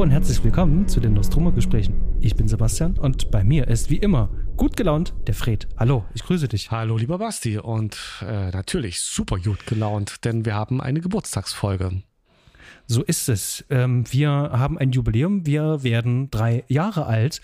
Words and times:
Hallo 0.00 0.06
und 0.06 0.12
herzlich 0.12 0.42
willkommen 0.42 0.88
zu 0.88 0.98
den 0.98 1.12
Nostromo-Gesprächen. 1.12 2.00
Ich 2.22 2.34
bin 2.34 2.48
Sebastian 2.48 2.96
und 2.96 3.30
bei 3.30 3.44
mir 3.44 3.68
ist 3.68 3.90
wie 3.90 3.98
immer 3.98 4.30
gut 4.56 4.74
gelaunt 4.74 5.12
der 5.26 5.34
Fred. 5.34 5.68
Hallo, 5.76 6.06
ich 6.14 6.22
grüße 6.22 6.48
dich. 6.48 6.70
Hallo, 6.70 6.96
lieber 6.96 7.18
Basti. 7.18 7.58
Und 7.58 7.98
äh, 8.22 8.48
natürlich 8.48 9.02
super 9.02 9.36
gut 9.36 9.66
gelaunt, 9.66 10.24
denn 10.24 10.46
wir 10.46 10.54
haben 10.54 10.80
eine 10.80 11.02
Geburtstagsfolge. 11.02 12.02
So 12.86 13.02
ist 13.02 13.28
es. 13.28 13.66
Ähm, 13.68 14.10
wir 14.10 14.30
haben 14.30 14.78
ein 14.78 14.90
Jubiläum. 14.92 15.44
Wir 15.44 15.82
werden 15.82 16.30
drei 16.30 16.64
Jahre 16.68 17.04
alt. 17.04 17.42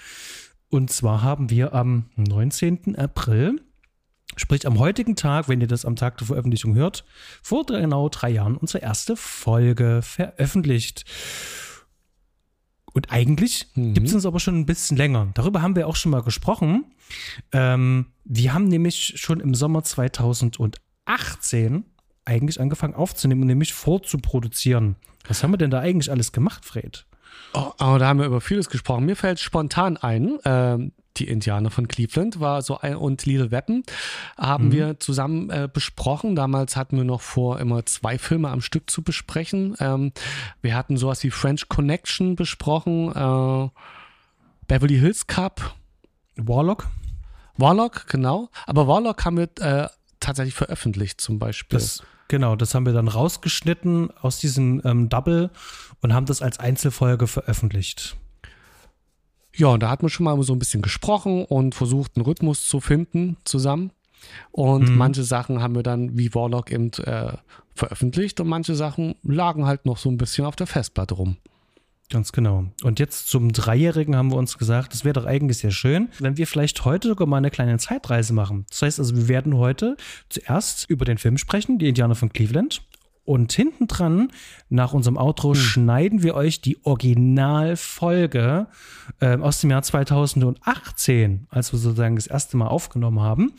Und 0.71 0.91
zwar 0.91 1.23
haben 1.23 1.51
wir 1.51 1.75
am 1.75 2.07
19. 2.17 2.97
April, 2.97 3.61
sprich 4.35 4.67
am 4.67 4.79
heutigen 4.79 5.15
Tag, 5.15 5.51
wenn 5.51 5.61
ihr 5.61 5.69
das 5.69 5.85
am 5.85 5.95
Tag 5.95 6.17
der 6.17 6.29
Veröffentlichung 6.29 6.75
hört, 6.75 7.05
vor 7.43 7.67
genau 7.67 8.09
drei 8.09 8.31
Jahren 8.31 8.57
unsere 8.57 8.83
erste 8.83 9.15
Folge 9.15 10.01
veröffentlicht. 10.01 11.05
Und 12.97 13.13
eigentlich 13.13 13.69
mhm. 13.75 13.93
gibt 13.93 14.09
es 14.09 14.15
uns 14.15 14.25
aber 14.25 14.41
schon 14.41 14.59
ein 14.59 14.65
bisschen 14.65 14.97
länger. 14.97 15.29
Darüber 15.35 15.61
haben 15.61 15.77
wir 15.77 15.87
auch 15.87 15.97
schon 15.97 16.13
mal 16.13 16.23
gesprochen. 16.23 16.87
Ähm, 17.53 18.07
wir 18.25 18.55
haben 18.55 18.69
nämlich 18.69 19.13
schon 19.17 19.41
im 19.41 19.55
Sommer 19.55 19.85
2018 19.85 21.85
eigentlich 22.25 22.59
angefangen 22.59 22.95
aufzunehmen 22.95 23.43
und 23.43 23.49
nämlich 23.49 23.75
vorzuproduzieren. 23.75 24.97
Was 25.29 25.43
haben 25.43 25.51
wir 25.51 25.59
denn 25.59 25.71
da 25.71 25.81
eigentlich 25.81 26.11
alles 26.11 26.33
gemacht, 26.33 26.65
Fred? 26.65 27.05
Oh, 27.53 27.73
oh, 27.79 27.99
da 27.99 28.07
haben 28.07 28.19
wir 28.19 28.25
über 28.25 28.41
vieles 28.41 28.71
gesprochen. 28.71 29.05
Mir 29.05 29.15
fällt 29.15 29.41
spontan 29.41 29.99
ein, 29.99 30.41
äh, 30.41 30.79
die 31.19 31.29
Indianer 31.29 31.71
von 31.71 31.89
Cleveland 31.89 32.41
war 32.41 32.63
so 32.63 32.79
ein, 32.79 32.97
und 32.97 33.27
Little 33.27 33.51
Weapon 33.51 33.83
haben 34.37 34.67
mhm. 34.67 34.73
wir 34.73 35.01
zusammen 35.01 35.51
äh, 35.51 35.69
besprochen. 35.73 36.37
Damals 36.37 36.77
hatten 36.77 36.97
wir 36.97 37.05
noch 37.05 37.21
vor, 37.21 37.61
immer 37.61 37.85
zwei 37.87 38.19
Filme 38.19 38.51
am 38.51 38.61
Stück 38.61 38.91
zu 38.91 39.03
besprechen. 39.03 39.77
Ähm, 39.81 40.13
wir 40.63 40.75
hatten 40.75 40.97
sowas 40.97 41.23
wie 41.23 41.31
French 41.31 41.69
Connection 41.69 42.37
besprochen, 42.37 43.11
äh, 43.11 43.69
Beverly 44.67 44.99
Hills 44.99 45.27
Cup. 45.27 45.75
Warlock? 46.37 46.89
Warlock, 47.57 48.07
genau. 48.09 48.51
Aber 48.67 48.87
Warlock 48.87 49.25
haben 49.25 49.39
wir 49.39 49.49
äh, 49.61 49.89
tatsächlich 50.21 50.55
veröffentlicht 50.55 51.21
zum 51.21 51.39
Beispiel. 51.39 51.79
Das, 51.79 52.03
genau, 52.29 52.57
das 52.57 52.75
haben 52.75 52.87
wir 52.87 52.93
dann 52.93 53.09
rausgeschnitten 53.09 54.11
aus 54.21 54.39
diesem 54.39 54.83
ähm, 54.85 55.09
Double 55.09 55.51
und 56.01 56.13
haben 56.13 56.27
das 56.27 56.43
als 56.43 56.59
Einzelfolge 56.59 57.27
veröffentlicht. 57.27 58.17
Ja, 59.57 59.69
und 59.69 59.83
da 59.83 59.91
hat 59.91 60.03
man 60.03 60.11
schon 60.11 60.25
mal 60.25 60.41
so 60.43 60.53
ein 60.53 60.59
bisschen 60.59 60.83
gesprochen 60.83 61.45
und 61.45 61.75
versucht, 61.75 62.13
einen 62.17 62.25
Rhythmus 62.25 62.69
zu 62.69 62.81
finden 62.81 63.37
zusammen. 63.45 63.91
Und 64.51 64.91
mhm. 64.91 64.97
manche 64.97 65.23
Sachen 65.23 65.63
haben 65.63 65.75
wir 65.75 65.83
dann 65.83 66.17
wie 66.17 66.35
Warlock 66.35 66.71
eben 66.73 66.93
äh, 67.05 67.33
veröffentlicht 67.75 68.41
und 68.41 68.49
manche 68.49 68.75
Sachen 68.75 69.15
lagen 69.23 69.67
halt 69.67 69.87
noch 69.87 69.99
so 69.99 70.11
ein 70.11 70.19
bisschen 70.19 70.47
auf 70.47 70.57
der 70.57 70.67
Festplatte 70.67 71.15
rum. 71.15 71.37
Ganz 72.09 72.31
genau. 72.31 72.67
Und 72.85 73.01
jetzt 73.01 73.29
zum 73.29 73.53
Dreijährigen 73.53 74.15
haben 74.15 74.31
wir 74.31 74.37
uns 74.37 74.59
gesagt, 74.59 74.95
es 74.95 75.05
wäre 75.05 75.15
doch 75.15 75.27
eigentlich 75.27 75.59
sehr 75.59 75.73
schön, 75.73 76.09
wenn 76.21 76.37
wir 76.37 76.47
vielleicht 76.47 76.85
heute 76.85 77.09
sogar 77.09 77.27
mal 77.27 77.39
eine 77.39 77.51
kleine 77.51 77.79
Zeitreise 77.79 78.33
machen. 78.33 78.65
Das 78.71 78.83
heißt 78.83 79.01
also, 79.01 79.17
wir 79.17 79.27
werden 79.29 79.57
heute 79.57 79.97
zuerst 80.29 80.89
über 80.89 81.05
den 81.05 81.19
Film 81.19 81.37
sprechen, 81.37 81.79
die 81.79 81.89
Indianer 81.89 82.15
von 82.15 82.33
Cleveland. 82.33 82.83
Und 83.27 83.53
hinten 83.53 83.89
dran, 83.89 84.31
nach 84.69 84.95
unserem 84.95 85.17
Outro, 85.19 85.51
hm. 85.51 85.57
schneiden 85.57 86.23
wir 86.23 86.37
euch 86.37 86.61
die 86.61 86.79
Originalfolge 86.85 88.69
äh, 89.21 89.37
aus 89.37 89.61
dem 89.61 89.71
Jahr 89.71 89.83
2018, 89.83 91.49
als 91.51 91.73
wir 91.73 91.79
sozusagen 91.81 92.15
das 92.15 92.29
erste 92.29 92.57
Mal 92.57 92.69
aufgenommen 92.69 93.21
haben, 93.21 93.53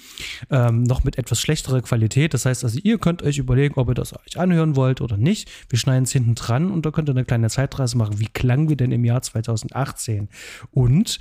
ähm, 0.50 0.84
noch 0.84 1.04
mit 1.04 1.18
etwas 1.18 1.42
schlechterer 1.42 1.82
Qualität. 1.82 2.34
Das 2.34 2.46
heißt 2.46 2.64
also, 2.64 2.80
ihr 2.82 2.98
könnt 2.98 3.22
euch 3.24 3.38
überlegen, 3.38 3.76
ob 3.76 3.90
ihr 3.90 3.94
das 3.94 4.14
euch 4.18 4.40
anhören 4.40 4.78
wollt 4.78 5.02
oder 5.02 5.18
nicht. 5.18 5.52
Wir 5.70 5.78
schneiden 5.78 6.06
es 6.06 6.14
hinten 6.14 6.36
dran 6.36 6.72
und 6.72 6.86
da 6.86 6.92
könnt 6.92 7.10
ihr 7.10 7.14
eine 7.14 7.26
kleine 7.26 7.50
Zeitreise 7.50 7.98
machen. 7.98 8.20
Wie 8.20 8.28
klangen 8.28 8.70
wir 8.70 8.78
denn 8.78 8.94
im 8.94 9.04
Jahr 9.04 9.22
2018? 9.22 10.30
Und 10.72 11.20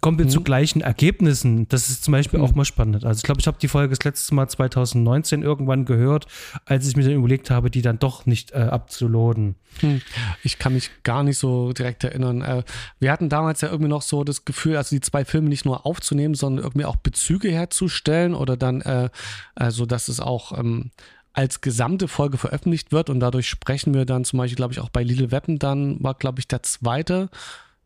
kommen 0.00 0.18
wir 0.18 0.26
mhm. 0.26 0.30
zu 0.30 0.42
gleichen 0.42 0.80
Ergebnissen. 0.80 1.68
Das 1.68 1.88
ist 1.88 2.04
zum 2.04 2.12
Beispiel 2.12 2.38
mhm. 2.38 2.44
auch 2.44 2.54
mal 2.54 2.64
spannend. 2.64 3.04
Also 3.04 3.18
ich 3.18 3.24
glaube, 3.24 3.40
ich 3.40 3.46
habe 3.46 3.58
die 3.60 3.68
Folge 3.68 3.94
das 3.94 4.04
letzte 4.04 4.34
Mal 4.34 4.48
2019 4.48 5.42
irgendwann 5.42 5.84
gehört, 5.84 6.26
als 6.64 6.86
ich 6.88 6.96
mir 6.96 7.04
dann 7.04 7.12
überlegt 7.12 7.50
habe, 7.50 7.70
die 7.70 7.82
dann 7.82 7.98
doch 7.98 8.26
nicht 8.26 8.52
äh, 8.52 8.58
abzuladen. 8.58 9.56
Hm. 9.80 10.00
Ich 10.42 10.58
kann 10.58 10.72
mich 10.72 10.90
gar 11.02 11.22
nicht 11.22 11.38
so 11.38 11.72
direkt 11.72 12.04
erinnern. 12.04 12.42
Äh, 12.42 12.62
wir 12.98 13.12
hatten 13.12 13.28
damals 13.28 13.60
ja 13.60 13.68
irgendwie 13.68 13.90
noch 13.90 14.02
so 14.02 14.24
das 14.24 14.44
Gefühl, 14.44 14.76
also 14.76 14.94
die 14.94 15.00
zwei 15.00 15.24
Filme 15.24 15.48
nicht 15.48 15.64
nur 15.64 15.86
aufzunehmen, 15.86 16.34
sondern 16.34 16.64
irgendwie 16.64 16.86
auch 16.86 16.96
Bezüge 16.96 17.50
herzustellen 17.50 18.34
oder 18.34 18.56
dann, 18.56 18.80
äh, 18.80 19.10
also 19.54 19.86
dass 19.86 20.08
es 20.08 20.20
auch 20.20 20.56
ähm, 20.58 20.90
als 21.38 21.60
gesamte 21.60 22.08
Folge 22.08 22.36
veröffentlicht 22.36 22.90
wird 22.90 23.10
und 23.10 23.20
dadurch 23.20 23.48
sprechen 23.48 23.94
wir 23.94 24.04
dann 24.04 24.24
zum 24.24 24.38
Beispiel, 24.38 24.56
glaube 24.56 24.72
ich, 24.72 24.80
auch 24.80 24.88
bei 24.88 25.04
Little 25.04 25.30
Weapon 25.30 25.58
dann 25.58 26.02
war, 26.02 26.14
glaube 26.14 26.40
ich, 26.40 26.48
der 26.48 26.64
zweite 26.64 27.28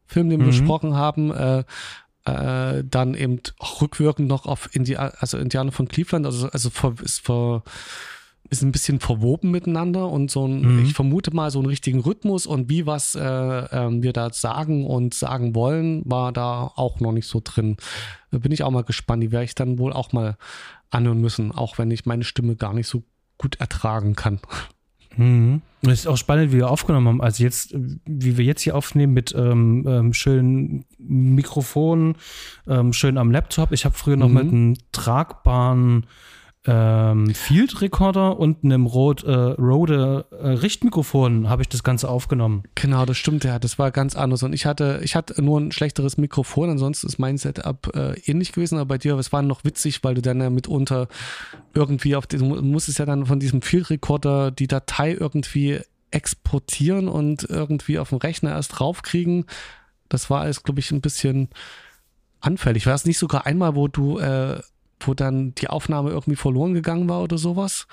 Film, 0.07 0.31
den 0.31 0.41
wir 0.41 0.47
mhm. 0.47 0.51
besprochen 0.51 0.95
haben, 0.95 1.31
äh, 1.31 1.65
äh, 2.25 2.85
dann 2.85 3.15
eben 3.15 3.41
rückwirkend 3.81 4.29
noch 4.29 4.47
auf 4.47 4.75
Indi 4.75 4.97
also 4.97 5.39
Indianer 5.39 5.73
von 5.73 5.89
Cleveland, 5.89 6.27
also, 6.27 6.49
also 6.49 6.69
ist, 7.03 7.21
ver, 7.21 7.63
ist 8.49 8.63
ein 8.63 8.73
bisschen 8.73 9.01
verwoben 9.01 9.51
miteinander 9.51 10.09
und 10.09 10.31
so 10.31 10.47
ein, 10.47 10.61
mhm. 10.61 10.85
ich 10.85 10.95
vermute 10.95 11.35
mal, 11.35 11.51
so 11.51 11.59
einen 11.59 11.69
richtigen 11.69 12.01
Rhythmus 12.01 12.47
und 12.47 12.69
wie 12.69 12.87
was 12.87 13.15
äh, 13.15 13.21
äh, 13.21 14.03
wir 14.03 14.13
da 14.13 14.31
sagen 14.33 14.87
und 14.87 15.15
sagen 15.15 15.55
wollen, 15.55 16.03
war 16.05 16.33
da 16.33 16.71
auch 16.77 17.01
noch 17.01 17.13
nicht 17.13 17.27
so 17.27 17.41
drin. 17.43 17.77
Da 18.31 18.39
bin 18.39 18.53
ich 18.53 18.63
auch 18.63 18.71
mal 18.71 18.85
gespannt. 18.85 19.23
Die 19.23 19.33
werde 19.33 19.45
ich 19.45 19.55
dann 19.55 19.79
wohl 19.79 19.93
auch 19.93 20.13
mal 20.13 20.37
anhören 20.91 21.21
müssen, 21.21 21.53
auch 21.53 21.79
wenn 21.79 21.91
ich 21.91 22.07
meine 22.07 22.25
Stimme 22.25 22.57
gar 22.57 22.75
nicht 22.75 22.89
so 22.89 23.03
gut 23.39 23.57
ertragen 23.61 24.15
kann. 24.15 24.41
Mhm. 25.17 25.63
Es 25.83 26.01
ist 26.01 26.07
auch 26.07 26.17
spannend, 26.17 26.53
wie 26.53 26.59
wir 26.59 26.71
aufgenommen 26.71 27.09
haben. 27.09 27.21
Also 27.21 27.43
jetzt, 27.43 27.75
wie 27.75 28.37
wir 28.39 28.45
jetzt 28.45 28.63
hier 28.63 28.77
aufnehmen 28.77 29.15
mit 29.15 29.35
ähm, 29.37 29.85
ähm, 29.87 30.13
schönen 30.13 30.85
Mikrofonen, 30.99 32.15
ähm, 32.69 32.93
schön 32.93 33.19
am 33.19 33.33
Laptop. 33.33 33.73
Ich 33.73 33.85
habe 33.85 33.97
früher 33.97 34.17
noch 34.17 34.29
mhm. 34.29 34.35
mit 34.35 34.43
einem 34.45 34.77
tragbaren 34.93 36.07
ähm, 36.65 37.35
Field 37.35 37.81
Recorder 37.81 38.39
und 38.39 38.63
einem 38.63 38.87
Rode, 38.87 39.27
äh, 39.27 39.61
Rode 39.61 40.27
äh, 40.31 40.49
Richtmikrofon 40.49 41.49
habe 41.49 41.63
ich 41.63 41.69
das 41.69 41.83
Ganze 41.83 42.09
aufgenommen. 42.09 42.63
Genau, 42.77 43.05
das 43.05 43.17
stimmt 43.17 43.43
ja. 43.43 43.59
Das 43.59 43.81
war 43.81 43.91
ganz 43.91 44.15
anders. 44.15 44.45
Und 44.45 44.53
ich 44.53 44.65
hatte, 44.65 45.01
ich 45.03 45.17
hatte 45.17 45.43
nur 45.43 45.61
ein 45.61 45.73
schlechteres 45.73 46.19
Mikrofon, 46.19 46.71
ansonsten 46.71 47.09
ist 47.09 47.19
mein 47.19 47.37
Setup 47.37 47.91
äh, 47.97 48.13
ähnlich 48.31 48.53
gewesen, 48.53 48.79
aber 48.79 48.87
bei 48.87 48.99
dir, 48.99 49.17
es 49.19 49.33
war 49.33 49.43
noch 49.43 49.65
witzig, 49.65 50.05
weil 50.05 50.15
du 50.15 50.23
dann 50.23 50.41
ja 50.41 50.51
mitunter 50.51 51.09
irgendwie 51.75 52.15
auf 52.15 52.29
diesem, 52.29 52.51
du 52.51 52.63
musstest 52.63 53.01
ja 53.01 53.07
dann 53.07 53.27
von 53.27 53.41
diesem 53.41 53.61
Field 53.63 53.91
Recorder 53.91 54.53
die 54.53 54.69
Datei 54.69 55.13
irgendwie 55.13 55.81
exportieren 56.13 57.09
und 57.09 57.43
irgendwie 57.49 57.99
auf 57.99 58.11
dem 58.11 58.19
Rechner 58.19 58.51
erst 58.51 58.81
raufkriegen. 58.81 59.47
Das 60.09 60.31
war 60.31 60.43
alles, 60.43 60.63
glaube 60.63 60.79
ich, 60.79 60.93
ein 60.93 61.01
bisschen 61.01 61.49
anfällig. 62.41 62.87
War 62.87 62.95
es 62.95 63.07
nicht 63.07 63.19
sogar 63.19 63.47
einmal, 63.47 63.75
wo 63.75 63.89
du 63.89 64.19
äh, 64.19 64.61
wo 65.07 65.15
dann 65.15 65.55
die 65.55 65.69
Aufnahme 65.69 66.11
irgendwie 66.11 66.37
verloren 66.37 66.75
gegangen 66.75 67.09
war 67.09 67.23
oder 67.23 67.39
sowas? 67.39 67.87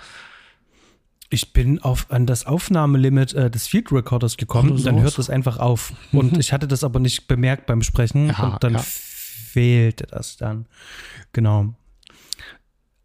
Ich 1.31 1.53
bin 1.53 1.79
auf, 1.79 2.07
an 2.09 2.25
das 2.25 2.45
Aufnahmelimit 2.45 3.33
äh, 3.33 3.51
des 3.51 3.67
Field 3.67 3.91
Recorders 3.91 4.37
gekommen 4.37 4.71
und 4.71 4.85
dann 4.85 4.99
hört 4.99 5.17
das 5.17 5.29
einfach 5.29 5.59
auf. 5.59 5.93
Und 6.11 6.37
ich 6.39 6.53
hatte 6.53 6.67
das 6.67 6.83
aber 6.83 6.99
nicht 6.99 7.27
bemerkt 7.27 7.67
beim 7.67 7.83
Sprechen 7.83 8.27
ja, 8.27 8.47
und 8.47 8.63
dann 8.63 8.73
ja. 8.73 8.79
fehlte 8.83 10.07
das 10.07 10.37
dann. 10.37 10.65
Genau 11.31 11.75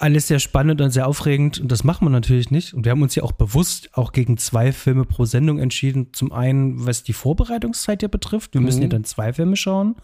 alles 0.04 0.28
sehr 0.28 0.38
spannend 0.38 0.82
und 0.82 0.90
sehr 0.90 1.08
aufregend 1.08 1.58
und 1.58 1.72
das 1.72 1.82
machen 1.82 2.04
wir 2.04 2.10
natürlich 2.10 2.50
nicht. 2.50 2.74
Und 2.74 2.84
wir 2.84 2.92
haben 2.92 3.00
uns 3.00 3.14
ja 3.14 3.22
auch 3.22 3.32
bewusst 3.32 3.88
auch 3.94 4.12
gegen 4.12 4.36
zwei 4.36 4.70
Filme 4.70 5.06
pro 5.06 5.24
Sendung 5.24 5.58
entschieden. 5.58 6.12
Zum 6.12 6.30
einen, 6.30 6.84
was 6.84 7.04
die 7.04 7.14
Vorbereitungszeit 7.14 8.02
ja 8.02 8.08
betrifft. 8.08 8.52
Wir 8.52 8.60
müssen 8.60 8.82
ja 8.82 8.88
mhm. 8.88 8.90
dann 8.90 9.04
zwei 9.04 9.32
Filme 9.32 9.56
schauen. 9.56 9.96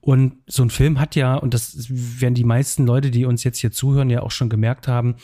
Und 0.00 0.36
so 0.46 0.62
ein 0.62 0.70
Film 0.70 0.98
hat 0.98 1.16
ja, 1.16 1.34
und 1.34 1.52
das 1.52 1.76
werden 1.90 2.32
die 2.32 2.44
meisten 2.44 2.86
Leute, 2.86 3.10
die 3.10 3.26
uns 3.26 3.44
jetzt 3.44 3.58
hier 3.58 3.72
zuhören, 3.72 4.08
ja 4.08 4.22
auch 4.22 4.30
schon 4.30 4.48
gemerkt 4.48 4.88
haben, 4.88 5.16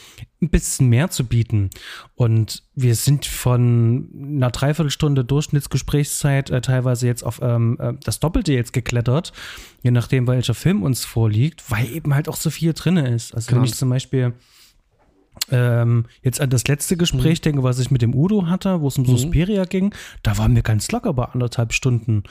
ein 0.42 0.50
bisschen 0.50 0.88
mehr 0.88 1.08
zu 1.10 1.24
bieten. 1.24 1.70
Und 2.14 2.64
wir 2.74 2.94
sind 2.94 3.26
von 3.26 4.08
einer 4.14 4.50
Dreiviertelstunde 4.50 5.24
Durchschnittsgesprächszeit 5.24 6.50
äh, 6.50 6.60
teilweise 6.60 7.06
jetzt 7.06 7.22
auf 7.22 7.40
ähm, 7.42 7.78
äh, 7.80 7.94
das 8.04 8.20
Doppelte 8.20 8.52
jetzt 8.52 8.72
geklettert, 8.72 9.32
je 9.82 9.92
nachdem, 9.92 10.26
welcher 10.26 10.54
Film 10.54 10.82
uns 10.82 11.04
vorliegt, 11.04 11.70
weil 11.70 11.90
eben 11.90 12.14
halt 12.14 12.28
auch 12.28 12.36
so 12.36 12.50
viel 12.50 12.72
drin 12.72 12.96
ist. 12.96 13.34
Also 13.34 13.48
genau. 13.48 13.62
wenn 13.62 13.68
ich 13.68 13.74
zum 13.74 13.88
Beispiel 13.88 14.34
ähm, 15.50 16.06
jetzt 16.22 16.40
an 16.40 16.50
das 16.50 16.66
letzte 16.66 16.96
Gespräch 16.96 17.40
mhm. 17.40 17.42
denke, 17.42 17.62
was 17.62 17.78
ich 17.78 17.90
mit 17.90 18.02
dem 18.02 18.14
Udo 18.14 18.46
hatte, 18.46 18.80
wo 18.80 18.88
es 18.88 18.98
um 18.98 19.04
mhm. 19.04 19.08
Suspiria 19.08 19.64
ging, 19.64 19.94
da 20.22 20.38
waren 20.38 20.54
wir 20.54 20.62
ganz 20.62 20.90
locker 20.90 21.12
bei 21.14 21.24
anderthalb 21.24 21.72
Stunden. 21.72 22.24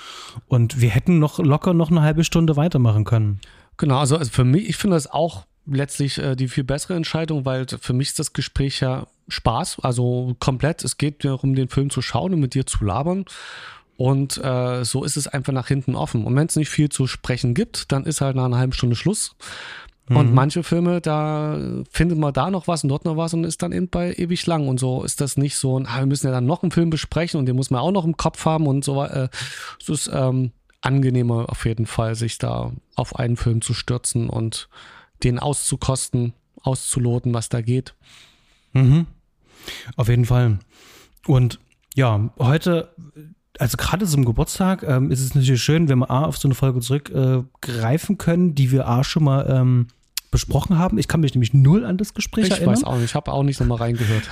Und 0.48 0.81
wir 0.81 0.90
hätten 0.90 1.19
noch 1.19 1.40
locker 1.40 1.74
noch 1.74 1.92
eine 1.92 2.02
halbe 2.02 2.24
Stunde 2.24 2.56
weitermachen 2.56 3.06
können. 3.06 3.40
Genau, 3.78 3.98
also, 3.98 4.18
also 4.18 4.31
für 4.31 4.44
mich, 4.44 4.69
ich 4.69 4.78
finde 4.78 4.96
das 4.96 5.07
auch 5.07 5.46
letztlich 5.66 6.18
äh, 6.18 6.36
die 6.36 6.48
viel 6.48 6.63
bessere 6.63 6.96
Entscheidung, 6.96 7.46
weil 7.46 7.66
für 7.68 7.94
mich 7.94 8.10
ist 8.10 8.19
das 8.19 8.34
Gespräch 8.34 8.80
ja 8.80 9.08
Spaß, 9.28 9.80
also 9.81 10.36
komplett. 10.40 10.84
Es 10.84 10.98
geht 10.98 11.24
darum, 11.24 11.56
den 11.56 11.69
Film 11.69 11.90
zu 11.90 12.02
schauen 12.02 12.34
und 12.34 12.40
mit 12.40 12.54
dir 12.54 12.66
zu 12.66 12.84
labern. 12.84 13.25
Und 13.98 14.44
äh, 14.44 14.84
so 14.84 15.04
ist 15.04 15.16
es 15.16 15.28
einfach 15.28 15.54
nach 15.54 15.68
hinten 15.68 15.96
offen. 15.96 16.25
Und 16.25 16.36
wenn 16.36 16.48
es 16.48 16.56
nicht 16.56 16.69
viel 16.69 16.90
zu 16.90 17.06
sprechen 17.06 17.54
gibt, 17.54 17.92
dann 17.92 18.06
ist 18.06 18.22
halt 18.22 18.36
nach 18.36 18.46
einer 18.46 18.58
halben 18.58 18.74
Stunde 18.74 18.96
Schluss. 18.96 19.36
Mhm. 20.10 20.18
Und 20.18 20.34
manche 20.34 20.63
Filme, 20.63 21.02
da 21.02 21.58
findet 21.90 22.18
man 22.18 22.34
da 22.34 22.50
noch 22.50 22.68
was 22.68 22.84
und 22.84 22.90
dort 22.90 23.06
noch 23.06 23.18
was 23.18 23.34
und 23.34 23.44
ist 23.44 23.62
dann 23.62 23.72
eben 23.72 23.90
bei 23.90 24.14
ewig 24.14 24.46
lang. 24.48 24.68
Und 24.68 24.80
so 24.80 25.04
ist 25.04 25.22
das 25.22 25.38
nicht 25.38 25.56
so, 25.56 25.78
ah, 25.78 26.00
wir 26.00 26.06
müssen 26.07 26.25
ja 26.25 26.34
dann 26.34 26.46
noch 26.46 26.64
einen 26.64 26.72
Film 26.72 26.90
besprechen 26.90 27.40
und 27.40 27.46
den 27.46 27.56
muss 27.56 27.69
man 27.69 27.81
auch 27.81 27.92
noch 27.92 28.06
im 28.06 28.18
Kopf 28.18 28.44
haben 28.46 28.66
und 28.66 28.84
so. 28.84 29.04
Äh, 29.04 29.30
es 29.80 29.90
ist 29.90 30.10
ähm, 30.12 30.52
angenehmer 30.81 31.46
auf 31.50 31.66
jeden 31.66 31.86
Fall, 31.86 32.16
sich 32.16 32.40
da 32.40 32.72
auf 32.96 33.16
einen 33.18 33.38
Film 33.38 33.62
zu 33.62 33.74
stürzen 33.74 34.30
und 34.30 34.68
den 35.23 35.39
auszukosten, 35.39 36.33
auszuloten, 36.62 37.33
was 37.33 37.50
da 37.50 37.62
geht. 37.62 37.95
Mhm. 38.73 39.07
Auf 39.95 40.09
jeden 40.09 40.25
Fall. 40.25 40.59
Und 41.27 41.59
ja, 41.95 42.29
heute, 42.39 42.94
also 43.59 43.77
gerade 43.77 44.06
zum 44.06 44.25
Geburtstag, 44.25 44.83
ähm, 44.83 45.12
ist 45.12 45.21
es 45.21 45.35
natürlich 45.35 45.62
schön, 45.62 45.89
wenn 45.89 46.00
wir 46.00 46.09
A 46.09 46.25
auf 46.25 46.38
so 46.38 46.47
eine 46.47 46.56
Folge 46.56 46.79
zurückgreifen 46.79 48.15
äh, 48.15 48.18
können, 48.18 48.56
die 48.56 48.71
wir 48.71 48.88
A 48.88 49.03
schon 49.03 49.23
mal 49.23 49.45
ähm, 49.50 49.88
besprochen 50.31 50.77
haben. 50.77 50.97
Ich 50.97 51.07
kann 51.07 51.19
mich 51.19 51.33
nämlich 51.35 51.53
null 51.53 51.85
an 51.85 51.97
das 51.97 52.13
Gespräch 52.13 52.45
ich 52.45 52.51
erinnern. 52.51 52.73
Ich 52.73 52.81
weiß 52.81 52.88
auch 52.88 52.95
nicht, 52.95 53.06
ich 53.06 53.15
habe 53.15 53.31
auch 53.31 53.44
nicht 53.44 53.59
nochmal 53.59 53.79
reingehört. 53.79 54.29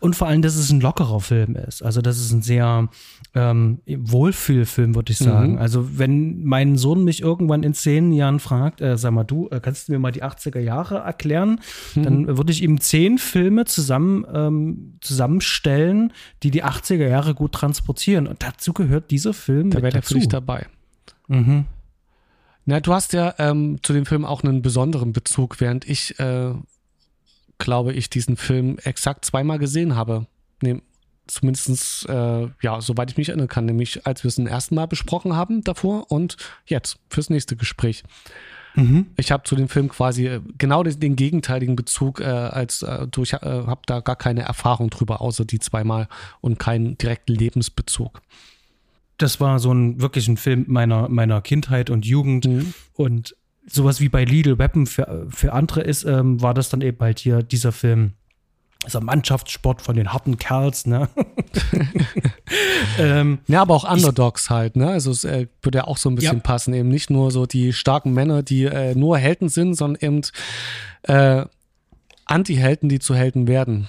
Und 0.00 0.14
vor 0.14 0.28
allem, 0.28 0.42
dass 0.42 0.56
es 0.56 0.70
ein 0.70 0.80
lockerer 0.80 1.20
Film 1.20 1.56
ist. 1.56 1.82
Also, 1.82 2.00
dass 2.00 2.18
es 2.18 2.32
ein 2.32 2.42
sehr 2.42 2.88
ähm, 3.34 3.80
Wohlfühlfilm, 3.86 4.94
würde 4.94 5.12
ich 5.12 5.18
sagen. 5.18 5.52
Mhm. 5.52 5.58
Also, 5.58 5.98
wenn 5.98 6.44
mein 6.44 6.76
Sohn 6.76 7.04
mich 7.04 7.20
irgendwann 7.20 7.62
in 7.62 7.74
zehn 7.74 8.12
Jahren 8.12 8.38
fragt, 8.38 8.80
äh, 8.80 8.96
sag 8.96 9.12
mal, 9.12 9.24
du, 9.24 9.48
äh, 9.50 9.60
kannst 9.60 9.88
du 9.88 9.92
mir 9.92 9.98
mal 9.98 10.12
die 10.12 10.22
80er 10.22 10.60
Jahre 10.60 10.98
erklären? 10.98 11.60
Mhm. 11.94 12.02
Dann 12.02 12.36
würde 12.38 12.52
ich 12.52 12.62
ihm 12.62 12.80
zehn 12.80 13.18
Filme 13.18 13.64
zusammen 13.64 14.24
ähm, 14.32 14.98
zusammenstellen, 15.00 16.12
die 16.42 16.50
die 16.50 16.64
80er 16.64 17.08
Jahre 17.08 17.34
gut 17.34 17.52
transportieren. 17.52 18.26
Und 18.26 18.42
dazu 18.42 18.72
gehört 18.72 19.10
dieser 19.10 19.34
Film. 19.34 19.70
Da 19.70 19.82
wäre 19.82 19.92
der 19.92 20.02
für 20.02 20.14
dich 20.14 20.28
dabei. 20.28 20.66
Mhm. 21.26 21.66
Na, 22.66 22.80
du 22.80 22.92
hast 22.92 23.14
ja 23.14 23.34
ähm, 23.38 23.78
zu 23.82 23.94
dem 23.94 24.04
Film 24.04 24.24
auch 24.24 24.42
einen 24.42 24.60
besonderen 24.60 25.12
Bezug, 25.12 25.58
während 25.58 25.88
ich 25.88 26.20
äh, 26.20 26.52
glaube 27.58 27.92
ich, 27.92 28.10
diesen 28.10 28.36
Film 28.36 28.78
exakt 28.84 29.24
zweimal 29.24 29.58
gesehen 29.58 29.94
habe. 29.96 30.26
Nee, 30.62 30.80
zumindest, 31.26 32.08
äh, 32.08 32.48
ja, 32.62 32.80
soweit 32.80 33.10
ich 33.10 33.16
mich 33.16 33.28
erinnern 33.28 33.48
kann, 33.48 33.66
nämlich 33.66 34.06
als 34.06 34.24
wir 34.24 34.28
es 34.28 34.36
zum 34.36 34.46
ersten 34.46 34.74
Mal 34.74 34.86
besprochen 34.86 35.36
haben 35.36 35.62
davor 35.62 36.10
und 36.10 36.36
jetzt 36.66 36.98
fürs 37.10 37.30
nächste 37.30 37.56
Gespräch. 37.56 38.04
Mhm. 38.74 39.06
Ich 39.16 39.32
habe 39.32 39.42
zu 39.42 39.56
dem 39.56 39.68
Film 39.68 39.88
quasi 39.88 40.26
äh, 40.26 40.40
genau 40.56 40.82
den, 40.82 40.98
den 41.00 41.16
gegenteiligen 41.16 41.76
Bezug, 41.76 42.20
äh, 42.20 42.24
als 42.24 42.82
äh, 42.82 43.06
du, 43.08 43.22
ich 43.22 43.32
äh, 43.32 43.38
habe 43.42 43.80
da 43.86 44.00
gar 44.00 44.16
keine 44.16 44.42
Erfahrung 44.42 44.90
drüber, 44.90 45.20
außer 45.20 45.44
die 45.44 45.58
zweimal 45.58 46.08
und 46.40 46.58
keinen 46.58 46.96
direkten 46.96 47.34
Lebensbezug. 47.34 48.22
Das 49.16 49.40
war 49.40 49.58
so 49.58 49.72
ein 49.72 50.00
wirklich 50.00 50.28
ein 50.28 50.36
Film 50.36 50.64
meiner, 50.68 51.08
meiner 51.08 51.42
Kindheit 51.42 51.90
und 51.90 52.06
Jugend. 52.06 52.46
Mhm. 52.46 52.72
Und 52.94 53.34
sowas 53.68 54.00
wie 54.00 54.08
bei 54.08 54.24
Lidl 54.24 54.58
Weapon 54.58 54.86
für, 54.86 55.26
für 55.28 55.52
andere 55.52 55.82
ist, 55.82 56.04
ähm, 56.04 56.40
war 56.42 56.54
das 56.54 56.68
dann 56.68 56.80
eben 56.80 56.98
halt 57.00 57.18
hier 57.18 57.42
dieser 57.42 57.72
Film. 57.72 58.12
Also 58.84 59.00
Mannschaftssport 59.00 59.82
von 59.82 59.96
den 59.96 60.12
harten 60.12 60.38
Kerls, 60.38 60.86
ne? 60.86 61.08
ähm, 62.98 63.40
ja, 63.48 63.62
aber 63.62 63.74
auch 63.74 63.90
Underdogs 63.90 64.44
ich, 64.44 64.50
halt, 64.50 64.76
ne? 64.76 64.88
Also 64.88 65.10
es 65.10 65.24
äh, 65.24 65.48
würde 65.62 65.78
ja 65.78 65.84
auch 65.84 65.96
so 65.96 66.08
ein 66.08 66.14
bisschen 66.14 66.38
ja. 66.38 66.42
passen. 66.42 66.72
Eben 66.74 66.88
nicht 66.88 67.10
nur 67.10 67.30
so 67.30 67.44
die 67.44 67.72
starken 67.72 68.12
Männer, 68.12 68.42
die 68.42 68.64
äh, 68.64 68.94
nur 68.94 69.18
Helden 69.18 69.48
sind, 69.48 69.74
sondern 69.74 70.00
eben 70.00 70.22
äh, 71.02 71.44
Anti-Helden, 72.26 72.88
die 72.88 73.00
zu 73.00 73.14
Helden 73.14 73.48
werden. 73.48 73.88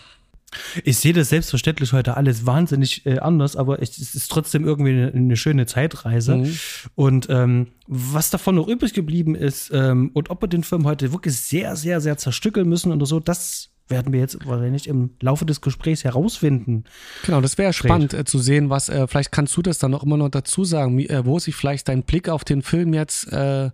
Ich 0.83 0.97
sehe 0.97 1.13
das 1.13 1.29
selbstverständlich 1.29 1.93
heute 1.93 2.17
alles 2.17 2.45
wahnsinnig 2.45 3.05
äh, 3.05 3.19
anders, 3.19 3.55
aber 3.55 3.81
es 3.81 3.97
ist 3.97 4.31
trotzdem 4.31 4.65
irgendwie 4.65 4.91
eine, 4.91 5.11
eine 5.11 5.37
schöne 5.37 5.65
Zeitreise. 5.65 6.37
Mhm. 6.37 6.59
Und 6.95 7.27
ähm, 7.29 7.67
was 7.87 8.29
davon 8.29 8.55
noch 8.55 8.67
übrig 8.67 8.93
geblieben 8.93 9.35
ist 9.35 9.71
ähm, 9.73 10.11
und 10.13 10.29
ob 10.29 10.41
wir 10.41 10.47
den 10.47 10.63
Film 10.63 10.85
heute 10.85 11.11
wirklich 11.11 11.37
sehr, 11.37 11.75
sehr, 11.75 12.01
sehr 12.01 12.17
zerstückeln 12.17 12.67
müssen 12.67 12.91
oder 12.91 13.05
so, 13.05 13.19
das 13.19 13.69
werden 13.89 14.13
wir 14.13 14.19
jetzt 14.19 14.45
wahrscheinlich 14.45 14.87
im 14.87 15.11
Laufe 15.19 15.45
des 15.45 15.61
Gesprächs 15.61 16.03
herausfinden. 16.03 16.83
Genau, 17.25 17.41
das 17.41 17.57
wäre 17.57 17.73
spannend 17.73 18.13
äh, 18.13 18.23
zu 18.23 18.39
sehen, 18.39 18.69
was, 18.69 18.89
äh, 18.89 19.07
vielleicht 19.07 19.31
kannst 19.31 19.57
du 19.57 19.61
das 19.61 19.79
dann 19.79 19.93
auch 19.93 20.03
immer 20.03 20.17
noch 20.17 20.29
dazu 20.29 20.63
sagen, 20.63 20.99
äh, 20.99 21.25
wo 21.25 21.39
sich 21.39 21.55
vielleicht 21.55 21.87
dein 21.87 22.03
Blick 22.03 22.29
auf 22.29 22.43
den 22.43 22.61
Film 22.61 22.93
jetzt 22.93 23.31
äh, 23.31 23.71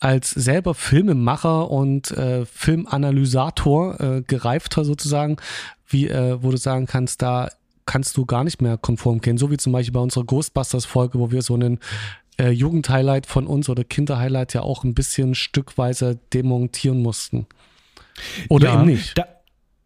als 0.00 0.30
selber 0.30 0.74
Filmemacher 0.74 1.70
und 1.70 2.10
äh, 2.10 2.44
Filmanalysator, 2.44 4.00
äh, 4.00 4.22
gereifter 4.22 4.84
sozusagen, 4.84 5.36
wie, 5.92 6.08
äh, 6.08 6.42
wo 6.42 6.50
du 6.50 6.56
sagen 6.56 6.86
kannst, 6.86 7.22
da 7.22 7.48
kannst 7.86 8.16
du 8.16 8.26
gar 8.26 8.44
nicht 8.44 8.62
mehr 8.62 8.78
konform 8.78 9.20
gehen. 9.20 9.38
So 9.38 9.50
wie 9.50 9.56
zum 9.56 9.72
Beispiel 9.72 9.92
bei 9.92 10.00
unserer 10.00 10.24
Ghostbusters-Folge, 10.24 11.18
wo 11.18 11.30
wir 11.30 11.42
so 11.42 11.54
einen 11.54 11.78
äh, 12.38 12.50
Jugendhighlight 12.50 13.26
von 13.26 13.46
uns 13.46 13.68
oder 13.68 13.84
Kinderhighlight 13.84 14.54
ja 14.54 14.62
auch 14.62 14.84
ein 14.84 14.94
bisschen 14.94 15.34
stückweise 15.34 16.18
demontieren 16.32 17.02
mussten. 17.02 17.46
Oder 18.48 18.68
ja, 18.68 18.74
eben 18.74 18.86
nicht. 18.86 19.18
Da, 19.18 19.24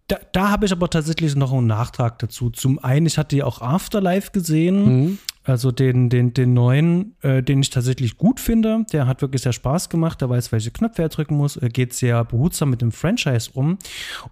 da, 0.08 0.18
da 0.32 0.50
habe 0.50 0.66
ich 0.66 0.72
aber 0.72 0.88
tatsächlich 0.88 1.34
noch 1.34 1.52
einen 1.52 1.66
Nachtrag 1.66 2.18
dazu. 2.18 2.50
Zum 2.50 2.78
einen, 2.78 3.06
ich 3.06 3.18
hatte 3.18 3.36
ja 3.36 3.44
auch 3.44 3.60
Afterlife 3.60 4.30
gesehen. 4.32 4.84
Mhm. 4.84 5.18
Also 5.42 5.70
den, 5.70 6.10
den, 6.10 6.34
den 6.34 6.54
neuen, 6.54 7.14
äh, 7.22 7.42
den 7.42 7.60
ich 7.60 7.70
tatsächlich 7.70 8.16
gut 8.16 8.40
finde. 8.40 8.84
Der 8.92 9.06
hat 9.06 9.22
wirklich 9.22 9.42
sehr 9.42 9.52
Spaß 9.52 9.88
gemacht. 9.88 10.20
Der 10.20 10.28
weiß, 10.28 10.50
welche 10.50 10.72
Knöpfe 10.72 11.02
er 11.02 11.08
drücken 11.08 11.36
muss. 11.36 11.56
Er 11.56 11.68
geht 11.68 11.94
sehr 11.94 12.24
behutsam 12.24 12.70
mit 12.70 12.82
dem 12.82 12.92
Franchise 12.92 13.50
um. 13.52 13.78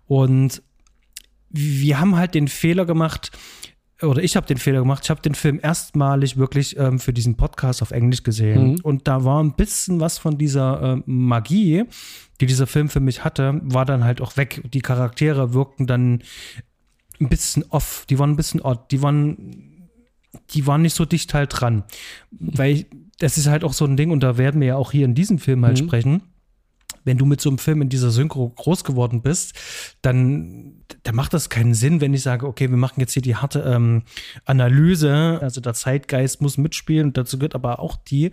Und 0.06 0.62
wir 1.54 2.00
haben 2.00 2.16
halt 2.16 2.34
den 2.34 2.48
Fehler 2.48 2.84
gemacht, 2.84 3.30
oder 4.02 4.22
ich 4.22 4.36
habe 4.36 4.46
den 4.46 4.58
Fehler 4.58 4.80
gemacht, 4.80 5.04
ich 5.04 5.10
habe 5.10 5.22
den 5.22 5.34
Film 5.34 5.60
erstmalig 5.62 6.36
wirklich 6.36 6.76
ähm, 6.78 6.98
für 6.98 7.12
diesen 7.12 7.36
Podcast 7.36 7.80
auf 7.80 7.92
Englisch 7.92 8.24
gesehen. 8.24 8.72
Mhm. 8.72 8.80
Und 8.82 9.08
da 9.08 9.24
war 9.24 9.42
ein 9.42 9.54
bisschen 9.54 10.00
was 10.00 10.18
von 10.18 10.36
dieser 10.36 10.82
äh, 10.82 11.02
Magie, 11.06 11.84
die 12.40 12.46
dieser 12.46 12.66
Film 12.66 12.88
für 12.88 13.00
mich 13.00 13.24
hatte, 13.24 13.60
war 13.62 13.84
dann 13.84 14.04
halt 14.04 14.20
auch 14.20 14.36
weg. 14.36 14.62
Die 14.72 14.80
Charaktere 14.80 15.54
wirkten 15.54 15.86
dann 15.86 16.22
ein 17.20 17.28
bisschen 17.28 17.64
off, 17.70 18.04
die 18.10 18.18
waren 18.18 18.30
ein 18.30 18.36
bisschen 18.36 18.60
odd, 18.60 18.90
die 18.90 19.00
waren 19.02 19.70
die 20.50 20.66
waren 20.66 20.82
nicht 20.82 20.94
so 20.94 21.04
dicht 21.04 21.32
halt 21.32 21.60
dran. 21.60 21.84
Weil 22.32 22.74
ich, 22.74 22.86
das 23.18 23.38
ist 23.38 23.46
halt 23.46 23.62
auch 23.62 23.72
so 23.72 23.84
ein 23.84 23.96
Ding, 23.96 24.10
und 24.10 24.22
da 24.24 24.36
werden 24.36 24.60
wir 24.60 24.68
ja 24.68 24.76
auch 24.76 24.90
hier 24.90 25.04
in 25.04 25.14
diesem 25.14 25.38
Film 25.38 25.64
halt 25.64 25.80
mhm. 25.80 25.84
sprechen. 25.86 26.22
Wenn 27.04 27.18
du 27.18 27.26
mit 27.26 27.40
so 27.40 27.50
einem 27.50 27.58
Film 27.58 27.82
in 27.82 27.88
dieser 27.88 28.10
Synchro 28.10 28.48
groß 28.48 28.84
geworden 28.84 29.22
bist, 29.22 29.54
dann, 30.02 30.84
dann 31.02 31.14
macht 31.14 31.34
das 31.34 31.50
keinen 31.50 31.74
Sinn, 31.74 32.00
wenn 32.00 32.14
ich 32.14 32.22
sage, 32.22 32.46
okay, 32.46 32.70
wir 32.70 32.76
machen 32.76 33.00
jetzt 33.00 33.12
hier 33.12 33.22
die 33.22 33.36
harte 33.36 33.60
ähm, 33.60 34.02
Analyse, 34.44 35.38
also 35.40 35.60
der 35.60 35.74
Zeitgeist 35.74 36.40
muss 36.40 36.58
mitspielen. 36.58 37.08
Und 37.08 37.16
dazu 37.16 37.38
gehört 37.38 37.54
aber 37.54 37.78
auch 37.78 37.96
die, 37.96 38.30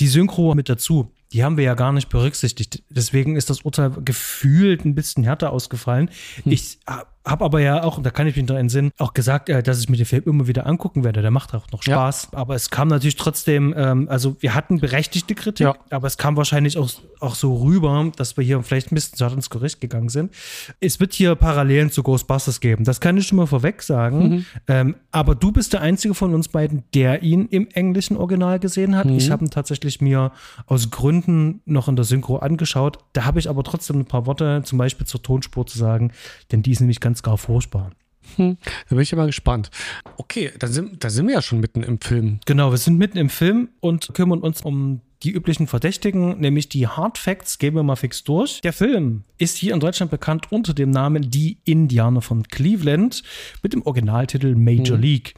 die 0.00 0.08
Synchro 0.08 0.54
mit 0.54 0.68
dazu 0.68 1.12
die 1.34 1.42
haben 1.42 1.56
wir 1.56 1.64
ja 1.64 1.74
gar 1.74 1.92
nicht 1.92 2.08
berücksichtigt. 2.08 2.84
Deswegen 2.88 3.34
ist 3.34 3.50
das 3.50 3.62
Urteil 3.62 3.90
gefühlt 4.04 4.84
ein 4.84 4.94
bisschen 4.94 5.24
härter 5.24 5.52
ausgefallen. 5.52 6.08
Hm. 6.44 6.52
Ich 6.52 6.78
habe 7.26 7.44
aber 7.44 7.60
ja 7.60 7.82
auch, 7.82 8.02
da 8.02 8.10
kann 8.10 8.26
ich 8.26 8.36
mich 8.36 8.46
noch 8.46 8.56
entsinnen, 8.56 8.90
auch 8.98 9.14
gesagt, 9.14 9.48
äh, 9.48 9.62
dass 9.62 9.80
ich 9.80 9.88
mir 9.88 9.96
den 9.96 10.04
Film 10.04 10.24
immer 10.26 10.46
wieder 10.46 10.66
angucken 10.66 11.04
werde. 11.04 11.22
Der 11.22 11.30
macht 11.30 11.54
auch 11.54 11.70
noch 11.72 11.82
Spaß. 11.82 12.28
Ja. 12.32 12.38
Aber 12.38 12.54
es 12.54 12.70
kam 12.70 12.88
natürlich 12.88 13.16
trotzdem, 13.16 13.74
ähm, 13.76 14.08
also 14.10 14.36
wir 14.40 14.54
hatten 14.54 14.78
berechtigte 14.78 15.34
Kritik, 15.34 15.64
ja. 15.64 15.74
aber 15.90 16.06
es 16.06 16.18
kam 16.18 16.36
wahrscheinlich 16.36 16.76
auch, 16.76 16.90
auch 17.20 17.34
so 17.34 17.56
rüber, 17.62 18.12
dass 18.16 18.36
wir 18.36 18.44
hier 18.44 18.62
vielleicht 18.62 18.92
ein 18.92 18.94
bisschen 18.94 19.16
zu 19.16 19.24
ins 19.24 19.48
Gericht 19.48 19.80
gegangen 19.80 20.10
sind. 20.10 20.32
Es 20.80 21.00
wird 21.00 21.14
hier 21.14 21.34
Parallelen 21.34 21.90
zu 21.90 22.02
Ghostbusters 22.02 22.60
geben. 22.60 22.84
Das 22.84 23.00
kann 23.00 23.16
ich 23.16 23.26
schon 23.26 23.36
mal 23.36 23.46
vorweg 23.46 23.82
sagen. 23.82 24.28
Mhm. 24.28 24.46
Ähm, 24.68 24.94
aber 25.10 25.34
du 25.34 25.50
bist 25.50 25.72
der 25.72 25.80
einzige 25.80 26.12
von 26.14 26.34
uns 26.34 26.48
beiden, 26.48 26.84
der 26.92 27.22
ihn 27.22 27.46
im 27.46 27.68
englischen 27.72 28.18
Original 28.18 28.58
gesehen 28.58 28.96
hat. 28.96 29.06
Mhm. 29.06 29.16
Ich 29.16 29.30
habe 29.30 29.44
ihn 29.44 29.50
tatsächlich 29.50 30.02
mir 30.02 30.32
aus 30.66 30.90
Gründen 30.90 31.23
noch 31.26 31.88
in 31.88 31.96
der 31.96 32.04
Synchro 32.04 32.36
angeschaut. 32.36 32.98
Da 33.14 33.24
habe 33.24 33.38
ich 33.38 33.48
aber 33.48 33.64
trotzdem 33.64 34.00
ein 34.00 34.04
paar 34.04 34.26
Worte, 34.26 34.62
zum 34.64 34.76
Beispiel 34.78 35.06
zur 35.06 35.22
Tonspur 35.22 35.66
zu 35.66 35.78
sagen, 35.78 36.12
denn 36.52 36.62
die 36.62 36.72
ist 36.72 36.80
nämlich 36.80 37.00
ganz 37.00 37.14
ganz 37.14 37.22
gar 37.22 37.38
furchtbar. 37.38 37.92
Hm, 38.36 38.56
da 38.88 38.96
bin 38.96 39.00
ich 39.00 39.12
immer 39.12 39.26
gespannt. 39.26 39.70
Okay, 40.16 40.50
da 40.58 40.66
sind, 40.66 41.04
da 41.04 41.10
sind 41.10 41.28
wir 41.28 41.34
ja 41.34 41.42
schon 41.42 41.60
mitten 41.60 41.84
im 41.84 42.00
Film. 42.00 42.40
Genau, 42.44 42.72
wir 42.72 42.78
sind 42.78 42.98
mitten 42.98 43.18
im 43.18 43.28
Film 43.28 43.68
und 43.80 44.14
kümmern 44.14 44.40
uns 44.40 44.62
um 44.62 45.00
die 45.22 45.30
üblichen 45.30 45.68
Verdächtigen, 45.68 46.40
nämlich 46.40 46.68
die 46.68 46.88
Hard 46.88 47.18
Facts, 47.18 47.58
gehen 47.58 47.74
wir 47.76 47.84
mal 47.84 47.94
fix 47.94 48.24
durch. 48.24 48.60
Der 48.62 48.72
Film 48.72 49.22
ist 49.38 49.58
hier 49.58 49.74
in 49.74 49.80
Deutschland 49.80 50.10
bekannt 50.10 50.50
unter 50.50 50.74
dem 50.74 50.90
Namen 50.90 51.30
Die 51.30 51.58
Indianer 51.64 52.20
von 52.20 52.42
Cleveland 52.42 53.22
mit 53.62 53.74
dem 53.74 53.82
Originaltitel 53.82 54.56
Major 54.56 54.96
hm. 54.96 55.02
League. 55.02 55.34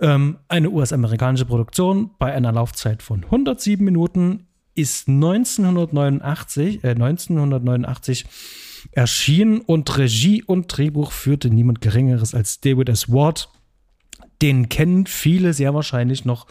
Ähm, 0.00 0.36
eine 0.48 0.70
US-amerikanische 0.70 1.46
Produktion 1.46 2.10
bei 2.18 2.34
einer 2.34 2.52
Laufzeit 2.52 3.02
von 3.02 3.24
107 3.24 3.82
Minuten 3.82 4.46
ist 4.74 5.08
1989, 5.08 6.84
äh, 6.84 6.90
1989 6.90 8.24
erschien 8.92 9.60
und 9.60 9.96
Regie 9.96 10.42
und 10.42 10.66
Drehbuch 10.66 11.12
führte 11.12 11.50
niemand 11.50 11.80
Geringeres 11.80 12.34
als 12.34 12.60
David 12.60 12.88
S. 12.88 13.10
Ward. 13.10 13.48
Den 14.42 14.68
kennen 14.68 15.06
viele 15.06 15.52
sehr 15.52 15.74
wahrscheinlich 15.74 16.24
noch 16.24 16.46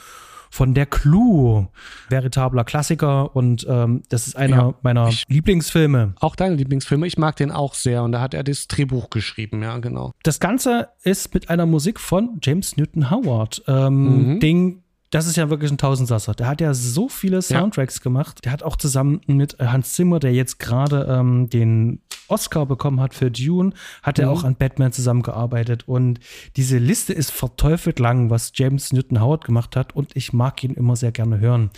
von 0.53 0.75
der 0.75 0.85
Clue. 0.85 1.67
Veritabler 2.09 2.63
Klassiker 2.63 3.35
und 3.35 3.65
ähm, 3.67 4.03
das 4.09 4.27
ist 4.27 4.35
einer 4.35 4.55
ja, 4.55 4.73
meiner 4.83 5.07
ich, 5.07 5.25
Lieblingsfilme. 5.27 6.13
Auch 6.19 6.35
deine 6.35 6.55
Lieblingsfilme. 6.55 7.07
Ich 7.07 7.17
mag 7.17 7.35
den 7.37 7.49
auch 7.49 7.73
sehr 7.73 8.03
und 8.03 8.11
da 8.11 8.21
hat 8.21 8.35
er 8.35 8.43
das 8.43 8.67
Drehbuch 8.67 9.09
geschrieben, 9.09 9.63
ja, 9.63 9.79
genau. 9.79 10.11
Das 10.21 10.39
Ganze 10.39 10.89
ist 11.01 11.33
mit 11.33 11.49
einer 11.49 11.65
Musik 11.65 11.99
von 11.99 12.37
James 12.43 12.77
Newton 12.77 13.09
Howard. 13.09 13.63
Ähm, 13.67 14.33
mhm. 14.33 14.39
Den 14.39 14.82
das 15.13 15.27
ist 15.27 15.35
ja 15.35 15.51
wirklich 15.51 15.69
ein 15.69 15.77
Tausendsasser. 15.77 16.33
Der 16.33 16.47
hat 16.47 16.59
ja 16.59 16.73
so 16.73 17.07
viele 17.07 17.43
Soundtracks 17.43 17.97
ja. 17.97 18.03
gemacht. 18.03 18.43
Der 18.45 18.51
hat 18.51 18.63
auch 18.63 18.75
zusammen 18.75 19.21
mit 19.27 19.59
Hans 19.59 19.93
Zimmer, 19.93 20.19
der 20.19 20.33
jetzt 20.33 20.57
gerade 20.57 21.05
ähm, 21.07 21.51
den 21.51 22.01
Oscar 22.27 22.65
bekommen 22.65 22.99
hat 22.99 23.13
für 23.13 23.29
Dune, 23.29 23.73
hat 24.01 24.17
er 24.17 24.25
mhm. 24.25 24.33
auch 24.33 24.43
an 24.43 24.55
Batman 24.55 24.91
zusammengearbeitet. 24.91 25.87
Und 25.87 26.19
diese 26.55 26.79
Liste 26.79 27.13
ist 27.13 27.29
verteufelt 27.29 27.99
lang, 27.99 28.31
was 28.31 28.53
James 28.55 28.91
Newton 28.91 29.21
Howard 29.21 29.43
gemacht 29.43 29.75
hat. 29.75 29.95
Und 29.95 30.15
ich 30.15 30.33
mag 30.33 30.63
ihn 30.63 30.73
immer 30.73 30.95
sehr 30.95 31.11
gerne 31.11 31.39
hören. 31.39 31.69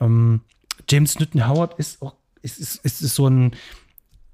Ähm, 0.00 0.40
James 0.88 1.18
Newton 1.18 1.46
Howard 1.46 1.78
ist 1.78 2.00
auch 2.00 2.14
ist, 2.40 2.58
ist, 2.58 2.84
ist 2.84 3.14
so 3.14 3.28
ein 3.28 3.50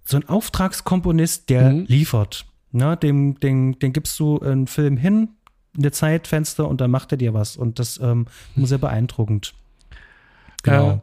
so 0.05 0.17
ein 0.17 0.29
Auftragskomponist, 0.29 1.51
der 1.51 1.73
mhm. 1.73 1.87
liefert. 1.89 2.47
Na, 2.71 2.95
dem, 2.95 3.41
dem, 3.41 3.79
dem 3.81 3.93
gibst 3.93 4.19
du 4.21 4.39
einen 4.39 4.67
Film 4.69 4.97
hin, 4.97 5.31
eine 5.77 5.91
Zeitfenster 5.91 6.69
und 6.69 6.81
dann 6.81 6.91
macht 6.91 7.13
er 7.13 7.19
dir 7.19 7.35
was. 7.35 7.57
Und 7.57 7.79
das 7.79 7.99
ähm, 8.03 8.27
ist 8.57 8.69
sehr 8.69 8.79
beeindruckend. 8.79 9.55
Genau. 10.65 10.91
Äh, 10.91 10.99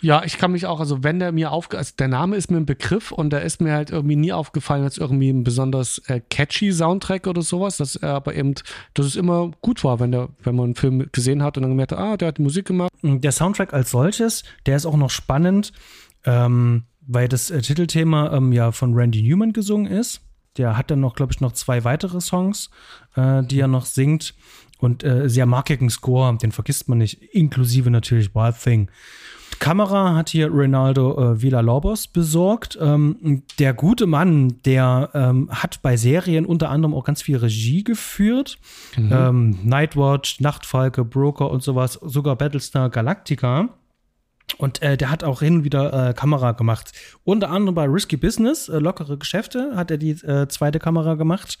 ja, 0.00 0.24
ich 0.24 0.38
kann 0.38 0.52
mich 0.52 0.66
auch, 0.66 0.80
also 0.80 1.04
wenn 1.04 1.18
der 1.20 1.30
mir 1.32 1.52
aufge, 1.52 1.78
also 1.78 1.92
der 1.98 2.08
Name 2.08 2.36
ist 2.36 2.50
mir 2.50 2.56
ein 2.56 2.66
Begriff 2.66 3.12
und 3.12 3.30
der 3.30 3.42
ist 3.42 3.60
mir 3.60 3.72
halt 3.72 3.90
irgendwie 3.90 4.16
nie 4.16 4.32
aufgefallen 4.32 4.82
als 4.82 4.98
irgendwie 4.98 5.30
ein 5.30 5.44
besonders 5.44 5.98
äh, 6.06 6.20
catchy 6.30 6.72
Soundtrack 6.72 7.26
oder 7.26 7.42
sowas, 7.42 7.76
dass 7.76 7.94
er 7.94 8.14
aber 8.14 8.34
eben, 8.34 8.54
dass 8.94 9.06
es 9.06 9.16
immer 9.16 9.52
gut 9.60 9.84
war, 9.84 10.00
wenn 10.00 10.10
der, 10.10 10.30
wenn 10.42 10.56
man 10.56 10.64
einen 10.64 10.74
Film 10.74 11.08
gesehen 11.12 11.42
hat 11.42 11.56
und 11.56 11.62
dann 11.62 11.70
gemerkt 11.70 11.92
hat, 11.92 11.98
ah, 11.98 12.16
der 12.16 12.28
hat 12.28 12.38
die 12.38 12.42
Musik 12.42 12.66
gemacht. 12.66 12.90
Der 13.02 13.32
Soundtrack 13.32 13.72
als 13.72 13.90
solches, 13.90 14.42
der 14.66 14.76
ist 14.76 14.86
auch 14.86 14.96
noch 14.96 15.10
spannend, 15.10 15.72
ähm, 16.24 16.84
weil 17.02 17.28
das 17.28 17.50
äh, 17.50 17.60
Titelthema 17.60 18.32
ähm, 18.32 18.52
ja 18.52 18.72
von 18.72 18.94
Randy 18.94 19.22
Newman 19.22 19.52
gesungen 19.52 19.92
ist. 19.92 20.22
Der 20.58 20.76
hat 20.76 20.90
dann 20.90 21.00
noch, 21.00 21.14
glaube 21.14 21.32
ich, 21.32 21.40
noch 21.40 21.52
zwei 21.52 21.84
weitere 21.84 22.20
Songs, 22.20 22.70
äh, 23.16 23.42
die 23.42 23.60
er 23.60 23.68
noch 23.68 23.86
singt. 23.86 24.34
Und 24.78 25.04
äh, 25.04 25.28
sehr 25.28 25.46
markigen 25.46 25.90
Score, 25.90 26.36
den 26.36 26.50
vergisst 26.50 26.88
man 26.88 26.98
nicht, 26.98 27.22
inklusive 27.32 27.90
natürlich 27.90 28.34
Wild 28.34 28.60
Thing. 28.60 28.90
Kamera 29.58 30.16
hat 30.16 30.28
hier 30.30 30.48
Ronaldo 30.48 31.34
äh, 31.34 31.42
Villa-Lobos 31.42 32.08
besorgt. 32.08 32.76
Ähm, 32.80 33.44
der 33.60 33.74
gute 33.74 34.06
Mann, 34.06 34.56
der 34.64 35.10
ähm, 35.14 35.48
hat 35.52 35.82
bei 35.82 35.96
Serien 35.96 36.44
unter 36.44 36.68
anderem 36.70 36.94
auch 36.94 37.04
ganz 37.04 37.22
viel 37.22 37.36
Regie 37.36 37.84
geführt. 37.84 38.58
Mhm. 38.96 39.12
Ähm, 39.12 39.58
Nightwatch, 39.62 40.40
Nachtfalke, 40.40 41.04
Broker 41.04 41.48
und 41.50 41.62
sowas, 41.62 42.00
sogar 42.02 42.34
Battlestar 42.34 42.90
Galactica. 42.90 43.68
Und 44.58 44.82
äh, 44.82 44.96
der 44.96 45.10
hat 45.10 45.24
auch 45.24 45.40
hin 45.40 45.56
und 45.56 45.64
wieder 45.64 46.10
äh, 46.10 46.14
Kamera 46.14 46.52
gemacht. 46.52 46.92
Unter 47.24 47.50
anderem 47.50 47.74
bei 47.74 47.86
Risky 47.86 48.16
Business, 48.16 48.68
äh, 48.68 48.78
lockere 48.78 49.18
Geschäfte, 49.18 49.72
hat 49.74 49.90
er 49.90 49.98
die 49.98 50.10
äh, 50.10 50.48
zweite 50.48 50.78
Kamera 50.78 51.14
gemacht. 51.14 51.58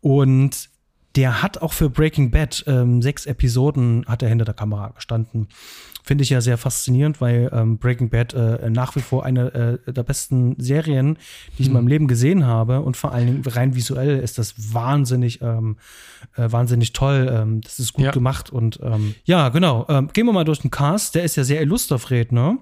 Und 0.00 0.68
der 1.16 1.42
hat 1.42 1.58
auch 1.58 1.72
für 1.72 1.90
Breaking 1.90 2.30
Bad 2.30 2.64
ähm, 2.66 3.02
sechs 3.02 3.26
Episoden 3.26 4.04
hat 4.06 4.22
er 4.22 4.28
hinter 4.28 4.44
der 4.44 4.54
Kamera 4.54 4.90
gestanden. 4.90 5.48
Finde 6.08 6.24
ich 6.24 6.30
ja 6.30 6.40
sehr 6.40 6.56
faszinierend, 6.56 7.20
weil 7.20 7.50
ähm, 7.52 7.76
Breaking 7.76 8.08
Bad 8.08 8.32
äh, 8.32 8.70
nach 8.70 8.96
wie 8.96 9.02
vor 9.02 9.26
eine 9.26 9.78
äh, 9.86 9.92
der 9.92 10.02
besten 10.02 10.56
Serien, 10.58 11.18
die 11.58 11.60
ich 11.60 11.66
in 11.66 11.66
hm. 11.66 11.72
meinem 11.74 11.86
Leben 11.86 12.08
gesehen 12.08 12.46
habe. 12.46 12.80
Und 12.80 12.96
vor 12.96 13.12
allen 13.12 13.26
Dingen 13.26 13.42
rein 13.46 13.74
visuell 13.74 14.18
ist 14.18 14.38
das 14.38 14.72
wahnsinnig, 14.72 15.42
ähm, 15.42 15.76
äh, 16.34 16.50
wahnsinnig 16.50 16.94
toll. 16.94 17.30
Ähm, 17.30 17.60
das 17.60 17.78
ist 17.78 17.92
gut 17.92 18.06
ja. 18.06 18.10
gemacht. 18.10 18.48
Und 18.48 18.80
ähm, 18.82 19.16
ja, 19.24 19.50
genau. 19.50 19.84
Ähm, 19.90 20.08
gehen 20.10 20.24
wir 20.24 20.32
mal 20.32 20.46
durch 20.46 20.60
den 20.60 20.70
Cast. 20.70 21.14
Der 21.14 21.24
ist 21.24 21.36
ja 21.36 21.44
sehr 21.44 21.60
illuster, 21.60 21.98
Fred, 21.98 22.32
ne? 22.32 22.56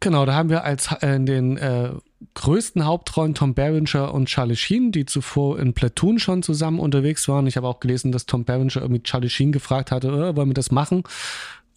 Genau, 0.00 0.26
da 0.26 0.34
haben 0.34 0.50
wir 0.50 0.64
als 0.64 0.90
äh, 1.00 1.14
in 1.14 1.26
den 1.26 1.58
äh, 1.58 1.90
größten 2.34 2.84
Hauptrollen 2.84 3.34
Tom 3.34 3.54
Berenger 3.54 4.12
und 4.12 4.26
Charlie 4.26 4.56
Sheen, 4.56 4.90
die 4.90 5.06
zuvor 5.06 5.60
in 5.60 5.74
Platoon 5.74 6.18
schon 6.18 6.42
zusammen 6.42 6.80
unterwegs 6.80 7.28
waren. 7.28 7.46
Ich 7.46 7.56
habe 7.56 7.68
auch 7.68 7.78
gelesen, 7.78 8.10
dass 8.10 8.26
Tom 8.26 8.44
Berenger 8.44 8.82
irgendwie 8.82 9.04
Charlie 9.04 9.30
Sheen 9.30 9.52
gefragt 9.52 9.92
hatte, 9.92 10.08
äh, 10.08 10.34
wollen 10.34 10.48
wir 10.48 10.54
das 10.54 10.72
machen? 10.72 11.04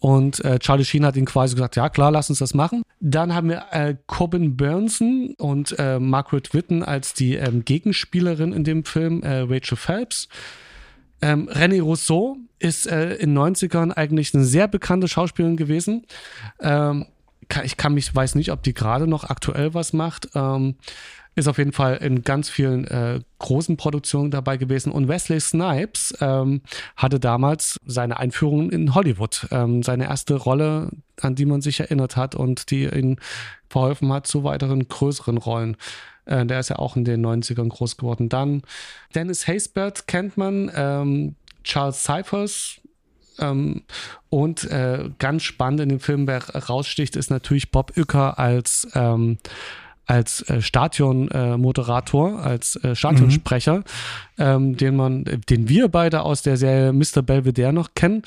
Und 0.04 0.44
äh, 0.44 0.58
Charlie 0.58 0.84
Sheen 0.84 1.06
hat 1.06 1.16
ihn 1.16 1.24
quasi 1.24 1.54
gesagt, 1.54 1.76
ja 1.76 1.88
klar, 1.88 2.10
lass 2.10 2.28
uns 2.28 2.38
das 2.38 2.52
machen. 2.52 2.82
Dann 3.00 3.34
haben 3.34 3.48
wir 3.48 3.64
äh, 3.70 3.96
Corbin 4.06 4.54
Burnson 4.54 5.34
und 5.38 5.74
äh, 5.78 5.98
Margaret 5.98 6.52
Witten 6.52 6.82
als 6.82 7.14
die 7.14 7.36
ähm, 7.36 7.64
Gegenspielerin 7.64 8.52
in 8.52 8.64
dem 8.64 8.84
Film, 8.84 9.22
äh, 9.22 9.46
Rachel 9.48 9.78
Phelps. 9.78 10.28
Ähm, 11.22 11.48
René 11.48 11.80
Rousseau 11.80 12.36
ist 12.58 12.86
äh, 12.86 13.14
in 13.14 13.34
den 13.34 13.38
90ern 13.38 13.92
eigentlich 13.92 14.34
eine 14.34 14.44
sehr 14.44 14.68
bekannte 14.68 15.08
Schauspielerin 15.08 15.56
gewesen. 15.56 16.04
Ähm, 16.60 17.06
ich 17.62 17.76
kann 17.76 17.94
mich, 17.94 18.14
weiß 18.14 18.34
nicht, 18.34 18.50
ob 18.50 18.62
die 18.62 18.74
gerade 18.74 19.06
noch 19.06 19.24
aktuell 19.24 19.74
was 19.74 19.92
macht. 19.92 20.28
Ähm, 20.34 20.76
ist 21.36 21.48
auf 21.48 21.58
jeden 21.58 21.72
Fall 21.72 21.96
in 21.96 22.22
ganz 22.22 22.48
vielen 22.48 22.86
äh, 22.86 23.20
großen 23.38 23.76
Produktionen 23.76 24.30
dabei 24.30 24.56
gewesen. 24.56 24.92
Und 24.92 25.08
Wesley 25.08 25.40
Snipes 25.40 26.14
ähm, 26.20 26.62
hatte 26.96 27.18
damals 27.18 27.80
seine 27.84 28.18
Einführung 28.18 28.70
in 28.70 28.94
Hollywood, 28.94 29.48
ähm, 29.50 29.82
seine 29.82 30.04
erste 30.04 30.34
Rolle, 30.36 30.90
an 31.20 31.34
die 31.34 31.46
man 31.46 31.60
sich 31.60 31.80
erinnert 31.80 32.16
hat 32.16 32.34
und 32.34 32.70
die 32.70 32.84
ihn 32.84 33.18
verholfen 33.68 34.12
hat 34.12 34.26
zu 34.26 34.44
weiteren 34.44 34.86
größeren 34.86 35.38
Rollen. 35.38 35.76
Äh, 36.26 36.46
der 36.46 36.60
ist 36.60 36.70
ja 36.70 36.76
auch 36.76 36.96
in 36.96 37.04
den 37.04 37.24
90ern 37.24 37.68
groß 37.68 37.96
geworden. 37.96 38.28
Dann 38.28 38.62
Dennis 39.14 39.48
Haysbert 39.48 40.06
kennt 40.06 40.36
man, 40.36 40.70
ähm, 40.74 41.34
Charles 41.64 42.04
Cyphers, 42.04 42.80
ähm, 43.38 43.82
und 44.28 44.64
äh, 44.64 45.10
ganz 45.18 45.42
spannend 45.42 45.80
in 45.80 45.88
dem 45.88 46.00
Film, 46.00 46.26
wer 46.26 46.42
raussticht, 46.48 47.16
ist 47.16 47.30
natürlich 47.30 47.70
Bob 47.70 47.92
Uecker 47.96 48.38
als 48.38 48.88
ähm, 48.94 49.38
als 50.06 50.42
äh, 50.42 50.60
Stadion-Moderator, 50.60 52.40
äh, 52.40 52.42
als 52.42 52.76
äh, 52.76 52.94
Stadionsprecher, 52.94 53.78
mhm. 53.78 53.84
ähm, 54.38 54.76
den 54.76 54.96
man, 54.96 55.24
den 55.24 55.68
wir 55.68 55.88
beide 55.88 56.22
aus 56.22 56.42
der 56.42 56.56
Serie 56.56 56.92
Mr. 56.92 57.22
Belvedere 57.22 57.72
noch 57.72 57.94
kennen 57.94 58.22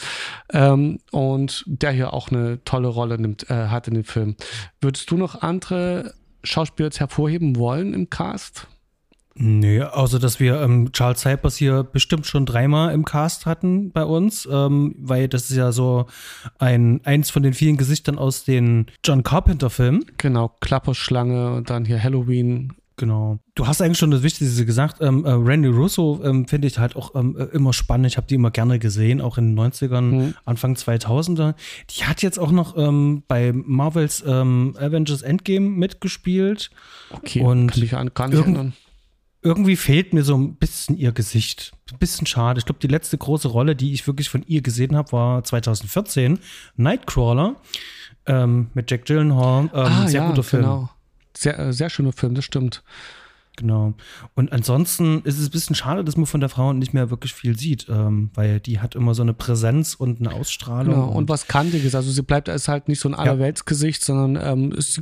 ähm, 0.52 1.00
und 1.12 1.64
der 1.68 1.92
hier 1.92 2.14
auch 2.14 2.30
eine 2.30 2.64
tolle 2.64 2.88
Rolle 2.88 3.20
nimmt, 3.20 3.50
äh, 3.50 3.68
hat 3.68 3.88
in 3.88 3.94
dem 3.94 4.04
Film. 4.04 4.36
Würdest 4.82 5.12
du 5.12 5.18
noch 5.18 5.42
andere 5.42 6.14
Schauspieler 6.44 6.90
hervorheben 6.96 7.58
wollen 7.58 7.94
im 7.94 8.10
Cast? 8.10 8.68
Nee, 9.40 9.84
außer 9.84 10.18
dass 10.18 10.40
wir 10.40 10.62
ähm, 10.62 10.92
Charles 10.94 11.22
Cypers 11.22 11.58
hier 11.58 11.84
bestimmt 11.84 12.26
schon 12.26 12.48
dreimal 12.48 12.92
im 12.92 13.06
Cast 13.06 13.46
hatten 13.46 13.92
bei 13.92 14.04
uns, 14.04 14.48
ähm, 14.52 14.96
weil 14.98 15.28
das 15.28 15.52
ist 15.52 15.58
ja 15.58 15.72
so 15.72 16.08
ein 16.58 17.02
eins 17.04 17.30
von 17.30 17.44
den 17.44 17.54
vielen 17.54 17.78
Gesichtern 17.78 18.18
aus 18.18 18.46
den 18.46 18.88
John 19.06 19.22
Carpenter-Filmen. 19.22 20.06
Genau, 20.18 20.56
Klapperschlange 20.60 21.54
und 21.54 21.70
dann 21.70 21.86
hier 21.86 22.02
Halloween. 22.02 22.74
Genau. 22.96 23.38
Du 23.54 23.68
hast 23.68 23.80
eigentlich 23.80 24.00
schon 24.00 24.10
das 24.10 24.24
Wichtigste 24.24 24.66
gesagt. 24.66 25.02
Ähm, 25.02 25.24
äh, 25.24 25.30
Randy 25.30 25.68
Russo 25.68 26.20
ähm, 26.24 26.48
finde 26.48 26.68
ich 26.68 26.80
halt 26.80 26.96
auch 26.96 27.14
ähm, 27.14 27.38
äh, 27.38 27.44
immer 27.56 27.74
spannend. 27.74 28.08
Ich 28.08 28.18
habe 28.18 28.26
die 28.26 28.34
immer 28.34 28.50
gerne 28.50 28.80
gesehen, 28.80 29.22
auch 29.22 29.38
in 29.38 29.56
den 29.56 29.60
90ern, 29.72 30.02
mhm. 30.02 30.34
Anfang 30.46 30.74
2000er. 30.74 31.54
Die 31.92 32.06
hat 32.06 32.24
jetzt 32.24 32.40
auch 32.40 32.52
noch 32.52 32.76
ähm, 32.76 33.22
bei 33.28 33.54
Marvels 33.54 34.26
Avengers 34.26 35.22
Endgame 35.22 35.70
mitgespielt. 35.70 36.72
Okay, 37.12 37.42
und 37.42 37.72
kann 37.72 37.84
ich 37.84 37.92
gar 37.92 38.30
nicht 38.30 38.40
erinnern 38.40 38.74
irgendwie 39.42 39.76
fehlt 39.76 40.14
mir 40.14 40.24
so 40.24 40.36
ein 40.36 40.56
bisschen 40.56 40.98
ihr 40.98 41.12
Gesicht. 41.12 41.74
Ein 41.92 42.00
bisschen 42.00 42.28
schade. 42.28 42.60
Ich 42.60 42.66
glaube, 42.66 42.80
die 42.80 42.88
letzte 42.88 43.18
große 43.18 43.48
Rolle, 43.48 43.76
die 43.76 43.94
ich 43.94 44.08
wirklich 44.08 44.30
von 44.30 44.44
ihr 44.48 44.62
gesehen 44.62 44.96
habe, 44.96 45.12
war 45.12 45.44
2014. 45.44 46.40
Nightcrawler 46.76 47.56
ähm, 48.26 48.70
mit 48.74 48.90
Jack 48.90 49.06
Gyllenhaal. 49.06 49.64
Ähm, 49.66 49.70
ah, 49.74 50.08
sehr 50.08 50.22
ja, 50.22 50.30
guter 50.30 50.44
Film. 50.44 50.64
Genau. 50.64 50.90
Sehr, 51.36 51.60
äh, 51.60 51.74
sehr 51.74 51.90
schöner 51.90 52.14
Film, 52.14 52.36
das 52.36 52.46
stimmt. 52.46 52.84
Genau. 53.58 53.96
Und 54.36 54.52
ansonsten 54.54 55.22
ist 55.24 55.40
es 55.40 55.48
ein 55.48 55.52
bisschen 55.52 55.76
schade, 55.76 56.06
dass 56.06 56.16
man 56.16 56.28
von 56.28 56.40
der 56.40 56.50
Frau 56.50 56.74
nicht 56.74 56.94
mehr 56.94 57.10
wirklich 57.10 57.34
viel 57.34 57.58
sieht, 57.58 57.88
ähm, 57.90 58.30
weil 58.36 58.60
die 58.60 58.80
hat 58.80 58.94
immer 58.94 59.16
so 59.16 59.24
eine 59.24 59.34
Präsenz 59.34 59.96
und 59.96 60.20
eine 60.20 60.32
Ausstrahlung. 60.32 60.94
Genau. 60.94 61.08
Und, 61.10 61.16
und 61.16 61.30
was 61.30 61.48
Kantiges. 61.48 61.96
Also 61.96 62.12
sie 62.12 62.22
bleibt, 62.22 62.48
ist 62.48 62.68
halt 62.68 62.88
nicht 62.88 63.00
so 63.00 63.10
ein 63.10 63.16
Allerweltsgesicht, 63.16 64.06
sondern 64.06 64.42
ähm, 64.42 64.72
ist, 64.72 65.02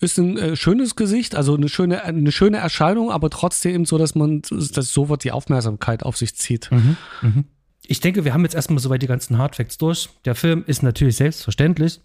ist 0.00 0.18
ein 0.18 0.36
äh, 0.36 0.56
schönes 0.56 0.96
Gesicht, 0.96 1.36
also 1.36 1.54
eine 1.54 1.68
schöne, 1.68 2.02
eine 2.02 2.32
schöne 2.32 2.58
Erscheinung, 2.58 3.12
aber 3.12 3.30
trotzdem 3.30 3.86
so, 3.86 3.98
dass 3.98 4.16
man, 4.16 4.42
dass 4.50 4.92
sofort 4.92 5.22
die 5.22 5.30
Aufmerksamkeit 5.30 6.02
auf 6.02 6.16
sich 6.16 6.34
zieht. 6.36 6.70
Mhm. 6.72 6.96
Mhm. 7.22 7.44
Ich 7.86 8.00
denke, 8.00 8.24
wir 8.24 8.34
haben 8.34 8.42
jetzt 8.42 8.56
erstmal 8.56 8.80
soweit 8.80 9.02
die 9.02 9.06
ganzen 9.06 9.38
Hardfacts 9.38 9.78
durch. 9.78 10.08
Der 10.24 10.34
Film 10.34 10.64
ist 10.66 10.82
natürlich 10.82 11.16
selbstverständlich 11.16 12.00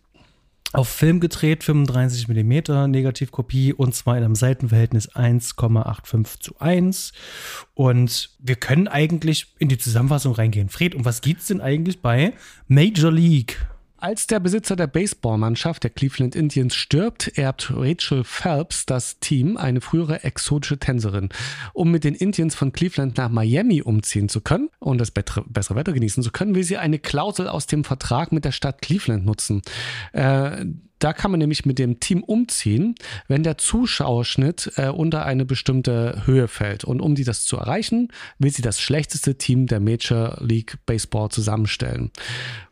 auf 0.74 0.88
Film 0.88 1.20
gedreht, 1.20 1.64
35 1.64 2.28
mm 2.28 2.90
Negativkopie 2.90 3.74
und 3.74 3.94
zwar 3.96 4.18
in 4.18 4.24
einem 4.24 4.36
Seitenverhältnis 4.36 5.12
1,85 5.12 6.40
zu 6.40 6.60
1. 6.60 7.14
Und 7.74 8.30
wir 8.40 8.56
können 8.56 8.88
eigentlich 8.88 9.54
in 9.60 9.70
die 9.70 9.78
Zusammenfassung 9.78 10.34
reingehen. 10.34 10.70
Fred, 10.70 10.96
um 10.96 11.06
was 11.06 11.22
geht's 11.22 11.48
denn 11.48 11.62
eigentlich 11.62 12.02
bei 12.02 12.34
Major 12.68 13.12
League? 13.12 13.58
Als 14.02 14.26
der 14.26 14.40
Besitzer 14.40 14.76
der 14.76 14.88
Baseballmannschaft 14.88 15.84
der 15.84 15.92
Cleveland 15.92 16.36
Indians 16.36 16.74
stirbt, 16.74 17.38
erbt 17.38 17.72
Rachel 17.72 18.24
Phelps 18.24 18.88
das 18.88 19.20
Team, 19.20 19.58
eine 19.58 19.80
frühere 19.80 20.24
exotische 20.24 20.80
Tänzerin. 20.80 21.30
Um 21.74 21.92
mit 21.92 22.04
den 22.04 22.16
Indians 22.16 22.56
von 22.56 22.74
Cleveland 22.74 23.18
nach 23.18 23.30
Miami 23.30 23.84
umziehen 23.84 24.28
zu 24.28 24.42
können 24.42 24.70
und 24.80 24.98
das 24.98 25.12
bessere 25.12 25.76
Wetter 25.76 25.94
genießen 25.94 26.24
zu 26.24 26.32
können, 26.32 26.56
will 26.56 26.64
sie 26.64 26.78
eine 26.78 26.98
Klausel 26.98 27.48
aus 27.48 27.68
dem 27.68 27.84
Vertrag 27.84 28.32
mit 28.32 28.44
der 28.44 28.52
Stadt 28.52 28.82
Cleveland 28.82 29.24
nutzen. 29.24 29.62
Äh, 30.14 30.66
da 30.98 31.14
kann 31.14 31.30
man 31.30 31.40
nämlich 31.40 31.68
mit 31.68 31.78
dem 31.78 32.00
Team 32.00 32.24
umziehen, 32.24 32.96
wenn 33.28 33.44
der 33.44 33.60
Zuschauerschnitt 33.60 34.72
äh, 34.78 34.90
unter 34.90 35.26
eine 35.26 35.46
bestimmte 35.46 36.24
Höhe 36.26 36.48
fällt. 36.48 36.84
Und 36.86 37.02
um 37.02 37.14
die 37.14 37.24
das 37.24 37.44
zu 37.44 37.58
erreichen, 37.58 38.08
will 38.40 38.52
sie 38.52 38.64
das 38.64 38.80
schlechteste 38.80 39.38
Team 39.38 39.68
der 39.68 39.80
Major 39.80 40.38
League 40.40 40.80
Baseball 40.88 41.30
zusammenstellen. 41.30 42.10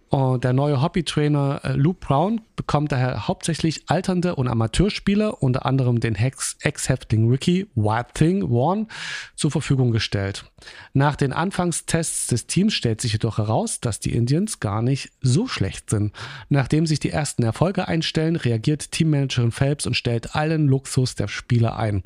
Und 0.09 0.43
der 0.43 0.53
neue 0.53 0.81
Hobbytrainer 0.81 1.61
äh, 1.63 1.73
Luke 1.73 1.99
Brown 1.99 2.41
bekommt 2.55 2.91
daher 2.91 3.27
hauptsächlich 3.27 3.83
alternde 3.87 4.35
und 4.35 4.47
Amateurspieler, 4.47 5.41
unter 5.41 5.65
anderem 5.65 5.99
den 5.99 6.15
Ex-Häftling 6.15 7.29
Ricky 7.29 7.67
Wild 7.75 8.15
Thing 8.15 8.49
Warren, 8.49 8.87
zur 9.35 9.51
Verfügung 9.51 9.91
gestellt. 9.91 10.45
Nach 10.93 11.15
den 11.15 11.31
Anfangstests 11.31 12.27
des 12.27 12.47
Teams 12.47 12.73
stellt 12.73 13.01
sich 13.01 13.13
jedoch 13.13 13.37
heraus, 13.37 13.81
dass 13.81 13.99
die 13.99 14.13
Indians 14.13 14.59
gar 14.59 14.81
nicht 14.81 15.11
so 15.21 15.47
schlecht 15.47 15.91
sind. 15.91 16.13
Nachdem 16.49 16.87
sich 16.87 16.99
die 16.99 17.11
ersten 17.11 17.43
Erfolge 17.43 17.87
einstellen, 17.87 18.35
reagiert 18.35 18.91
Teammanagerin 18.91 19.51
Phelps 19.51 19.85
und 19.85 19.93
stellt 19.93 20.35
allen 20.35 20.67
Luxus 20.67 21.15
der 21.15 21.27
Spieler 21.27 21.77
ein. 21.77 22.01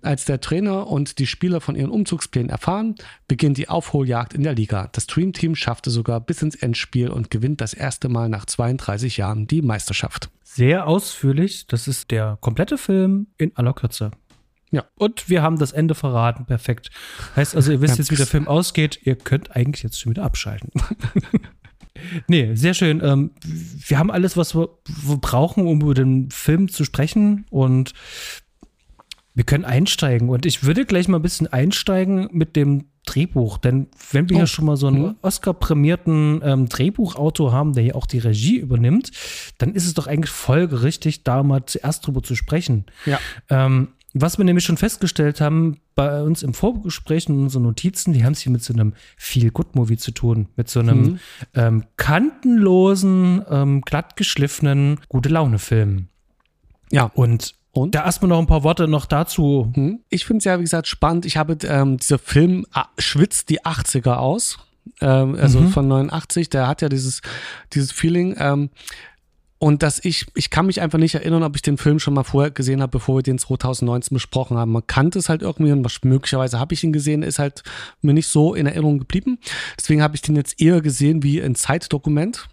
Als 0.00 0.24
der 0.24 0.40
Trainer 0.40 0.88
und 0.88 1.20
die 1.20 1.28
Spieler 1.28 1.60
von 1.60 1.76
ihren 1.76 1.90
Umzugsplänen 1.90 2.50
erfahren, 2.50 2.96
beginnt 3.28 3.56
die 3.56 3.68
Aufholjagd 3.68 4.34
in 4.34 4.42
der 4.42 4.54
Liga. 4.54 4.88
Das 4.90 5.06
Dream 5.06 5.32
Team 5.32 5.54
schaffte 5.54 5.90
sogar 5.90 6.20
bis 6.20 6.42
ins 6.42 6.56
Endspiel 6.56 7.08
und 7.08 7.30
gewinnt 7.30 7.41
das 7.56 7.74
erste 7.74 8.08
Mal 8.08 8.28
nach 8.28 8.46
32 8.46 9.16
Jahren 9.16 9.46
die 9.46 9.62
Meisterschaft. 9.62 10.30
Sehr 10.42 10.86
ausführlich. 10.86 11.66
Das 11.66 11.88
ist 11.88 12.10
der 12.10 12.38
komplette 12.40 12.78
Film 12.78 13.28
in 13.38 13.56
aller 13.56 13.72
Kürze. 13.72 14.10
Ja. 14.70 14.84
Und 14.96 15.28
wir 15.28 15.42
haben 15.42 15.58
das 15.58 15.72
Ende 15.72 15.94
verraten. 15.94 16.46
Perfekt. 16.46 16.90
Heißt 17.36 17.54
also, 17.54 17.72
ihr 17.72 17.80
wisst 17.80 17.98
jetzt, 17.98 18.10
wie 18.10 18.16
der 18.16 18.26
Film 18.26 18.48
ausgeht. 18.48 19.00
Ihr 19.04 19.16
könnt 19.16 19.54
eigentlich 19.54 19.82
jetzt 19.82 20.00
schon 20.00 20.10
wieder 20.10 20.24
abschalten. 20.24 20.70
nee, 22.26 22.54
sehr 22.54 22.72
schön. 22.72 23.02
Ähm, 23.04 23.32
wir 23.44 23.98
haben 23.98 24.10
alles, 24.10 24.36
was 24.36 24.54
wir, 24.54 24.70
wir 24.86 25.16
brauchen, 25.16 25.66
um 25.66 25.82
über 25.82 25.94
den 25.94 26.30
Film 26.30 26.68
zu 26.68 26.84
sprechen. 26.84 27.44
Und 27.50 27.92
wir 29.34 29.44
können 29.44 29.64
einsteigen 29.64 30.28
und 30.28 30.44
ich 30.44 30.62
würde 30.64 30.84
gleich 30.84 31.08
mal 31.08 31.18
ein 31.18 31.22
bisschen 31.22 31.46
einsteigen 31.46 32.28
mit 32.32 32.54
dem 32.54 32.91
Drehbuch, 33.04 33.58
denn 33.58 33.88
wenn 34.12 34.28
wir 34.28 34.36
oh. 34.36 34.40
ja 34.40 34.46
schon 34.46 34.64
mal 34.64 34.76
so 34.76 34.86
einen 34.86 35.02
mhm. 35.02 35.14
Oscar-prämierten 35.22 36.40
ähm, 36.44 36.68
Drehbuchautor 36.68 37.52
haben, 37.52 37.72
der 37.72 37.82
hier 37.82 37.96
auch 37.96 38.06
die 38.06 38.18
Regie 38.18 38.58
übernimmt, 38.58 39.10
dann 39.58 39.74
ist 39.74 39.86
es 39.86 39.94
doch 39.94 40.06
eigentlich 40.06 40.30
folgerichtig, 40.30 41.24
da 41.24 41.42
mal 41.42 41.66
zuerst 41.66 42.06
drüber 42.06 42.22
zu 42.22 42.36
sprechen. 42.36 42.86
Ja. 43.04 43.18
Ähm, 43.48 43.88
was 44.14 44.36
wir 44.36 44.44
nämlich 44.44 44.64
schon 44.64 44.76
festgestellt 44.76 45.40
haben 45.40 45.78
bei 45.94 46.22
uns 46.22 46.42
im 46.42 46.52
Vorgespräch 46.52 47.28
und 47.28 47.40
unseren 47.40 47.62
Notizen, 47.62 48.12
die 48.12 48.24
haben 48.24 48.32
es 48.32 48.40
hier 48.40 48.52
mit 48.52 48.62
so 48.62 48.74
einem 48.74 48.92
Feel-Good-Movie 49.16 49.96
zu 49.96 50.10
tun, 50.10 50.48
mit 50.56 50.68
so 50.68 50.80
einem 50.80 51.02
mhm. 51.02 51.18
ähm, 51.54 51.84
kantenlosen, 51.96 53.42
ähm, 53.48 53.80
glatt 53.80 54.16
geschliffenen, 54.16 55.00
gute 55.08 55.30
Laune-Film. 55.30 56.08
Ja. 56.90 57.10
Und 57.14 57.54
und? 57.72 57.94
Da 57.94 58.04
erstmal 58.04 58.28
noch 58.28 58.38
ein 58.38 58.46
paar 58.46 58.62
Worte 58.62 58.86
noch 58.86 59.06
dazu. 59.06 59.72
Hm? 59.74 60.00
Ich 60.10 60.24
finde 60.24 60.38
es 60.38 60.44
ja, 60.44 60.58
wie 60.58 60.62
gesagt, 60.62 60.86
spannend. 60.86 61.26
Ich 61.26 61.36
habe, 61.36 61.56
ähm, 61.64 61.96
dieser 61.96 62.18
Film 62.18 62.66
ah, 62.72 62.86
schwitzt 62.98 63.48
die 63.48 63.62
80er 63.62 64.16
aus. 64.16 64.58
Ähm, 65.00 65.36
also 65.40 65.60
mhm. 65.60 65.68
von 65.70 65.88
89, 65.88 66.50
der 66.50 66.68
hat 66.68 66.82
ja 66.82 66.88
dieses, 66.88 67.22
dieses 67.72 67.90
Feeling. 67.90 68.36
Ähm, 68.38 68.70
und 69.58 69.84
dass 69.84 70.04
ich, 70.04 70.26
ich 70.34 70.50
kann 70.50 70.66
mich 70.66 70.80
einfach 70.80 70.98
nicht 70.98 71.14
erinnern, 71.14 71.44
ob 71.44 71.54
ich 71.54 71.62
den 71.62 71.78
Film 71.78 72.00
schon 72.00 72.14
mal 72.14 72.24
vorher 72.24 72.50
gesehen 72.50 72.82
habe, 72.82 72.90
bevor 72.90 73.18
wir 73.18 73.22
den 73.22 73.38
2019 73.38 74.12
besprochen 74.12 74.58
haben. 74.58 74.72
Man 74.72 74.86
kannte 74.88 75.20
es 75.20 75.28
halt 75.28 75.40
irgendwie 75.40 75.70
und 75.70 75.86
möglicherweise 76.04 76.58
habe 76.58 76.74
ich 76.74 76.82
ihn 76.82 76.92
gesehen, 76.92 77.22
ist 77.22 77.38
halt 77.38 77.62
mir 78.00 78.12
nicht 78.12 78.26
so 78.26 78.54
in 78.54 78.66
Erinnerung 78.66 78.98
geblieben. 78.98 79.38
Deswegen 79.78 80.02
habe 80.02 80.16
ich 80.16 80.22
den 80.22 80.34
jetzt 80.34 80.60
eher 80.60 80.80
gesehen 80.80 81.22
wie 81.22 81.40
ein 81.40 81.54
Zeitdokument. 81.54 82.48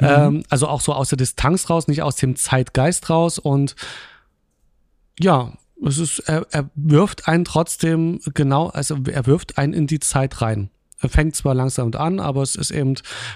Mhm. 0.00 0.06
Ähm, 0.06 0.44
also 0.50 0.66
auch 0.66 0.80
so 0.80 0.92
aus 0.94 1.10
der 1.10 1.16
Distanz 1.16 1.70
raus, 1.70 1.86
nicht 1.86 2.02
aus 2.02 2.16
dem 2.16 2.34
Zeitgeist 2.34 3.08
raus 3.08 3.38
und 3.38 3.76
ja, 5.20 5.52
es 5.84 5.98
ist, 5.98 6.20
er, 6.20 6.46
er 6.50 6.70
wirft 6.74 7.28
einen 7.28 7.44
trotzdem 7.44 8.20
genau, 8.34 8.68
also 8.68 8.96
er 9.10 9.26
wirft 9.26 9.58
einen 9.58 9.72
in 9.72 9.86
die 9.86 10.00
Zeit 10.00 10.40
rein. 10.40 10.70
Er 11.00 11.10
fängt 11.10 11.36
zwar 11.36 11.54
langsam 11.54 11.92
an, 11.94 12.20
aber 12.20 12.42
es 12.42 12.56
ist 12.56 12.70
eben, 12.70 12.94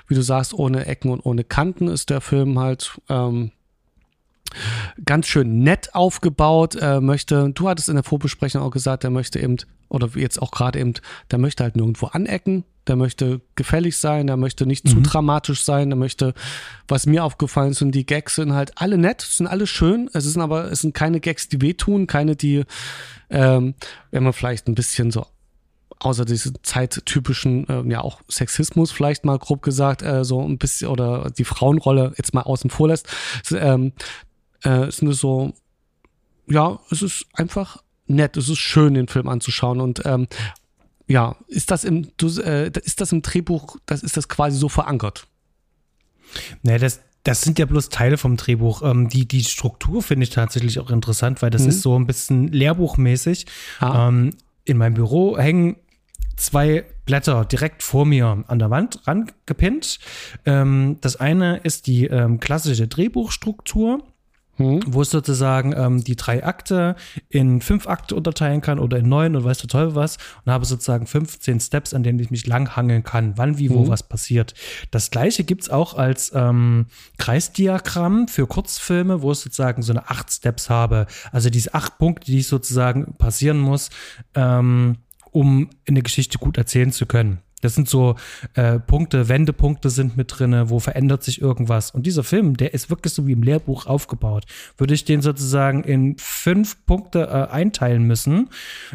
wie 0.09 0.15
du 0.15 0.23
sagst, 0.23 0.55
ohne 0.55 0.87
Ecken 0.87 1.11
und 1.11 1.21
ohne 1.21 1.45
Kanten 1.45 1.89
ist 1.89 2.09
der 2.09 2.23
Film 2.23 2.59
halt 2.59 2.99
ähm, 3.11 3.53
ganz 5.05 5.27
schön 5.27 5.59
nett 5.59 5.95
aufgebaut. 5.95 6.75
Er 6.75 7.03
möchte, 7.03 7.51
du 7.51 7.69
hattest 7.69 7.91
in 7.91 7.97
der 7.97 8.05
Vorbesprechung 8.05 8.63
auch 8.63 8.71
gesagt, 8.71 9.05
er 9.05 9.11
möchte 9.11 9.39
eben, 9.39 9.57
oder 9.89 10.09
jetzt 10.15 10.41
auch 10.41 10.51
gerade 10.51 10.81
eben, 10.81 10.95
der 11.31 11.39
möchte 11.39 11.63
halt 11.63 11.77
nirgendwo 11.77 12.07
anecken 12.07 12.65
der 12.91 12.97
möchte 12.97 13.41
gefällig 13.55 13.97
sein, 13.97 14.27
der 14.27 14.37
möchte 14.37 14.67
nicht 14.67 14.85
mhm. 14.85 14.91
zu 14.91 15.01
dramatisch 15.01 15.65
sein, 15.65 15.91
der 15.91 15.97
möchte, 15.97 16.35
was 16.89 17.07
mir 17.07 17.25
aufgefallen 17.25 17.71
ist, 17.71 17.83
und 17.83 17.93
die 17.93 18.05
Gags 18.05 18.35
sind 18.35 18.53
halt 18.53 18.73
alle 18.75 18.99
nett, 18.99 19.21
sind 19.23 19.47
alle 19.47 19.69
schön, 19.69 20.11
es 20.13 20.25
sind 20.25 20.43
aber, 20.43 20.71
es 20.73 20.81
sind 20.81 20.93
keine 20.93 21.21
Gags, 21.21 21.49
die 21.49 21.63
wehtun, 21.63 22.09
keine, 22.09 22.35
die, 22.35 22.65
ähm, 23.31 23.75
wenn 24.11 24.25
man 24.25 24.33
vielleicht 24.33 24.67
ein 24.67 24.75
bisschen 24.75 25.13
so 25.13 25.25
außer 26.01 26.25
diese 26.25 26.53
zeittypischen, 26.63 27.69
äh, 27.69 27.83
ja 27.89 28.01
auch 28.01 28.21
Sexismus 28.29 28.91
vielleicht 28.91 29.25
mal 29.25 29.39
grob 29.39 29.63
gesagt, 29.63 30.03
äh, 30.03 30.25
so 30.25 30.43
ein 30.43 30.59
bisschen 30.59 30.89
oder 30.89 31.31
die 31.31 31.45
Frauenrolle 31.45 32.13
jetzt 32.17 32.35
mal 32.35 32.43
außen 32.43 32.71
vor 32.71 32.89
lässt, 32.89 33.07
es, 33.45 33.53
ähm, 33.53 33.93
äh, 34.63 34.91
sind 34.91 35.09
es 35.09 35.21
so, 35.21 35.53
ja, 36.49 36.81
es 36.91 37.03
ist 37.03 37.27
einfach 37.35 37.83
nett, 38.07 38.37
es 38.37 38.49
ist 38.49 38.59
schön, 38.59 38.95
den 38.95 39.09
Film 39.09 39.29
anzuschauen 39.29 39.81
und 39.81 40.03
ähm, 40.05 40.27
ja, 41.11 41.35
ist 41.49 41.73
das 41.73 41.83
im, 41.83 42.09
du, 42.19 42.29
äh, 42.41 42.71
ist 42.85 43.01
das 43.01 43.11
im 43.11 43.21
Drehbuch, 43.21 43.79
das 43.85 44.05
ist 44.05 44.17
das 44.17 44.29
quasi 44.29 44.57
so 44.57 44.69
verankert? 44.69 45.27
Nee, 46.63 46.79
das, 46.79 47.01
das 47.25 47.41
sind 47.43 47.59
ja 47.59 47.67
bloß 47.67 47.89
Teile 47.89 48.17
vom 48.17 48.37
Drehbuch. 48.37 48.83
Ähm, 48.83 49.09
die, 49.09 49.27
die 49.27 49.43
Struktur 49.43 50.05
finde 50.05 50.23
ich 50.23 50.31
tatsächlich 50.31 50.79
auch 50.79 50.89
interessant, 50.89 51.43
weil 51.43 51.51
das 51.51 51.63
mhm. 51.63 51.69
ist 51.71 51.83
so 51.83 51.99
ein 51.99 52.07
bisschen 52.07 52.47
lehrbuchmäßig. 52.47 53.47
Ah. 53.81 54.07
Ähm, 54.09 54.31
in 54.65 54.77
meinem 54.77 54.95
Büro 54.95 55.37
hängen 55.37 55.79
zwei 56.37 56.85
Blätter 57.07 57.45
direkt 57.45 57.83
vor 57.83 58.07
mir 58.07 58.45
an 58.47 58.59
der 58.61 58.71
Wand 58.71 59.05
rangepinnt. 59.09 59.99
Ähm, 60.47 60.99
das 61.01 61.17
eine 61.17 61.57
ist 61.65 61.89
die 61.89 62.07
ähm, 62.07 62.39
klassische 62.39 62.87
Drehbuchstruktur 62.87 64.05
mhm. 64.61 64.81
wo 64.87 65.03
es 65.03 65.11
sozusagen 65.11 65.75
ähm, 65.77 66.05
die 66.05 66.17
drei 66.17 66.45
Akte 66.45 66.97
in 67.29 67.61
fünf 67.61 67.87
Akte 67.87 68.15
unterteilen 68.15 68.61
kann 68.61 68.79
oder 68.79 68.99
in 68.99 69.09
neun 69.09 69.37
und 69.37 69.45
weiß 69.45 69.59
der 69.59 69.69
Teufel 69.69 69.95
was 69.95 70.19
und 70.45 70.53
habe 70.53 70.65
sozusagen 70.65 71.07
15 71.07 71.61
Steps, 71.61 71.95
an 71.95 72.03
denen 72.03 72.19
ich 72.19 72.31
mich 72.31 72.47
langhangeln 72.47 73.03
kann, 73.03 73.37
wann, 73.37 73.59
wie, 73.59 73.71
wo 73.71 73.85
mhm. 73.85 73.89
was 73.89 74.03
passiert. 74.03 74.55
Das 74.91 75.11
gleiche 75.11 75.45
gibt 75.45 75.63
es 75.63 75.71
auch 75.71 75.95
als 75.95 76.33
ähm, 76.35 76.87
Kreisdiagramm 77.19 78.29
für 78.29 78.47
Kurzfilme, 78.47 79.23
wo 79.23 79.33
es 79.33 79.43
sozusagen 79.43 79.83
so 79.83 79.93
eine 79.93 80.09
acht 80.11 80.31
Steps 80.31 80.71
habe. 80.71 81.07
Also 81.33 81.51
diese 81.51 81.75
acht 81.75 81.99
Punkte, 81.99 82.31
die 82.31 82.43
sozusagen 82.43 83.15
passieren 83.15 83.59
muss, 83.59 83.91
ähm, 84.35 84.97
um 85.33 85.71
eine 85.89 86.03
Geschichte 86.03 86.39
gut 86.39 86.59
erzählen 86.59 86.93
zu 86.93 87.07
können. 87.07 87.39
Das 87.61 87.75
sind 87.75 87.89
so 87.89 88.17
äh, 88.55 88.79
Punkte, 88.79 89.29
Wendepunkte 89.29 89.91
sind 89.91 90.17
mit 90.17 90.39
drin, 90.39 90.71
wo 90.71 90.79
verändert 90.79 91.23
sich 91.23 91.41
irgendwas. 91.41 91.91
Und 91.91 92.07
dieser 92.07 92.25
Film, 92.25 92.57
der 92.57 92.75
ist 92.75 92.91
wirklich 92.91 93.13
so 93.13 93.27
wie 93.27 93.33
im 93.33 93.43
Lehrbuch 93.43 93.87
aufgebaut. 93.87 94.45
Würde 94.79 94.95
ich 94.95 95.05
den 95.05 95.23
sozusagen 95.23 95.85
in 95.85 96.17
fünf 96.19 96.85
Punkte 96.87 97.27
äh, 97.27 97.53
einteilen 97.53 98.05
müssen, 98.05 98.49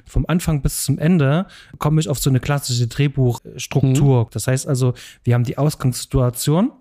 vom 0.06 0.26
Anfang 0.28 0.62
bis 0.62 0.84
zum 0.84 0.98
Ende, 0.98 1.46
komme 1.78 2.02
ich 2.02 2.10
auf 2.10 2.20
so 2.20 2.30
eine 2.30 2.40
klassische 2.40 2.88
Drehbuchstruktur. 2.88 4.24
Mhm. 4.26 4.30
Das 4.32 4.48
heißt 4.48 4.68
also, 4.68 4.94
wir 5.24 5.34
haben 5.34 5.44
die 5.44 5.58
Ausgangssituation. 5.58 6.72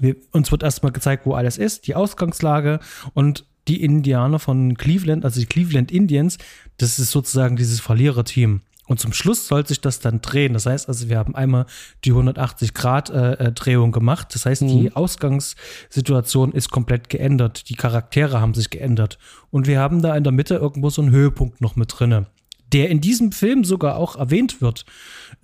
Wir, 0.00 0.16
uns 0.30 0.50
wird 0.50 0.62
erstmal 0.62 0.92
gezeigt, 0.92 1.26
wo 1.26 1.34
alles 1.34 1.58
ist, 1.58 1.86
die 1.86 1.94
Ausgangslage 1.94 2.80
und 3.12 3.44
die 3.68 3.82
Indianer 3.82 4.38
von 4.38 4.76
Cleveland, 4.76 5.24
also 5.24 5.38
die 5.40 5.46
Cleveland 5.46 5.92
Indians, 5.92 6.38
das 6.78 6.98
ist 6.98 7.10
sozusagen 7.10 7.56
dieses 7.56 7.80
Verliererteam. 7.80 8.62
Und 8.88 8.98
zum 8.98 9.12
Schluss 9.12 9.46
soll 9.46 9.66
sich 9.66 9.80
das 9.80 10.00
dann 10.00 10.20
drehen. 10.20 10.54
Das 10.54 10.66
heißt 10.66 10.88
also, 10.88 11.08
wir 11.08 11.18
haben 11.18 11.34
einmal 11.34 11.66
die 12.04 12.12
180-Grad-Drehung 12.12 13.90
äh, 13.90 13.92
gemacht. 13.92 14.34
Das 14.34 14.44
heißt, 14.44 14.62
mhm. 14.62 14.68
die 14.68 14.92
Ausgangssituation 14.96 16.52
ist 16.52 16.70
komplett 16.70 17.08
geändert. 17.08 17.68
Die 17.68 17.76
Charaktere 17.76 18.40
haben 18.40 18.54
sich 18.54 18.70
geändert. 18.70 19.18
Und 19.50 19.66
wir 19.66 19.78
haben 19.78 20.02
da 20.02 20.16
in 20.16 20.24
der 20.24 20.32
Mitte 20.32 20.56
irgendwo 20.56 20.90
so 20.90 21.00
einen 21.00 21.12
Höhepunkt 21.12 21.60
noch 21.60 21.76
mit 21.76 21.92
drinne, 21.96 22.26
der 22.72 22.90
in 22.90 23.00
diesem 23.00 23.30
Film 23.30 23.62
sogar 23.64 23.96
auch 23.96 24.16
erwähnt 24.16 24.60
wird, 24.60 24.84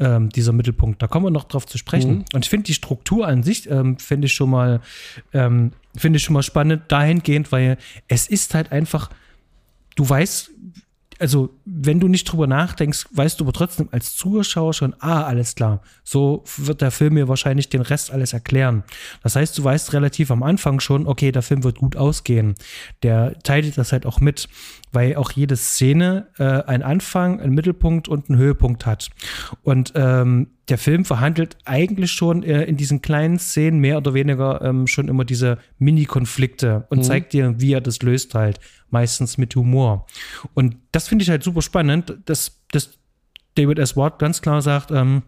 ähm, 0.01 0.31
dieser 0.31 0.53
Mittelpunkt. 0.53 1.01
Da 1.01 1.07
kommen 1.07 1.27
wir 1.27 1.31
noch 1.31 1.45
drauf 1.45 1.67
zu 1.67 1.79
sprechen. 1.79 2.11
Mhm. 2.11 2.25
Und 2.35 2.45
ich 2.45 2.51
finde 2.51 2.65
die 2.65 2.75
Struktur 2.75 3.27
an 3.27 3.45
sich, 3.45 3.71
ähm, 3.71 3.99
finde 3.99 4.27
ich 4.27 4.33
schon 4.33 4.51
mal, 4.51 4.81
ähm, 5.33 5.73
finde 5.97 6.17
ich 6.17 6.25
schon 6.25 6.35
mal 6.35 6.43
spannend 6.43 6.83
dahingehend, 6.89 7.53
weil 7.53 7.79
es 8.09 8.27
ist 8.27 8.55
halt 8.55 8.73
einfach, 8.73 9.11
du 9.95 10.09
weißt, 10.09 10.51
also 11.19 11.51
wenn 11.65 12.01
du 12.01 12.09
nicht 12.09 12.25
drüber 12.25 12.47
nachdenkst, 12.47 13.07
weißt 13.13 13.41
du 13.41 13.45
aber 13.45 13.53
trotzdem 13.53 13.89
als 13.91 14.15
Zuschauer 14.17 14.75
schon, 14.75 14.95
ah, 15.01 15.25
alles 15.25 15.55
klar, 15.55 15.83
so 16.05 16.45
wird 16.57 16.81
der 16.81 16.91
Film 16.91 17.15
mir 17.15 17.29
wahrscheinlich 17.29 17.69
den 17.69 17.81
Rest 17.81 18.11
alles 18.13 18.33
erklären. 18.33 18.85
Das 19.23 19.37
heißt, 19.37 19.57
du 19.59 19.65
weißt 19.65 19.93
relativ 19.93 20.31
am 20.31 20.43
Anfang 20.43 20.81
schon, 20.81 21.07
okay, 21.07 21.33
der 21.33 21.43
Film 21.43 21.65
wird 21.65 21.79
gut 21.79 21.97
ausgehen. 21.97 22.55
Der 23.03 23.39
teilt 23.41 23.77
das 23.79 23.93
halt 23.93 24.07
auch 24.07 24.21
mit, 24.21 24.49
weil 24.93 25.17
auch 25.17 25.33
jede 25.33 25.57
Szene 25.57 26.29
äh, 26.39 26.45
einen 26.45 26.83
Anfang, 26.83 27.41
einen 27.41 27.55
Mittelpunkt 27.55 28.09
und 28.09 28.29
einen 28.29 28.39
Höhepunkt 28.39 28.87
hat. 28.87 29.11
Und 29.63 29.93
ähm, 29.95 30.49
der 30.69 30.79
Film 30.79 31.05
verhandelt 31.05 31.57
eigentlich 31.65 32.13
schon 32.13 32.43
äh, 32.43 32.65
in 32.65 32.77
diesen 32.77 33.01
kleinen 33.01 33.39
Szenen 33.39 33.81
mehr 33.81 33.97
oder 33.97 34.15
weniger 34.15 34.63
ähm, 34.63 34.87
schon 34.87 35.09
immer 35.09 35.25
diese 35.25 35.59
Mini-Konflikte 35.79 36.87
und 36.91 36.99
mhm. 36.99 37.03
zeigt 37.03 37.33
dir, 37.33 37.55
wie 37.59 37.73
er 37.73 37.81
das 37.81 38.03
löst 38.03 38.35
halt. 38.35 38.61
Meistens 38.91 39.37
mit 39.37 39.55
Humor. 39.55 40.07
Und 40.55 40.77
das 40.93 41.09
finde 41.09 41.23
ich 41.23 41.29
halt 41.29 41.43
super 41.43 41.61
spannend, 41.61 42.17
dass, 42.25 42.63
dass 42.73 42.99
David 43.55 43.79
S. 43.79 43.97
Ward 43.97 44.19
ganz 44.19 44.41
klar 44.41 44.63
sagt, 44.63 44.91
ähm, 44.91 45.23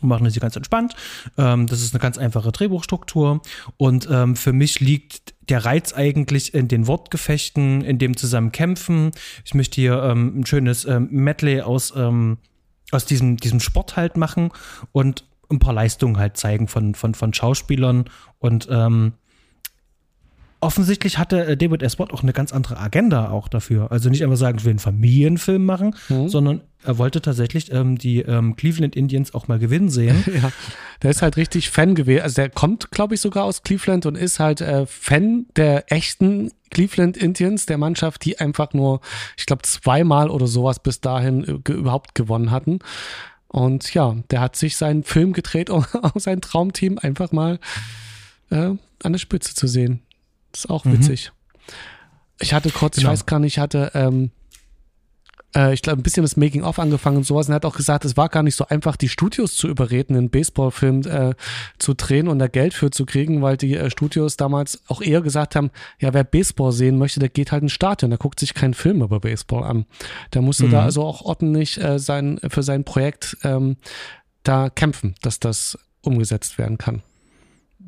und 0.00 0.08
machen 0.08 0.24
das 0.24 0.34
hier 0.34 0.40
ganz 0.40 0.56
entspannt. 0.56 0.94
Ähm, 1.38 1.66
das 1.66 1.80
ist 1.80 1.94
eine 1.94 2.00
ganz 2.00 2.18
einfache 2.18 2.52
Drehbuchstruktur. 2.52 3.40
Und 3.76 4.08
ähm, 4.10 4.36
für 4.36 4.52
mich 4.52 4.80
liegt 4.80 5.34
der 5.48 5.64
Reiz 5.64 5.92
eigentlich 5.92 6.54
in 6.54 6.68
den 6.68 6.86
Wortgefechten, 6.86 7.82
in 7.82 7.98
dem 7.98 8.16
zusammen 8.16 8.52
kämpfen. 8.52 9.12
Ich 9.44 9.54
möchte 9.54 9.80
hier 9.80 10.02
ähm, 10.02 10.40
ein 10.40 10.46
schönes 10.46 10.84
ähm, 10.84 11.08
Medley 11.10 11.60
aus, 11.60 11.92
ähm, 11.96 12.38
aus 12.90 13.06
diesem, 13.06 13.36
diesem 13.36 13.60
Sport 13.60 13.96
halt 13.96 14.16
machen 14.16 14.50
und 14.92 15.24
ein 15.50 15.58
paar 15.58 15.74
Leistungen 15.74 16.18
halt 16.18 16.36
zeigen 16.36 16.68
von, 16.68 16.94
von, 16.94 17.14
von 17.14 17.32
Schauspielern. 17.32 18.04
Und 18.38 18.68
ähm, 18.70 19.14
offensichtlich 20.60 21.18
hatte 21.18 21.44
äh, 21.44 21.56
David 21.56 21.82
S. 21.82 21.98
Watt 21.98 22.12
auch 22.12 22.22
eine 22.22 22.32
ganz 22.32 22.52
andere 22.52 22.78
Agenda 22.78 23.30
auch 23.30 23.48
dafür. 23.48 23.92
Also 23.92 24.08
nicht 24.08 24.24
einfach 24.24 24.36
sagen, 24.36 24.58
ich 24.58 24.64
will 24.64 24.70
einen 24.70 24.78
Familienfilm 24.78 25.64
machen, 25.64 25.94
mhm. 26.08 26.28
sondern 26.28 26.60
er 26.84 26.98
wollte 26.98 27.22
tatsächlich 27.22 27.72
ähm, 27.72 27.98
die 27.98 28.20
ähm, 28.20 28.56
Cleveland 28.56 28.96
Indians 28.96 29.34
auch 29.34 29.48
mal 29.48 29.58
gewinnen 29.58 29.88
sehen. 29.88 30.24
ja, 30.42 30.52
der 31.02 31.10
ist 31.10 31.22
halt 31.22 31.36
richtig 31.36 31.70
Fan 31.70 31.94
gewesen. 31.94 32.22
Also 32.22 32.36
der 32.36 32.50
kommt, 32.50 32.90
glaube 32.90 33.14
ich, 33.14 33.20
sogar 33.20 33.44
aus 33.44 33.62
Cleveland 33.62 34.06
und 34.06 34.16
ist 34.16 34.40
halt 34.40 34.60
äh, 34.60 34.86
Fan 34.86 35.46
der 35.56 35.90
echten 35.92 36.50
Cleveland 36.70 37.16
Indians, 37.16 37.66
der 37.66 37.78
Mannschaft, 37.78 38.24
die 38.24 38.38
einfach 38.38 38.72
nur, 38.72 39.00
ich 39.36 39.46
glaube, 39.46 39.62
zweimal 39.62 40.30
oder 40.30 40.46
sowas 40.46 40.80
bis 40.80 41.00
dahin 41.00 41.44
äh, 41.44 41.72
überhaupt 41.72 42.14
gewonnen 42.14 42.50
hatten. 42.50 42.80
Und 43.48 43.94
ja, 43.94 44.16
der 44.30 44.40
hat 44.40 44.56
sich 44.56 44.76
seinen 44.76 45.04
Film 45.04 45.32
gedreht, 45.32 45.70
um, 45.70 45.86
um 46.02 46.12
sein 46.20 46.40
Traumteam 46.40 46.98
einfach 46.98 47.32
mal 47.32 47.58
äh, 48.50 48.70
an 49.02 49.12
der 49.12 49.18
Spitze 49.18 49.54
zu 49.54 49.66
sehen. 49.66 50.02
Das 50.52 50.64
ist 50.64 50.70
auch 50.70 50.84
mhm. 50.84 50.98
witzig. 50.98 51.30
Mhm. 51.30 51.74
Ich 52.40 52.52
hatte 52.52 52.70
kurz, 52.70 52.96
genau. 52.96 53.08
ich 53.08 53.12
weiß 53.12 53.26
gar 53.26 53.38
nicht, 53.38 53.54
ich 53.54 53.58
hatte, 53.58 53.92
ähm, 53.94 54.24
äh, 54.24 54.28
ich 55.72 55.82
glaube, 55.82 56.00
ein 56.00 56.02
bisschen 56.02 56.22
das 56.24 56.36
Making-of 56.36 56.78
angefangen 56.78 57.18
und 57.18 57.24
sowas. 57.24 57.46
Und 57.46 57.52
er 57.52 57.56
hat 57.56 57.64
auch 57.64 57.76
gesagt, 57.76 58.04
es 58.04 58.16
war 58.16 58.28
gar 58.28 58.42
nicht 58.42 58.56
so 58.56 58.66
einfach, 58.66 58.96
die 58.96 59.08
Studios 59.08 59.56
zu 59.56 59.68
überreden, 59.68 60.16
einen 60.16 60.30
Baseballfilm 60.30 61.02
äh, 61.02 61.34
zu 61.78 61.94
drehen 61.94 62.28
und 62.28 62.38
da 62.38 62.48
Geld 62.48 62.74
für 62.74 62.90
zu 62.90 63.06
kriegen, 63.06 63.42
weil 63.42 63.56
die 63.56 63.76
äh, 63.76 63.90
Studios 63.90 64.36
damals 64.36 64.82
auch 64.88 65.00
eher 65.00 65.20
gesagt 65.20 65.54
haben, 65.54 65.70
ja, 66.00 66.12
wer 66.12 66.24
Baseball 66.24 66.72
sehen 66.72 66.98
möchte, 66.98 67.20
der 67.20 67.28
geht 67.28 67.52
halt 67.52 67.62
ins 67.62 67.72
Stadion, 67.72 68.10
der 68.10 68.18
guckt 68.18 68.40
sich 68.40 68.54
keinen 68.54 68.74
Film 68.74 69.02
über 69.02 69.20
Baseball 69.20 69.64
an. 69.64 69.86
Der 70.32 70.42
musste 70.42 70.66
mhm. 70.66 70.70
da 70.72 70.82
also 70.82 71.04
auch 71.04 71.22
ordentlich 71.22 71.80
äh, 71.80 71.98
sein, 71.98 72.40
für 72.48 72.62
sein 72.62 72.84
Projekt 72.84 73.36
ähm, 73.44 73.76
da 74.42 74.70
kämpfen, 74.70 75.14
dass 75.22 75.40
das 75.40 75.78
umgesetzt 76.02 76.58
werden 76.58 76.78
kann 76.78 77.02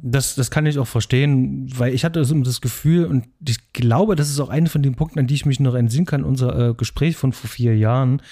das, 0.03 0.35
das 0.35 0.51
kann 0.51 0.67
ich 0.67 0.79
auch 0.79 0.87
verstehen, 0.87 1.69
weil 1.77 1.95
ich 1.95 2.05
hatte 2.05 2.25
so 2.25 2.39
das 2.41 2.61
Gefühl 2.61 3.07
und 3.07 3.27
ich 3.47 3.73
glaube, 3.73 4.17
das 4.17 4.31
ist 4.31 4.41
auch 4.41 4.49
einer 4.49 4.69
von 4.69 4.83
den 4.83 4.95
Punkten, 4.95 5.19
an 5.19 5.27
die 5.27 5.35
ich 5.35 5.47
mich 5.47 5.61
noch 5.61 5.75
entsinnen 5.75 6.07
kann, 6.07 6.25
unser 6.25 6.71
äh, 6.71 6.75
Gespräch 6.75 7.17
von 7.17 7.33
vor 7.33 7.49
vier 7.49 7.77
Jahren, 7.77 8.23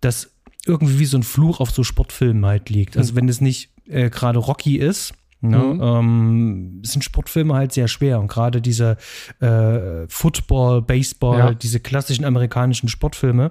dass 0.00 0.30
irgendwie 0.66 0.98
wie 0.98 1.06
so 1.06 1.16
ein 1.16 1.22
Fluch 1.22 1.60
auf 1.60 1.70
so 1.70 1.84
Sportfilmen 1.84 2.44
halt 2.44 2.70
liegt. 2.70 2.96
Also 2.96 3.12
mhm. 3.12 3.16
wenn 3.16 3.28
es 3.28 3.40
nicht 3.40 3.70
äh, 3.86 4.10
gerade 4.10 4.38
Rocky 4.38 4.76
ist, 4.76 5.14
Ne? 5.42 5.58
Mhm. 5.58 5.80
Ähm, 5.82 6.80
sind 6.82 7.04
Sportfilme 7.04 7.54
halt 7.54 7.72
sehr 7.72 7.88
schwer 7.88 8.18
und 8.20 8.28
gerade 8.28 8.62
diese 8.62 8.96
äh, 9.40 10.06
Football, 10.08 10.82
Baseball, 10.82 11.38
ja. 11.38 11.54
diese 11.54 11.78
klassischen 11.78 12.24
amerikanischen 12.24 12.88
Sportfilme 12.88 13.50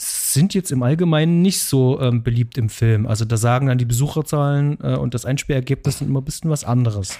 sind 0.00 0.54
jetzt 0.54 0.72
im 0.72 0.82
Allgemeinen 0.82 1.42
nicht 1.42 1.62
so 1.62 2.00
ähm, 2.00 2.22
beliebt 2.22 2.56
im 2.58 2.68
Film. 2.68 3.06
Also 3.06 3.24
da 3.24 3.36
sagen 3.36 3.66
dann 3.66 3.78
die 3.78 3.84
Besucherzahlen 3.84 4.78
äh, 4.82 4.96
und 4.96 5.14
das 5.14 5.24
Einspielergebnis 5.24 5.98
sind 5.98 6.08
immer 6.08 6.20
ein 6.20 6.24
bisschen 6.24 6.50
was 6.50 6.64
anderes. 6.64 7.18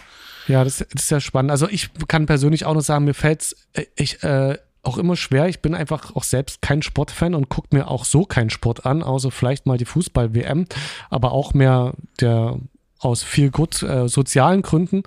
Ja, 0.48 0.64
das, 0.64 0.78
das 0.78 1.02
ist 1.02 1.10
ja 1.10 1.20
spannend. 1.20 1.50
Also 1.50 1.68
ich 1.68 1.90
kann 2.08 2.26
persönlich 2.26 2.64
auch 2.64 2.74
noch 2.74 2.80
sagen, 2.80 3.04
mir 3.04 3.14
fällt 3.14 3.42
es 3.42 3.56
äh, 3.74 4.26
äh, 4.26 4.58
auch 4.82 4.98
immer 4.98 5.16
schwer. 5.16 5.48
Ich 5.48 5.60
bin 5.60 5.74
einfach 5.74 6.16
auch 6.16 6.24
selbst 6.24 6.62
kein 6.62 6.82
Sportfan 6.82 7.34
und 7.34 7.48
gucke 7.48 7.68
mir 7.76 7.88
auch 7.88 8.04
so 8.04 8.24
keinen 8.24 8.50
Sport 8.50 8.86
an, 8.86 9.02
außer 9.02 9.30
vielleicht 9.30 9.66
mal 9.66 9.78
die 9.78 9.84
Fußball-WM, 9.84 10.66
aber 11.10 11.32
auch 11.32 11.54
mehr 11.54 11.94
der 12.20 12.58
aus 12.98 13.22
viel 13.22 13.50
gut 13.50 13.82
äh, 13.82 14.08
sozialen 14.08 14.62
Gründen. 14.62 15.02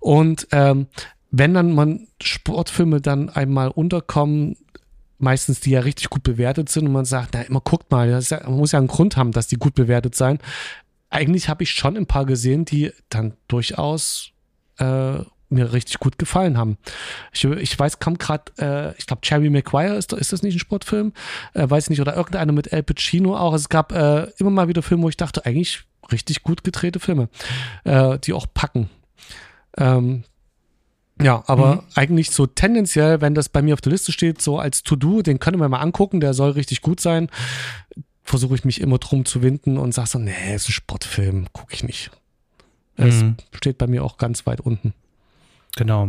Und 0.00 0.48
ähm, 0.52 0.86
wenn 1.30 1.54
dann 1.54 1.74
man 1.74 2.08
Sportfilme 2.22 3.00
dann 3.00 3.28
einmal 3.28 3.68
unterkommen, 3.68 4.56
meistens 5.18 5.60
die 5.60 5.70
ja 5.70 5.80
richtig 5.80 6.10
gut 6.10 6.22
bewertet 6.22 6.68
sind 6.68 6.86
und 6.86 6.92
man 6.92 7.04
sagt, 7.04 7.30
na 7.34 7.42
immer 7.42 7.60
guckt 7.60 7.90
mal, 7.90 8.08
ja, 8.08 8.40
man 8.44 8.58
muss 8.58 8.72
ja 8.72 8.78
einen 8.78 8.88
Grund 8.88 9.16
haben, 9.16 9.32
dass 9.32 9.48
die 9.48 9.56
gut 9.56 9.74
bewertet 9.74 10.14
sein. 10.14 10.38
Eigentlich 11.10 11.48
habe 11.48 11.62
ich 11.62 11.70
schon 11.70 11.96
ein 11.96 12.06
paar 12.06 12.26
gesehen, 12.26 12.64
die 12.64 12.92
dann 13.08 13.34
durchaus 13.48 14.30
äh, 14.78 15.18
mir 15.50 15.72
richtig 15.72 15.98
gut 15.98 16.18
gefallen 16.18 16.58
haben. 16.58 16.76
Ich, 17.32 17.44
ich 17.44 17.78
weiß 17.78 17.98
kaum 18.00 18.18
gerade, 18.18 18.52
äh, 18.58 18.98
ich 18.98 19.06
glaube 19.06 19.22
Cherry 19.22 19.50
Maguire 19.50 19.96
ist, 19.96 20.12
ist 20.12 20.32
das 20.32 20.42
nicht 20.42 20.56
ein 20.56 20.60
Sportfilm? 20.60 21.12
Äh, 21.54 21.68
weiß 21.68 21.90
nicht, 21.90 22.00
oder 22.00 22.16
irgendeiner 22.16 22.52
mit 22.52 22.72
El 22.72 22.82
Pacino 22.82 23.36
auch. 23.36 23.54
Es 23.54 23.68
gab 23.68 23.92
äh, 23.92 24.24
immer 24.38 24.50
mal 24.50 24.68
wieder 24.68 24.82
Filme, 24.82 25.04
wo 25.04 25.08
ich 25.08 25.16
dachte, 25.16 25.46
eigentlich 25.46 25.84
richtig 26.12 26.42
gut 26.42 26.64
gedrehte 26.64 27.00
Filme, 27.00 27.28
äh, 27.84 28.18
die 28.18 28.32
auch 28.32 28.46
packen. 28.52 28.90
Ähm, 29.76 30.24
ja, 31.20 31.42
aber 31.46 31.76
mhm. 31.76 31.80
eigentlich 31.94 32.30
so 32.30 32.46
tendenziell, 32.46 33.20
wenn 33.20 33.34
das 33.34 33.48
bei 33.48 33.62
mir 33.62 33.74
auf 33.74 33.80
der 33.80 33.92
Liste 33.92 34.12
steht, 34.12 34.40
so 34.40 34.58
als 34.58 34.82
To-Do, 34.82 35.22
den 35.22 35.38
können 35.38 35.60
wir 35.60 35.68
mal 35.68 35.80
angucken, 35.80 36.20
der 36.20 36.34
soll 36.34 36.50
richtig 36.52 36.82
gut 36.82 37.00
sein, 37.00 37.28
versuche 38.24 38.54
ich 38.54 38.64
mich 38.64 38.80
immer 38.80 38.98
drum 38.98 39.24
zu 39.24 39.42
winden 39.42 39.78
und 39.78 39.92
sage 39.92 40.08
so, 40.08 40.18
nee, 40.18 40.54
ist 40.54 40.68
ein 40.68 40.72
Sportfilm, 40.72 41.46
gucke 41.52 41.74
ich 41.74 41.82
nicht. 41.82 42.10
Es 42.96 43.22
mhm. 43.22 43.36
steht 43.52 43.78
bei 43.78 43.86
mir 43.86 44.04
auch 44.04 44.18
ganz 44.18 44.46
weit 44.46 44.60
unten. 44.60 44.92
Genau. 45.78 46.08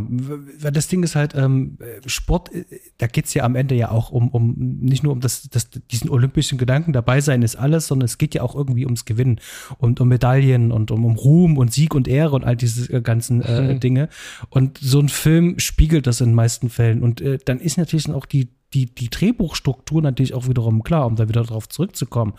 Das 0.60 0.88
Ding 0.88 1.04
ist 1.04 1.14
halt, 1.14 1.36
ähm, 1.36 1.78
Sport, 2.04 2.52
äh, 2.52 2.64
da 2.98 3.06
geht 3.06 3.26
es 3.26 3.34
ja 3.34 3.44
am 3.44 3.54
Ende 3.54 3.76
ja 3.76 3.92
auch 3.92 4.10
um, 4.10 4.28
um 4.30 4.56
nicht 4.58 5.04
nur 5.04 5.12
um 5.12 5.20
das, 5.20 5.48
das, 5.48 5.70
diesen 5.70 6.10
olympischen 6.10 6.58
Gedanken, 6.58 6.92
dabei 6.92 7.20
sein 7.20 7.42
ist 7.42 7.54
alles, 7.54 7.86
sondern 7.86 8.06
es 8.06 8.18
geht 8.18 8.34
ja 8.34 8.42
auch 8.42 8.56
irgendwie 8.56 8.84
ums 8.84 9.04
Gewinnen 9.04 9.40
und 9.78 10.00
um 10.00 10.08
Medaillen 10.08 10.72
und 10.72 10.90
um, 10.90 11.04
um 11.04 11.14
Ruhm 11.14 11.56
und 11.56 11.72
Sieg 11.72 11.94
und 11.94 12.08
Ehre 12.08 12.34
und 12.34 12.42
all 12.42 12.56
diese 12.56 12.92
äh, 12.92 13.00
ganzen 13.00 13.42
äh, 13.42 13.74
mhm. 13.74 13.80
Dinge. 13.80 14.08
Und 14.48 14.78
so 14.78 14.98
ein 14.98 15.08
Film 15.08 15.60
spiegelt 15.60 16.08
das 16.08 16.20
in 16.20 16.30
den 16.30 16.34
meisten 16.34 16.68
Fällen. 16.68 17.04
Und 17.04 17.20
äh, 17.20 17.38
dann 17.44 17.60
ist 17.60 17.78
natürlich 17.78 18.10
auch 18.10 18.26
die, 18.26 18.48
die, 18.74 18.86
die 18.86 19.10
Drehbuchstruktur 19.10 20.02
natürlich 20.02 20.34
auch 20.34 20.48
wiederum 20.48 20.82
klar, 20.82 21.06
um 21.06 21.16
da 21.16 21.28
wieder 21.28 21.42
darauf 21.42 21.68
zurückzukommen. 21.68 22.34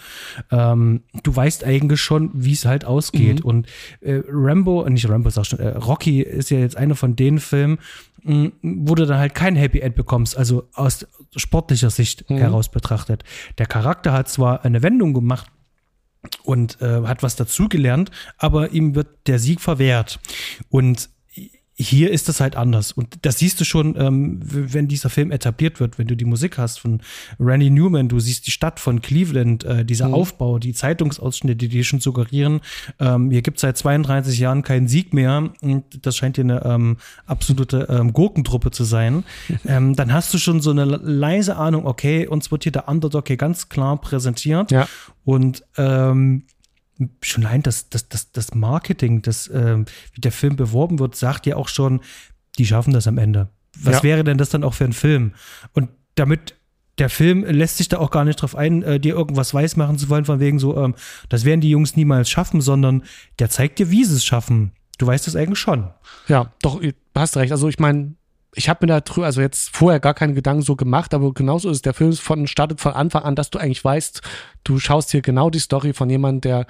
Ähm, 0.50 1.04
du 1.24 1.36
weißt 1.36 1.64
eigentlich 1.64 2.02
schon, 2.02 2.32
wie 2.34 2.54
es 2.54 2.66
halt 2.66 2.86
ausgeht. 2.86 3.40
Mhm. 3.40 3.46
Und 3.46 3.68
äh, 4.02 4.22
Rambo, 4.28 4.88
nicht 4.90 5.10
Rambo, 5.10 5.30
sag 5.30 5.46
schon, 5.46 5.60
äh, 5.60 5.70
Rocky 5.70 6.22
ist 6.22 6.50
ja 6.50 6.60
jetzt 6.60 6.78
einer 6.78 6.96
von 6.96 7.16
den 7.16 7.40
Filmen, 7.40 7.80
mh, 8.24 8.52
wo 8.62 8.96
du 8.96 9.06
dann 9.06 9.18
halt 9.18 9.36
kein 9.36 9.56
Happy 9.56 9.80
End 9.80 9.96
bekommst, 9.96 10.38
also 10.38 10.68
aus 10.74 11.06
sportlicher 11.36 11.90
Sicht 11.90 12.30
mhm. 12.30 12.38
heraus 12.38 12.70
betrachtet. 12.70 13.24
Der 13.58 13.66
Charakter 13.66 14.14
hat 14.14 14.30
zwar 14.30 14.64
eine 14.64 14.82
Wendung 14.84 15.14
gemacht, 15.14 15.48
und 16.44 16.80
äh, 16.82 17.02
hat 17.04 17.24
was 17.24 17.36
dazugelernt, 17.36 18.12
aber 18.38 18.72
ihm 18.74 18.94
wird 18.94 19.08
der 19.26 19.40
Sieg 19.40 19.60
verwehrt. 19.60 20.20
Und 20.70 21.10
hier 21.82 22.12
ist 22.12 22.30
das 22.30 22.40
halt 22.40 22.56
anders. 22.56 22.92
Und 22.92 23.18
das 23.24 23.40
siehst 23.40 23.60
du 23.60 23.66
schon, 23.66 23.96
ähm, 23.98 24.40
wenn 24.42 24.88
dieser 24.88 25.10
Film 25.10 25.32
etabliert 25.32 25.80
wird, 25.80 25.98
wenn 25.98 26.08
du 26.08 26.16
die 26.16 26.26
Musik 26.26 26.58
hast 26.58 26.80
von 26.80 27.02
Randy 27.40 27.70
Newman, 27.70 28.08
du 28.08 28.20
siehst 28.20 28.48
die 28.48 28.52
Stadt 28.52 28.80
von 28.80 29.02
Cleveland, 29.02 29.64
äh, 29.64 29.84
dieser 29.84 30.10
mhm. 30.10 30.14
Aufbau, 30.14 30.60
die 30.60 30.74
Zeitungsausschnitte, 30.74 31.56
die 31.56 31.70
dir 31.70 31.84
schon 31.84 32.00
suggerieren, 32.00 32.62
ähm, 33.00 33.32
hier 33.32 33.42
gibt 33.42 33.58
es 33.58 33.62
seit 33.62 33.78
32 33.78 34.40
Jahren 34.40 34.64
keinen 34.64 34.88
Sieg 34.88 35.14
mehr 35.14 35.50
und 35.62 36.06
das 36.06 36.16
scheint 36.16 36.38
hier 36.38 36.46
eine 36.46 36.64
ähm, 36.66 36.98
absolute 37.26 37.88
ähm, 37.90 38.14
Gurkentruppe 38.14 38.72
zu 38.72 38.84
sein. 38.84 39.24
ähm, 39.66 39.96
dann 39.96 40.14
hast 40.14 40.34
du 40.34 40.38
schon 40.38 40.62
so 40.62 40.72
eine 40.72 40.86
leise 40.86 41.56
Ahnung, 41.56 41.86
okay, 41.86 42.28
uns 42.28 42.52
wird 42.52 42.64
hier 42.64 42.72
der 42.72 42.88
Underdog 42.88 43.28
hier 43.28 43.38
ganz 43.38 43.70
klar 43.70 44.00
präsentiert. 44.00 44.72
Ja. 44.72 44.88
Und 45.26 45.64
ähm, 45.78 46.44
schon 47.22 47.46
allein 47.46 47.64
das, 47.64 47.90
das, 47.90 48.10
das, 48.10 48.32
das 48.32 48.54
Marketing, 48.54 49.22
das, 49.22 49.50
ähm, 49.54 49.86
wie 50.14 50.22
der 50.22 50.32
Film 50.32 50.56
beworben 50.56 51.00
wird, 51.00 51.16
sagt 51.16 51.46
ja 51.46 51.56
auch 51.56 51.68
schon, 51.68 52.02
die 52.58 52.66
schaffen 52.66 52.94
das 52.94 53.08
am 53.08 53.18
Ende. 53.18 53.50
Was 53.80 53.98
ja. 53.98 54.04
wäre 54.04 54.24
denn 54.24 54.38
das 54.38 54.50
dann 54.50 54.64
auch 54.64 54.74
für 54.74 54.86
ein 54.86 54.94
Film? 54.94 55.34
Und 55.74 55.90
damit 56.16 56.56
der 56.98 57.10
Film 57.10 57.44
lässt 57.46 57.78
sich 57.78 57.88
da 57.88 57.98
auch 57.98 58.12
gar 58.12 58.26
nicht 58.26 58.42
drauf 58.42 58.56
ein, 58.56 58.84
äh, 58.84 59.00
dir 59.00 59.16
irgendwas 59.16 59.54
weiß 59.54 59.78
machen 59.78 59.98
zu 59.98 60.10
wollen, 60.10 60.26
von 60.26 60.40
wegen 60.40 60.60
so, 60.60 60.78
ähm, 60.78 60.96
das 61.30 61.46
werden 61.46 61.62
die 61.62 61.70
Jungs 61.70 61.96
niemals 61.96 62.30
schaffen, 62.30 62.62
sondern 62.62 63.04
der 63.40 63.50
zeigt 63.50 63.80
dir, 63.80 63.90
wie 63.90 64.04
sie 64.06 64.16
es 64.16 64.26
schaffen. 64.26 64.74
Du 64.98 65.08
weißt 65.08 65.28
es 65.28 65.36
eigentlich 65.36 65.58
schon. 65.58 65.90
Ja, 66.28 66.54
doch, 66.62 66.80
du 66.80 66.92
hast 67.16 67.38
recht. 67.38 67.52
Also 67.52 67.70
ich 67.70 67.80
meine, 67.80 68.14
ich 68.54 68.68
habe 68.68 68.86
mir 68.86 68.88
da 68.88 69.02
drüber, 69.02 69.26
also 69.26 69.40
jetzt 69.40 69.76
vorher 69.76 70.00
gar 70.00 70.14
keine 70.14 70.34
Gedanken 70.34 70.62
so 70.62 70.76
gemacht, 70.76 71.14
aber 71.14 71.34
genauso 71.34 71.70
ist 71.70 71.86
der 71.86 71.94
Film 71.94 72.14
von, 72.14 72.48
startet 72.48 72.82
von 72.82 72.94
Anfang 72.94 73.24
an, 73.24 73.36
dass 73.36 73.50
du 73.50 73.60
eigentlich 73.60 73.84
weißt, 73.84 74.22
du 74.64 74.78
schaust 74.78 75.12
hier 75.12 75.22
genau 75.22 75.50
die 75.50 75.60
Story 75.60 75.94
von 75.94 76.10
jemandem, 76.10 76.42
der 76.42 76.66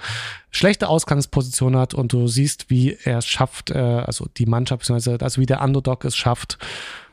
schlechte 0.50 0.88
Ausgangsposition 0.88 1.76
hat 1.76 1.92
und 1.92 2.12
du 2.12 2.28
siehst, 2.28 2.70
wie 2.70 2.96
er 3.02 3.18
es 3.18 3.26
schafft, 3.26 3.70
äh, 3.70 3.78
also 3.78 4.28
die 4.36 4.46
Mannschaft, 4.46 4.80
beziehungsweise 4.80 5.18
also 5.20 5.40
wie 5.40 5.46
der 5.46 5.60
Underdog 5.60 6.04
es 6.04 6.16
schafft, 6.16 6.58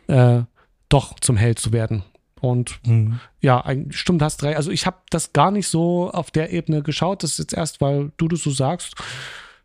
äh, 0.07 0.41
doch 0.87 1.19
zum 1.19 1.37
Held 1.37 1.57
zu 1.57 1.73
werden. 1.73 2.03
Und 2.41 2.79
mhm. 2.85 3.19
ja, 3.41 3.63
stimmt, 3.89 4.21
hast 4.21 4.43
recht. 4.43 4.55
Also 4.55 4.71
ich 4.71 4.85
habe 4.85 4.97
das 5.09 5.33
gar 5.33 5.51
nicht 5.51 5.67
so 5.67 6.09
auf 6.11 6.31
der 6.31 6.51
Ebene 6.51 6.81
geschaut. 6.83 7.23
Das 7.23 7.31
ist 7.31 7.39
jetzt 7.39 7.53
erst, 7.53 7.81
weil 7.81 8.11
du 8.17 8.27
das 8.27 8.41
so 8.41 8.51
sagst. 8.51 8.95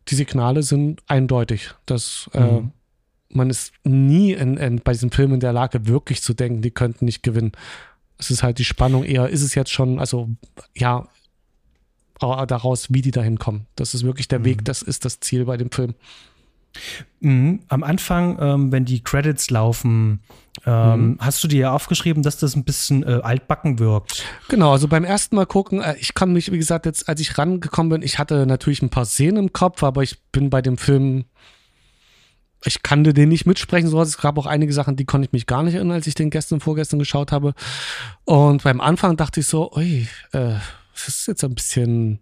Die 0.09 0.15
Signale 0.15 0.61
sind 0.61 1.01
eindeutig. 1.07 1.71
dass 1.85 2.29
äh, 2.33 2.41
mhm. 2.41 2.57
äh, 2.57 2.71
man 3.29 3.49
ist 3.49 3.73
nie 3.83 4.33
in, 4.33 4.57
in, 4.57 4.79
bei 4.79 4.93
diesem 4.93 5.11
Film 5.11 5.33
in 5.33 5.39
der 5.39 5.53
Lage, 5.53 5.87
wirklich 5.87 6.21
zu 6.21 6.33
denken, 6.33 6.61
die 6.61 6.71
könnten 6.71 7.05
nicht 7.05 7.23
gewinnen. 7.23 7.51
Es 8.17 8.31
ist 8.31 8.43
halt 8.43 8.59
die 8.59 8.65
Spannung 8.65 9.03
eher, 9.03 9.29
ist 9.29 9.41
es 9.41 9.55
jetzt 9.55 9.71
schon, 9.71 9.99
also 9.99 10.29
ja, 10.75 11.07
daraus, 12.19 12.93
wie 12.93 13.01
die 13.01 13.11
dahin 13.11 13.39
kommen. 13.39 13.67
Das 13.75 13.93
ist 13.93 14.03
wirklich 14.03 14.27
der 14.27 14.39
mhm. 14.39 14.45
Weg, 14.45 14.65
das 14.65 14.81
ist 14.81 15.05
das 15.05 15.19
Ziel 15.19 15.45
bei 15.45 15.57
dem 15.57 15.71
Film. 15.71 15.95
Mhm. 17.21 17.61
Am 17.67 17.83
Anfang, 17.83 18.37
ähm, 18.39 18.71
wenn 18.71 18.85
die 18.85 19.01
Credits 19.01 19.49
laufen, 19.49 20.19
ähm, 20.65 21.09
mhm. 21.09 21.17
hast 21.19 21.43
du 21.43 21.47
dir 21.47 21.59
ja 21.59 21.71
aufgeschrieben, 21.73 22.23
dass 22.23 22.37
das 22.37 22.55
ein 22.55 22.63
bisschen 22.63 23.03
äh, 23.03 23.21
altbacken 23.23 23.79
wirkt. 23.79 24.23
Genau, 24.49 24.71
also 24.71 24.87
beim 24.87 25.03
ersten 25.03 25.35
Mal 25.35 25.45
gucken, 25.45 25.81
äh, 25.81 25.95
ich 25.99 26.13
kann 26.13 26.33
mich, 26.33 26.51
wie 26.51 26.57
gesagt, 26.57 26.85
jetzt, 26.85 27.07
als 27.07 27.21
ich 27.21 27.37
rangekommen 27.37 27.89
bin, 27.89 28.01
ich 28.01 28.19
hatte 28.19 28.45
natürlich 28.45 28.81
ein 28.81 28.89
paar 28.89 29.05
Szenen 29.05 29.37
im 29.37 29.53
Kopf, 29.53 29.83
aber 29.83 30.03
ich 30.03 30.21
bin 30.31 30.49
bei 30.49 30.61
dem 30.61 30.77
Film, 30.77 31.25
ich 32.65 32.83
kannte 32.83 33.13
den 33.13 33.29
nicht 33.29 33.45
mitsprechen, 33.45 33.89
so 33.89 34.01
es 34.01 34.17
gab 34.17 34.37
auch 34.37 34.45
einige 34.45 34.73
Sachen, 34.73 34.95
die 34.95 35.05
konnte 35.05 35.27
ich 35.27 35.33
mich 35.33 35.45
gar 35.45 35.63
nicht 35.63 35.75
erinnern, 35.75 35.95
als 35.95 36.07
ich 36.07 36.15
den 36.15 36.29
gestern, 36.29 36.59
vorgestern 36.59 36.99
geschaut 36.99 37.31
habe. 37.31 37.53
Und 38.23 38.63
beim 38.63 38.81
Anfang 38.81 39.17
dachte 39.17 39.39
ich 39.39 39.47
so, 39.47 39.71
ui, 39.73 40.07
äh, 40.31 40.55
das 40.93 41.07
ist 41.07 41.27
jetzt 41.27 41.43
ein 41.43 41.55
bisschen 41.55 42.19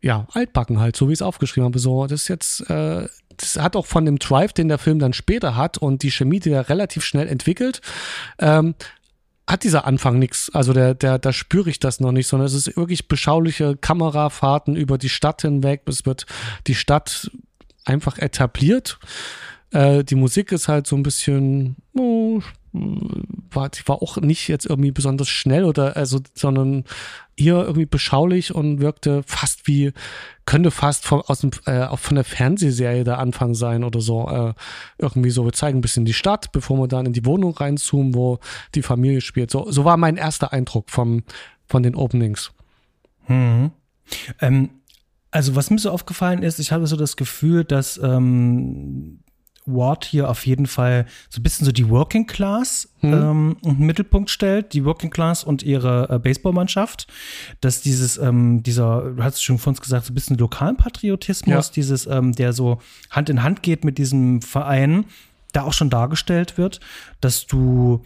ja, 0.00 0.26
altbacken 0.32 0.80
halt, 0.80 0.96
so 0.96 1.08
wie 1.08 1.12
ich 1.12 1.18
es 1.18 1.22
aufgeschrieben 1.22 1.64
habe. 1.64 1.78
So, 1.78 2.06
das 2.06 2.22
ist 2.22 2.28
jetzt, 2.28 2.68
äh, 2.68 3.08
das 3.36 3.56
hat 3.56 3.76
auch 3.76 3.86
von 3.86 4.04
dem 4.04 4.18
Drive, 4.18 4.52
den 4.52 4.68
der 4.68 4.78
Film 4.78 4.98
dann 4.98 5.12
später 5.12 5.56
hat 5.56 5.78
und 5.78 6.02
die 6.02 6.10
Chemie, 6.10 6.40
die 6.40 6.50
er 6.50 6.68
relativ 6.68 7.04
schnell 7.04 7.28
entwickelt, 7.28 7.80
ähm, 8.38 8.74
hat 9.46 9.64
dieser 9.64 9.86
Anfang 9.86 10.18
nichts. 10.18 10.50
Also 10.52 10.72
der, 10.72 10.94
der, 10.94 11.18
da 11.18 11.32
spüre 11.32 11.70
ich 11.70 11.78
das 11.78 12.00
noch 12.00 12.12
nicht, 12.12 12.26
sondern 12.26 12.46
es 12.46 12.54
ist 12.54 12.76
wirklich 12.76 13.08
beschauliche 13.08 13.76
Kamerafahrten 13.76 14.76
über 14.76 14.98
die 14.98 15.08
Stadt 15.08 15.42
hinweg. 15.42 15.82
Es 15.86 16.06
wird 16.06 16.26
die 16.66 16.74
Stadt 16.74 17.30
einfach 17.84 18.18
etabliert. 18.18 18.98
Äh, 19.70 20.04
die 20.04 20.14
Musik 20.14 20.52
ist 20.52 20.68
halt 20.68 20.86
so 20.86 20.96
ein 20.96 21.02
bisschen, 21.02 21.76
oh, 21.94 22.40
war, 23.50 23.68
die 23.68 23.86
war 23.86 24.02
auch 24.02 24.16
nicht 24.16 24.48
jetzt 24.48 24.66
irgendwie 24.66 24.92
besonders 24.92 25.28
schnell 25.28 25.64
oder 25.64 25.96
also, 25.96 26.20
sondern 26.34 26.84
eher 27.36 27.62
irgendwie 27.62 27.86
beschaulich 27.86 28.54
und 28.54 28.80
wirkte 28.80 29.22
fast 29.26 29.66
wie, 29.66 29.92
könnte 30.46 30.70
fast 30.70 31.04
von, 31.04 31.20
aus 31.20 31.40
dem, 31.40 31.50
äh, 31.66 31.84
auch 31.84 31.98
von 31.98 32.14
der 32.14 32.24
Fernsehserie 32.24 33.04
der 33.04 33.18
Anfang 33.18 33.54
sein 33.54 33.84
oder 33.84 34.00
so. 34.00 34.28
Äh, 34.28 34.54
irgendwie 34.98 35.30
so, 35.30 35.44
wir 35.44 35.52
zeigen 35.52 35.78
ein 35.78 35.82
bisschen 35.82 36.04
die 36.04 36.14
Stadt, 36.14 36.52
bevor 36.52 36.78
wir 36.78 36.88
dann 36.88 37.06
in 37.06 37.12
die 37.12 37.26
Wohnung 37.26 37.54
reinzoomen, 37.54 38.14
wo 38.14 38.38
die 38.74 38.82
Familie 38.82 39.20
spielt. 39.20 39.50
So, 39.50 39.70
so 39.70 39.84
war 39.84 39.96
mein 39.96 40.16
erster 40.16 40.52
Eindruck 40.52 40.90
vom, 40.90 41.24
von 41.66 41.82
den 41.82 41.94
Openings. 41.94 42.52
Hm. 43.26 43.70
Ähm, 44.40 44.70
also 45.32 45.56
was 45.56 45.70
mir 45.70 45.78
so 45.78 45.90
aufgefallen 45.90 46.42
ist, 46.42 46.60
ich 46.60 46.70
habe 46.70 46.86
so 46.86 46.94
das 46.94 47.16
Gefühl, 47.16 47.64
dass 47.64 47.98
ähm, 47.98 49.18
Ward 49.64 50.04
hier 50.04 50.28
auf 50.28 50.44
jeden 50.46 50.66
Fall 50.66 51.06
so 51.30 51.40
ein 51.40 51.42
bisschen 51.42 51.64
so 51.64 51.72
die 51.72 51.88
Working 51.88 52.26
Class 52.26 52.88
hm. 53.00 53.12
ähm, 53.12 53.56
in 53.62 53.78
den 53.78 53.86
Mittelpunkt 53.86 54.28
stellt, 54.28 54.74
die 54.74 54.84
Working 54.84 55.10
Class 55.10 55.42
und 55.42 55.62
ihre 55.62 56.08
äh, 56.10 56.18
Baseballmannschaft, 56.18 57.06
dass 57.60 57.80
dieses, 57.80 58.18
ähm, 58.18 58.62
dieser, 58.62 59.12
du 59.16 59.22
hast 59.22 59.36
es 59.36 59.42
schon 59.42 59.58
von 59.58 59.72
uns 59.72 59.80
gesagt, 59.80 60.06
so 60.06 60.12
ein 60.12 60.14
bisschen 60.14 60.36
lokalen 60.36 60.76
Patriotismus, 60.76 61.68
ja. 61.68 61.72
dieses, 61.74 62.06
ähm, 62.06 62.32
der 62.32 62.52
so 62.52 62.78
Hand 63.10 63.30
in 63.30 63.42
Hand 63.42 63.62
geht 63.62 63.84
mit 63.84 63.98
diesem 63.98 64.42
Verein, 64.42 65.06
da 65.52 65.62
auch 65.62 65.72
schon 65.72 65.90
dargestellt 65.90 66.58
wird, 66.58 66.80
dass 67.20 67.46
du 67.46 68.02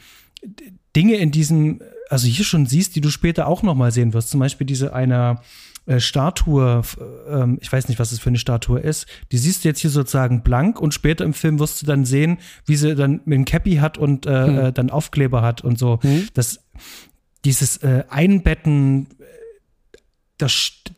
Dinge 0.94 1.16
in 1.16 1.30
diesem, 1.30 1.80
also 2.08 2.26
hier 2.26 2.44
schon 2.44 2.66
siehst, 2.66 2.96
die 2.96 3.00
du 3.00 3.10
später 3.10 3.46
auch 3.46 3.62
noch 3.62 3.74
mal 3.74 3.92
sehen 3.92 4.12
wirst. 4.12 4.30
Zum 4.30 4.40
Beispiel 4.40 4.66
diese 4.66 4.94
eine 4.94 5.40
äh, 5.86 6.00
Statue, 6.00 6.82
ähm, 7.28 7.58
ich 7.60 7.72
weiß 7.72 7.88
nicht, 7.88 7.98
was 7.98 8.12
es 8.12 8.18
für 8.18 8.28
eine 8.28 8.38
Statue 8.38 8.80
ist, 8.80 9.06
die 9.32 9.38
siehst 9.38 9.64
du 9.64 9.68
jetzt 9.68 9.80
hier 9.80 9.90
sozusagen 9.90 10.42
blank 10.42 10.80
und 10.80 10.92
später 10.92 11.24
im 11.24 11.34
Film 11.34 11.58
wirst 11.58 11.82
du 11.82 11.86
dann 11.86 12.04
sehen, 12.04 12.38
wie 12.64 12.76
sie 12.76 12.94
dann 12.94 13.20
mit 13.24 13.36
einem 13.36 13.44
Cappy 13.44 13.76
hat 13.76 13.98
und 13.98 14.26
äh, 14.26 14.46
hm. 14.46 14.58
Äh, 14.58 14.72
dann 14.72 14.90
Aufkleber 14.90 15.42
hat 15.42 15.62
und 15.62 15.78
so. 15.78 16.00
Hm. 16.02 16.28
Das, 16.34 16.60
dieses 17.44 17.78
äh, 17.78 18.04
Einbetten 18.08 19.08
der, 20.40 20.50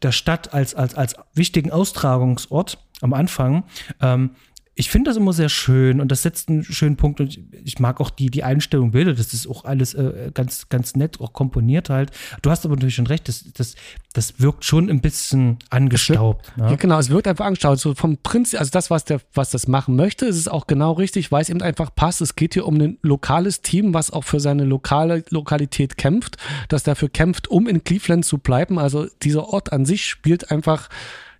der 0.02 0.12
Stadt 0.12 0.52
als, 0.54 0.74
als, 0.74 0.94
als 0.94 1.14
wichtigen 1.34 1.70
Austragungsort 1.70 2.78
am 3.00 3.12
Anfang, 3.12 3.64
ähm, 4.00 4.30
ich 4.78 4.90
finde 4.90 5.10
das 5.10 5.16
immer 5.16 5.32
sehr 5.32 5.48
schön 5.48 6.00
und 6.00 6.12
das 6.12 6.22
setzt 6.22 6.48
einen 6.48 6.62
schönen 6.62 6.94
Punkt 6.94 7.20
und 7.20 7.36
ich 7.64 7.80
mag 7.80 8.00
auch 8.00 8.10
die, 8.10 8.30
die 8.30 8.44
Einstellung 8.44 8.92
Bilder, 8.92 9.12
das 9.12 9.34
ist 9.34 9.48
auch 9.48 9.64
alles 9.64 9.92
äh, 9.94 10.30
ganz, 10.32 10.68
ganz 10.68 10.94
nett, 10.94 11.20
auch 11.20 11.32
komponiert 11.32 11.90
halt. 11.90 12.12
Du 12.42 12.50
hast 12.50 12.64
aber 12.64 12.76
natürlich 12.76 12.94
schon 12.94 13.08
recht, 13.08 13.26
das, 13.26 13.52
das, 13.54 13.74
das 14.12 14.38
wirkt 14.38 14.64
schon 14.64 14.88
ein 14.88 15.00
bisschen 15.00 15.58
angestaubt. 15.70 16.46
Wirkt, 16.46 16.58
ne? 16.58 16.70
Ja, 16.70 16.76
genau, 16.76 16.98
es 17.00 17.10
wirkt 17.10 17.26
einfach 17.26 17.46
angestaubt. 17.46 17.80
So 17.80 17.92
vom 17.96 18.18
Prinzip, 18.18 18.60
also 18.60 18.70
das, 18.70 18.88
was 18.88 19.04
der, 19.04 19.20
was 19.34 19.50
das 19.50 19.66
machen 19.66 19.96
möchte, 19.96 20.26
ist 20.26 20.36
es 20.36 20.46
auch 20.46 20.68
genau 20.68 20.92
richtig, 20.92 21.32
weil 21.32 21.42
es 21.42 21.48
eben 21.48 21.60
einfach 21.60 21.92
passt. 21.92 22.20
Es 22.20 22.36
geht 22.36 22.54
hier 22.54 22.64
um 22.64 22.80
ein 22.80 22.98
lokales 23.02 23.62
Team, 23.62 23.94
was 23.94 24.12
auch 24.12 24.22
für 24.22 24.38
seine 24.38 24.62
lokale 24.62 25.24
Lokalität 25.30 25.96
kämpft, 25.96 26.36
das 26.68 26.84
dafür 26.84 27.08
kämpft, 27.08 27.48
um 27.48 27.66
in 27.66 27.82
Cleveland 27.82 28.24
zu 28.24 28.38
bleiben. 28.38 28.78
Also 28.78 29.08
dieser 29.24 29.48
Ort 29.48 29.72
an 29.72 29.84
sich 29.84 30.06
spielt 30.06 30.52
einfach 30.52 30.88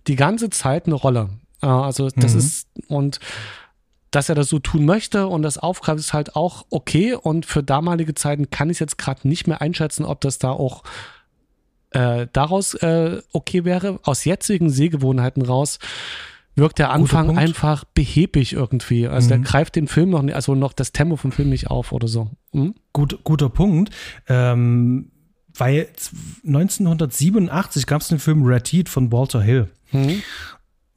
die 0.07 0.17
ganze 0.17 0.49
Zeit 0.49 0.87
eine 0.87 0.95
Rolle. 0.95 1.29
Also 1.61 2.09
das 2.09 2.33
mhm. 2.33 2.39
ist 2.39 2.67
und 2.87 3.19
dass 4.11 4.29
er 4.29 4.35
das 4.35 4.49
so 4.49 4.59
tun 4.59 4.85
möchte 4.85 5.27
und 5.27 5.43
das 5.43 5.57
aufgreift, 5.57 5.99
ist 5.99 6.13
halt 6.13 6.35
auch 6.35 6.65
okay. 6.69 7.13
Und 7.13 7.45
für 7.45 7.63
damalige 7.63 8.15
Zeiten 8.15 8.49
kann 8.49 8.69
ich 8.69 8.79
jetzt 8.79 8.97
gerade 8.97 9.27
nicht 9.27 9.47
mehr 9.47 9.61
einschätzen, 9.61 10.03
ob 10.03 10.21
das 10.21 10.39
da 10.39 10.49
auch 10.49 10.83
äh, 11.91 12.27
daraus 12.33 12.73
äh, 12.75 13.21
okay 13.33 13.65
wäre. 13.65 13.99
Aus 14.03 14.25
jetzigen 14.25 14.69
Sehgewohnheiten 14.69 15.43
raus 15.43 15.79
wirkt 16.55 16.79
der 16.79 16.91
Anfang 16.91 17.37
einfach 17.37 17.83
behäbig 17.83 18.53
irgendwie. 18.53 19.07
Also 19.07 19.25
mhm. 19.25 19.29
der 19.29 19.39
greift 19.39 19.75
den 19.75 19.87
Film 19.87 20.09
noch 20.09 20.21
nicht, 20.21 20.35
also 20.35 20.55
noch 20.55 20.73
das 20.73 20.91
Tempo 20.91 21.15
vom 21.15 21.31
Film 21.31 21.49
nicht 21.49 21.67
auf 21.69 21.91
oder 21.91 22.07
so. 22.07 22.31
Mhm? 22.51 22.75
Gut, 22.93 23.23
guter 23.23 23.49
Punkt. 23.49 23.93
Ähm, 24.27 25.11
weil 25.55 25.87
1987 26.45 27.85
gab 27.85 28.01
es 28.01 28.07
den 28.07 28.19
Film 28.19 28.43
Red 28.43 28.67
Heat 28.71 28.89
von 28.89 29.11
Walter 29.11 29.41
Hill. 29.41 29.69
Mhm. 29.91 30.21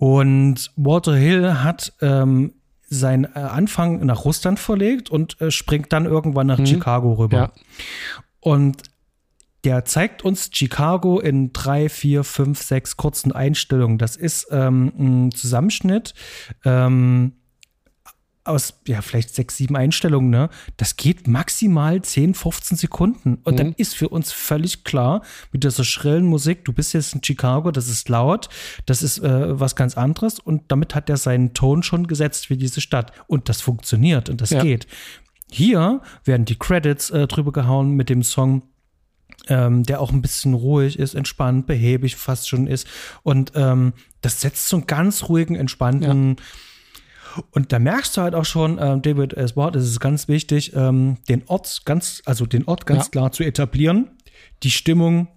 Und 0.02 0.72
Walter 0.74 1.14
Hill 1.14 1.62
hat 1.62 1.92
ähm, 2.00 2.54
seinen 2.80 3.22
äh, 3.22 3.38
Anfang 3.38 4.04
nach 4.04 4.24
Russland 4.24 4.58
verlegt 4.58 5.10
und 5.10 5.40
äh, 5.40 5.52
springt 5.52 5.92
dann 5.92 6.06
irgendwann 6.06 6.48
nach 6.48 6.58
mhm. 6.58 6.66
Chicago 6.66 7.12
rüber. 7.12 7.36
Ja. 7.36 7.52
Und 8.40 8.82
der 9.62 9.84
zeigt 9.84 10.24
uns 10.24 10.50
Chicago 10.52 11.20
in 11.20 11.52
drei, 11.52 11.88
vier, 11.88 12.24
fünf, 12.24 12.60
sechs 12.62 12.96
kurzen 12.96 13.30
Einstellungen. 13.30 13.96
Das 13.96 14.16
ist 14.16 14.48
ähm, 14.50 14.92
ein 14.98 15.30
Zusammenschnitt 15.30 16.14
ähm, 16.64 17.34
aus, 18.44 18.80
ja, 18.86 19.02
vielleicht 19.02 19.34
sechs, 19.34 19.56
sieben 19.56 19.76
Einstellungen, 19.76 20.30
ne? 20.30 20.48
Das 20.76 20.96
geht 20.96 21.28
maximal 21.28 22.02
10, 22.02 22.34
15 22.34 22.76
Sekunden. 22.76 23.38
Und 23.44 23.54
mhm. 23.54 23.56
dann 23.56 23.72
ist 23.74 23.94
für 23.94 24.08
uns 24.08 24.32
völlig 24.32 24.84
klar, 24.84 25.22
mit 25.52 25.64
dieser 25.64 25.84
schrillen 25.84 26.26
Musik, 26.26 26.64
du 26.64 26.72
bist 26.72 26.92
jetzt 26.92 27.14
in 27.14 27.22
Chicago, 27.22 27.70
das 27.70 27.88
ist 27.88 28.08
laut, 28.08 28.48
das 28.86 29.02
ist 29.02 29.18
äh, 29.18 29.60
was 29.60 29.76
ganz 29.76 29.96
anderes. 29.96 30.40
Und 30.40 30.64
damit 30.68 30.94
hat 30.94 31.08
er 31.08 31.16
seinen 31.16 31.54
Ton 31.54 31.82
schon 31.82 32.06
gesetzt 32.06 32.46
für 32.46 32.56
diese 32.56 32.80
Stadt. 32.80 33.12
Und 33.28 33.48
das 33.48 33.60
funktioniert 33.60 34.28
und 34.28 34.40
das 34.40 34.50
ja. 34.50 34.62
geht. 34.62 34.86
Hier 35.50 36.00
werden 36.24 36.44
die 36.44 36.58
Credits 36.58 37.10
äh, 37.10 37.26
drüber 37.26 37.52
gehauen 37.52 37.90
mit 37.90 38.08
dem 38.08 38.22
Song 38.22 38.62
ähm, 39.48 39.82
der 39.82 40.00
auch 40.00 40.12
ein 40.12 40.22
bisschen 40.22 40.54
ruhig 40.54 40.98
ist, 40.98 41.14
entspannt, 41.14 41.66
behäbig 41.66 42.14
fast 42.14 42.48
schon 42.48 42.68
ist. 42.68 42.86
Und 43.24 43.52
ähm, 43.56 43.92
das 44.20 44.40
setzt 44.40 44.68
so 44.68 44.76
einen 44.76 44.86
ganz 44.86 45.28
ruhigen, 45.28 45.56
entspannten 45.56 46.36
ja 46.36 46.44
und 47.50 47.72
da 47.72 47.78
merkst 47.78 48.16
du 48.16 48.22
halt 48.22 48.34
auch 48.34 48.44
schon, 48.44 48.78
äh, 48.78 48.98
David 49.00 49.34
S. 49.34 49.56
Ward, 49.56 49.76
es 49.76 49.84
ist 49.84 50.00
ganz 50.00 50.28
wichtig, 50.28 50.74
ähm, 50.74 51.18
den 51.28 51.46
Ort 51.46 51.82
ganz, 51.84 52.22
also 52.24 52.46
den 52.46 52.66
Ort 52.66 52.86
ganz 52.86 53.04
ja. 53.06 53.10
klar 53.10 53.32
zu 53.32 53.44
etablieren, 53.44 54.10
die 54.62 54.70
Stimmung 54.70 55.28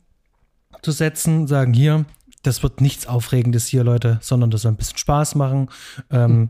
zu 0.82 0.92
setzen, 0.92 1.48
sagen 1.48 1.74
hier, 1.74 2.06
das 2.44 2.64
wird 2.64 2.82
nichts 2.82 3.08
Aufregendes 3.08 3.68
hier, 3.68 3.84
Leute, 3.84 4.20
sondern 4.22 4.52
das 4.52 4.62
soll 4.62 4.72
ein 4.72 4.78
bisschen 4.78 4.98
Spaß 4.98 5.36
machen. 5.36 5.70
Ähm, 6.12 6.32
mhm. 6.32 6.50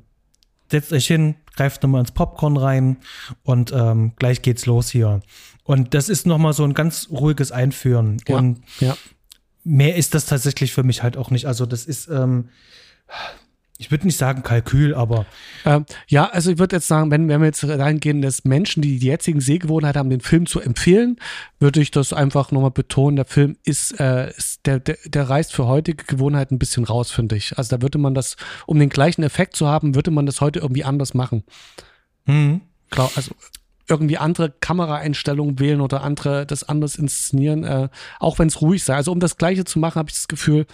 Setzt 0.69 0.91
euch 0.91 1.07
hin, 1.07 1.35
greift 1.55 1.83
nochmal 1.83 2.01
ins 2.01 2.11
Popcorn 2.11 2.57
rein 2.57 2.97
und 3.43 3.71
ähm, 3.71 4.13
gleich 4.17 4.41
geht's 4.41 4.65
los 4.65 4.89
hier. 4.89 5.21
Und 5.63 5.93
das 5.93 6.09
ist 6.09 6.25
nochmal 6.25 6.53
so 6.53 6.63
ein 6.63 6.73
ganz 6.73 7.07
ruhiges 7.11 7.51
Einführen. 7.51 8.17
Ja. 8.27 8.37
Und 8.37 8.61
ja. 8.79 8.97
mehr 9.63 9.95
ist 9.95 10.13
das 10.13 10.25
tatsächlich 10.25 10.73
für 10.73 10.83
mich 10.83 11.01
halt 11.01 11.17
auch 11.17 11.31
nicht. 11.31 11.45
Also, 11.45 11.65
das 11.65 11.85
ist, 11.85 12.07
ähm, 12.07 12.49
ich 13.77 13.91
würde 13.91 14.05
nicht 14.05 14.17
sagen 14.17 14.41
Kalkül, 14.41 14.95
aber. 14.95 15.25
Ähm, 15.65 15.85
ja, 16.07 16.27
also 16.27 16.49
ich 16.49 16.59
würde 16.59 16.77
jetzt 16.77 16.87
sagen, 16.87 17.11
wenn, 17.11 17.27
wenn 17.27 17.41
wir 17.41 17.47
jetzt 17.47 17.63
reingehen, 17.67 18.21
dass 18.21 18.45
Menschen, 18.45 18.81
die 18.81 18.99
die 18.99 19.07
jetzigen 19.07 19.41
Sehgewohnheiten 19.41 19.99
haben, 19.99 20.09
den 20.09 20.21
Film 20.21 20.45
zu 20.45 20.61
empfehlen, 20.61 21.17
würde 21.59 21.81
ich 21.81 21.91
das 21.91 22.13
einfach 22.13 22.51
nochmal 22.51 22.71
betonen. 22.71 23.17
Der 23.17 23.25
Film 23.25 23.57
ist, 23.63 23.99
äh, 23.99 24.29
ist 24.29 24.65
der, 24.65 24.79
der, 24.79 24.97
der 25.05 25.29
reißt 25.29 25.53
für 25.53 25.67
heutige 25.67 26.05
Gewohnheiten 26.05 26.55
ein 26.55 26.59
bisschen 26.59 26.85
raus, 26.85 27.11
finde 27.11 27.35
ich. 27.35 27.57
Also 27.57 27.75
da 27.75 27.81
würde 27.81 27.97
man 27.97 28.13
das, 28.13 28.37
um 28.65 28.79
den 28.79 28.89
gleichen 28.89 29.23
Effekt 29.23 29.57
zu 29.57 29.67
haben, 29.67 29.93
würde 29.93 30.11
man 30.11 30.25
das 30.25 30.39
heute 30.39 30.59
irgendwie 30.59 30.85
anders 30.85 31.13
machen. 31.13 31.43
Mhm. 32.25 32.61
Klar, 32.91 33.11
also 33.15 33.35
irgendwie 33.89 34.17
andere 34.17 34.51
Kameraeinstellungen 34.51 35.59
wählen 35.59 35.81
oder 35.81 36.01
andere 36.01 36.45
das 36.45 36.63
anders 36.63 36.95
inszenieren, 36.95 37.65
äh, 37.65 37.89
auch 38.19 38.39
wenn 38.39 38.47
es 38.47 38.61
ruhig 38.61 38.85
sei. 38.85 38.95
Also 38.95 39.11
um 39.11 39.19
das 39.19 39.37
Gleiche 39.37 39.65
zu 39.65 39.79
machen, 39.79 39.99
habe 39.99 40.09
ich 40.09 40.15
das 40.15 40.29
Gefühl, 40.29 40.65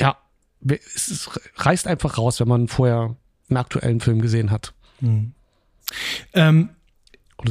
ja, 0.00 0.16
es 0.66 1.30
reißt 1.56 1.86
einfach 1.86 2.18
raus, 2.18 2.40
wenn 2.40 2.48
man 2.48 2.68
vorher 2.68 3.16
einen 3.48 3.56
aktuellen 3.56 4.00
Film 4.00 4.20
gesehen 4.20 4.50
hat. 4.50 4.74
Mhm. 5.00 5.32
Ähm, 6.32 6.70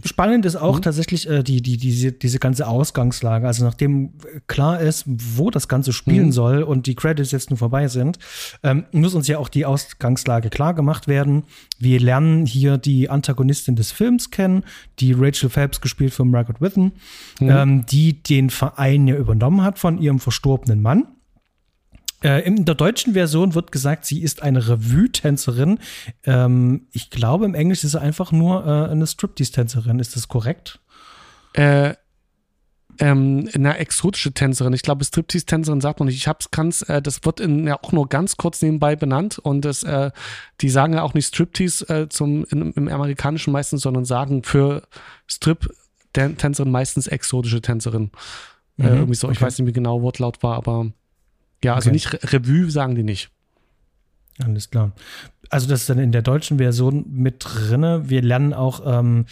Spannend 0.05 0.45
ist 0.45 0.55
auch 0.55 0.77
mhm. 0.77 0.81
tatsächlich 0.81 1.29
äh, 1.29 1.43
die, 1.43 1.61
die, 1.61 1.77
diese, 1.77 2.11
diese 2.11 2.39
ganze 2.39 2.67
Ausgangslage. 2.67 3.45
Also 3.45 3.63
nachdem 3.63 4.13
klar 4.47 4.79
ist, 4.79 5.03
wo 5.05 5.51
das 5.51 5.67
Ganze 5.67 5.93
spielen 5.93 6.27
mhm. 6.27 6.31
soll 6.31 6.63
und 6.63 6.87
die 6.87 6.95
Credits 6.95 7.31
jetzt 7.31 7.49
nur 7.49 7.57
vorbei 7.57 7.87
sind, 7.87 8.17
ähm, 8.63 8.85
muss 8.91 9.13
uns 9.13 9.27
ja 9.27 9.37
auch 9.37 9.49
die 9.49 9.65
Ausgangslage 9.65 10.49
klar 10.49 10.73
gemacht 10.73 11.07
werden. 11.07 11.43
Wir 11.77 11.99
lernen 11.99 12.45
hier 12.45 12.77
die 12.77 13.09
Antagonistin 13.09 13.75
des 13.75 13.91
Films 13.91 14.31
kennen, 14.31 14.63
die 14.99 15.13
Rachel 15.13 15.49
Phelps 15.49 15.81
gespielt 15.81 16.13
von 16.13 16.31
Margaret 16.31 16.61
Whitten, 16.61 16.93
mhm. 17.39 17.49
ähm, 17.49 17.85
die 17.85 18.23
den 18.23 18.49
Verein 18.49 19.05
ja 19.05 19.15
übernommen 19.15 19.63
hat 19.63 19.79
von 19.79 19.99
ihrem 19.99 20.19
verstorbenen 20.19 20.81
Mann. 20.81 21.07
Äh, 22.23 22.45
in 22.45 22.65
der 22.65 22.75
deutschen 22.75 23.13
Version 23.13 23.53
wird 23.53 23.71
gesagt, 23.71 24.05
sie 24.05 24.21
ist 24.21 24.41
eine 24.41 24.67
Revue-Tänzerin. 24.67 25.79
Ähm, 26.23 26.87
ich 26.91 27.09
glaube, 27.09 27.45
im 27.45 27.53
Englisch 27.53 27.83
ist 27.83 27.91
sie 27.91 28.01
einfach 28.01 28.31
nur 28.31 28.65
äh, 28.65 28.91
eine 28.91 29.05
Striptease-Tänzerin. 29.05 29.99
Ist 29.99 30.15
das 30.15 30.27
korrekt? 30.27 30.79
Äh, 31.53 31.95
ähm, 32.99 33.49
eine 33.53 33.77
exotische 33.77 34.33
Tänzerin. 34.33 34.73
Ich 34.73 34.83
glaube, 34.83 35.03
Striptease-Tänzerin 35.03 35.81
sagt 35.81 35.99
man 35.99 36.07
nicht. 36.07 36.17
Ich 36.17 36.27
hab's 36.27 36.51
ganz, 36.51 36.87
äh, 36.87 37.01
das 37.01 37.25
wird 37.25 37.39
in, 37.39 37.67
ja 37.67 37.77
auch 37.81 37.91
nur 37.91 38.07
ganz 38.07 38.37
kurz 38.37 38.61
nebenbei 38.61 38.95
benannt 38.95 39.39
und 39.39 39.65
das, 39.65 39.83
äh, 39.83 40.11
die 40.61 40.69
sagen 40.69 40.93
ja 40.93 41.01
auch 41.01 41.13
nicht 41.13 41.27
Striptease 41.27 41.89
äh, 41.89 42.09
zum, 42.09 42.45
in, 42.45 42.71
im 42.73 42.87
Amerikanischen 42.87 43.51
meistens, 43.51 43.81
sondern 43.81 44.05
sagen 44.05 44.43
für 44.43 44.83
Strip-Tänzerin 45.27 46.71
meistens 46.71 47.07
exotische 47.07 47.61
Tänzerin. 47.61 48.11
Äh, 48.77 48.83
mhm, 48.83 48.89
irgendwie 48.89 49.15
so. 49.15 49.27
Okay. 49.27 49.35
Ich 49.35 49.41
weiß 49.41 49.59
nicht, 49.59 49.67
wie 49.67 49.73
genau 49.73 50.01
Wortlaut 50.01 50.43
war, 50.43 50.55
aber 50.55 50.91
ja, 51.63 51.75
also 51.75 51.89
okay. 51.89 51.93
nicht 51.93 52.33
Revue 52.33 52.69
sagen 52.69 52.95
die 52.95 53.03
nicht. 53.03 53.29
Alles 54.43 54.69
klar. 54.69 54.93
Also 55.49 55.67
das 55.67 55.81
ist 55.81 55.89
dann 55.89 55.99
in 55.99 56.11
der 56.11 56.23
deutschen 56.23 56.57
Version 56.57 57.05
mit 57.09 57.35
drinne. 57.39 58.09
Wir 58.09 58.21
lernen 58.21 58.53
auch 58.53 58.81
ähm, 58.85 59.25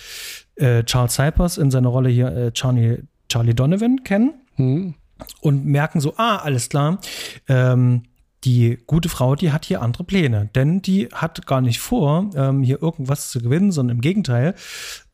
äh, 0.56 0.84
Charles 0.84 1.16
Cypers 1.16 1.58
in 1.58 1.72
seiner 1.72 1.90
Rolle 1.90 2.10
hier 2.10 2.28
äh, 2.36 2.52
Charlie, 2.52 3.00
Charlie 3.28 3.56
Donovan 3.56 4.04
kennen 4.04 4.34
mhm. 4.58 4.94
und 5.42 5.66
merken 5.66 6.00
so, 6.00 6.14
ah, 6.18 6.38
alles 6.38 6.70
klar. 6.70 7.00
Ähm, 7.48 8.04
die 8.44 8.80
gute 8.88 9.08
Frau, 9.08 9.36
die 9.36 9.52
hat 9.52 9.66
hier 9.66 9.82
andere 9.82 10.04
Pläne, 10.04 10.50
denn 10.56 10.82
die 10.82 11.10
hat 11.14 11.46
gar 11.46 11.62
nicht 11.62 11.80
vor, 11.80 12.30
ähm, 12.36 12.64
hier 12.64 12.82
irgendwas 12.82 13.30
zu 13.30 13.40
gewinnen, 13.40 13.72
sondern 13.72 13.98
im 13.98 14.02
Gegenteil, 14.02 14.56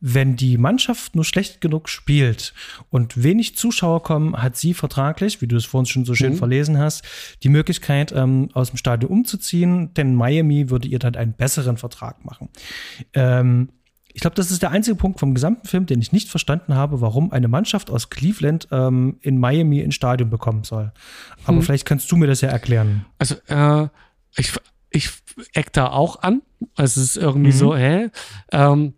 wenn 0.00 0.36
die 0.36 0.56
Mannschaft 0.56 1.14
nur 1.14 1.24
schlecht 1.24 1.60
genug 1.60 1.88
spielt 1.88 2.54
und 2.90 3.22
wenig 3.22 3.56
Zuschauer 3.56 4.02
kommen, 4.02 4.40
hat 4.40 4.56
sie 4.56 4.72
vertraglich, 4.72 5.42
wie 5.42 5.46
du 5.46 5.56
es 5.56 5.66
vorhin 5.66 5.86
schon 5.86 6.04
so 6.04 6.14
schön 6.14 6.32
mhm. 6.32 6.38
verlesen 6.38 6.78
hast, 6.78 7.04
die 7.42 7.50
Möglichkeit, 7.50 8.12
ähm, 8.12 8.48
aus 8.54 8.70
dem 8.70 8.78
Stadion 8.78 9.10
umzuziehen, 9.10 9.92
denn 9.94 10.14
Miami 10.14 10.70
würde 10.70 10.88
ihr 10.88 10.98
dann 10.98 11.16
einen 11.16 11.34
besseren 11.34 11.76
Vertrag 11.76 12.24
machen. 12.24 12.48
Ähm, 13.12 13.68
ich 14.12 14.20
glaube, 14.20 14.34
das 14.34 14.50
ist 14.50 14.62
der 14.62 14.70
einzige 14.70 14.96
Punkt 14.96 15.20
vom 15.20 15.34
gesamten 15.34 15.66
Film, 15.66 15.86
den 15.86 16.00
ich 16.00 16.12
nicht 16.12 16.28
verstanden 16.28 16.74
habe, 16.74 17.00
warum 17.00 17.32
eine 17.32 17.48
Mannschaft 17.48 17.90
aus 17.90 18.10
Cleveland 18.10 18.68
ähm, 18.70 19.18
in 19.20 19.38
Miami 19.38 19.82
ein 19.82 19.92
Stadion 19.92 20.30
bekommen 20.30 20.64
soll. 20.64 20.92
Aber 21.44 21.58
hm. 21.58 21.62
vielleicht 21.62 21.86
kannst 21.86 22.10
du 22.10 22.16
mir 22.16 22.26
das 22.26 22.40
ja 22.40 22.48
erklären. 22.48 23.04
Also, 23.18 23.36
äh, 23.46 23.88
ich, 24.36 24.52
ich 24.90 25.10
eck 25.52 25.72
da 25.72 25.88
auch 25.88 26.22
an. 26.22 26.42
Also, 26.74 27.00
es 27.00 27.10
ist 27.10 27.16
irgendwie 27.16 27.52
mhm. 27.52 27.56
so, 27.56 27.76
hä? 27.76 28.10
Ähm, 28.50 28.94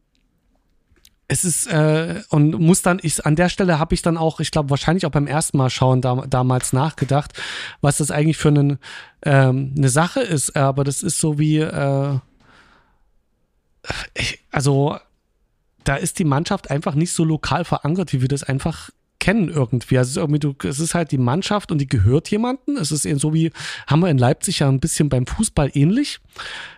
es 1.30 1.44
ist 1.44 1.66
äh, 1.68 2.22
und 2.30 2.58
muss 2.58 2.82
dann 2.82 2.98
ich 3.02 3.24
an 3.24 3.36
der 3.36 3.48
Stelle 3.48 3.78
habe 3.78 3.94
ich 3.94 4.02
dann 4.02 4.16
auch 4.16 4.40
ich 4.40 4.50
glaube 4.50 4.70
wahrscheinlich 4.70 5.06
auch 5.06 5.10
beim 5.10 5.28
ersten 5.28 5.58
Mal 5.58 5.70
schauen 5.70 6.00
da, 6.00 6.24
damals 6.28 6.72
nachgedacht 6.72 7.32
was 7.80 7.98
das 7.98 8.10
eigentlich 8.10 8.36
für 8.36 8.48
einen, 8.48 8.78
ähm, 9.22 9.72
eine 9.76 9.90
Sache 9.90 10.22
ist 10.22 10.56
aber 10.56 10.82
das 10.82 11.04
ist 11.04 11.18
so 11.18 11.38
wie 11.38 11.58
äh, 11.58 12.18
also 14.50 14.98
da 15.84 15.96
ist 15.96 16.18
die 16.18 16.24
Mannschaft 16.24 16.70
einfach 16.70 16.94
nicht 16.94 17.12
so 17.12 17.24
lokal 17.24 17.64
verankert, 17.64 18.12
wie 18.12 18.20
wir 18.20 18.28
das 18.28 18.42
einfach 18.42 18.90
kennen 19.20 19.48
irgendwie. 19.48 19.98
Also 19.98 20.08
es 20.08 20.16
ist 20.16 20.16
irgendwie, 20.16 20.40
du, 20.40 20.54
es 20.64 20.80
ist 20.80 20.94
halt 20.94 21.12
die 21.12 21.18
Mannschaft 21.18 21.70
und 21.70 21.78
die 21.78 21.86
gehört 21.86 22.30
jemanden. 22.30 22.76
Es 22.76 22.90
ist 22.90 23.04
eben 23.04 23.20
so 23.20 23.32
wie, 23.32 23.52
haben 23.86 24.00
wir 24.00 24.08
in 24.08 24.18
Leipzig 24.18 24.58
ja 24.58 24.68
ein 24.68 24.80
bisschen 24.80 25.08
beim 25.08 25.26
Fußball 25.26 25.70
ähnlich. 25.74 26.18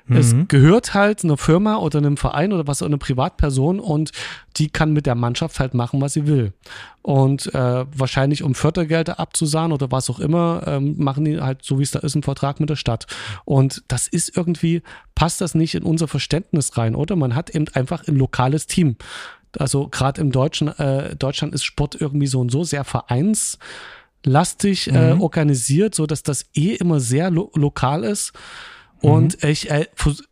Mhm. 0.06 0.16
Es 0.16 0.34
gehört 0.48 0.92
halt 0.92 1.24
einer 1.24 1.36
Firma 1.36 1.76
oder 1.76 1.98
einem 1.98 2.16
Verein 2.16 2.52
oder 2.52 2.66
was, 2.66 2.82
auch 2.82 2.86
eine 2.86 2.98
Privatperson 2.98 3.80
und 3.80 4.10
die 4.56 4.68
kann 4.68 4.92
mit 4.92 5.06
der 5.06 5.14
Mannschaft 5.14 5.60
halt 5.60 5.72
machen, 5.72 6.00
was 6.00 6.12
sie 6.12 6.26
will. 6.26 6.52
Und 7.00 7.52
äh, 7.54 7.86
wahrscheinlich 7.96 8.42
um 8.42 8.54
Fördergelder 8.54 9.18
abzusahen 9.18 9.72
oder 9.72 9.90
was 9.90 10.10
auch 10.10 10.20
immer, 10.20 10.62
ähm, 10.66 10.96
machen 10.98 11.24
die 11.24 11.40
halt, 11.40 11.64
so 11.64 11.78
wie 11.78 11.84
es 11.84 11.92
da 11.92 12.00
ist, 12.00 12.14
einen 12.14 12.22
Vertrag 12.22 12.60
mit 12.60 12.68
der 12.68 12.76
Stadt. 12.76 13.06
Und 13.44 13.82
das 13.88 14.08
ist 14.08 14.36
irgendwie, 14.36 14.82
passt 15.14 15.40
das 15.40 15.54
nicht 15.54 15.74
in 15.74 15.84
unser 15.84 16.08
Verständnis 16.08 16.76
rein, 16.76 16.94
oder? 16.94 17.16
Man 17.16 17.34
hat 17.34 17.50
eben 17.50 17.66
einfach 17.74 18.06
ein 18.06 18.16
lokales 18.16 18.66
Team. 18.66 18.96
Also 19.58 19.88
gerade 19.88 20.20
im 20.20 20.32
Deutschen, 20.32 20.68
äh, 20.68 21.16
Deutschland 21.16 21.54
ist 21.54 21.64
Sport 21.64 22.00
irgendwie 22.00 22.26
so 22.26 22.40
und 22.40 22.50
so 22.50 22.64
sehr 22.64 22.84
vereinslastig 22.84 24.90
äh, 24.90 25.14
mhm. 25.14 25.20
organisiert, 25.20 25.94
so 25.94 26.06
dass 26.06 26.22
das 26.22 26.46
eh 26.54 26.74
immer 26.74 27.00
sehr 27.00 27.30
lo 27.30 27.50
lokal 27.54 28.04
ist. 28.04 28.32
Und 29.02 29.42
mhm. 29.42 29.48
ich 29.48 29.70
äh, 29.70 29.86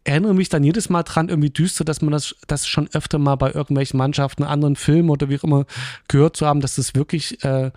erinnere 0.05 0.35
mich 0.35 0.49
dann 0.49 0.63
jedes 0.63 0.89
Mal 0.89 1.03
dran, 1.03 1.29
irgendwie 1.29 1.51
düster, 1.51 1.85
dass 1.85 2.03
man 2.03 2.13
das, 2.13 2.37
das 2.47 2.69
schon 2.69 2.89
öfter 2.93 3.19
mal 3.19 3.35
bei 3.35 3.51
irgendwelchen 3.51 3.99
Mannschaften, 3.99 4.45
anderen 4.45 4.77
Filmen 4.77 5.11
oder 5.11 5.29
wie 5.29 5.39
auch 5.39 5.45
immer 5.45 5.67
gehört 6.07 6.37
zu 6.37 6.47
haben, 6.47 6.61
dass 6.61 6.77
das 6.77 6.95
wirklich, 6.95 7.43
äh, 7.45 7.73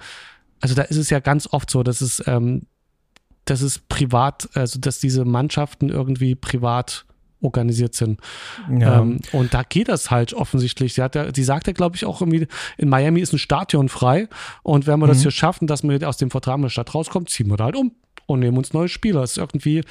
also 0.62 0.76
da 0.76 0.84
ist 0.84 0.98
es 0.98 1.10
ja 1.10 1.20
ganz 1.20 1.48
oft 1.52 1.72
so, 1.72 1.82
dass 1.82 2.02
es, 2.02 2.22
ähm, 2.28 2.68
dass 3.46 3.62
es 3.62 3.80
privat, 3.80 4.50
also 4.54 4.80
dass 4.80 5.00
diese 5.00 5.26
Mannschaften 5.26 5.90
irgendwie 5.90 6.36
privat 6.36 7.06
organisiert 7.44 7.94
sind. 7.94 8.20
Ja. 8.70 9.02
Ähm, 9.02 9.20
und 9.32 9.54
da 9.54 9.64
geht 9.64 9.90
das 9.90 10.12
halt 10.12 10.34
offensichtlich. 10.34 10.94
Sie, 10.94 11.02
hat 11.02 11.16
ja, 11.16 11.34
sie 11.34 11.44
sagt 11.44 11.68
ja, 11.68 11.74
glaube 11.74 11.96
ich, 11.96 12.06
auch 12.06 12.22
irgendwie, 12.22 12.48
in 12.78 12.90
Miami 12.90 13.22
ist 13.22 13.34
ein 13.34 13.40
Stadion 13.40 13.90
frei 13.90 14.28
und 14.64 14.88
wenn 14.88 15.00
wir 15.00 15.06
mhm. 15.06 15.12
das 15.12 15.22
hier 15.22 15.32
schaffen, 15.32 15.68
dass 15.68 15.84
wir 15.84 16.08
aus 16.08 16.18
dem 16.18 16.32
Vertrag 16.32 16.58
mit 16.58 16.66
der 16.66 16.70
Stadt 16.70 16.96
rauskommen, 16.96 17.28
ziehen 17.28 17.50
wir 17.50 17.58
da 17.58 17.66
halt 17.66 17.76
um 17.76 17.92
und 18.26 18.40
nehmen 18.40 18.58
uns 18.58 18.74
neue 18.74 18.90
Spieler. 18.90 19.22
Es 19.22 19.32
ist 19.32 19.38
irgendwie, 19.38 19.84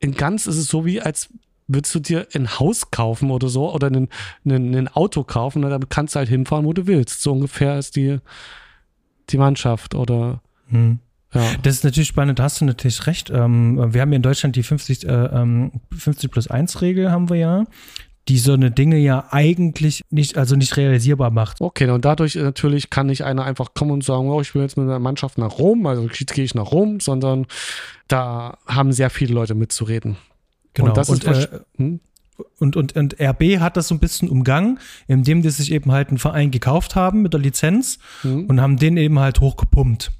in 0.00 0.14
ganz 0.14 0.46
ist 0.46 0.56
es 0.56 0.66
so 0.66 0.84
wie, 0.84 1.00
als 1.00 1.28
würdest 1.68 1.94
du 1.94 2.00
dir 2.00 2.28
ein 2.34 2.58
Haus 2.58 2.90
kaufen 2.90 3.30
oder 3.30 3.48
so 3.48 3.72
oder 3.72 3.88
ein, 3.88 4.08
ein, 4.44 4.74
ein 4.74 4.88
Auto 4.88 5.24
kaufen 5.24 5.64
und 5.64 5.70
dann 5.70 5.88
kannst 5.88 6.14
du 6.14 6.18
halt 6.18 6.28
hinfahren, 6.28 6.64
wo 6.64 6.72
du 6.72 6.86
willst. 6.86 7.22
So 7.22 7.32
ungefähr 7.32 7.78
ist 7.78 7.96
die, 7.96 8.18
die 9.30 9.38
Mannschaft 9.38 9.94
oder 9.94 10.40
mhm. 10.68 11.00
Ja. 11.36 11.58
Das 11.62 11.76
ist 11.76 11.84
natürlich 11.84 12.08
spannend, 12.08 12.38
da 12.38 12.44
hast 12.44 12.60
du 12.60 12.64
natürlich 12.64 13.06
recht. 13.06 13.30
Ähm, 13.30 13.92
wir 13.92 14.00
haben 14.00 14.12
ja 14.12 14.16
in 14.16 14.22
Deutschland 14.22 14.56
die 14.56 14.62
50, 14.62 15.04
äh, 15.04 15.28
50 15.92 16.24
ähm, 16.24 16.30
plus 16.30 16.48
1 16.48 16.80
Regel 16.82 17.10
haben 17.10 17.28
wir 17.28 17.36
ja 17.36 17.64
die 18.28 18.38
so 18.38 18.54
eine 18.54 18.70
Dinge 18.70 18.98
ja 18.98 19.28
eigentlich 19.30 20.02
nicht, 20.10 20.36
also 20.36 20.56
nicht 20.56 20.76
realisierbar 20.76 21.30
macht. 21.30 21.60
Okay, 21.60 21.88
und 21.90 22.04
dadurch 22.04 22.34
natürlich 22.34 22.90
kann 22.90 23.06
nicht 23.06 23.22
einer 23.22 23.44
einfach 23.44 23.74
kommen 23.74 23.92
und 23.92 24.04
sagen, 24.04 24.28
oh, 24.28 24.40
ich 24.40 24.54
will 24.54 24.62
jetzt 24.62 24.76
mit 24.76 24.86
einer 24.86 24.98
Mannschaft 24.98 25.38
nach 25.38 25.58
Rom, 25.58 25.86
also 25.86 26.08
jetzt 26.08 26.34
gehe 26.34 26.44
ich 26.44 26.54
nach 26.54 26.72
Rom, 26.72 26.98
sondern 26.98 27.46
da 28.08 28.58
haben 28.66 28.92
sehr 28.92 29.10
viele 29.10 29.34
Leute 29.34 29.54
mitzureden. 29.54 30.16
Genau. 30.74 30.88
Und, 30.88 30.96
das 30.96 31.08
und, 31.08 31.24
ist 31.24 31.52
äh, 31.52 31.60
hm? 31.76 32.00
und, 32.58 32.76
und, 32.76 32.96
und 32.96 33.20
RB 33.20 33.60
hat 33.60 33.76
das 33.76 33.88
so 33.88 33.94
ein 33.94 34.00
bisschen 34.00 34.28
umgangen, 34.28 34.80
indem 35.06 35.42
die 35.42 35.50
sich 35.50 35.70
eben 35.70 35.92
halt 35.92 36.08
einen 36.08 36.18
Verein 36.18 36.50
gekauft 36.50 36.96
haben 36.96 37.22
mit 37.22 37.32
der 37.32 37.40
Lizenz 37.40 37.98
mhm. 38.24 38.46
und 38.46 38.60
haben 38.60 38.76
den 38.76 38.96
eben 38.96 39.20
halt 39.20 39.40
hochgepumpt. 39.40 40.10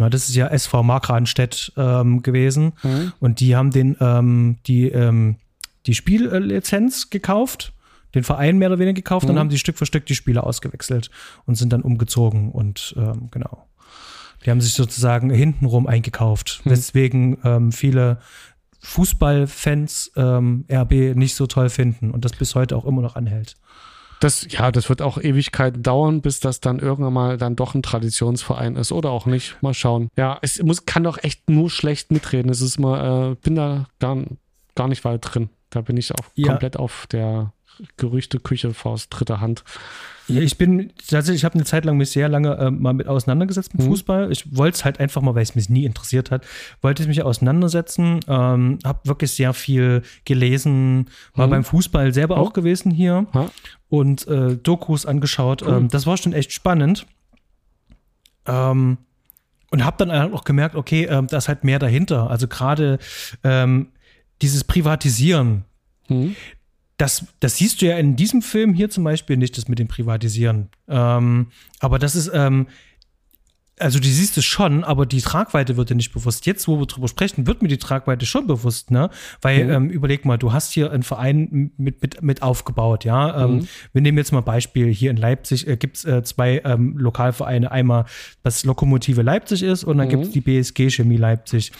Na, 0.00 0.08
das 0.08 0.30
ist 0.30 0.34
ja 0.34 0.46
SV 0.46 0.82
Markranstädt 0.82 1.74
ähm, 1.76 2.22
gewesen. 2.22 2.72
Mhm. 2.82 3.12
Und 3.20 3.40
die 3.40 3.54
haben 3.54 3.70
den, 3.70 3.98
ähm, 4.00 4.56
die, 4.66 4.88
ähm, 4.88 5.36
die 5.84 5.94
Spiellizenz 5.94 7.10
gekauft, 7.10 7.74
den 8.14 8.24
Verein 8.24 8.56
mehr 8.56 8.70
oder 8.70 8.78
weniger 8.78 8.94
gekauft, 8.94 9.24
mhm. 9.24 9.28
dann 9.28 9.38
haben 9.38 9.50
die 9.50 9.58
Stück 9.58 9.76
für 9.76 9.84
Stück 9.84 10.06
die 10.06 10.14
Spieler 10.14 10.44
ausgewechselt 10.44 11.10
und 11.44 11.56
sind 11.56 11.70
dann 11.74 11.82
umgezogen 11.82 12.50
und 12.50 12.94
ähm, 12.96 13.28
genau. 13.30 13.66
Die 14.46 14.50
haben 14.50 14.62
sich 14.62 14.72
sozusagen 14.72 15.28
hintenrum 15.28 15.86
eingekauft, 15.86 16.62
mhm. 16.64 16.70
weswegen 16.70 17.36
ähm, 17.44 17.70
viele 17.70 18.20
Fußballfans 18.80 20.12
ähm, 20.16 20.64
RB 20.72 21.14
nicht 21.14 21.34
so 21.34 21.46
toll 21.46 21.68
finden 21.68 22.10
und 22.10 22.24
das 22.24 22.32
bis 22.32 22.54
heute 22.54 22.74
auch 22.74 22.86
immer 22.86 23.02
noch 23.02 23.16
anhält. 23.16 23.56
Das, 24.20 24.46
ja, 24.50 24.70
das 24.70 24.88
wird 24.88 25.00
auch 25.00 25.18
Ewigkeiten 25.18 25.82
dauern, 25.82 26.20
bis 26.20 26.40
das 26.40 26.60
dann 26.60 26.78
irgendwann 26.78 27.12
mal 27.12 27.36
dann 27.38 27.56
doch 27.56 27.74
ein 27.74 27.82
Traditionsverein 27.82 28.76
ist 28.76 28.92
oder 28.92 29.10
auch 29.10 29.24
nicht. 29.26 29.56
Mal 29.62 29.74
schauen. 29.74 30.10
Ja, 30.16 30.38
es 30.42 30.62
muss, 30.62 30.84
kann 30.84 31.04
doch 31.04 31.18
echt 31.22 31.48
nur 31.48 31.70
schlecht 31.70 32.12
mitreden. 32.12 32.50
Es 32.50 32.60
ist 32.60 32.78
mal, 32.78 33.32
äh, 33.32 33.34
bin 33.36 33.54
da 33.54 33.86
gar, 33.98 34.18
gar 34.74 34.88
nicht 34.88 35.04
weit 35.04 35.22
drin. 35.22 35.48
Da 35.70 35.80
bin 35.80 35.96
ich 35.96 36.12
auch 36.12 36.26
ja. 36.34 36.48
komplett 36.48 36.76
auf 36.76 37.06
der 37.06 37.52
Gerüchteküche 37.96 38.72
aus 38.84 39.08
dritter 39.08 39.40
Hand. 39.40 39.64
Ja, 40.28 40.40
ich 40.42 40.58
bin 40.58 40.92
tatsächlich, 41.08 41.40
ich 41.40 41.44
habe 41.44 41.54
eine 41.54 41.64
Zeit 41.64 41.84
lang 41.84 41.96
mich 41.96 42.10
sehr 42.10 42.28
lange 42.28 42.56
äh, 42.56 42.70
mal 42.70 42.92
mit 42.92 43.08
auseinandergesetzt 43.08 43.74
mit 43.74 43.84
mhm. 43.84 43.90
Fußball. 43.90 44.30
Ich 44.30 44.56
wollte 44.56 44.76
es 44.76 44.84
halt 44.84 45.00
einfach 45.00 45.22
mal, 45.22 45.34
weil 45.34 45.42
es 45.42 45.54
mich 45.54 45.68
nie 45.68 45.84
interessiert 45.84 46.30
hat, 46.30 46.46
wollte 46.80 47.02
ich 47.02 47.08
mich 47.08 47.22
auseinandersetzen. 47.22 48.20
Ähm, 48.28 48.78
habe 48.84 49.00
wirklich 49.04 49.32
sehr 49.32 49.52
viel 49.54 50.02
gelesen, 50.24 51.10
war 51.34 51.46
mhm. 51.46 51.50
beim 51.50 51.64
Fußball 51.64 52.14
selber 52.14 52.36
oh. 52.36 52.40
auch 52.40 52.52
gewesen 52.52 52.90
hier 52.90 53.26
ha. 53.34 53.50
und 53.88 54.26
äh, 54.28 54.56
Dokus 54.56 55.06
angeschaut. 55.06 55.62
Cool. 55.62 55.74
Ähm, 55.74 55.88
das 55.88 56.06
war 56.06 56.16
schon 56.16 56.32
echt 56.32 56.52
spannend. 56.52 57.06
Ähm, 58.46 58.98
und 59.72 59.84
habe 59.84 60.04
dann 60.04 60.32
auch 60.32 60.42
gemerkt, 60.44 60.74
okay, 60.74 61.04
ähm, 61.04 61.28
da 61.28 61.38
ist 61.38 61.48
halt 61.48 61.62
mehr 61.62 61.78
dahinter. 61.78 62.28
Also 62.28 62.48
gerade 62.48 62.98
ähm, 63.44 63.88
dieses 64.42 64.64
Privatisieren. 64.64 65.64
Mhm 66.08 66.34
das, 67.00 67.24
das 67.40 67.56
siehst 67.56 67.80
du 67.80 67.86
ja 67.86 67.96
in 67.96 68.16
diesem 68.16 68.42
Film 68.42 68.74
hier 68.74 68.90
zum 68.90 69.04
Beispiel 69.04 69.36
nicht, 69.36 69.56
das 69.56 69.68
mit 69.68 69.78
dem 69.78 69.88
Privatisieren. 69.88 70.68
Ähm, 70.86 71.46
aber 71.78 71.98
das 71.98 72.14
ist, 72.14 72.30
ähm, 72.34 72.66
also 73.78 73.98
die 73.98 74.10
siehst 74.10 74.36
du 74.36 74.42
schon, 74.42 74.84
aber 74.84 75.06
die 75.06 75.22
Tragweite 75.22 75.78
wird 75.78 75.88
dir 75.88 75.94
nicht 75.94 76.12
bewusst. 76.12 76.44
Jetzt, 76.44 76.68
wo 76.68 76.78
wir 76.78 76.84
drüber 76.84 77.08
sprechen, 77.08 77.46
wird 77.46 77.62
mir 77.62 77.68
die 77.68 77.78
Tragweite 77.78 78.26
schon 78.26 78.46
bewusst, 78.46 78.90
ne? 78.90 79.08
Weil, 79.40 79.64
mhm. 79.64 79.70
ähm, 79.70 79.88
überleg 79.88 80.26
mal, 80.26 80.36
du 80.36 80.52
hast 80.52 80.72
hier 80.74 80.92
einen 80.92 81.02
Verein 81.02 81.72
mit, 81.78 82.02
mit, 82.02 82.22
mit 82.22 82.42
aufgebaut, 82.42 83.06
ja. 83.06 83.44
Ähm, 83.44 83.54
mhm. 83.54 83.68
wir 83.94 84.02
nehmen 84.02 84.18
jetzt 84.18 84.32
mal 84.32 84.42
Beispiel, 84.42 84.92
hier 84.92 85.10
in 85.10 85.16
Leipzig 85.16 85.66
äh, 85.66 85.78
gibt 85.78 85.96
es 85.96 86.04
äh, 86.04 86.22
zwei 86.22 86.60
ähm, 86.66 86.98
Lokalvereine, 86.98 87.70
einmal 87.70 88.04
das 88.42 88.64
Lokomotive 88.64 89.22
Leipzig 89.22 89.62
ist 89.62 89.84
und 89.84 89.96
dann 89.96 90.08
mhm. 90.08 90.10
gibt 90.10 90.24
es 90.24 90.30
die 90.32 90.42
BSG 90.42 90.90
Chemie 90.90 91.16
Leipzig. 91.16 91.72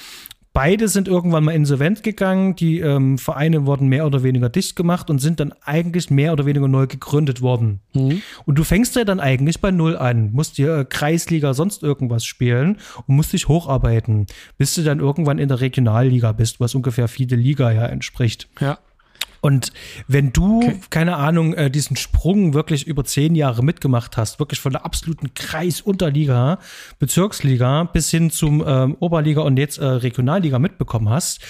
Beide 0.52 0.88
sind 0.88 1.06
irgendwann 1.06 1.44
mal 1.44 1.54
insolvent 1.54 2.02
gegangen. 2.02 2.56
Die 2.56 2.80
ähm, 2.80 3.18
Vereine 3.18 3.66
wurden 3.66 3.86
mehr 3.86 4.04
oder 4.04 4.24
weniger 4.24 4.48
dicht 4.48 4.74
gemacht 4.74 5.08
und 5.08 5.20
sind 5.20 5.38
dann 5.38 5.54
eigentlich 5.64 6.10
mehr 6.10 6.32
oder 6.32 6.44
weniger 6.44 6.66
neu 6.66 6.88
gegründet 6.88 7.40
worden. 7.40 7.80
Mhm. 7.94 8.20
Und 8.46 8.58
du 8.58 8.64
fängst 8.64 8.96
ja 8.96 9.04
dann 9.04 9.20
eigentlich 9.20 9.60
bei 9.60 9.70
Null 9.70 9.96
an, 9.96 10.32
musst 10.32 10.58
dir 10.58 10.78
äh, 10.78 10.84
Kreisliga 10.84 11.54
sonst 11.54 11.84
irgendwas 11.84 12.24
spielen 12.24 12.78
und 13.06 13.14
musst 13.14 13.32
dich 13.32 13.46
hocharbeiten, 13.46 14.26
bis 14.58 14.74
du 14.74 14.82
dann 14.82 14.98
irgendwann 14.98 15.38
in 15.38 15.48
der 15.48 15.60
Regionalliga 15.60 16.32
bist, 16.32 16.58
was 16.58 16.74
ungefähr 16.74 17.06
viele 17.06 17.36
Liga 17.36 17.70
ja 17.70 17.86
entspricht. 17.86 18.48
Ja. 18.60 18.78
Und 19.40 19.72
wenn 20.06 20.32
du, 20.32 20.58
okay. 20.58 20.80
keine 20.90 21.16
Ahnung, 21.16 21.54
äh, 21.54 21.70
diesen 21.70 21.96
Sprung 21.96 22.54
wirklich 22.54 22.86
über 22.86 23.04
zehn 23.04 23.34
Jahre 23.34 23.64
mitgemacht 23.64 24.16
hast, 24.16 24.38
wirklich 24.38 24.60
von 24.60 24.72
der 24.72 24.84
absoluten 24.84 25.32
Kreisunterliga, 25.34 26.58
Bezirksliga 26.98 27.84
bis 27.84 28.10
hin 28.10 28.30
zum 28.30 28.62
ähm, 28.66 28.96
Oberliga 29.00 29.40
und 29.42 29.58
jetzt 29.58 29.78
äh, 29.78 29.84
Regionalliga 29.84 30.58
mitbekommen 30.58 31.08
hast, 31.08 31.40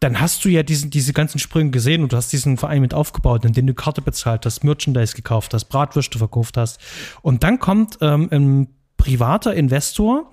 dann 0.00 0.20
hast 0.20 0.44
du 0.44 0.48
ja 0.48 0.62
diesen, 0.62 0.90
diese 0.90 1.12
ganzen 1.12 1.38
Sprünge 1.38 1.70
gesehen 1.70 2.02
und 2.02 2.12
du 2.12 2.16
hast 2.16 2.32
diesen 2.32 2.56
Verein 2.56 2.80
mit 2.80 2.92
aufgebaut, 2.92 3.44
in 3.44 3.52
dem 3.52 3.66
du 3.66 3.74
Karte 3.74 4.02
bezahlt 4.02 4.44
hast, 4.44 4.64
Merchandise 4.64 5.14
gekauft 5.14 5.54
hast, 5.54 5.66
Bratwürste 5.66 6.18
verkauft 6.18 6.56
hast. 6.56 6.80
Und 7.22 7.44
dann 7.44 7.60
kommt 7.60 7.98
ähm, 8.00 8.28
ein 8.32 8.68
privater 8.96 9.54
Investor, 9.54 10.32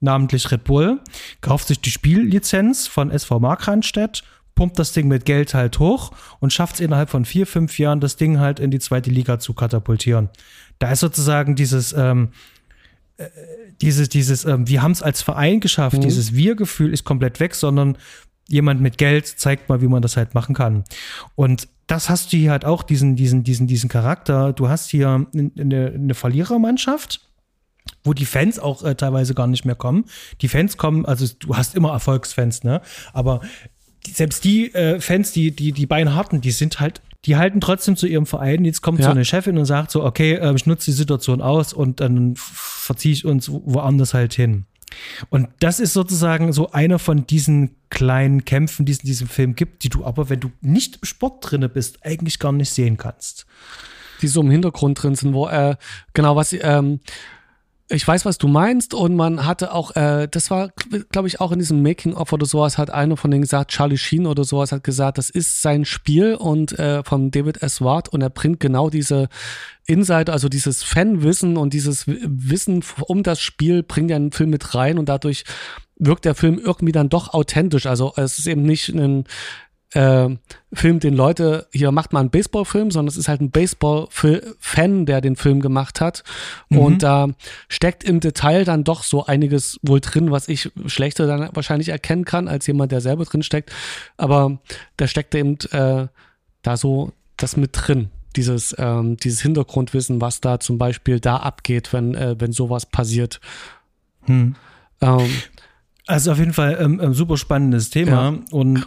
namentlich 0.00 0.50
Red 0.50 0.64
Bull, 0.64 1.00
kauft 1.40 1.68
sich 1.68 1.80
die 1.80 1.90
Spiellizenz 1.90 2.86
von 2.86 3.10
SV 3.10 3.40
Markranstädt 3.40 4.22
pumpt 4.56 4.78
das 4.80 4.92
Ding 4.92 5.06
mit 5.06 5.24
Geld 5.24 5.54
halt 5.54 5.78
hoch 5.78 6.10
und 6.40 6.52
schafft 6.52 6.76
es 6.76 6.80
innerhalb 6.80 7.10
von 7.10 7.24
vier, 7.24 7.46
fünf 7.46 7.78
Jahren, 7.78 8.00
das 8.00 8.16
Ding 8.16 8.40
halt 8.40 8.58
in 8.58 8.72
die 8.72 8.80
zweite 8.80 9.10
Liga 9.10 9.38
zu 9.38 9.54
katapultieren. 9.54 10.30
Da 10.80 10.90
ist 10.90 11.00
sozusagen 11.00 11.54
dieses, 11.54 11.92
ähm, 11.92 12.30
äh, 13.18 13.26
dieses, 13.80 14.08
dieses, 14.08 14.44
ähm, 14.44 14.66
wir 14.66 14.82
haben 14.82 14.92
es 14.92 15.02
als 15.02 15.22
Verein 15.22 15.60
geschafft, 15.60 15.98
mhm. 15.98 16.00
dieses 16.00 16.34
Wir-Gefühl 16.34 16.92
ist 16.92 17.04
komplett 17.04 17.38
weg, 17.38 17.54
sondern 17.54 17.96
jemand 18.48 18.80
mit 18.80 18.98
Geld 18.98 19.26
zeigt 19.26 19.68
mal, 19.68 19.80
wie 19.82 19.88
man 19.88 20.02
das 20.02 20.16
halt 20.16 20.34
machen 20.34 20.54
kann. 20.54 20.84
Und 21.34 21.68
das 21.86 22.08
hast 22.08 22.32
du 22.32 22.36
hier 22.36 22.50
halt 22.50 22.64
auch, 22.64 22.82
diesen, 22.82 23.14
diesen, 23.14 23.44
diesen, 23.44 23.66
diesen 23.66 23.88
Charakter. 23.88 24.52
Du 24.52 24.68
hast 24.68 24.90
hier 24.90 25.26
eine, 25.34 25.92
eine 25.94 26.14
Verlierermannschaft, 26.14 27.20
wo 28.02 28.12
die 28.12 28.24
Fans 28.24 28.58
auch 28.58 28.82
äh, 28.82 28.94
teilweise 28.94 29.34
gar 29.34 29.46
nicht 29.46 29.64
mehr 29.64 29.74
kommen. 29.74 30.06
Die 30.40 30.48
Fans 30.48 30.76
kommen, 30.76 31.04
also 31.04 31.26
du 31.38 31.56
hast 31.56 31.74
immer 31.74 31.92
Erfolgsfans, 31.92 32.64
ne? 32.64 32.80
Aber 33.12 33.40
selbst 34.14 34.44
die 34.44 34.72
äh, 34.74 35.00
Fans, 35.00 35.32
die, 35.32 35.50
die, 35.50 35.72
die 35.72 35.86
beiden 35.86 36.14
harten, 36.14 36.40
die 36.40 36.50
sind 36.50 36.80
halt, 36.80 37.00
die 37.24 37.36
halten 37.36 37.60
trotzdem 37.60 37.96
zu 37.96 38.06
ihrem 38.06 38.26
Verein. 38.26 38.64
Jetzt 38.64 38.82
kommt 38.82 39.00
ja. 39.00 39.06
so 39.06 39.10
eine 39.10 39.24
Chefin 39.24 39.58
und 39.58 39.64
sagt 39.64 39.90
so, 39.90 40.04
okay, 40.04 40.34
äh, 40.34 40.54
ich 40.54 40.66
nutze 40.66 40.86
die 40.86 40.96
Situation 40.96 41.40
aus 41.40 41.72
und 41.72 42.00
dann 42.00 42.34
verziehe 42.36 43.12
ich 43.12 43.24
uns 43.24 43.50
woanders 43.50 44.14
halt 44.14 44.34
hin. 44.34 44.66
Und 45.30 45.48
das 45.58 45.80
ist 45.80 45.92
sozusagen 45.92 46.52
so 46.52 46.70
einer 46.70 46.98
von 46.98 47.26
diesen 47.26 47.76
kleinen 47.90 48.44
Kämpfen, 48.44 48.86
die 48.86 48.92
es 48.92 49.00
in 49.00 49.06
diesem 49.06 49.28
Film 49.28 49.54
gibt, 49.54 49.82
die 49.82 49.88
du 49.88 50.04
aber, 50.04 50.30
wenn 50.30 50.40
du 50.40 50.50
nicht 50.60 50.96
im 50.96 51.04
Sport 51.04 51.50
drinne 51.50 51.68
bist, 51.68 52.04
eigentlich 52.04 52.38
gar 52.38 52.52
nicht 52.52 52.70
sehen 52.70 52.96
kannst. 52.96 53.46
Die 54.22 54.28
so 54.28 54.40
im 54.40 54.50
Hintergrund 54.50 55.02
drin 55.02 55.14
sind, 55.14 55.34
wo, 55.34 55.48
äh, 55.48 55.76
genau, 56.14 56.36
was, 56.36 56.54
ähm, 56.58 57.00
ich 57.88 58.06
weiß, 58.06 58.24
was 58.24 58.38
du 58.38 58.48
meinst 58.48 58.94
und 58.94 59.14
man 59.14 59.46
hatte 59.46 59.72
auch, 59.72 59.94
äh, 59.94 60.26
das 60.28 60.50
war, 60.50 60.70
glaube 61.12 61.28
ich, 61.28 61.40
auch 61.40 61.52
in 61.52 61.60
diesem 61.60 61.82
Making-of 61.82 62.32
oder 62.32 62.44
sowas, 62.44 62.78
hat 62.78 62.90
einer 62.90 63.16
von 63.16 63.30
denen 63.30 63.42
gesagt, 63.42 63.70
Charlie 63.70 63.96
Sheen 63.96 64.26
oder 64.26 64.42
sowas 64.42 64.72
hat 64.72 64.82
gesagt, 64.82 65.18
das 65.18 65.30
ist 65.30 65.62
sein 65.62 65.84
Spiel 65.84 66.34
und 66.34 66.76
äh, 66.78 67.04
von 67.04 67.30
David 67.30 67.62
S. 67.62 67.80
Ward 67.80 68.08
und 68.08 68.22
er 68.22 68.30
bringt 68.30 68.58
genau 68.58 68.90
diese 68.90 69.28
Insider, 69.86 70.32
also 70.32 70.48
dieses 70.48 70.82
Fanwissen 70.82 71.56
und 71.56 71.74
dieses 71.74 72.06
Wissen 72.08 72.82
um 73.02 73.22
das 73.22 73.40
Spiel, 73.40 73.84
bringt 73.84 74.10
ja 74.10 74.16
einen 74.16 74.32
Film 74.32 74.50
mit 74.50 74.74
rein 74.74 74.98
und 74.98 75.08
dadurch 75.08 75.44
wirkt 75.98 76.24
der 76.24 76.34
Film 76.34 76.58
irgendwie 76.58 76.92
dann 76.92 77.08
doch 77.08 77.32
authentisch. 77.32 77.86
Also 77.86 78.12
es 78.16 78.38
ist 78.38 78.46
eben 78.46 78.62
nicht 78.62 78.88
ein 78.88 79.24
äh, 79.92 80.28
Film, 80.72 81.00
den 81.00 81.14
Leute, 81.14 81.66
hier 81.72 81.90
macht 81.92 82.12
man 82.12 82.20
einen 82.20 82.30
Baseballfilm, 82.30 82.90
sondern 82.90 83.08
es 83.08 83.16
ist 83.16 83.28
halt 83.28 83.40
ein 83.40 83.50
Baseball-Fan, 83.50 85.06
der 85.06 85.20
den 85.20 85.36
Film 85.36 85.60
gemacht 85.60 86.00
hat. 86.00 86.24
Mhm. 86.68 86.78
Und 86.78 87.02
da 87.02 87.28
steckt 87.68 88.04
im 88.04 88.20
Detail 88.20 88.64
dann 88.64 88.84
doch 88.84 89.02
so 89.02 89.24
einiges 89.26 89.78
wohl 89.82 90.00
drin, 90.00 90.30
was 90.30 90.48
ich 90.48 90.70
schlechter 90.86 91.26
dann 91.26 91.48
wahrscheinlich 91.54 91.88
erkennen 91.88 92.24
kann, 92.24 92.48
als 92.48 92.66
jemand, 92.66 92.92
der 92.92 93.00
selber 93.00 93.24
drin 93.24 93.42
steckt. 93.42 93.72
Aber 94.16 94.58
da 94.96 95.06
steckt 95.06 95.34
eben 95.34 95.56
äh, 95.70 96.08
da 96.62 96.76
so 96.76 97.12
das 97.36 97.56
mit 97.56 97.70
drin. 97.72 98.10
Dieses, 98.34 98.74
ähm, 98.78 99.16
dieses 99.16 99.40
Hintergrundwissen, 99.40 100.20
was 100.20 100.40
da 100.40 100.60
zum 100.60 100.76
Beispiel 100.76 101.20
da 101.20 101.38
abgeht, 101.38 101.92
wenn, 101.92 102.14
äh, 102.14 102.34
wenn 102.38 102.52
sowas 102.52 102.84
passiert. 102.84 103.40
Hm. 104.24 104.56
Ähm, 105.00 105.30
also 106.06 106.32
auf 106.32 106.38
jeden 106.38 106.52
Fall 106.52 106.76
ähm, 106.80 107.00
ein 107.00 107.14
super 107.14 107.36
spannendes 107.36 107.90
Thema 107.90 108.32
ja. 108.32 108.38
und 108.50 108.86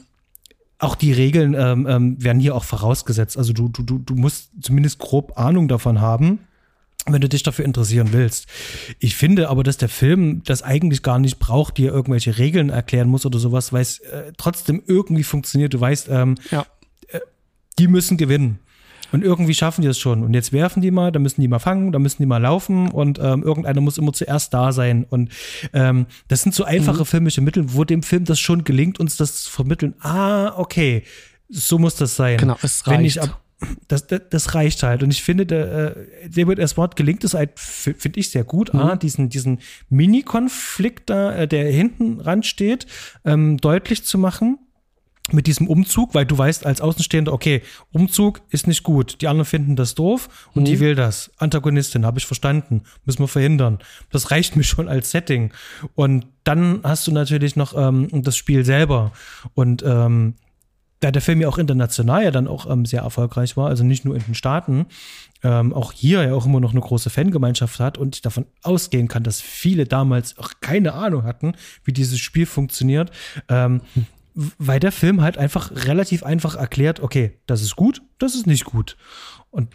auch 0.80 0.96
die 0.96 1.12
Regeln 1.12 1.54
ähm, 1.54 1.86
ähm, 1.88 2.24
werden 2.24 2.40
hier 2.40 2.56
auch 2.56 2.64
vorausgesetzt. 2.64 3.38
Also 3.38 3.54
du, 3.54 3.68
du, 3.68 3.84
du 3.84 4.16
musst 4.16 4.50
zumindest 4.62 5.00
grob 5.00 5.38
Ahnung 5.38 5.68
davon 5.68 6.00
haben, 6.00 6.40
wenn 7.06 7.22
du 7.22 7.28
dich 7.28 7.44
dafür 7.44 7.66
interessieren 7.66 8.10
willst. 8.12 8.48
Ich 9.00 9.16
finde 9.16 9.50
aber, 9.50 9.64
dass 9.64 9.78
der 9.78 9.90
Film 9.90 10.42
das 10.46 10.62
eigentlich 10.64 11.04
gar 11.04 11.20
nicht 11.20 11.38
braucht, 11.38 11.78
dir 11.78 11.92
irgendwelche 11.92 12.38
Regeln 12.38 12.70
erklären 12.70 13.10
muss 13.10 13.26
oder 13.26 13.40
sowas, 13.40 13.74
weil 13.74 13.82
es 13.82 14.00
äh, 14.00 14.32
trotzdem 14.38 14.82
irgendwie 14.88 15.24
funktioniert. 15.24 15.74
Du 15.74 15.82
weißt, 15.82 16.08
ähm, 16.10 16.36
ja. 16.50 16.66
äh, 17.10 17.20
die 17.78 17.88
müssen 17.88 18.18
gewinnen. 18.18 18.60
Und 19.12 19.24
irgendwie 19.24 19.54
schaffen 19.54 19.82
die 19.82 19.88
es 19.88 20.00
schon. 20.00 20.24
Und 20.24 20.34
jetzt 20.34 20.54
werfen 20.54 20.82
die 20.82 20.92
mal, 20.92 21.12
da 21.12 21.20
müssen 21.20 21.42
die 21.42 21.48
mal 21.48 21.60
fangen, 21.60 21.92
da 21.92 22.00
müssen 22.00 22.22
die 22.22 22.26
mal 22.26 22.42
laufen 22.42 22.90
und 22.92 23.20
ähm, 23.20 23.44
irgendeiner 23.44 23.82
muss 23.82 23.98
immer 23.98 24.14
zuerst 24.14 24.54
da 24.54 24.72
sein. 24.72 25.06
Und 25.10 25.30
ähm, 25.74 26.06
das 26.28 26.42
sind 26.42 26.54
so 26.54 26.64
einfache 26.64 27.00
mhm. 27.00 27.06
filmische 27.06 27.42
Mittel, 27.42 27.74
wo 27.74 27.84
dem 27.84 28.04
Film 28.04 28.26
das 28.26 28.40
schon 28.40 28.64
gelingt, 28.64 29.00
uns 29.00 29.18
das 29.18 29.44
zu 29.44 29.52
vermitteln. 29.52 29.96
Ah, 30.00 30.54
okay, 30.58 31.04
so 31.50 31.80
muss 31.80 31.96
das 31.96 32.16
sein. 32.16 32.38
Genau, 32.38 32.58
es 32.62 32.86
reicht. 32.86 33.00
Wenn 33.00 33.06
ich 33.06 33.22
ab, 33.22 33.42
das, 33.88 34.08
das, 34.08 34.22
das, 34.30 34.56
reicht 34.56 34.84
halt. 34.84 35.04
Und 35.04 35.12
ich 35.12 35.22
finde, 35.22 35.46
der, 35.46 35.98
äh, 35.98 36.30
David 36.30 36.60
S. 36.60 36.78
Ward 36.78 36.96
gelingt 36.96 37.24
es 37.24 37.34
halt, 37.34 37.60
finde 37.60 38.20
ich, 38.20 38.30
sehr 38.30 38.44
gut, 38.44 38.74
mhm. 38.74 38.80
ah, 38.80 38.96
diesen, 38.96 39.30
diesen 39.30 39.60
Mini-Konflikt 39.90 41.10
da, 41.10 41.36
äh, 41.36 41.48
der 41.48 41.70
hinten 41.72 42.22
ran 42.22 42.44
steht, 42.44 42.88
ähm, 43.26 43.58
deutlich 43.58 44.06
zu 44.06 44.18
machen 44.18 44.60
mit 45.34 45.48
diesem 45.48 45.68
Umzug, 45.68 46.14
weil 46.14 46.26
du 46.26 46.38
weißt 46.38 46.66
als 46.66 46.82
Außenstehender, 46.82 47.34
okay, 47.34 47.62
Umzug 47.92 48.42
ist 48.50 48.68
nicht 48.68 48.84
gut. 48.84 49.22
Die 49.22 49.28
anderen 49.28 49.46
finden 49.46 49.76
das 49.76 49.96
doof 49.96 50.50
und 50.54 50.64
mhm. 50.64 50.66
die 50.66 50.80
will 50.80 50.96
das. 50.96 51.32
Antagonistin, 51.38 52.06
habe 52.06 52.20
ich 52.20 52.26
verstanden. 52.26 52.84
Müssen 53.06 53.20
wir 53.20 53.28
verhindern. 53.28 53.80
Das 54.12 54.32
reicht 54.32 54.56
mir 54.56 54.64
schon 54.64 54.88
als 54.88 55.12
Setting. 55.12 55.52
Und 55.96 56.26
dann 56.44 56.82
hast 56.84 57.08
du 57.08 57.12
natürlich 57.12 57.56
noch 57.56 57.74
ähm, 57.78 58.08
das 58.12 58.38
Spiel 58.38 58.66
selber. 58.66 59.12
Und 59.54 59.84
ähm, 59.86 60.36
da 61.00 61.12
der 61.12 61.22
Film 61.22 61.42
ja 61.42 61.48
auch 61.48 61.58
international 61.58 62.24
ja 62.24 62.32
dann 62.32 62.48
auch 62.48 62.70
ähm, 62.70 62.86
sehr 62.86 63.02
erfolgreich 63.02 63.56
war, 63.56 63.68
also 63.68 63.84
nicht 63.84 64.06
nur 64.06 64.16
in 64.16 64.24
den 64.24 64.36
Staaten, 64.36 64.86
ähm, 65.44 65.74
auch 65.74 65.94
hier 65.94 66.24
ja 66.24 66.34
auch 66.34 66.46
immer 66.46 66.60
noch 66.60 66.72
eine 66.72 66.82
große 66.82 67.10
Fangemeinschaft 67.10 67.80
hat 67.80 67.98
und 67.98 68.16
ich 68.16 68.22
davon 68.22 68.46
ausgehen 68.64 69.08
kann, 69.08 69.24
dass 69.24 69.40
viele 69.40 69.86
damals 69.86 70.38
auch 70.38 70.52
keine 70.60 70.94
Ahnung 70.94 71.24
hatten, 71.24 71.54
wie 71.86 71.94
dieses 71.94 72.20
Spiel 72.20 72.46
funktioniert, 72.46 73.12
ähm, 73.48 73.82
weil 74.34 74.80
der 74.80 74.92
Film 74.92 75.22
halt 75.22 75.38
einfach 75.38 75.72
relativ 75.72 76.24
einfach 76.24 76.56
erklärt, 76.56 77.00
okay, 77.00 77.38
das 77.46 77.62
ist 77.62 77.76
gut, 77.76 78.02
das 78.18 78.36
ist 78.36 78.48
nicht 78.48 78.66
gut. 78.66 78.98
Und 79.52 79.70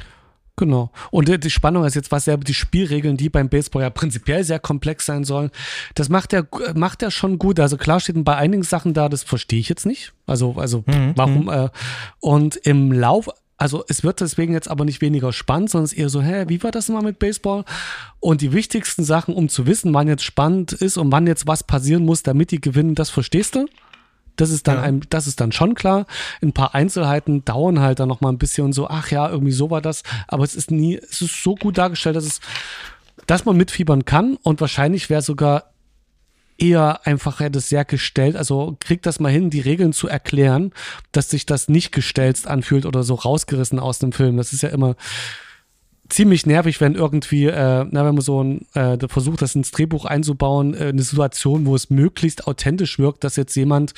Genau. 0.57 0.93
Und 1.11 1.29
die 1.45 1.51
Spannung 1.51 1.85
ist 1.85 1.97
jetzt, 1.97 2.13
was 2.13 2.27
ja 2.27 2.37
die 2.37 2.55
Spielregeln, 2.55 3.17
die 3.17 3.29
beim 3.29 3.49
Baseball 3.49 3.83
ja 3.83 3.91
prinzipiell 3.91 4.45
sehr 4.45 4.61
komplex 4.61 5.05
sein 5.05 5.25
sollen, 5.25 5.51
das 5.97 6.09
macht 6.09 6.33
er, 6.33 6.47
macht 6.75 7.03
er 7.03 7.11
schon 7.11 7.39
gut. 7.39 7.59
Also 7.59 7.77
klar 7.77 7.99
steht 7.99 8.23
bei 8.25 8.37
einigen 8.37 8.63
Sachen 8.63 8.95
da, 8.95 9.09
das 9.09 9.25
verstehe 9.25 9.59
ich 9.59 9.69
jetzt 9.69 9.85
nicht. 9.85 10.13
Also, 10.27 10.55
also 10.57 10.85
mhm. 10.87 11.13
warum? 11.17 11.45
Mhm. 11.45 11.49
Äh, 11.49 11.69
und 12.21 12.55
im 12.57 12.93
Lauf, 12.93 13.29
also 13.57 13.85
es 13.89 14.05
wird 14.05 14.21
deswegen 14.21 14.53
jetzt 14.53 14.69
aber 14.69 14.85
nicht 14.85 15.01
weniger 15.01 15.33
spannend, 15.33 15.71
sondern 15.71 15.87
es 15.87 15.93
ist 15.93 15.99
eher 15.99 16.09
so, 16.09 16.23
hä, 16.23 16.45
wie 16.47 16.63
war 16.63 16.71
das 16.71 16.89
mal 16.89 17.03
mit 17.03 17.19
Baseball? 17.19 17.65
Und 18.21 18.41
die 18.41 18.53
wichtigsten 18.53 19.03
Sachen, 19.03 19.35
um 19.35 19.49
zu 19.49 19.67
wissen, 19.67 19.93
wann 19.93 20.07
jetzt 20.07 20.23
spannend 20.23 20.73
ist 20.73 20.97
und 20.97 21.11
wann 21.11 21.27
jetzt 21.27 21.49
was 21.49 21.65
passieren 21.65 22.05
muss, 22.05 22.23
damit 22.23 22.53
die 22.53 22.61
gewinnen, 22.61 22.95
das 22.95 23.11
verstehst 23.11 23.57
du? 23.57 23.67
Das 24.37 24.51
ist 24.51 24.67
dann 24.67 24.77
ja. 24.77 24.83
ein, 24.83 25.03
das 25.11 25.27
ist 25.27 25.41
dann 25.41 25.53
schon 25.53 25.75
klar. 25.75 26.07
Ein 26.43 26.53
paar 26.53 26.75
Einzelheiten 26.75 27.45
dauern 27.45 27.81
halt 27.81 28.01
dann 28.01 28.09
noch 28.09 28.21
mal 28.21 28.31
ein 28.31 28.39
bisschen 28.39 28.65
und 28.65 28.73
so, 28.73 28.89
ach 28.89 29.11
ja, 29.11 29.29
irgendwie 29.29 29.53
so 29.53 29.71
war 29.71 29.81
das. 29.81 30.03
Aber 30.29 30.45
es 30.45 30.55
ist 30.55 30.71
nie, 30.71 30.97
es 30.97 31.21
ist 31.21 31.43
so 31.43 31.55
gut 31.55 31.79
dargestellt, 31.79 32.17
dass 32.17 32.25
es, 32.25 32.41
dass 33.27 33.45
man 33.45 33.57
mitfiebern 33.57 34.05
kann 34.05 34.37
und 34.43 34.61
wahrscheinlich 34.61 35.11
wäre 35.11 35.23
sogar 35.23 35.75
eher 36.59 37.07
einfach 37.07 37.41
hätte 37.41 37.61
sehr 37.61 37.85
gestellt, 37.85 38.37
also 38.37 38.77
kriegt 38.81 39.07
das 39.07 39.19
mal 39.21 39.33
hin, 39.33 39.51
die 39.51 39.61
Regeln 39.61 39.93
zu 39.93 40.09
erklären, 40.09 40.73
dass 41.13 41.31
sich 41.31 41.47
das 41.47 41.69
nicht 41.69 41.93
gestelzt 41.93 42.47
anfühlt 42.47 42.87
oder 42.87 43.03
so 43.03 43.15
rausgerissen 43.15 43.81
aus 43.81 43.99
dem 43.99 44.13
Film. 44.13 44.37
Das 44.37 44.53
ist 44.53 44.63
ja 44.63 44.69
immer 44.69 44.95
ziemlich 46.09 46.47
nervig, 46.47 46.81
wenn 46.81 46.95
irgendwie, 46.95 47.47
äh, 47.47 47.85
na, 47.91 48.05
wenn 48.05 48.15
man 48.15 48.21
so 48.21 48.43
ein, 48.43 48.67
äh, 48.75 48.99
versucht, 49.09 49.43
das 49.43 49.55
ins 49.55 49.71
Drehbuch 49.71 50.05
einzubauen, 50.05 50.75
äh, 50.75 50.89
eine 50.89 51.03
Situation, 51.03 51.67
wo 51.67 51.75
es 51.75 51.91
möglichst 51.91 52.47
authentisch 52.47 52.99
wirkt, 52.99 53.25
dass 53.25 53.37
jetzt 53.37 53.55
jemand 53.55 53.95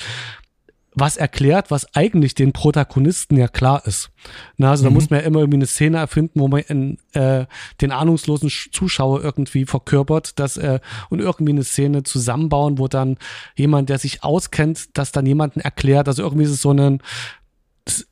was 0.99 1.15
erklärt, 1.15 1.69
was 1.69 1.93
eigentlich 1.95 2.33
den 2.33 2.53
Protagonisten 2.53 3.37
ja 3.37 3.47
klar 3.47 3.85
ist. 3.85 4.09
Na, 4.57 4.71
also 4.71 4.83
mhm. 4.83 4.87
da 4.87 4.93
muss 4.95 5.09
man 5.11 5.19
ja 5.19 5.25
immer 5.27 5.39
irgendwie 5.39 5.57
eine 5.57 5.67
Szene 5.67 5.97
erfinden, 5.97 6.39
wo 6.39 6.47
man 6.47 6.61
in, 6.61 6.97
äh, 7.13 7.45
den 7.81 7.91
ahnungslosen 7.91 8.49
Zuschauer 8.49 9.23
irgendwie 9.23 9.65
verkörpert, 9.65 10.39
dass 10.39 10.57
äh, 10.57 10.79
und 11.09 11.19
irgendwie 11.19 11.51
eine 11.51 11.63
Szene 11.63 12.01
zusammenbauen, 12.01 12.79
wo 12.79 12.87
dann 12.87 13.17
jemand, 13.55 13.89
der 13.89 13.99
sich 13.99 14.23
auskennt, 14.23 14.97
das 14.97 15.11
dann 15.11 15.27
jemanden 15.27 15.59
erklärt. 15.59 16.07
Also 16.07 16.23
irgendwie 16.23 16.45
ist 16.45 16.51
es 16.51 16.61
so 16.63 16.71
ein, 16.71 16.99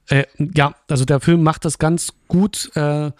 äh, 0.09 0.25
ja, 0.37 0.75
also 0.87 1.05
der 1.05 1.21
Film 1.21 1.41
macht 1.41 1.65
das 1.65 1.79
ganz 1.79 2.13
gut. 2.27 2.69
Äh, 2.75 3.11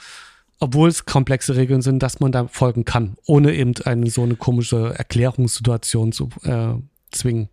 obwohl 0.66 0.90
es 0.90 1.06
komplexe 1.06 1.56
Regeln 1.56 1.84
sind, 1.84 2.02
dass 2.02 2.20
man 2.20 2.32
da 2.32 2.48
folgen 2.48 2.86
kann, 2.86 3.18
ohne 3.28 3.54
eben 3.54 3.74
eine 3.86 4.10
so 4.10 4.24
eine 4.24 4.36
komische 4.36 4.96
Erklärungssituation 4.98 6.12
zu 6.12 6.30
äh, 6.44 6.74
zwingen. 7.12 7.50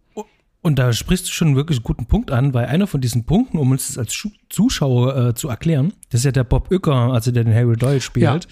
Und 0.62 0.78
da 0.78 0.94
sprichst 0.94 1.26
du 1.26 1.30
schon 1.30 1.48
einen 1.48 1.56
wirklich 1.56 1.82
guten 1.82 2.06
Punkt 2.06 2.30
an, 2.30 2.54
weil 2.54 2.66
einer 2.66 2.86
von 2.86 3.02
diesen 3.02 3.26
Punkten, 3.26 3.58
um 3.58 3.70
uns 3.72 3.88
das 3.88 3.98
als 3.98 4.26
Zuschauer 4.48 5.16
äh, 5.16 5.34
zu 5.34 5.48
erklären, 5.48 5.92
das 6.08 6.20
ist 6.20 6.24
ja 6.24 6.32
der 6.32 6.44
Bob 6.44 6.70
Uecker, 6.70 7.12
also 7.12 7.32
der 7.32 7.44
den 7.44 7.52
Harry 7.54 7.76
Doyle 7.76 8.00
spielt, 8.00 8.44
ja. 8.44 8.50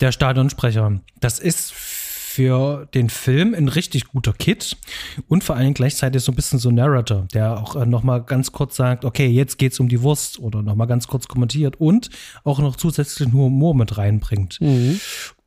der 0.00 0.12
Stadionsprecher. 0.12 1.00
Das 1.18 1.38
ist 1.40 1.74
für 2.40 2.86
den 2.94 3.10
Film 3.10 3.52
ein 3.52 3.68
richtig 3.68 4.06
guter 4.06 4.32
Kit 4.32 4.78
und 5.28 5.44
vor 5.44 5.56
allem 5.56 5.74
gleichzeitig 5.74 6.22
so 6.22 6.32
ein 6.32 6.36
bisschen 6.36 6.58
so 6.58 6.70
ein 6.70 6.74
Narrator, 6.74 7.28
der 7.34 7.58
auch 7.58 7.76
äh, 7.76 7.84
nochmal 7.84 8.22
ganz 8.22 8.50
kurz 8.50 8.76
sagt, 8.76 9.04
okay, 9.04 9.26
jetzt 9.26 9.58
geht's 9.58 9.78
um 9.78 9.90
die 9.90 10.00
Wurst 10.00 10.38
oder 10.38 10.62
nochmal 10.62 10.86
ganz 10.86 11.06
kurz 11.06 11.28
kommentiert 11.28 11.78
und 11.78 12.08
auch 12.42 12.58
noch 12.58 12.76
zusätzlichen 12.76 13.34
Humor 13.34 13.74
mit 13.74 13.98
reinbringt. 13.98 14.58
Mhm. 14.62 15.00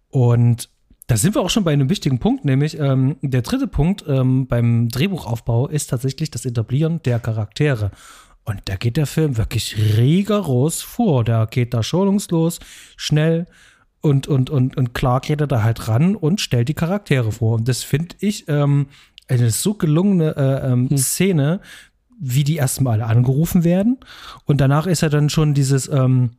Und 0.09 0.69
da 1.07 1.17
sind 1.17 1.33
wir 1.33 1.41
auch 1.41 1.49
schon 1.49 1.63
bei 1.63 1.73
einem 1.73 1.89
wichtigen 1.89 2.19
Punkt, 2.19 2.45
nämlich 2.45 2.77
ähm, 2.77 3.15
der 3.23 3.41
dritte 3.41 3.67
Punkt 3.67 4.05
ähm, 4.07 4.45
beim 4.45 4.89
Drehbuchaufbau 4.89 5.69
ist 5.69 5.89
tatsächlich 5.89 6.29
das 6.29 6.45
Etablieren 6.45 7.01
der 7.01 7.17
Charaktere. 7.19 7.89
Und 8.45 8.61
da 8.65 8.75
geht 8.75 8.97
der 8.97 9.07
Film 9.07 9.37
wirklich 9.37 9.97
rigoros 9.97 10.83
vor. 10.83 11.23
Da 11.23 11.45
geht 11.45 11.73
da 11.73 11.81
schonungslos, 11.81 12.59
schnell 12.97 13.47
und, 14.03 14.27
und, 14.27 14.49
und, 14.49 14.75
und 14.75 14.93
klar 14.93 15.21
geht 15.21 15.39
er 15.39 15.47
da 15.47 15.63
halt 15.63 15.87
ran 15.87 16.15
und 16.17 16.41
stellt 16.41 16.67
die 16.67 16.73
Charaktere 16.73 17.31
vor. 17.31 17.55
Und 17.55 17.69
das 17.69 17.83
finde 17.83 18.15
ich 18.19 18.49
ähm, 18.49 18.87
eine 19.29 19.49
so 19.49 19.75
gelungene 19.75 20.35
äh, 20.35 20.71
ähm, 20.71 20.89
hm. 20.89 20.97
Szene, 20.97 21.61
wie 22.19 22.43
die 22.43 22.57
erstmal 22.57 23.01
alle 23.01 23.05
angerufen 23.09 23.63
werden. 23.63 23.97
Und 24.43 24.59
danach 24.59 24.87
ist 24.87 25.03
er 25.03 25.09
dann 25.09 25.29
schon 25.29 25.53
dieses, 25.53 25.87
ähm, 25.87 26.31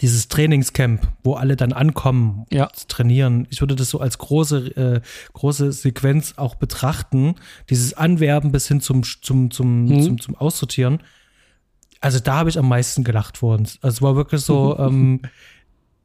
dieses 0.00 0.26
Trainingscamp, 0.26 1.06
wo 1.22 1.34
alle 1.34 1.54
dann 1.54 1.72
ankommen, 1.72 2.46
ja. 2.50 2.66
trainieren. 2.88 3.46
Ich 3.50 3.60
würde 3.60 3.76
das 3.76 3.88
so 3.88 4.00
als 4.00 4.18
große, 4.18 4.76
äh, 4.76 5.00
große 5.34 5.70
Sequenz 5.70 6.34
auch 6.36 6.56
betrachten. 6.56 7.36
Dieses 7.70 7.94
Anwerben 7.94 8.50
bis 8.50 8.66
hin 8.66 8.80
zum, 8.80 9.04
zum, 9.04 9.52
zum, 9.52 9.84
mhm. 9.84 10.02
zum, 10.02 10.20
zum 10.20 10.34
Aussortieren. 10.34 10.98
Also 12.00 12.18
da 12.18 12.38
habe 12.38 12.50
ich 12.50 12.58
am 12.58 12.68
meisten 12.68 13.04
gelacht 13.04 13.38
vor 13.38 13.56
uns. 13.56 13.78
Also 13.82 13.98
es 13.98 14.02
war 14.02 14.16
wirklich 14.16 14.40
so, 14.40 14.76
ähm, 14.80 15.20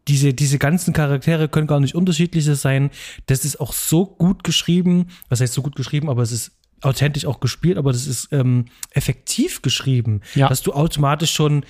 diese, 0.08 0.34
diese 0.34 0.58
ganzen 0.58 0.94
Charaktere 0.94 1.48
können 1.50 1.68
gar 1.68 1.80
nicht 1.80 1.96
unterschiedliche 1.96 2.56
sein. 2.56 2.90
Das 3.26 3.46
ist 3.46 3.60
auch 3.60 3.74
so 3.74 4.06
gut 4.06 4.44
geschrieben. 4.44 5.08
Was 5.30 5.42
heißt 5.42 5.54
so 5.54 5.62
gut 5.62 5.76
geschrieben, 5.76 6.10
aber 6.10 6.22
es 6.22 6.32
ist 6.32 6.52
authentisch 6.82 7.26
auch 7.26 7.40
gespielt, 7.40 7.78
aber 7.78 7.92
das 7.92 8.08
ist 8.08 8.30
ähm, 8.32 8.66
effektiv 8.92 9.62
geschrieben, 9.62 10.22
ja. 10.36 10.48
dass 10.48 10.62
du 10.62 10.74
automatisch 10.74 11.32
schon 11.34 11.64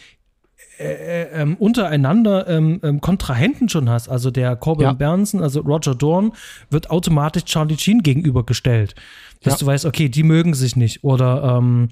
äh, 0.80 0.84
äh, 0.84 1.42
ähm, 1.42 1.56
untereinander 1.56 2.48
ähm, 2.48 2.80
ähm, 2.84 3.02
Kontrahenten 3.02 3.68
schon 3.68 3.90
hast. 3.90 4.10
Also 4.10 4.30
der 4.30 4.56
Corbin 4.56 4.86
ja. 4.86 4.94
Bernson, 4.94 5.42
also 5.42 5.62
Roger 5.62 5.96
Dorn, 5.96 6.34
wird 6.70 6.92
automatisch 6.92 7.46
Charlie 7.46 7.78
Sheen 7.78 8.04
gegenübergestellt. 8.04 8.94
Dass 9.42 9.54
ja. 9.54 9.60
du 9.60 9.66
weißt, 9.66 9.86
okay, 9.86 10.10
die 10.10 10.24
mögen 10.24 10.54
sich 10.54 10.76
nicht. 10.76 11.04
Oder 11.04 11.58
ähm, 11.58 11.90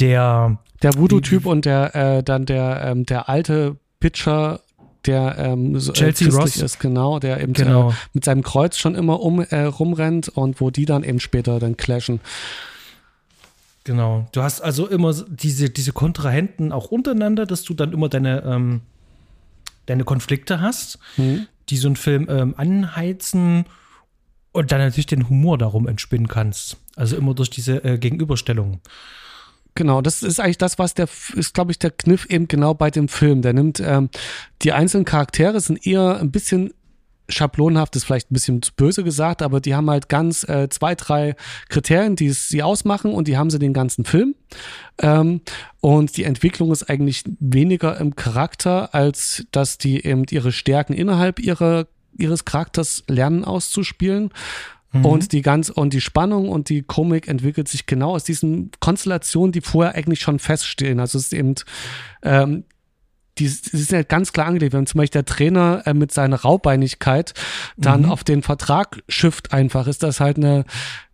der 0.00 0.58
Der 0.82 0.96
Voodoo-Typ 0.96 1.44
und 1.44 1.66
der 1.66 1.94
äh, 1.94 2.22
dann 2.22 2.46
der, 2.46 2.82
ähm, 2.86 3.04
der 3.04 3.28
alte 3.28 3.76
Pitcher 4.00 4.60
der 5.06 5.36
ähm, 5.38 5.78
so, 5.78 5.92
äh, 5.92 5.94
Chelsea 5.94 6.28
Ross 6.28 6.56
ist, 6.56 6.78
genau, 6.78 7.18
der 7.18 7.40
eben 7.40 7.52
genau. 7.52 7.90
Äh, 7.90 7.94
mit 8.12 8.24
seinem 8.24 8.42
Kreuz 8.42 8.76
schon 8.76 8.94
immer 8.94 9.20
um 9.20 9.40
äh, 9.40 9.62
rumrennt 9.62 10.28
und 10.28 10.60
wo 10.60 10.70
die 10.70 10.84
dann 10.84 11.04
eben 11.04 11.20
später 11.20 11.58
dann 11.58 11.76
clashen. 11.76 12.20
Genau. 13.84 14.28
Du 14.32 14.42
hast 14.42 14.60
also 14.60 14.86
immer 14.86 15.12
diese, 15.28 15.70
diese 15.70 15.92
Kontrahenten 15.92 16.72
auch 16.72 16.86
untereinander, 16.86 17.46
dass 17.46 17.64
du 17.64 17.74
dann 17.74 17.92
immer 17.92 18.08
deine, 18.08 18.42
ähm, 18.44 18.82
deine 19.86 20.04
Konflikte 20.04 20.60
hast, 20.60 20.98
mhm. 21.16 21.46
die 21.68 21.76
so 21.76 21.88
einen 21.88 21.96
Film 21.96 22.28
ähm, 22.30 22.54
anheizen 22.56 23.64
und 24.52 24.70
dann 24.70 24.78
natürlich 24.78 25.06
den 25.06 25.28
Humor 25.28 25.58
darum 25.58 25.88
entspinnen 25.88 26.28
kannst. 26.28 26.76
Also 26.94 27.16
immer 27.16 27.34
durch 27.34 27.50
diese 27.50 27.82
äh, 27.84 27.98
Gegenüberstellung. 27.98 28.80
Genau, 29.74 30.02
das 30.02 30.22
ist 30.22 30.38
eigentlich 30.38 30.58
das, 30.58 30.78
was 30.78 30.94
der, 30.94 31.08
ist 31.34 31.54
glaube 31.54 31.72
ich 31.72 31.78
der 31.78 31.90
Kniff 31.90 32.26
eben 32.26 32.48
genau 32.48 32.74
bei 32.74 32.90
dem 32.90 33.08
Film. 33.08 33.42
Der 33.42 33.52
nimmt, 33.52 33.80
ähm, 33.80 34.10
die 34.62 34.72
einzelnen 34.72 35.04
Charaktere 35.04 35.60
sind 35.60 35.86
eher 35.86 36.18
ein 36.18 36.30
bisschen 36.30 36.74
schablonhaft 37.28 37.96
ist 37.96 38.04
vielleicht 38.04 38.30
ein 38.30 38.34
bisschen 38.34 38.62
zu 38.62 38.72
böse 38.74 39.04
gesagt, 39.04 39.42
aber 39.42 39.60
die 39.60 39.74
haben 39.74 39.90
halt 39.90 40.08
ganz 40.08 40.44
äh, 40.44 40.68
zwei, 40.68 40.94
drei 40.94 41.34
Kriterien, 41.68 42.16
die 42.16 42.30
sie 42.30 42.62
ausmachen 42.62 43.12
und 43.12 43.28
die 43.28 43.36
haben 43.36 43.50
sie 43.50 43.58
den 43.58 43.72
ganzen 43.72 44.04
Film. 44.04 44.34
Ähm, 44.98 45.40
und 45.80 46.16
die 46.16 46.24
Entwicklung 46.24 46.70
ist 46.72 46.88
eigentlich 46.88 47.24
weniger 47.40 47.98
im 47.98 48.16
Charakter, 48.16 48.94
als 48.94 49.46
dass 49.50 49.78
die 49.78 50.04
eben 50.04 50.24
ihre 50.30 50.52
Stärken 50.52 50.92
innerhalb 50.92 51.38
ihrer, 51.38 51.86
ihres 52.16 52.44
Charakters 52.44 53.04
lernen 53.08 53.44
auszuspielen. 53.44 54.30
Mhm. 54.92 55.04
Und 55.04 55.32
die 55.32 55.42
ganz, 55.42 55.70
und 55.70 55.92
die 55.92 56.00
Spannung 56.00 56.48
und 56.48 56.68
die 56.68 56.82
Komik 56.82 57.28
entwickelt 57.28 57.68
sich 57.68 57.86
genau 57.86 58.14
aus 58.14 58.24
diesen 58.24 58.70
Konstellationen, 58.80 59.52
die 59.52 59.60
vorher 59.60 59.94
eigentlich 59.94 60.20
schon 60.20 60.38
feststehen. 60.38 61.00
Also 61.00 61.18
es 61.18 61.26
ist 61.26 61.32
eben 61.32 61.54
ähm, 62.22 62.64
die, 63.38 63.44
die 63.44 63.76
sind 63.78 63.92
ja 63.92 64.02
ganz 64.02 64.32
klar 64.32 64.46
angelegt. 64.46 64.74
Wenn 64.74 64.86
zum 64.86 64.98
Beispiel 64.98 65.22
der 65.22 65.24
Trainer 65.24 65.82
äh, 65.86 65.94
mit 65.94 66.12
seiner 66.12 66.36
Raubeinigkeit 66.36 67.32
dann 67.76 68.02
mhm. 68.02 68.10
auf 68.10 68.24
den 68.24 68.42
Vertrag 68.42 69.02
schifft 69.08 69.52
einfach, 69.52 69.86
ist 69.86 70.02
das 70.02 70.20
halt 70.20 70.36
eine, 70.36 70.64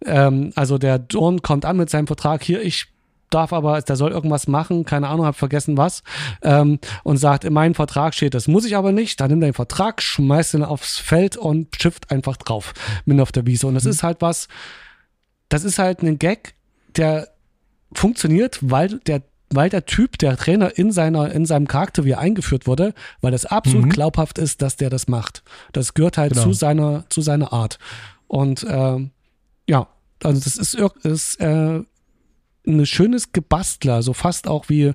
ähm, 0.04 0.52
also 0.56 0.78
der 0.78 0.98
Dorn 0.98 1.42
kommt 1.42 1.64
an 1.64 1.76
mit 1.76 1.90
seinem 1.90 2.06
Vertrag, 2.06 2.42
hier, 2.42 2.62
ich 2.62 2.86
darf 3.30 3.52
aber, 3.52 3.80
der 3.80 3.96
soll 3.96 4.10
irgendwas 4.12 4.48
machen, 4.48 4.84
keine 4.84 5.08
Ahnung, 5.08 5.26
hab 5.26 5.36
vergessen 5.36 5.76
was, 5.76 6.02
ähm, 6.42 6.78
und 7.04 7.16
sagt, 7.16 7.44
in 7.44 7.52
meinem 7.52 7.74
Vertrag 7.74 8.14
steht, 8.14 8.34
das 8.34 8.48
muss 8.48 8.64
ich 8.64 8.76
aber 8.76 8.92
nicht, 8.92 9.20
dann 9.20 9.30
nimmt 9.30 9.42
er 9.42 9.48
den 9.48 9.54
Vertrag, 9.54 10.02
schmeißt 10.02 10.54
ihn 10.54 10.64
aufs 10.64 10.98
Feld 10.98 11.36
und 11.36 11.68
schifft 11.80 12.10
einfach 12.10 12.36
drauf, 12.36 12.72
mit 13.04 13.20
auf 13.20 13.32
der 13.32 13.46
Wiese. 13.46 13.66
Und 13.66 13.74
das 13.74 13.84
mhm. 13.84 13.90
ist 13.90 14.02
halt 14.02 14.20
was, 14.20 14.48
das 15.48 15.64
ist 15.64 15.78
halt 15.78 16.02
ein 16.02 16.18
Gag, 16.18 16.54
der 16.96 17.28
funktioniert, 17.92 18.58
weil 18.62 18.98
der 19.00 19.22
weil 19.50 19.70
der 19.70 19.86
Typ, 19.86 20.18
der 20.18 20.36
Trainer 20.36 20.76
in 20.76 20.92
seiner, 20.92 21.32
in 21.32 21.46
seinem 21.46 21.68
Charakter 21.68 22.04
wie 22.04 22.10
er 22.10 22.18
eingeführt 22.18 22.66
wurde, 22.66 22.92
weil 23.20 23.32
das 23.32 23.46
absolut 23.46 23.86
mhm. 23.86 23.90
glaubhaft 23.90 24.38
ist, 24.38 24.62
dass 24.62 24.76
der 24.76 24.90
das 24.90 25.08
macht. 25.08 25.42
Das 25.72 25.94
gehört 25.94 26.18
halt 26.18 26.34
genau. 26.34 26.44
zu 26.44 26.52
seiner, 26.52 27.04
zu 27.08 27.22
seiner 27.22 27.52
Art. 27.52 27.78
Und 28.26 28.62
äh, 28.64 29.08
ja, 29.66 29.88
also 30.22 30.40
das 30.40 30.56
ist, 30.56 30.74
ist 31.02 31.40
äh, 31.40 31.80
ein 32.68 32.86
schönes 32.86 33.32
Gebastler, 33.32 34.02
so 34.02 34.12
fast 34.12 34.46
auch 34.46 34.68
wie 34.68 34.92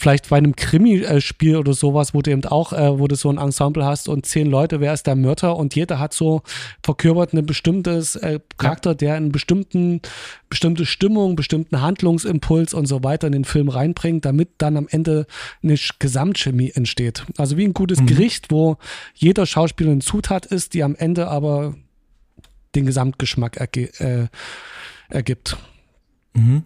vielleicht 0.00 0.30
bei 0.30 0.38
einem 0.38 0.56
Krimi-Spiel 0.56 1.56
oder 1.56 1.74
sowas, 1.74 2.14
wo 2.14 2.22
du 2.22 2.30
eben 2.30 2.44
auch, 2.46 2.72
äh, 2.72 2.98
wo 2.98 3.06
du 3.06 3.16
so 3.16 3.28
ein 3.28 3.36
Ensemble 3.36 3.84
hast 3.84 4.08
und 4.08 4.24
zehn 4.24 4.46
Leute, 4.46 4.80
wer 4.80 4.94
ist 4.94 5.06
der 5.06 5.14
Mörder 5.14 5.56
und 5.56 5.74
jeder 5.74 5.98
hat 5.98 6.14
so 6.14 6.40
verkörpert 6.82 7.34
ein 7.34 7.44
bestimmtes 7.44 8.16
äh, 8.16 8.40
Charakter, 8.56 8.94
der 8.94 9.14
einen 9.14 9.30
bestimmten, 9.30 10.00
bestimmte 10.48 10.86
Stimmung, 10.86 11.36
bestimmten 11.36 11.82
Handlungsimpuls 11.82 12.72
und 12.72 12.86
so 12.86 13.04
weiter 13.04 13.26
in 13.26 13.34
den 13.34 13.44
Film 13.44 13.68
reinbringt, 13.68 14.24
damit 14.24 14.48
dann 14.56 14.78
am 14.78 14.88
Ende 14.88 15.26
eine 15.62 15.76
Gesamtchemie 15.98 16.72
entsteht. 16.74 17.26
Also 17.36 17.58
wie 17.58 17.64
ein 17.64 17.74
gutes 17.74 18.00
mhm. 18.00 18.06
Gericht, 18.06 18.50
wo 18.50 18.78
jeder 19.14 19.44
Schauspieler 19.44 19.90
eine 19.90 20.00
Zutat 20.00 20.46
ist, 20.46 20.72
die 20.72 20.82
am 20.82 20.94
Ende 20.94 21.28
aber 21.28 21.74
den 22.74 22.86
Gesamtgeschmack 22.86 23.58
erge 23.58 23.90
äh, 24.00 24.28
ergibt. 25.10 25.58
Mhm 26.32 26.64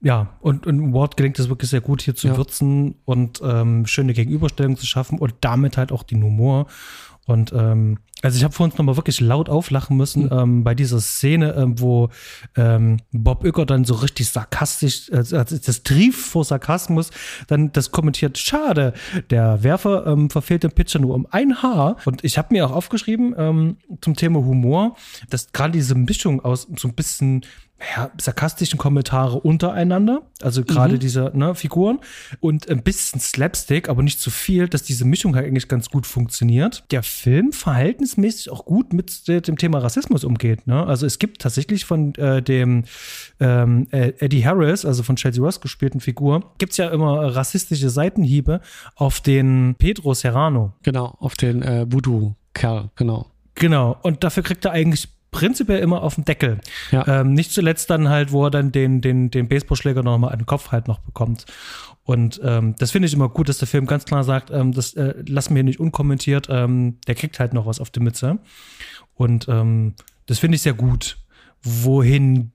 ja, 0.00 0.36
und, 0.40 0.66
und 0.66 0.92
Ward 0.92 1.16
gelingt 1.16 1.38
es 1.38 1.48
wirklich 1.48 1.70
sehr 1.70 1.80
gut, 1.80 2.02
hier 2.02 2.14
zu 2.14 2.28
ja. 2.28 2.36
würzen 2.36 2.96
und 3.04 3.40
ähm, 3.42 3.86
schöne 3.86 4.12
Gegenüberstellungen 4.12 4.76
zu 4.76 4.86
schaffen 4.86 5.18
und 5.18 5.34
damit 5.40 5.76
halt 5.76 5.92
auch 5.92 6.02
den 6.02 6.22
Humor. 6.22 6.66
Und 7.26 7.52
ähm, 7.56 7.98
also 8.24 8.38
ich 8.38 8.44
habe 8.44 8.54
vor 8.54 8.64
uns 8.64 8.78
nochmal 8.78 8.96
wirklich 8.96 9.20
laut 9.20 9.50
auflachen 9.50 9.96
müssen 9.98 10.24
mhm. 10.24 10.32
ähm, 10.32 10.64
bei 10.64 10.74
dieser 10.74 10.98
Szene, 11.00 11.54
ähm, 11.54 11.78
wo 11.78 12.08
ähm, 12.56 12.96
Bob 13.12 13.44
Uecker 13.44 13.66
dann 13.66 13.84
so 13.84 13.94
richtig 13.94 14.30
sarkastisch, 14.30 15.10
äh, 15.10 15.22
das 15.22 15.82
trief 15.82 16.26
vor 16.28 16.44
Sarkasmus, 16.44 17.10
dann 17.48 17.70
das 17.72 17.90
kommentiert, 17.90 18.38
schade, 18.38 18.94
der 19.28 19.62
Werfer 19.62 20.06
ähm, 20.06 20.30
verfehlt 20.30 20.62
den 20.62 20.72
Pitcher 20.72 21.00
nur 21.00 21.14
um 21.14 21.26
ein 21.30 21.62
Haar. 21.62 21.96
Und 22.06 22.24
ich 22.24 22.38
habe 22.38 22.48
mir 22.54 22.66
auch 22.66 22.72
aufgeschrieben 22.72 23.34
ähm, 23.36 23.76
zum 24.00 24.16
Thema 24.16 24.40
Humor, 24.40 24.96
dass 25.28 25.52
gerade 25.52 25.72
diese 25.72 25.94
Mischung 25.94 26.42
aus 26.42 26.66
so 26.76 26.88
ein 26.88 26.94
bisschen 26.94 27.44
ja, 27.96 28.10
sarkastischen 28.20 28.78
Kommentare 28.78 29.40
untereinander, 29.40 30.22
also 30.40 30.64
gerade 30.64 30.94
mhm. 30.94 30.98
diese 31.00 31.32
ne, 31.34 31.54
Figuren 31.54 31.98
und 32.40 32.68
ein 32.68 32.82
bisschen 32.82 33.20
Slapstick, 33.20 33.88
aber 33.88 34.02
nicht 34.02 34.20
zu 34.20 34.30
viel, 34.30 34.68
dass 34.68 34.82
diese 34.82 35.04
Mischung 35.04 35.34
halt 35.34 35.46
eigentlich 35.46 35.68
ganz 35.68 35.90
gut 35.90 36.06
funktioniert. 36.06 36.84
Der 36.90 37.02
Film 37.02 37.52
verhältnismäßig 38.14 38.50
auch 38.50 38.64
gut 38.64 38.92
mit 38.92 39.28
dem 39.28 39.58
Thema 39.58 39.78
Rassismus 39.78 40.24
umgeht. 40.24 40.66
Ne? 40.66 40.86
Also 40.86 41.06
es 41.06 41.18
gibt 41.18 41.42
tatsächlich 41.42 41.84
von 41.84 42.14
äh, 42.14 42.42
dem 42.42 42.84
ähm, 43.40 43.86
Eddie 43.90 44.44
Harris, 44.44 44.84
also 44.84 45.02
von 45.02 45.16
Chelsea 45.16 45.42
Ross 45.42 45.60
gespielten 45.60 46.00
Figur, 46.00 46.52
gibt 46.58 46.72
es 46.72 46.78
ja 46.78 46.88
immer 46.88 47.34
rassistische 47.34 47.90
Seitenhiebe 47.90 48.60
auf 48.96 49.20
den 49.20 49.74
Pedro 49.78 50.14
Serrano. 50.14 50.72
Genau, 50.82 51.16
auf 51.18 51.34
den 51.34 51.62
äh, 51.62 51.86
Voodoo-Kerl, 51.90 52.90
genau. 52.96 53.26
Genau, 53.54 53.96
und 54.02 54.24
dafür 54.24 54.42
kriegt 54.42 54.64
er 54.64 54.72
eigentlich 54.72 55.08
prinzipiell 55.30 55.80
immer 55.80 56.02
auf 56.02 56.14
dem 56.14 56.24
Deckel. 56.24 56.60
Ja. 56.92 57.06
Ähm, 57.20 57.34
nicht 57.34 57.52
zuletzt 57.52 57.90
dann 57.90 58.08
halt, 58.08 58.30
wo 58.30 58.44
er 58.44 58.50
dann 58.50 58.70
den, 58.70 59.00
den, 59.00 59.30
den 59.30 59.48
Baseballschläger 59.48 60.02
noch 60.02 60.16
mal 60.18 60.28
an 60.28 60.38
den 60.40 60.46
Kopf 60.46 60.70
halt 60.70 60.86
noch 60.86 61.00
bekommt. 61.00 61.44
Und 62.04 62.40
ähm, 62.44 62.74
das 62.78 62.90
finde 62.90 63.08
ich 63.08 63.14
immer 63.14 63.30
gut, 63.30 63.48
dass 63.48 63.58
der 63.58 63.68
Film 63.68 63.86
ganz 63.86 64.04
klar 64.04 64.24
sagt, 64.24 64.50
ähm, 64.50 64.72
das 64.72 64.92
äh, 64.94 65.14
lassen 65.26 65.56
wir 65.56 65.64
nicht 65.64 65.80
unkommentiert, 65.80 66.48
ähm, 66.50 66.98
der 67.06 67.14
kriegt 67.14 67.40
halt 67.40 67.54
noch 67.54 67.64
was 67.66 67.80
auf 67.80 67.88
die 67.90 68.00
Mütze. 68.00 68.38
Und 69.14 69.48
ähm, 69.48 69.94
das 70.26 70.38
finde 70.38 70.56
ich 70.56 70.62
sehr 70.62 70.74
gut. 70.74 71.16
Wohingegen 71.62 72.52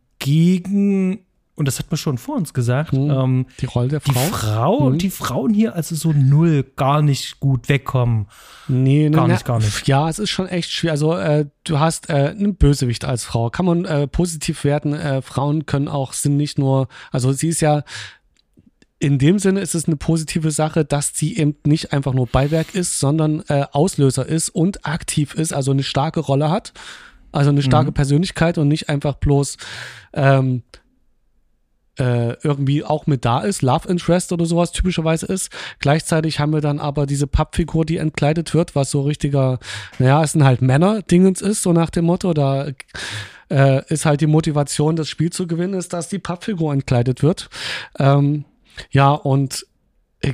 und 1.60 1.68
das 1.68 1.78
hat 1.78 1.92
man 1.92 1.98
schon 1.98 2.18
vor 2.18 2.38
uns 2.38 2.54
gesagt, 2.54 2.94
hm, 2.94 3.12
ähm, 3.12 3.46
die 3.60 3.66
Rolle 3.66 3.90
der 3.90 4.00
Frau. 4.00 4.14
Die, 4.14 4.30
Frau, 4.30 4.92
hm. 4.92 4.98
die 4.98 5.10
Frauen 5.10 5.54
hier 5.54 5.76
also 5.76 5.94
so 5.94 6.14
null 6.14 6.64
gar 6.78 7.02
nicht 7.02 7.42
gut 7.42 7.68
wegkommen. 7.68 8.28
Nee, 8.70 9.10
gar 9.10 9.28
ne, 9.28 9.34
nicht, 9.34 9.44
gar 9.44 9.60
nicht. 9.60 9.86
Ja, 9.86 10.08
es 10.08 10.20
ist 10.20 10.30
schon 10.30 10.48
echt 10.48 10.72
schwer. 10.72 10.92
Also 10.92 11.18
äh, 11.18 11.48
du 11.66 11.80
hast 11.80 12.10
äh, 12.10 12.30
einen 12.30 12.56
Bösewicht 12.56 13.04
als 13.04 13.26
Frau. 13.26 13.50
Kann 13.50 13.66
man 13.66 13.84
äh, 13.84 14.08
positiv 14.08 14.64
werten. 14.64 14.94
Äh, 14.94 15.22
Frauen 15.22 15.66
können 15.66 15.90
auch, 15.90 16.14
sind 16.14 16.38
nicht 16.38 16.58
nur, 16.58 16.88
also 17.12 17.34
sie 17.34 17.50
ist 17.50 17.60
ja 17.60 17.84
in 19.00 19.18
dem 19.18 19.40
Sinne 19.40 19.62
ist 19.62 19.76
es 19.76 19.86
eine 19.86 19.96
positive 19.96 20.52
Sache, 20.52 20.84
dass 20.84 21.14
sie 21.16 21.38
eben 21.38 21.56
nicht 21.66 21.94
einfach 21.94 22.14
nur 22.14 22.28
Beiwerk 22.28 22.76
ist, 22.76 23.00
sondern 23.00 23.44
äh, 23.48 23.66
Auslöser 23.72 24.26
ist 24.26 24.50
und 24.50 24.86
aktiv 24.86 25.34
ist, 25.36 25.54
also 25.54 25.72
eine 25.72 25.84
starke 25.84 26.20
Rolle 26.20 26.52
hat, 26.52 26.74
also 27.32 27.50
eine 27.50 27.62
starke 27.62 27.92
mhm. 27.92 27.96
Persönlichkeit 27.96 28.58
und 28.58 28.68
nicht 28.68 28.90
einfach 28.90 29.16
bloß 29.16 29.58
ähm, 30.14 30.64
äh, 31.98 32.34
irgendwie 32.44 32.84
auch 32.84 33.08
mit 33.08 33.24
da 33.24 33.42
ist, 33.42 33.62
Love 33.62 33.88
Interest 33.88 34.34
oder 34.34 34.46
sowas 34.46 34.74
typischerweise 34.74 35.28
ist. 35.28 35.50
Gleichzeitig 35.80 36.40
haben 36.40 36.52
wir 36.52 36.62
dann 36.62 36.80
aber 36.80 37.06
diese 37.06 37.28
Pappfigur, 37.28 37.86
die 37.86 37.98
entkleidet 37.98 38.54
wird, 38.54 38.76
was 38.76 38.92
so 38.92 39.02
richtiger, 39.02 39.60
naja, 39.98 40.24
es 40.24 40.34
sind 40.34 40.44
halt 40.44 40.62
Männer-Dingens 40.62 41.42
ist, 41.42 41.62
so 41.62 41.72
nach 41.72 41.90
dem 41.90 42.06
Motto, 42.06 42.34
da 42.34 42.68
äh, 43.50 43.86
ist 43.88 44.06
halt 44.06 44.20
die 44.20 44.28
Motivation, 44.28 44.98
das 44.98 45.08
Spiel 45.08 45.30
zu 45.32 45.48
gewinnen, 45.48 45.74
ist, 45.74 45.94
dass 45.94 46.10
die 46.10 46.20
Pappfigur 46.20 46.74
entkleidet 46.74 47.24
wird. 47.24 47.50
Ähm, 47.98 48.46
ja, 48.92 49.12
und 49.12 49.66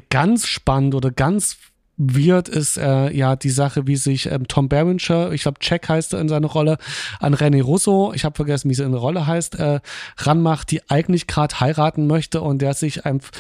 ganz 0.10 0.48
spannend 0.48 0.96
oder 0.96 1.12
ganz 1.12 1.58
wird, 1.98 2.50
ist 2.50 2.78
äh, 2.78 3.10
ja 3.12 3.36
die 3.36 3.50
Sache, 3.50 3.88
wie 3.88 3.96
sich 3.96 4.26
ähm, 4.30 4.48
Tom 4.48 4.68
Berenger, 4.68 5.32
ich 5.32 5.44
glaube 5.44 5.60
Jack 5.62 5.88
heißt 5.88 6.14
er 6.14 6.20
in 6.20 6.28
seiner 6.28 6.48
Rolle, 6.48 6.78
an 7.20 7.34
René 7.36 7.64
Russo, 7.64 8.12
ich 8.14 8.26
habe 8.26 8.36
vergessen, 8.36 8.70
wie 8.70 8.74
sie 8.74 8.84
in 8.84 8.92
der 8.92 9.00
Rolle 9.00 9.26
heißt, 9.28 9.56
äh, 9.56 9.80
ranmacht, 10.18 10.72
die 10.72 10.90
eigentlich 10.90 11.28
gerade 11.28 11.60
heiraten 11.60 12.08
möchte 12.08 12.42
und 12.42 12.62
der 12.62 12.74
sich 12.74 13.06
einfach 13.06 13.32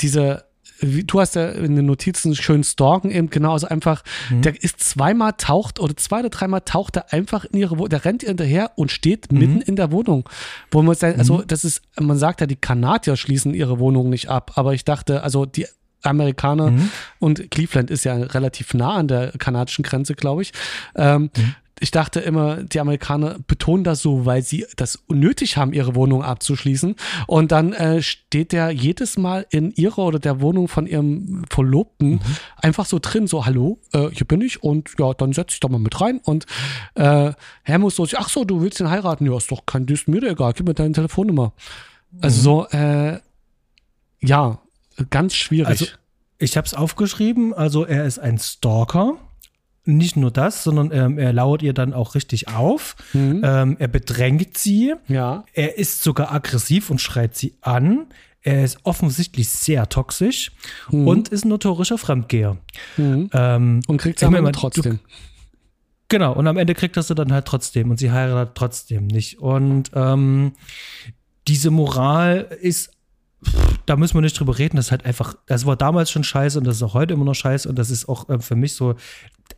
diese 0.00 0.49
du 0.80 1.20
hast 1.20 1.34
ja 1.34 1.48
in 1.50 1.76
den 1.76 1.86
Notizen 1.86 2.34
schön 2.34 2.64
stalken 2.64 3.10
eben 3.10 3.30
genau, 3.30 3.52
also 3.52 3.68
einfach, 3.68 4.02
mhm. 4.30 4.42
der 4.42 4.62
ist 4.62 4.80
zweimal 4.80 5.34
taucht 5.36 5.80
oder 5.80 5.96
zwei 5.96 6.20
oder 6.20 6.30
dreimal 6.30 6.62
taucht 6.62 6.96
er 6.96 7.12
einfach 7.12 7.44
in 7.44 7.58
ihre 7.58 7.76
Wohnung, 7.76 7.88
der 7.90 8.04
rennt 8.04 8.22
ihr 8.22 8.28
hinterher 8.28 8.72
und 8.76 8.90
steht 8.90 9.30
mhm. 9.30 9.38
mitten 9.38 9.60
in 9.60 9.76
der 9.76 9.92
Wohnung. 9.92 10.28
Wo 10.70 10.82
man 10.82 10.94
sagt, 10.94 11.18
also 11.18 11.38
mhm. 11.38 11.46
das 11.46 11.64
ist, 11.64 11.82
man 11.98 12.18
sagt 12.18 12.40
ja, 12.40 12.46
die 12.46 12.56
Kanadier 12.56 13.16
schließen 13.16 13.54
ihre 13.54 13.78
Wohnung 13.78 14.10
nicht 14.10 14.28
ab, 14.28 14.52
aber 14.54 14.74
ich 14.74 14.84
dachte, 14.84 15.22
also 15.22 15.46
die 15.46 15.66
Amerikaner 16.02 16.70
mhm. 16.70 16.90
und 17.18 17.50
Cleveland 17.50 17.90
ist 17.90 18.04
ja 18.04 18.14
relativ 18.14 18.74
nah 18.74 18.94
an 18.94 19.08
der 19.08 19.32
kanadischen 19.32 19.82
Grenze, 19.82 20.14
glaube 20.14 20.42
ich. 20.42 20.52
Ähm, 20.96 21.30
mhm. 21.36 21.54
Ich 21.82 21.90
dachte 21.90 22.20
immer, 22.20 22.62
die 22.62 22.78
Amerikaner 22.78 23.38
betonen 23.46 23.84
das 23.84 24.02
so, 24.02 24.26
weil 24.26 24.42
sie 24.42 24.66
das 24.76 25.02
nötig 25.08 25.56
haben, 25.56 25.72
ihre 25.72 25.94
Wohnung 25.94 26.22
abzuschließen. 26.22 26.94
Und 27.26 27.52
dann 27.52 27.72
äh, 27.72 28.02
steht 28.02 28.52
der 28.52 28.70
jedes 28.70 29.16
Mal 29.16 29.46
in 29.50 29.72
ihrer 29.72 29.98
oder 29.98 30.18
der 30.18 30.42
Wohnung 30.42 30.68
von 30.68 30.86
ihrem 30.86 31.44
Verlobten 31.48 32.10
mhm. 32.10 32.20
einfach 32.56 32.84
so 32.84 32.98
drin, 33.00 33.26
so, 33.26 33.46
hallo, 33.46 33.78
äh, 33.92 34.08
hier 34.10 34.26
bin 34.26 34.42
ich 34.42 34.62
und 34.62 34.90
ja, 34.98 35.14
dann 35.14 35.32
setz 35.32 35.54
ich 35.54 35.60
doch 35.60 35.70
mal 35.70 35.78
mit 35.78 35.98
rein. 36.00 36.20
Und 36.22 36.44
äh, 36.94 37.32
Herr 37.62 37.78
muss 37.78 37.96
so, 37.96 38.06
ach 38.14 38.28
so, 38.28 38.44
du 38.44 38.60
willst 38.60 38.78
ihn 38.80 38.90
heiraten? 38.90 39.24
Ja, 39.24 39.36
ist 39.38 39.50
doch 39.50 39.64
kein 39.64 39.86
Düst, 39.86 40.06
mir 40.06 40.22
egal, 40.22 40.52
gib 40.52 40.66
mir 40.66 40.74
deine 40.74 40.92
Telefonnummer. 40.92 41.54
Also 42.20 42.40
so, 42.40 42.76
äh, 42.76 43.20
ja, 44.20 44.58
ganz 45.08 45.34
schwierig. 45.34 45.68
Also, 45.68 45.86
ich 46.38 46.56
habe 46.56 46.66
es 46.66 46.74
aufgeschrieben. 46.74 47.54
Also, 47.54 47.84
er 47.84 48.04
ist 48.04 48.18
ein 48.18 48.38
Stalker. 48.38 49.16
Nicht 49.96 50.16
nur 50.16 50.30
das, 50.30 50.62
sondern 50.64 50.90
ähm, 50.92 51.18
er 51.18 51.32
lauert 51.32 51.62
ihr 51.62 51.72
dann 51.72 51.92
auch 51.92 52.14
richtig 52.14 52.48
auf. 52.48 52.96
Mhm. 53.12 53.42
Ähm, 53.44 53.76
er 53.78 53.88
bedrängt 53.88 54.56
sie. 54.56 54.94
Ja. 55.08 55.44
Er 55.52 55.78
ist 55.78 56.02
sogar 56.02 56.32
aggressiv 56.32 56.90
und 56.90 57.00
schreit 57.00 57.36
sie 57.36 57.54
an. 57.60 58.06
Er 58.42 58.64
ist 58.64 58.78
offensichtlich 58.84 59.48
sehr 59.48 59.88
toxisch 59.88 60.52
mhm. 60.90 61.06
und 61.06 61.28
ist 61.28 61.44
ein 61.44 61.48
notorischer 61.48 61.98
Fremdgeher. 61.98 62.56
Mhm. 62.96 63.30
Ähm, 63.32 63.80
und 63.86 63.98
kriegt 63.98 64.18
sie 64.18 64.26
aber 64.26 64.52
trotzdem. 64.52 64.98
Du, 64.98 64.98
genau, 66.08 66.32
und 66.34 66.46
am 66.46 66.56
Ende 66.56 66.74
kriegt 66.74 66.96
er 66.96 67.02
sie 67.02 67.14
dann 67.14 67.32
halt 67.32 67.46
trotzdem 67.46 67.90
und 67.90 67.98
sie 67.98 68.12
heiratet 68.12 68.54
trotzdem 68.54 69.08
nicht. 69.08 69.40
Und 69.40 69.90
ähm, 69.94 70.52
diese 71.48 71.70
Moral 71.70 72.48
ist 72.60 72.92
da 73.86 73.96
müssen 73.96 74.14
wir 74.14 74.20
nicht 74.20 74.38
drüber 74.38 74.58
reden. 74.58 74.76
Das 74.76 74.86
ist 74.86 74.90
halt 74.90 75.04
einfach, 75.04 75.34
das 75.46 75.66
war 75.66 75.76
damals 75.76 76.10
schon 76.10 76.24
scheiße 76.24 76.58
und 76.58 76.66
das 76.66 76.76
ist 76.76 76.82
auch 76.82 76.94
heute 76.94 77.14
immer 77.14 77.24
noch 77.24 77.34
scheiße 77.34 77.68
und 77.68 77.78
das 77.78 77.90
ist 77.90 78.08
auch 78.08 78.28
äh, 78.28 78.38
für 78.38 78.56
mich 78.56 78.74
so, 78.74 78.94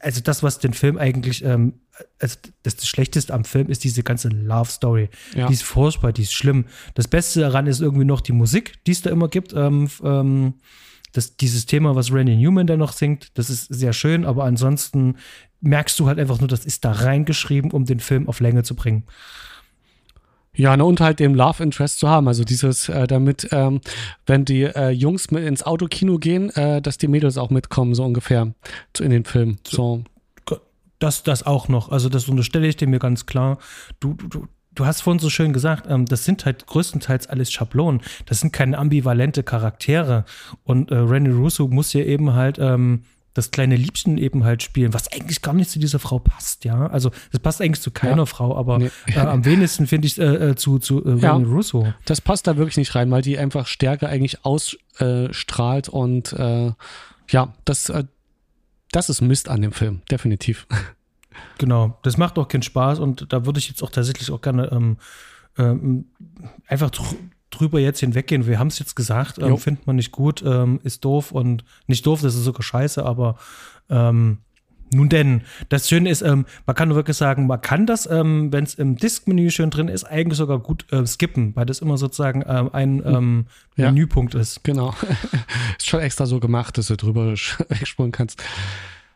also 0.02 0.20
das, 0.20 0.42
was 0.42 0.58
den 0.58 0.74
Film 0.74 0.98
eigentlich, 0.98 1.44
ähm, 1.44 1.74
also 2.18 2.36
das, 2.62 2.76
das 2.76 2.88
Schlechteste 2.88 3.32
am 3.32 3.44
Film 3.44 3.68
ist 3.68 3.84
diese 3.84 4.02
ganze 4.02 4.28
Love 4.28 4.70
Story. 4.70 5.08
Ja. 5.34 5.46
Die 5.46 5.54
ist 5.54 5.62
furchtbar, 5.62 6.12
die 6.12 6.22
ist 6.22 6.32
schlimm. 6.34 6.66
Das 6.94 7.08
Beste 7.08 7.40
daran 7.40 7.66
ist 7.66 7.80
irgendwie 7.80 8.04
noch 8.04 8.20
die 8.20 8.32
Musik, 8.32 8.84
die 8.86 8.90
es 8.90 9.02
da 9.02 9.10
immer 9.10 9.28
gibt. 9.28 9.54
Ähm, 9.54 9.88
ähm, 10.02 10.54
das, 11.12 11.36
dieses 11.36 11.66
Thema, 11.66 11.94
was 11.94 12.12
Randy 12.12 12.36
Newman 12.36 12.66
da 12.66 12.76
noch 12.76 12.92
singt, 12.92 13.38
das 13.38 13.48
ist 13.48 13.66
sehr 13.66 13.92
schön, 13.92 14.24
aber 14.24 14.44
ansonsten 14.44 15.16
merkst 15.60 15.98
du 16.00 16.08
halt 16.08 16.18
einfach 16.18 16.40
nur, 16.40 16.48
das 16.48 16.64
ist 16.64 16.84
da 16.84 16.92
reingeschrieben, 16.92 17.70
um 17.70 17.84
den 17.84 18.00
Film 18.00 18.28
auf 18.28 18.40
Länge 18.40 18.64
zu 18.64 18.74
bringen. 18.74 19.04
Ja, 20.54 20.76
ne, 20.76 20.84
und 20.84 21.00
halt 21.00 21.18
dem 21.18 21.34
Love 21.34 21.62
Interest 21.62 21.98
zu 21.98 22.08
haben. 22.08 22.28
Also 22.28 22.44
dieses, 22.44 22.88
äh, 22.88 23.06
damit, 23.06 23.48
ähm, 23.52 23.80
wenn 24.26 24.44
die 24.44 24.64
äh, 24.64 24.90
Jungs 24.90 25.30
mit 25.30 25.44
ins 25.44 25.62
Autokino 25.62 26.18
gehen, 26.18 26.50
äh, 26.50 26.82
dass 26.82 26.98
die 26.98 27.08
Mädels 27.08 27.38
auch 27.38 27.50
mitkommen, 27.50 27.94
so 27.94 28.04
ungefähr 28.04 28.52
in 29.00 29.10
den 29.10 29.24
Film. 29.24 29.58
So. 29.66 30.04
Das, 30.98 31.24
das 31.24 31.44
auch 31.44 31.66
noch. 31.68 31.90
Also 31.90 32.08
das 32.08 32.28
unterstelle 32.28 32.68
ich 32.68 32.76
dir 32.76 32.86
mir 32.86 33.00
ganz 33.00 33.26
klar. 33.26 33.58
Du, 33.98 34.14
du, 34.14 34.46
du 34.74 34.86
hast 34.86 35.00
vorhin 35.00 35.18
so 35.18 35.30
schön 35.30 35.52
gesagt, 35.52 35.86
ähm, 35.88 36.06
das 36.06 36.24
sind 36.24 36.44
halt 36.44 36.66
größtenteils 36.66 37.26
alles 37.26 37.50
Schablonen. 37.50 38.02
Das 38.26 38.40
sind 38.40 38.52
keine 38.52 38.78
ambivalente 38.78 39.42
Charaktere. 39.42 40.24
Und 40.64 40.90
äh, 40.90 40.96
Randy 40.96 41.30
Russo 41.30 41.66
muss 41.66 41.92
ja 41.92 42.02
eben 42.02 42.34
halt 42.34 42.58
ähm, 42.60 43.02
das 43.34 43.50
kleine 43.50 43.76
Liebchen 43.76 44.18
eben 44.18 44.44
halt 44.44 44.62
spielen, 44.62 44.92
was 44.92 45.10
eigentlich 45.12 45.42
gar 45.42 45.54
nicht 45.54 45.70
zu 45.70 45.78
dieser 45.78 45.98
Frau 45.98 46.18
passt, 46.18 46.64
ja. 46.64 46.86
Also 46.86 47.10
das 47.30 47.40
passt 47.40 47.60
eigentlich 47.60 47.80
zu 47.80 47.90
keiner 47.90 48.18
ja. 48.18 48.26
Frau, 48.26 48.56
aber 48.56 48.78
nee. 48.78 48.90
äh, 49.06 49.18
am 49.18 49.44
wenigsten 49.44 49.86
finde 49.86 50.06
ich 50.06 50.18
äh, 50.18 50.50
äh, 50.50 50.54
zu, 50.54 50.78
zu 50.78 51.04
äh, 51.04 51.16
ja. 51.16 51.32
Russo. 51.34 51.92
Das 52.04 52.20
passt 52.20 52.46
da 52.46 52.56
wirklich 52.56 52.76
nicht 52.76 52.94
rein, 52.94 53.10
weil 53.10 53.22
die 53.22 53.38
einfach 53.38 53.66
Stärke 53.66 54.08
eigentlich 54.08 54.44
ausstrahlt 54.44 55.88
und 55.88 56.32
äh, 56.34 56.72
ja, 57.28 57.54
das, 57.64 57.88
äh, 57.88 58.04
das 58.90 59.08
ist 59.08 59.22
Mist 59.22 59.48
an 59.48 59.62
dem 59.62 59.72
Film, 59.72 60.02
definitiv. 60.10 60.66
Genau, 61.58 61.98
das 62.02 62.18
macht 62.18 62.38
auch 62.38 62.48
keinen 62.48 62.62
Spaß 62.62 62.98
und 62.98 63.32
da 63.32 63.46
würde 63.46 63.58
ich 63.58 63.68
jetzt 63.68 63.82
auch 63.82 63.90
tatsächlich 63.90 64.30
auch 64.30 64.40
gerne 64.40 64.70
ähm, 64.70 64.96
ähm, 65.58 66.06
einfach 66.66 66.90
drüber 67.52 67.78
jetzt 67.78 68.00
hinweggehen. 68.00 68.46
Wir 68.46 68.58
haben 68.58 68.68
es 68.68 68.78
jetzt 68.78 68.96
gesagt, 68.96 69.38
ähm, 69.38 69.56
findet 69.58 69.86
man 69.86 69.96
nicht 69.96 70.12
gut, 70.12 70.42
ähm, 70.44 70.80
ist 70.82 71.04
doof 71.04 71.32
und 71.32 71.64
nicht 71.86 72.04
doof, 72.06 72.20
das 72.22 72.34
ist 72.34 72.44
sogar 72.44 72.62
scheiße, 72.62 73.04
aber 73.04 73.36
ähm, 73.88 74.38
nun 74.94 75.08
denn, 75.08 75.42
das 75.68 75.88
Schöne 75.88 76.10
ist, 76.10 76.22
ähm, 76.22 76.44
man 76.66 76.76
kann 76.76 76.94
wirklich 76.94 77.16
sagen, 77.16 77.46
man 77.46 77.60
kann 77.60 77.86
das, 77.86 78.06
ähm, 78.06 78.52
wenn 78.52 78.64
es 78.64 78.74
im 78.74 78.96
Disk-Menü 78.96 79.50
schön 79.50 79.70
drin 79.70 79.88
ist, 79.88 80.04
eigentlich 80.04 80.36
sogar 80.36 80.58
gut 80.58 80.92
äh, 80.92 81.06
skippen, 81.06 81.56
weil 81.56 81.66
das 81.66 81.80
immer 81.80 81.96
sozusagen 81.96 82.44
ähm, 82.46 82.70
ein 82.72 83.02
ähm, 83.04 83.46
ja. 83.76 83.90
Menüpunkt 83.90 84.34
ist. 84.34 84.64
Genau. 84.64 84.94
ist 85.78 85.88
schon 85.88 86.00
extra 86.00 86.26
so 86.26 86.40
gemacht, 86.40 86.76
dass 86.76 86.88
du 86.88 86.96
drüber 86.96 87.32
wegspringen 87.68 88.12
kannst. 88.12 88.42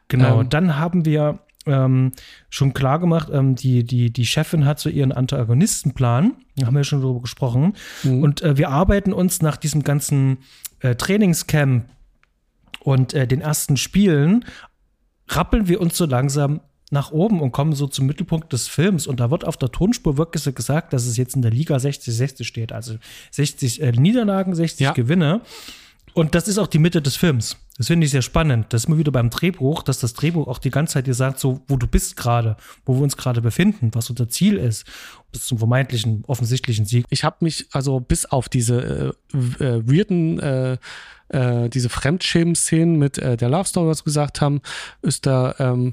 Genau, 0.08 0.44
dann 0.44 0.78
haben 0.78 1.04
wir 1.04 1.40
ähm, 1.66 2.12
schon 2.48 2.72
klar 2.72 2.98
gemacht, 2.98 3.28
ähm, 3.32 3.54
die, 3.54 3.84
die, 3.84 4.12
die 4.12 4.26
Chefin 4.26 4.64
hat 4.64 4.80
so 4.80 4.88
ihren 4.88 5.12
Antagonistenplan, 5.12 6.34
da 6.56 6.66
haben 6.66 6.74
wir 6.74 6.80
ja 6.80 6.84
schon 6.84 7.02
darüber 7.02 7.20
gesprochen. 7.20 7.74
Mhm. 8.02 8.22
Und 8.22 8.42
äh, 8.42 8.56
wir 8.56 8.70
arbeiten 8.70 9.12
uns 9.12 9.42
nach 9.42 9.56
diesem 9.56 9.82
ganzen 9.82 10.38
äh, 10.80 10.94
Trainingscamp 10.94 11.86
und 12.80 13.14
äh, 13.14 13.26
den 13.26 13.40
ersten 13.40 13.76
Spielen, 13.76 14.44
rappeln 15.28 15.68
wir 15.68 15.80
uns 15.80 15.96
so 15.96 16.06
langsam 16.06 16.60
nach 16.90 17.10
oben 17.10 17.40
und 17.40 17.50
kommen 17.50 17.72
so 17.72 17.86
zum 17.88 18.06
Mittelpunkt 18.06 18.52
des 18.52 18.68
Films. 18.68 19.06
Und 19.06 19.18
da 19.18 19.30
wird 19.30 19.44
auf 19.44 19.56
der 19.56 19.72
Tonspur 19.72 20.16
wirklich 20.16 20.42
so 20.42 20.52
gesagt, 20.52 20.92
dass 20.92 21.04
es 21.06 21.16
jetzt 21.16 21.34
in 21.34 21.42
der 21.42 21.50
Liga 21.50 21.76
60-60 21.76 22.44
steht. 22.44 22.72
Also 22.72 22.94
60 23.32 23.82
äh, 23.82 23.92
Niederlagen, 23.92 24.54
60 24.54 24.80
ja. 24.80 24.92
Gewinne. 24.92 25.40
Und 26.16 26.34
das 26.34 26.48
ist 26.48 26.56
auch 26.56 26.66
die 26.66 26.78
Mitte 26.78 27.02
des 27.02 27.14
Films. 27.14 27.58
Das 27.76 27.88
finde 27.88 28.06
ich 28.06 28.10
sehr 28.10 28.22
spannend. 28.22 28.68
Das 28.70 28.82
ist 28.82 28.88
immer 28.88 28.96
wieder 28.96 29.12
beim 29.12 29.28
Drehbuch, 29.28 29.82
dass 29.82 30.00
das 30.00 30.14
Drehbuch 30.14 30.48
auch 30.48 30.56
die 30.56 30.70
ganze 30.70 30.94
Zeit 30.94 31.06
dir 31.06 31.12
sagt, 31.12 31.38
so, 31.38 31.60
wo 31.68 31.76
du 31.76 31.86
bist 31.86 32.16
gerade, 32.16 32.56
wo 32.86 32.94
wir 32.94 33.02
uns 33.02 33.18
gerade 33.18 33.42
befinden, 33.42 33.90
was 33.92 34.08
unser 34.08 34.26
Ziel 34.26 34.56
ist, 34.56 34.86
bis 35.30 35.44
zum 35.44 35.58
vermeintlichen, 35.58 36.24
offensichtlichen 36.26 36.86
Sieg. 36.86 37.04
Ich 37.10 37.22
habe 37.22 37.36
mich 37.40 37.66
also 37.72 38.00
bis 38.00 38.24
auf 38.24 38.48
diese 38.48 39.14
äh, 39.30 39.62
äh, 39.62 39.82
weirden, 39.86 40.40
äh, 40.40 40.78
äh, 41.28 41.68
diese 41.68 41.90
Fremdschämen-Szenen 41.90 42.96
mit 42.96 43.18
äh, 43.18 43.36
der 43.36 43.50
Love 43.50 43.68
Story, 43.68 43.88
was 43.88 44.00
wir 44.00 44.04
gesagt 44.04 44.40
haben, 44.40 44.62
ist 45.02 45.26
da, 45.26 45.54
ähm, 45.58 45.92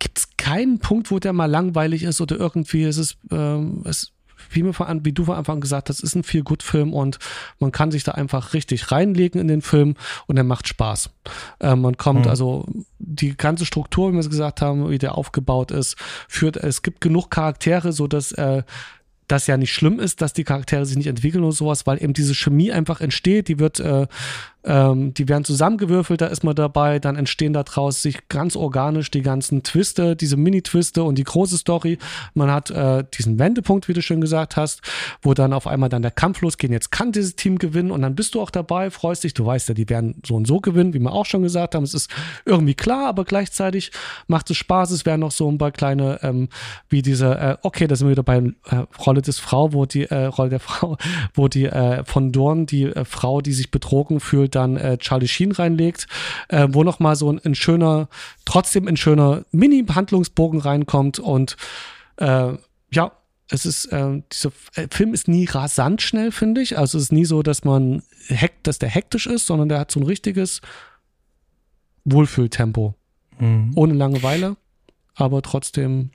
gibt 0.00 0.18
es 0.18 0.36
keinen 0.36 0.80
Punkt, 0.80 1.12
wo 1.12 1.20
der 1.20 1.32
mal 1.32 1.46
langweilig 1.46 2.02
ist 2.02 2.20
oder 2.20 2.36
irgendwie 2.36 2.82
ist 2.82 2.98
es, 2.98 3.18
ähm, 3.30 3.84
es 3.86 4.10
wie, 4.54 4.62
mir 4.62 4.74
wie 4.74 5.12
du 5.12 5.24
vor 5.24 5.36
Anfang 5.36 5.60
gesagt 5.60 5.88
hast, 5.88 6.00
ist 6.00 6.14
ein 6.14 6.22
viel 6.22 6.42
gut 6.42 6.62
Film 6.62 6.92
und 6.92 7.18
man 7.58 7.72
kann 7.72 7.90
sich 7.90 8.04
da 8.04 8.12
einfach 8.12 8.54
richtig 8.54 8.90
reinlegen 8.90 9.40
in 9.40 9.48
den 9.48 9.62
Film 9.62 9.94
und 10.26 10.36
er 10.36 10.44
macht 10.44 10.68
Spaß. 10.68 11.10
Äh, 11.60 11.76
man 11.76 11.96
kommt 11.96 12.24
mhm. 12.24 12.30
also 12.30 12.66
die 12.98 13.36
ganze 13.36 13.66
Struktur, 13.66 14.10
wie 14.10 14.14
wir 14.14 14.20
es 14.20 14.30
gesagt 14.30 14.60
haben, 14.62 14.88
wie 14.90 14.98
der 14.98 15.16
aufgebaut 15.16 15.70
ist, 15.70 15.96
führt, 16.28 16.56
es 16.56 16.82
gibt 16.82 17.00
genug 17.00 17.30
Charaktere, 17.30 17.92
so 17.92 18.06
dass 18.06 18.32
äh, 18.32 18.62
das 19.28 19.46
ja 19.46 19.56
nicht 19.56 19.72
schlimm 19.72 20.00
ist, 20.00 20.20
dass 20.20 20.32
die 20.32 20.44
Charaktere 20.44 20.84
sich 20.84 20.96
nicht 20.96 21.06
entwickeln 21.06 21.44
oder 21.44 21.52
sowas, 21.52 21.86
weil 21.86 22.02
eben 22.02 22.12
diese 22.12 22.34
Chemie 22.34 22.72
einfach 22.72 23.00
entsteht, 23.00 23.48
die 23.48 23.58
wird 23.58 23.80
äh, 23.80 24.06
ähm, 24.64 25.12
die 25.14 25.28
werden 25.28 25.44
zusammengewürfelt, 25.44 26.20
da 26.20 26.26
ist 26.26 26.42
man 26.42 26.54
dabei, 26.54 26.98
dann 26.98 27.16
entstehen 27.16 27.52
daraus 27.52 28.02
sich 28.02 28.28
ganz 28.28 28.56
organisch 28.56 29.10
die 29.10 29.22
ganzen 29.22 29.62
Twiste, 29.62 30.16
diese 30.16 30.36
Mini-Twiste 30.36 31.02
und 31.02 31.16
die 31.16 31.24
große 31.24 31.58
Story. 31.58 31.98
Man 32.32 32.50
hat 32.50 32.70
äh, 32.70 33.04
diesen 33.16 33.38
Wendepunkt, 33.38 33.88
wie 33.88 33.92
du 33.92 34.00
schon 34.00 34.20
gesagt 34.20 34.56
hast, 34.56 34.80
wo 35.22 35.34
dann 35.34 35.52
auf 35.52 35.66
einmal 35.66 35.88
dann 35.88 36.02
der 36.02 36.10
Kampf 36.10 36.40
losgeht. 36.40 36.70
Jetzt 36.70 36.90
kann 36.90 37.12
dieses 37.12 37.36
Team 37.36 37.58
gewinnen 37.58 37.90
und 37.90 38.02
dann 38.02 38.14
bist 38.14 38.34
du 38.34 38.40
auch 38.40 38.50
dabei, 38.50 38.90
freust 38.90 39.24
dich. 39.24 39.34
Du 39.34 39.44
weißt 39.44 39.68
ja, 39.68 39.74
die 39.74 39.88
werden 39.88 40.20
so 40.24 40.34
und 40.34 40.46
so 40.46 40.60
gewinnen, 40.60 40.94
wie 40.94 40.98
wir 40.98 41.12
auch 41.12 41.26
schon 41.26 41.42
gesagt 41.42 41.74
haben. 41.74 41.84
Es 41.84 41.94
ist 41.94 42.10
irgendwie 42.46 42.74
klar, 42.74 43.06
aber 43.06 43.24
gleichzeitig 43.24 43.92
macht 44.28 44.50
es 44.50 44.56
Spaß. 44.56 44.90
Es 44.92 45.04
werden 45.04 45.20
noch 45.20 45.32
so 45.32 45.50
ein 45.50 45.58
paar 45.58 45.72
kleine, 45.72 46.20
ähm, 46.22 46.48
wie 46.88 47.02
diese, 47.02 47.38
äh, 47.38 47.56
okay, 47.62 47.86
da 47.86 47.96
sind 47.96 48.06
wir 48.06 48.12
wieder 48.12 48.22
bei 48.22 48.38
äh, 48.38 48.86
Rolle 49.04 49.20
des 49.20 49.38
Frau, 49.38 49.72
wo 49.72 49.84
die 49.84 50.04
äh, 50.04 50.26
Rolle 50.26 50.50
der 50.50 50.60
Frau, 50.60 50.96
wo 51.34 51.48
die 51.48 51.66
äh, 51.66 52.04
von 52.04 52.32
Dorn, 52.32 52.66
die 52.66 52.84
äh, 52.84 53.04
Frau, 53.04 53.40
die 53.40 53.52
sich 53.52 53.70
betrogen 53.70 54.20
fühlt, 54.20 54.53
dann 54.54 54.76
äh, 54.76 54.98
Charlie 54.98 55.28
Sheen 55.28 55.52
reinlegt, 55.52 56.06
äh, 56.48 56.68
wo 56.70 56.84
nochmal 56.84 57.16
so 57.16 57.30
ein, 57.30 57.40
ein, 57.44 57.54
schöner, 57.54 58.08
trotzdem 58.44 58.88
ein 58.88 58.96
schöner 58.96 59.44
Mini-Handlungsbogen 59.52 60.60
reinkommt 60.60 61.18
und 61.18 61.56
äh, 62.16 62.52
ja, 62.92 63.12
es 63.50 63.66
ist, 63.66 63.86
äh, 63.86 64.22
dieser 64.32 64.52
äh, 64.74 64.88
Film 64.90 65.12
ist 65.14 65.28
nie 65.28 65.44
rasant 65.44 66.02
schnell, 66.02 66.32
finde 66.32 66.62
ich. 66.62 66.78
Also 66.78 66.98
es 66.98 67.04
ist 67.04 67.12
nie 67.12 67.24
so, 67.24 67.42
dass 67.42 67.64
man 67.64 68.02
hekt, 68.28 68.66
dass 68.66 68.78
der 68.78 68.88
hektisch 68.88 69.26
ist, 69.26 69.46
sondern 69.46 69.68
der 69.68 69.80
hat 69.80 69.90
so 69.90 70.00
ein 70.00 70.06
richtiges 70.06 70.60
Wohlfühltempo. 72.04 72.94
Mhm. 73.38 73.72
Ohne 73.74 73.94
Langeweile, 73.94 74.56
aber 75.14 75.42
trotzdem 75.42 76.10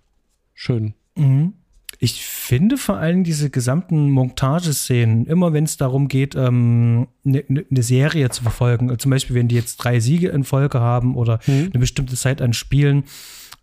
schön. 0.53 0.93
Mhm. 1.15 1.53
Ich 2.01 2.25
finde 2.25 2.77
vor 2.77 2.95
allem 2.95 3.25
diese 3.25 3.49
gesamten 3.49 4.09
Montageszenen, 4.09 5.25
immer 5.25 5.51
wenn 5.51 5.65
es 5.65 5.75
darum 5.75 6.07
geht, 6.07 6.37
eine 6.37 6.47
ähm, 6.47 7.07
ne, 7.23 7.43
ne 7.47 7.83
Serie 7.83 8.29
zu 8.29 8.41
verfolgen, 8.41 8.97
zum 8.97 9.11
Beispiel 9.11 9.35
wenn 9.35 9.49
die 9.49 9.55
jetzt 9.55 9.77
drei 9.77 9.99
Siege 9.99 10.29
in 10.29 10.45
Folge 10.45 10.79
haben 10.79 11.15
oder 11.15 11.39
mhm. 11.45 11.69
eine 11.73 11.79
bestimmte 11.79 12.15
Zeit 12.15 12.41
an 12.41 12.53
Spielen, 12.53 13.03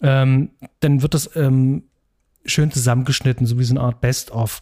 ähm, 0.02 0.50
dann 0.80 1.00
wird 1.00 1.14
das 1.14 1.34
ähm, 1.34 1.84
schön 2.44 2.70
zusammengeschnitten, 2.70 3.46
so 3.46 3.58
wie 3.58 3.64
so 3.64 3.72
eine 3.72 3.80
Art 3.80 4.02
Best-of. 4.02 4.60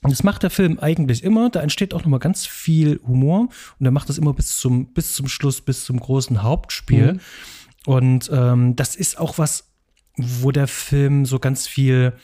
Und 0.00 0.10
das 0.10 0.22
macht 0.22 0.42
der 0.42 0.50
Film 0.50 0.78
eigentlich 0.78 1.22
immer. 1.24 1.50
Da 1.50 1.60
entsteht 1.60 1.92
auch 1.92 2.00
nochmal 2.00 2.20
ganz 2.20 2.46
viel 2.46 3.00
Humor 3.06 3.48
und 3.78 3.86
er 3.86 3.90
macht 3.90 4.08
das 4.08 4.16
immer 4.16 4.32
bis 4.32 4.58
zum, 4.58 4.94
bis 4.94 5.12
zum 5.12 5.28
Schluss, 5.28 5.60
bis 5.60 5.84
zum 5.84 6.00
großen 6.00 6.42
Hauptspiel. 6.42 7.14
Mhm. 7.14 7.20
Und 7.86 8.30
ähm, 8.32 8.76
das 8.76 8.96
ist 8.96 9.18
auch 9.18 9.36
was, 9.36 9.72
wo 10.16 10.52
der 10.52 10.68
Film 10.68 11.26
so 11.26 11.38
ganz 11.38 11.66
viel 11.66 12.14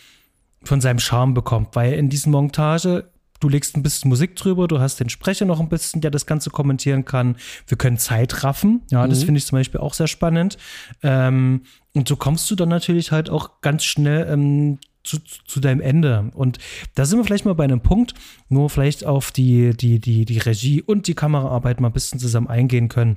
von 0.63 0.81
seinem 0.81 0.99
Charme 0.99 1.35
bekommt, 1.35 1.75
weil 1.75 1.95
in 1.95 2.09
diesen 2.09 2.33
Montage 2.33 3.11
du 3.41 3.49
legst 3.49 3.77
ein 3.77 3.83
bisschen 3.83 4.11
Musik 4.11 4.37
drüber, 4.37 4.69
du 4.69 4.79
hast 4.79 5.01
den 5.01 5.09
Sprecher 5.09 5.47
noch 5.47 5.61
ein 5.61 5.69
bisschen, 5.69 6.01
der 6.01 6.11
das 6.11 6.27
Ganze 6.27 6.51
kommentieren 6.51 7.05
kann. 7.05 7.37
Wir 7.67 7.77
können 7.77 7.99
Zeit 7.99 8.45
raffen. 8.45 8.83
Ja, 8.91 9.07
das 9.09 9.21
mhm. 9.21 9.25
finde 9.27 9.39
ich 9.39 9.47
zum 9.47 9.59
Beispiel 9.59 9.81
auch 9.81 9.95
sehr 9.95 10.07
spannend. 10.07 10.59
Ähm, 11.03 11.63
und 11.95 12.07
so 12.07 12.17
kommst 12.17 12.51
du 12.51 12.55
dann 12.55 12.69
natürlich 12.69 13.11
halt 13.11 13.31
auch 13.31 13.63
ganz 13.63 13.85
schnell 13.85 14.29
ähm, 14.31 14.79
zu, 15.03 15.19
zu 15.19 15.61
deinem 15.61 15.81
Ende. 15.81 16.31
Und 16.35 16.59
da 16.95 17.07
sind 17.07 17.19
wir 17.19 17.25
vielleicht 17.25 17.47
mal 17.47 17.55
bei 17.55 17.65
einem 17.65 17.81
Punkt, 17.81 18.15
nur 18.49 18.69
vielleicht 18.69 19.07
auf 19.07 19.33
die, 19.33 19.75
die, 19.77 19.99
die, 19.99 20.27
die 20.27 20.39
Regie 20.39 20.83
und 20.83 21.07
die 21.09 21.15
Kameraarbeit 21.15 21.81
mal 21.81 21.89
ein 21.89 21.95
bisschen 21.95 22.21
zusammen 22.21 22.49
eingehen 22.49 22.89
können. 22.89 23.17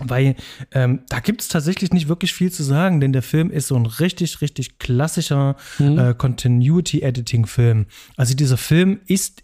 Weil 0.00 0.36
ähm, 0.72 1.00
da 1.08 1.20
gibt 1.20 1.42
es 1.42 1.48
tatsächlich 1.48 1.92
nicht 1.92 2.08
wirklich 2.08 2.32
viel 2.32 2.52
zu 2.52 2.62
sagen, 2.62 3.00
denn 3.00 3.12
der 3.12 3.22
Film 3.22 3.50
ist 3.50 3.68
so 3.68 3.76
ein 3.76 3.86
richtig, 3.86 4.40
richtig 4.40 4.78
klassischer 4.78 5.56
mhm. 5.78 5.98
äh, 5.98 6.14
Continuity-Editing-Film. 6.14 7.86
Also 8.16 8.34
dieser 8.34 8.56
Film 8.56 9.00
ist 9.06 9.42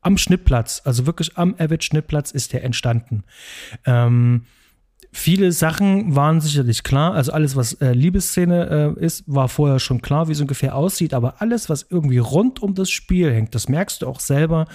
am 0.00 0.16
Schnittplatz, 0.16 0.82
also 0.84 1.06
wirklich 1.06 1.36
am 1.36 1.54
Avid-Schnittplatz 1.58 2.30
ist 2.30 2.52
der 2.52 2.64
entstanden. 2.64 3.24
Ähm, 3.84 4.46
viele 5.12 5.52
Sachen 5.52 6.14
waren 6.14 6.40
sicherlich 6.40 6.82
klar. 6.82 7.14
Also 7.14 7.32
alles, 7.32 7.56
was 7.56 7.74
äh, 7.74 7.92
Liebesszene 7.92 8.96
äh, 8.98 9.04
ist, 9.04 9.24
war 9.26 9.48
vorher 9.48 9.78
schon 9.78 10.02
klar, 10.02 10.28
wie 10.28 10.32
es 10.32 10.40
ungefähr 10.40 10.74
aussieht. 10.74 11.14
Aber 11.14 11.42
alles, 11.42 11.68
was 11.68 11.86
irgendwie 11.90 12.18
rund 12.18 12.62
um 12.62 12.74
das 12.74 12.90
Spiel 12.90 13.32
hängt, 13.32 13.54
das 13.54 13.68
merkst 13.68 14.02
du 14.02 14.06
auch 14.06 14.20
selber. 14.20 14.66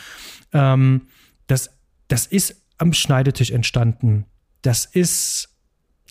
Ähm, 0.54 1.08
das, 1.48 1.72
das 2.08 2.28
ist 2.28 2.62
am 2.78 2.94
Schneidetisch 2.94 3.52
entstanden. 3.52 4.26
Das 4.66 4.86
ist 4.86 5.50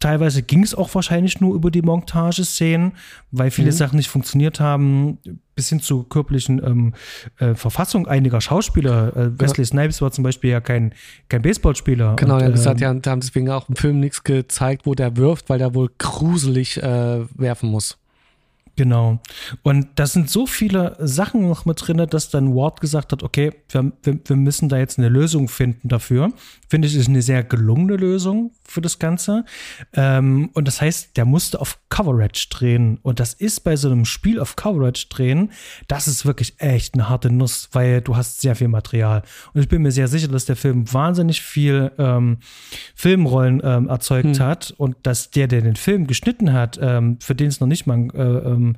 teilweise 0.01 0.43
ging 0.43 0.63
es 0.63 0.75
auch 0.75 0.95
wahrscheinlich 0.95 1.41
nur 1.41 1.55
über 1.55 1.71
die 1.71 1.81
Montageszenen, 1.81 2.93
weil 3.31 3.51
viele 3.51 3.71
mhm. 3.71 3.77
Sachen 3.77 3.97
nicht 3.97 4.09
funktioniert 4.09 4.61
haben, 4.61 5.19
bis 5.55 5.71
hin 5.71 5.81
zur 5.81 6.07
körperlichen 6.09 6.63
ähm, 6.63 6.95
äh, 7.39 7.55
Verfassung 7.55 8.07
einiger 8.07 8.43
Schauspieler. 8.43 9.17
Äh, 9.17 9.41
Wesley 9.41 9.63
ja. 9.63 9.67
Snipes 9.67 10.03
war 10.03 10.13
zum 10.13 10.25
Beispiel 10.25 10.51
ja 10.51 10.61
kein, 10.61 10.93
kein 11.31 11.41
Baseballspieler. 11.41 12.17
Genau, 12.17 12.35
und, 12.35 12.43
ja, 12.43 12.51
gesagt, 12.51 12.83
ähm, 12.83 13.01
ja, 13.03 13.11
haben 13.11 13.21
deswegen 13.21 13.49
auch 13.49 13.69
im 13.71 13.77
Film 13.77 14.01
nichts 14.01 14.23
gezeigt, 14.25 14.85
wo 14.85 14.95
der 14.95 15.17
wirft, 15.17 15.49
weil 15.49 15.59
der 15.59 15.75
wohl 15.75 15.91
gruselig 15.97 16.83
äh, 16.83 17.25
werfen 17.39 17.71
muss. 17.71 17.97
Genau. 18.77 19.21
Und 19.63 19.87
da 19.95 20.07
sind 20.07 20.29
so 20.29 20.47
viele 20.47 20.97
Sachen 20.99 21.49
noch 21.49 21.65
mit 21.65 21.87
drin, 21.87 22.05
dass 22.11 22.31
dann 22.31 22.55
Ward 22.55 22.81
gesagt 22.81 23.13
hat, 23.13 23.23
okay, 23.23 23.53
wir, 23.69 23.93
wir, 24.03 24.19
wir 24.25 24.37
müssen 24.37 24.69
da 24.69 24.79
jetzt 24.79 24.99
eine 24.99 25.09
Lösung 25.09 25.49
finden 25.49 25.89
dafür. 25.89 26.33
Finde 26.75 26.89
ich, 26.89 26.97
ist 26.97 27.09
eine 27.09 27.23
sehr 27.23 27.45
gelungene 27.45 27.95
Lösung 27.95 28.51
für 28.65 28.81
das 28.81 28.99
Ganze. 28.99 29.45
Ähm, 29.93 30.51
und 30.55 30.67
das 30.67 30.81
heißt, 30.81 31.17
der 31.17 31.25
musste 31.25 31.61
auf 31.61 31.79
Coverage 31.89 32.49
drehen. 32.51 32.99
Und 33.03 33.21
das 33.21 33.33
ist 33.33 33.61
bei 33.61 33.77
so 33.77 33.89
einem 33.89 34.05
Spiel 34.05 34.41
auf 34.41 34.57
Coverage 34.57 35.07
drehen, 35.09 35.53
das 35.87 36.09
ist 36.09 36.27
wirklich 36.27 36.55
echt 36.59 36.95
eine 36.95 37.09
harte 37.09 37.31
Nuss, 37.31 37.69
weil 37.71 38.01
du 38.01 38.17
hast 38.17 38.41
sehr 38.41 38.57
viel 38.57 38.67
Material. 38.67 39.23
Und 39.53 39.61
ich 39.61 39.69
bin 39.69 39.83
mir 39.83 39.93
sehr 39.93 40.09
sicher, 40.09 40.27
dass 40.27 40.47
der 40.47 40.57
Film 40.57 40.93
wahnsinnig 40.93 41.43
viel 41.43 41.93
ähm, 41.97 42.39
Filmrollen 42.97 43.61
ähm, 43.63 43.89
erzeugt 43.89 44.39
hm. 44.39 44.45
hat 44.45 44.75
und 44.77 44.97
dass 45.05 45.31
der, 45.31 45.47
der 45.47 45.63
den 45.63 45.77
Film 45.77 46.09
geschnitten 46.09 46.53
hat, 46.53 46.77
ähm, 46.83 47.19
für 47.21 47.37
den 47.37 47.47
es 47.47 47.61
noch 47.61 47.69
nicht 47.69 47.87
mal 47.87 48.09
äh, 48.15 48.51
ähm, 48.51 48.77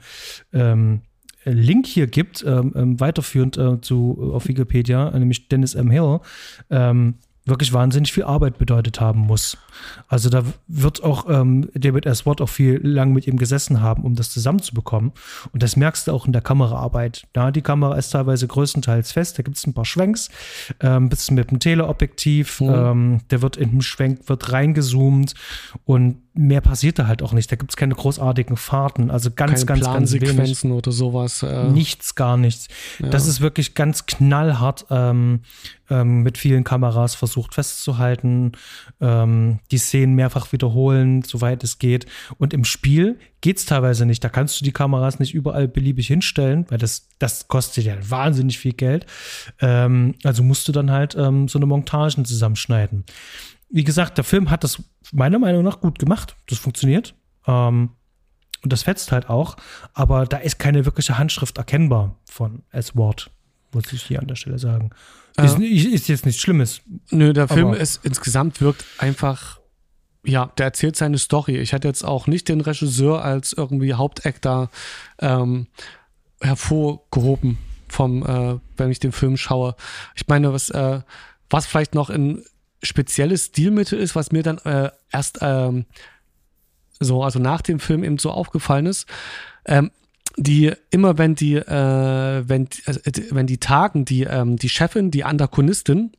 ähm, 0.52 1.00
Link 1.46 1.86
hier 1.86 2.08
gibt, 2.08 2.44
ähm, 2.46 3.00
weiterführend 3.00 3.56
äh, 3.56 3.80
zu 3.80 4.32
auf 4.34 4.48
Wikipedia, 4.48 5.16
nämlich 5.16 5.48
Dennis 5.48 5.74
M. 5.74 5.90
Hill, 5.90 6.20
ähm, 6.70 7.14
wirklich 7.46 7.72
wahnsinnig 7.72 8.12
viel 8.12 8.24
Arbeit 8.24 8.58
bedeutet 8.58 9.00
haben 9.00 9.20
muss. 9.20 9.56
Also 10.08 10.28
da 10.28 10.42
wird 10.66 11.02
auch 11.02 11.26
ähm, 11.28 11.70
David 11.74 12.04
S. 12.04 12.26
Watt 12.26 12.40
auch 12.40 12.48
viel 12.48 12.80
lang 12.84 13.12
mit 13.12 13.26
ihm 13.26 13.36
gesessen 13.36 13.80
haben, 13.80 14.04
um 14.04 14.16
das 14.16 14.30
zusammenzubekommen. 14.30 15.12
Und 15.52 15.62
das 15.62 15.76
merkst 15.76 16.08
du 16.08 16.12
auch 16.12 16.26
in 16.26 16.32
der 16.32 16.42
Kameraarbeit. 16.42 17.26
Ja, 17.34 17.50
die 17.50 17.62
Kamera 17.62 17.96
ist 17.96 18.10
teilweise 18.10 18.48
größtenteils 18.48 19.12
fest. 19.12 19.38
Da 19.38 19.42
gibt 19.42 19.56
es 19.56 19.66
ein 19.66 19.74
paar 19.74 19.84
Schwenks, 19.84 20.28
ähm, 20.80 21.08
bisschen 21.08 21.36
mit 21.36 21.50
dem 21.50 21.60
Teleobjektiv. 21.60 22.60
Mhm. 22.60 22.74
Ähm, 22.74 23.20
der 23.30 23.42
wird 23.42 23.56
in 23.56 23.70
dem 23.70 23.82
Schwenk 23.82 24.28
wird 24.28 24.52
reingezoomt 24.52 25.34
und 25.84 26.16
mehr 26.36 26.60
passiert 26.60 26.98
da 26.98 27.06
halt 27.06 27.22
auch 27.22 27.32
nicht. 27.32 27.50
Da 27.50 27.56
gibt 27.56 27.72
es 27.72 27.76
keine 27.76 27.94
großartigen 27.94 28.56
Fahrten. 28.56 29.10
Also 29.10 29.30
ganz, 29.30 29.66
keine 29.66 29.80
ganz, 29.80 30.10
ganz 30.10 30.12
wenig. 30.12 30.64
oder 30.64 30.92
sowas. 30.92 31.42
Äh. 31.42 31.68
Nichts, 31.70 32.14
gar 32.14 32.36
nichts. 32.36 32.68
Ja. 32.98 33.08
Das 33.08 33.26
ist 33.26 33.40
wirklich 33.40 33.74
ganz 33.74 34.06
knallhart 34.06 34.86
ähm, 34.90 35.40
ähm, 35.90 36.22
mit 36.22 36.38
vielen 36.38 36.64
Kameras 36.64 37.14
versucht 37.14 37.54
festzuhalten, 37.54 38.52
ähm, 39.00 39.60
die 39.70 39.78
Szenen 39.78 40.14
mehrfach 40.14 40.52
wiederholen, 40.52 41.22
soweit 41.22 41.64
es 41.64 41.78
geht. 41.78 42.06
Und 42.38 42.52
im 42.52 42.64
Spiel 42.64 43.18
geht 43.40 43.58
es 43.58 43.66
teilweise 43.66 44.06
nicht. 44.06 44.22
Da 44.22 44.28
kannst 44.28 44.60
du 44.60 44.64
die 44.64 44.72
Kameras 44.72 45.18
nicht 45.18 45.34
überall 45.34 45.68
beliebig 45.68 46.08
hinstellen, 46.08 46.66
weil 46.68 46.78
das, 46.78 47.08
das 47.18 47.48
kostet 47.48 47.84
ja 47.84 47.94
wahnsinnig 48.08 48.58
viel 48.58 48.72
Geld. 48.72 49.06
Ähm, 49.60 50.14
also 50.24 50.42
musst 50.42 50.68
du 50.68 50.72
dann 50.72 50.90
halt 50.90 51.14
ähm, 51.16 51.48
so 51.48 51.58
eine 51.58 51.66
Montagen 51.66 52.24
zusammenschneiden 52.24 53.04
wie 53.68 53.84
gesagt, 53.84 54.16
der 54.18 54.24
Film 54.24 54.50
hat 54.50 54.64
das 54.64 54.82
meiner 55.12 55.38
Meinung 55.38 55.62
nach 55.62 55.80
gut 55.80 55.98
gemacht. 55.98 56.36
Das 56.48 56.58
funktioniert. 56.58 57.14
Ähm, 57.46 57.90
und 58.62 58.72
das 58.72 58.82
fetzt 58.82 59.12
halt 59.12 59.28
auch. 59.28 59.56
Aber 59.92 60.26
da 60.26 60.38
ist 60.38 60.58
keine 60.58 60.84
wirkliche 60.84 61.18
Handschrift 61.18 61.58
erkennbar 61.58 62.16
von 62.28 62.62
S-Wort, 62.70 63.30
muss 63.72 63.92
ich 63.92 64.02
hier 64.02 64.20
an 64.20 64.26
der 64.26 64.36
Stelle 64.36 64.58
sagen. 64.58 64.90
Ist, 65.36 65.58
ist 65.58 66.08
jetzt 66.08 66.24
nichts 66.24 66.40
Schlimmes. 66.40 66.80
Nö, 67.10 67.32
der 67.32 67.46
Film 67.46 67.74
ist 67.74 68.04
insgesamt 68.04 68.60
wirkt 68.62 68.84
einfach 68.98 69.60
ja, 70.26 70.50
der 70.58 70.66
erzählt 70.66 70.96
seine 70.96 71.18
Story. 71.18 71.56
Ich 71.58 71.72
hatte 71.72 71.88
jetzt 71.88 72.04
auch 72.04 72.26
nicht 72.26 72.48
den 72.48 72.60
Regisseur 72.60 73.24
als 73.24 73.52
irgendwie 73.52 73.94
Hauptactor 73.94 74.70
ähm, 75.20 75.68
hervorgehoben 76.40 77.58
vom, 77.88 78.24
äh, 78.24 78.58
wenn 78.76 78.90
ich 78.90 78.98
den 78.98 79.12
Film 79.12 79.36
schaue. 79.36 79.76
Ich 80.14 80.26
meine, 80.26 80.52
was, 80.52 80.70
äh, 80.70 81.00
was 81.48 81.66
vielleicht 81.66 81.94
noch 81.94 82.10
in 82.10 82.44
spezielles 82.86 83.46
Stilmittel 83.46 83.98
ist, 83.98 84.16
was 84.16 84.32
mir 84.32 84.42
dann 84.42 84.58
äh, 84.58 84.90
erst 85.10 85.38
ähm, 85.42 85.86
so, 87.00 87.22
also 87.22 87.38
nach 87.38 87.62
dem 87.62 87.80
Film 87.80 88.04
eben 88.04 88.18
so 88.18 88.30
aufgefallen 88.30 88.86
ist. 88.86 89.06
Ähm, 89.66 89.90
die 90.38 90.72
immer 90.90 91.16
wenn 91.16 91.34
die 91.34 91.54
äh, 91.54 92.42
wenn 92.46 92.68
also, 92.84 93.00
wenn 93.30 93.46
die 93.46 93.58
tagen 93.58 94.04
die 94.04 94.24
ähm, 94.24 94.56
die 94.56 94.68
Chefin 94.68 95.10
die 95.10 95.24
Antagonistin 95.24 96.12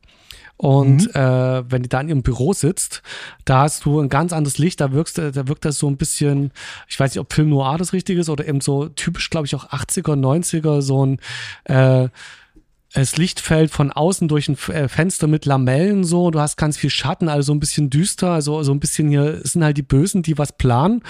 und 0.56 1.14
mhm. 1.14 1.20
äh, 1.20 1.70
wenn 1.70 1.84
die 1.84 1.88
da 1.88 2.00
in 2.00 2.08
ihrem 2.08 2.22
Büro 2.22 2.52
sitzt, 2.52 3.02
da 3.44 3.60
hast 3.60 3.84
du 3.84 4.00
ein 4.00 4.08
ganz 4.08 4.32
anderes 4.32 4.58
Licht, 4.58 4.80
da 4.80 4.90
wirkst 4.90 5.18
da 5.18 5.46
wirkt 5.46 5.64
das 5.64 5.78
so 5.78 5.88
ein 5.88 5.96
bisschen, 5.96 6.50
ich 6.88 6.98
weiß 6.98 7.12
nicht, 7.12 7.20
ob 7.20 7.32
Film 7.32 7.50
Noir 7.50 7.78
das 7.78 7.92
richtige 7.92 8.20
ist 8.20 8.28
oder 8.28 8.46
eben 8.46 8.60
so 8.60 8.88
typisch, 8.88 9.30
glaube 9.30 9.46
ich, 9.46 9.54
auch 9.54 9.70
80er, 9.70 10.16
90er, 10.16 10.82
so 10.82 11.06
ein 11.06 11.20
äh, 11.64 12.08
das 12.94 13.18
Licht 13.18 13.40
fällt 13.40 13.70
von 13.70 13.92
außen 13.92 14.28
durch 14.28 14.48
ein 14.48 14.56
äh, 14.72 14.88
Fenster 14.88 15.26
mit 15.26 15.44
Lamellen 15.44 16.04
so, 16.04 16.30
du 16.30 16.40
hast 16.40 16.56
ganz 16.56 16.78
viel 16.78 16.88
Schatten, 16.88 17.28
also 17.28 17.48
so 17.48 17.52
ein 17.52 17.60
bisschen 17.60 17.90
düster, 17.90 18.30
also 18.30 18.62
so 18.62 18.72
ein 18.72 18.80
bisschen 18.80 19.10
hier 19.10 19.40
sind 19.42 19.62
halt 19.62 19.76
die 19.76 19.82
Bösen, 19.82 20.22
die 20.22 20.38
was 20.38 20.56
planen, 20.56 21.02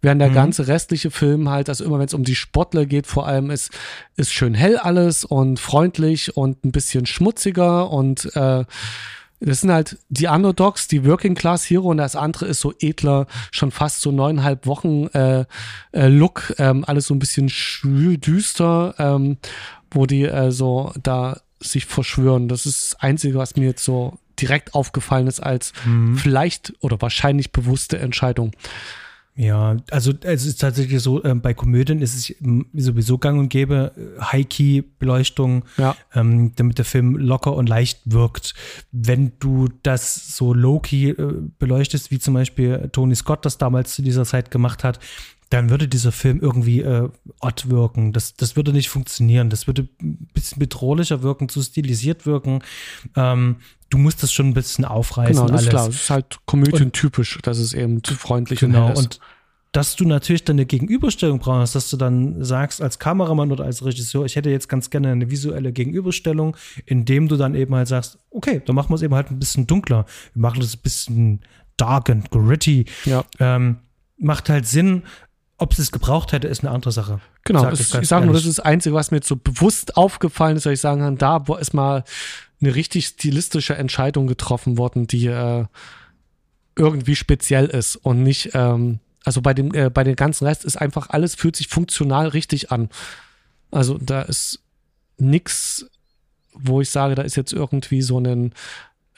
während 0.00 0.20
der 0.20 0.30
mhm. 0.30 0.34
ganze 0.34 0.66
restliche 0.66 1.10
Film 1.10 1.50
halt, 1.50 1.68
also 1.68 1.84
immer 1.84 1.98
wenn 1.98 2.06
es 2.06 2.14
um 2.14 2.24
die 2.24 2.34
Sportler 2.34 2.86
geht, 2.86 3.06
vor 3.06 3.26
allem 3.26 3.50
ist, 3.50 3.70
ist 4.16 4.32
schön 4.32 4.54
hell 4.54 4.78
alles 4.78 5.24
und 5.24 5.60
freundlich 5.60 6.36
und 6.36 6.64
ein 6.64 6.72
bisschen 6.72 7.04
schmutziger 7.04 7.90
und 7.90 8.34
äh, 8.34 8.64
das 9.40 9.60
sind 9.60 9.70
halt 9.70 9.98
die 10.08 10.28
Underdogs, 10.28 10.88
die 10.88 11.04
Working 11.04 11.34
Class 11.34 11.68
Hero 11.68 11.90
und 11.90 11.98
das 11.98 12.16
andere 12.16 12.46
ist 12.46 12.60
so 12.60 12.72
edler, 12.80 13.26
schon 13.50 13.70
fast 13.70 14.00
so 14.00 14.10
neuneinhalb 14.10 14.66
Wochen 14.66 15.08
äh, 15.08 15.44
äh, 15.92 16.08
Look, 16.08 16.54
ähm, 16.58 16.84
alles 16.86 17.06
so 17.06 17.14
ein 17.14 17.18
bisschen 17.18 17.50
schwül, 17.50 18.16
düster 18.16 18.94
ähm, 18.98 19.36
wo 19.90 20.06
die 20.06 20.24
äh, 20.24 20.50
so 20.50 20.92
da 21.02 21.40
sich 21.60 21.86
verschwören. 21.86 22.48
Das 22.48 22.66
ist 22.66 22.92
das 22.92 23.00
Einzige, 23.00 23.38
was 23.38 23.56
mir 23.56 23.66
jetzt 23.66 23.84
so 23.84 24.18
direkt 24.38 24.74
aufgefallen 24.74 25.26
ist 25.26 25.40
als 25.40 25.72
mhm. 25.84 26.16
vielleicht 26.16 26.74
oder 26.80 27.00
wahrscheinlich 27.00 27.52
bewusste 27.52 27.98
Entscheidung. 27.98 28.52
Ja, 29.38 29.76
also 29.90 30.14
es 30.22 30.46
ist 30.46 30.62
tatsächlich 30.62 31.02
so, 31.02 31.22
äh, 31.22 31.34
bei 31.34 31.52
Komödien 31.52 32.00
ist 32.00 32.14
es 32.14 32.34
sowieso 32.72 33.18
gang 33.18 33.38
und 33.38 33.50
gäbe, 33.50 33.92
äh, 33.94 34.22
High-Key-Beleuchtung, 34.22 35.66
ja. 35.76 35.94
ähm, 36.14 36.52
damit 36.56 36.78
der 36.78 36.86
Film 36.86 37.16
locker 37.16 37.54
und 37.54 37.68
leicht 37.68 38.00
wirkt. 38.06 38.54
Wenn 38.92 39.32
du 39.38 39.68
das 39.82 40.34
so 40.36 40.54
low-key 40.54 41.10
äh, 41.10 41.34
beleuchtest, 41.58 42.10
wie 42.10 42.18
zum 42.18 42.32
Beispiel 42.32 42.88
Tony 42.92 43.14
Scott 43.14 43.44
das 43.44 43.58
damals 43.58 43.94
zu 43.94 44.00
dieser 44.00 44.24
Zeit 44.24 44.50
gemacht 44.50 44.84
hat, 44.84 45.00
dann 45.50 45.70
würde 45.70 45.86
dieser 45.86 46.12
Film 46.12 46.40
irgendwie 46.40 46.80
äh, 46.80 47.08
odd 47.40 47.70
wirken. 47.70 48.12
Das, 48.12 48.34
das 48.34 48.56
würde 48.56 48.72
nicht 48.72 48.88
funktionieren. 48.88 49.48
Das 49.48 49.66
würde 49.66 49.88
ein 50.02 50.28
bisschen 50.34 50.58
bedrohlicher 50.58 51.22
wirken, 51.22 51.48
zu 51.48 51.62
stilisiert 51.62 52.26
wirken. 52.26 52.62
Ähm, 53.14 53.56
du 53.90 53.98
musst 53.98 54.22
das 54.22 54.32
schon 54.32 54.48
ein 54.48 54.54
bisschen 54.54 54.84
aufreißen. 54.84 55.34
Genau, 55.34 55.46
das 55.46 55.52
alles. 55.52 55.64
ist 55.64 55.70
klar. 55.70 55.86
Das 55.86 55.94
ist 55.94 56.10
halt 56.10 56.38
komödientypisch, 56.46 57.38
dass 57.42 57.58
es 57.58 57.74
eben 57.74 58.02
freundlich 58.02 58.58
genau, 58.58 58.88
und 58.88 59.14
ist. 59.14 59.20
dass 59.70 59.94
du 59.94 60.04
natürlich 60.04 60.42
dann 60.42 60.56
eine 60.56 60.66
Gegenüberstellung 60.66 61.38
brauchst, 61.38 61.76
dass 61.76 61.90
du 61.90 61.96
dann 61.96 62.44
sagst 62.44 62.82
als 62.82 62.98
Kameramann 62.98 63.52
oder 63.52 63.64
als 63.64 63.84
Regisseur, 63.84 64.24
ich 64.24 64.34
hätte 64.34 64.50
jetzt 64.50 64.68
ganz 64.68 64.90
gerne 64.90 65.12
eine 65.12 65.30
visuelle 65.30 65.72
Gegenüberstellung, 65.72 66.56
indem 66.86 67.28
du 67.28 67.36
dann 67.36 67.54
eben 67.54 67.72
halt 67.72 67.86
sagst, 67.86 68.18
okay, 68.30 68.62
dann 68.64 68.74
machen 68.74 68.90
wir 68.90 68.96
es 68.96 69.02
eben 69.02 69.14
halt 69.14 69.30
ein 69.30 69.38
bisschen 69.38 69.68
dunkler. 69.68 70.06
Wir 70.34 70.42
machen 70.42 70.58
das 70.60 70.74
ein 70.74 70.80
bisschen 70.82 71.40
dark 71.76 72.10
and 72.10 72.32
gritty. 72.32 72.86
Ja. 73.04 73.24
Ähm, 73.38 73.76
macht 74.18 74.48
halt 74.48 74.66
Sinn, 74.66 75.02
ob 75.58 75.72
es 75.72 75.78
es 75.78 75.92
gebraucht 75.92 76.32
hätte, 76.32 76.48
ist 76.48 76.62
eine 76.62 76.70
andere 76.70 76.92
Sache. 76.92 77.20
Genau, 77.44 77.62
sag 77.62 77.72
ich, 77.74 77.94
ich 77.94 78.08
sage 78.08 78.26
nur, 78.26 78.34
das 78.34 78.44
ist 78.44 78.58
das 78.58 78.64
Einzige, 78.64 78.94
was 78.94 79.10
mir 79.10 79.18
jetzt 79.18 79.28
so 79.28 79.36
bewusst 79.36 79.96
aufgefallen 79.96 80.56
ist, 80.56 80.66
dass 80.66 80.72
ich 80.72 80.80
sagen 80.80 81.00
kann, 81.00 81.18
da 81.18 81.42
ist 81.58 81.72
mal 81.72 82.04
eine 82.60 82.74
richtig 82.74 83.06
stilistische 83.06 83.76
Entscheidung 83.76 84.26
getroffen 84.26 84.76
worden, 84.76 85.06
die 85.06 85.26
äh, 85.26 85.64
irgendwie 86.76 87.16
speziell 87.16 87.66
ist 87.66 87.96
und 87.96 88.22
nicht, 88.22 88.50
ähm, 88.54 89.00
also 89.24 89.40
bei 89.40 89.54
dem, 89.54 89.72
äh, 89.74 89.90
bei 89.90 90.04
dem 90.04 90.16
ganzen 90.16 90.46
Rest 90.46 90.64
ist 90.64 90.76
einfach 90.76 91.08
alles 91.10 91.34
fühlt 91.34 91.56
sich 91.56 91.68
funktional 91.68 92.28
richtig 92.28 92.70
an. 92.70 92.90
Also 93.70 93.98
da 93.98 94.22
ist 94.22 94.60
nichts, 95.18 95.86
wo 96.52 96.80
ich 96.80 96.90
sage, 96.90 97.14
da 97.14 97.22
ist 97.22 97.36
jetzt 97.36 97.52
irgendwie 97.52 98.02
so 98.02 98.18
ein 98.18 98.52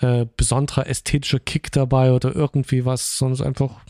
äh, 0.01 0.27
besonderer 0.37 0.87
ästhetischer 0.87 1.41
Kick 1.41 1.73
dabei 1.73 2.13
oder 2.13 2.35
irgendwie 2.35 2.85
was, 2.85 3.19
sondern 3.19 3.35
es 3.35 3.41
ist 3.41 3.47
einfach 3.47 3.81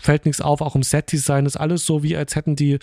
fällt 0.00 0.26
nichts 0.26 0.40
auf, 0.40 0.60
auch 0.60 0.74
im 0.74 0.82
Set-Design 0.82 1.46
ist 1.46 1.56
alles 1.56 1.86
so, 1.86 2.02
wie 2.02 2.16
als 2.16 2.36
hätten 2.36 2.56
die 2.56 2.78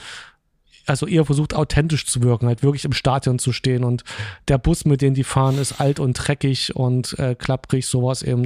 also 0.88 1.06
eher 1.06 1.26
versucht, 1.26 1.54
authentisch 1.54 2.06
zu 2.06 2.24
wirken, 2.24 2.48
halt 2.48 2.64
wirklich 2.64 2.86
im 2.86 2.94
Stadion 2.94 3.40
zu 3.40 3.52
stehen 3.52 3.84
und 3.84 4.04
der 4.48 4.58
Bus, 4.58 4.86
mit 4.86 5.02
dem 5.02 5.14
die 5.14 5.26
fahren, 5.26 5.58
ist 5.58 5.82
alt 5.82 6.00
und 6.00 6.14
dreckig 6.14 6.76
und 6.76 7.20
äh, 7.20 7.36
klapprig, 7.36 7.86
sowas 7.86 8.24
eben. 8.24 8.46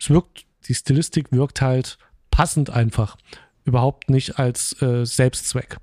Es 0.00 0.08
wirkt, 0.08 0.46
die 0.66 0.74
Stilistik 0.74 1.30
wirkt 1.30 1.60
halt 1.60 1.98
passend 2.30 2.70
einfach, 2.70 3.16
überhaupt 3.64 4.08
nicht 4.08 4.38
als 4.38 4.80
äh, 4.80 5.04
Selbstzweck. 5.04 5.76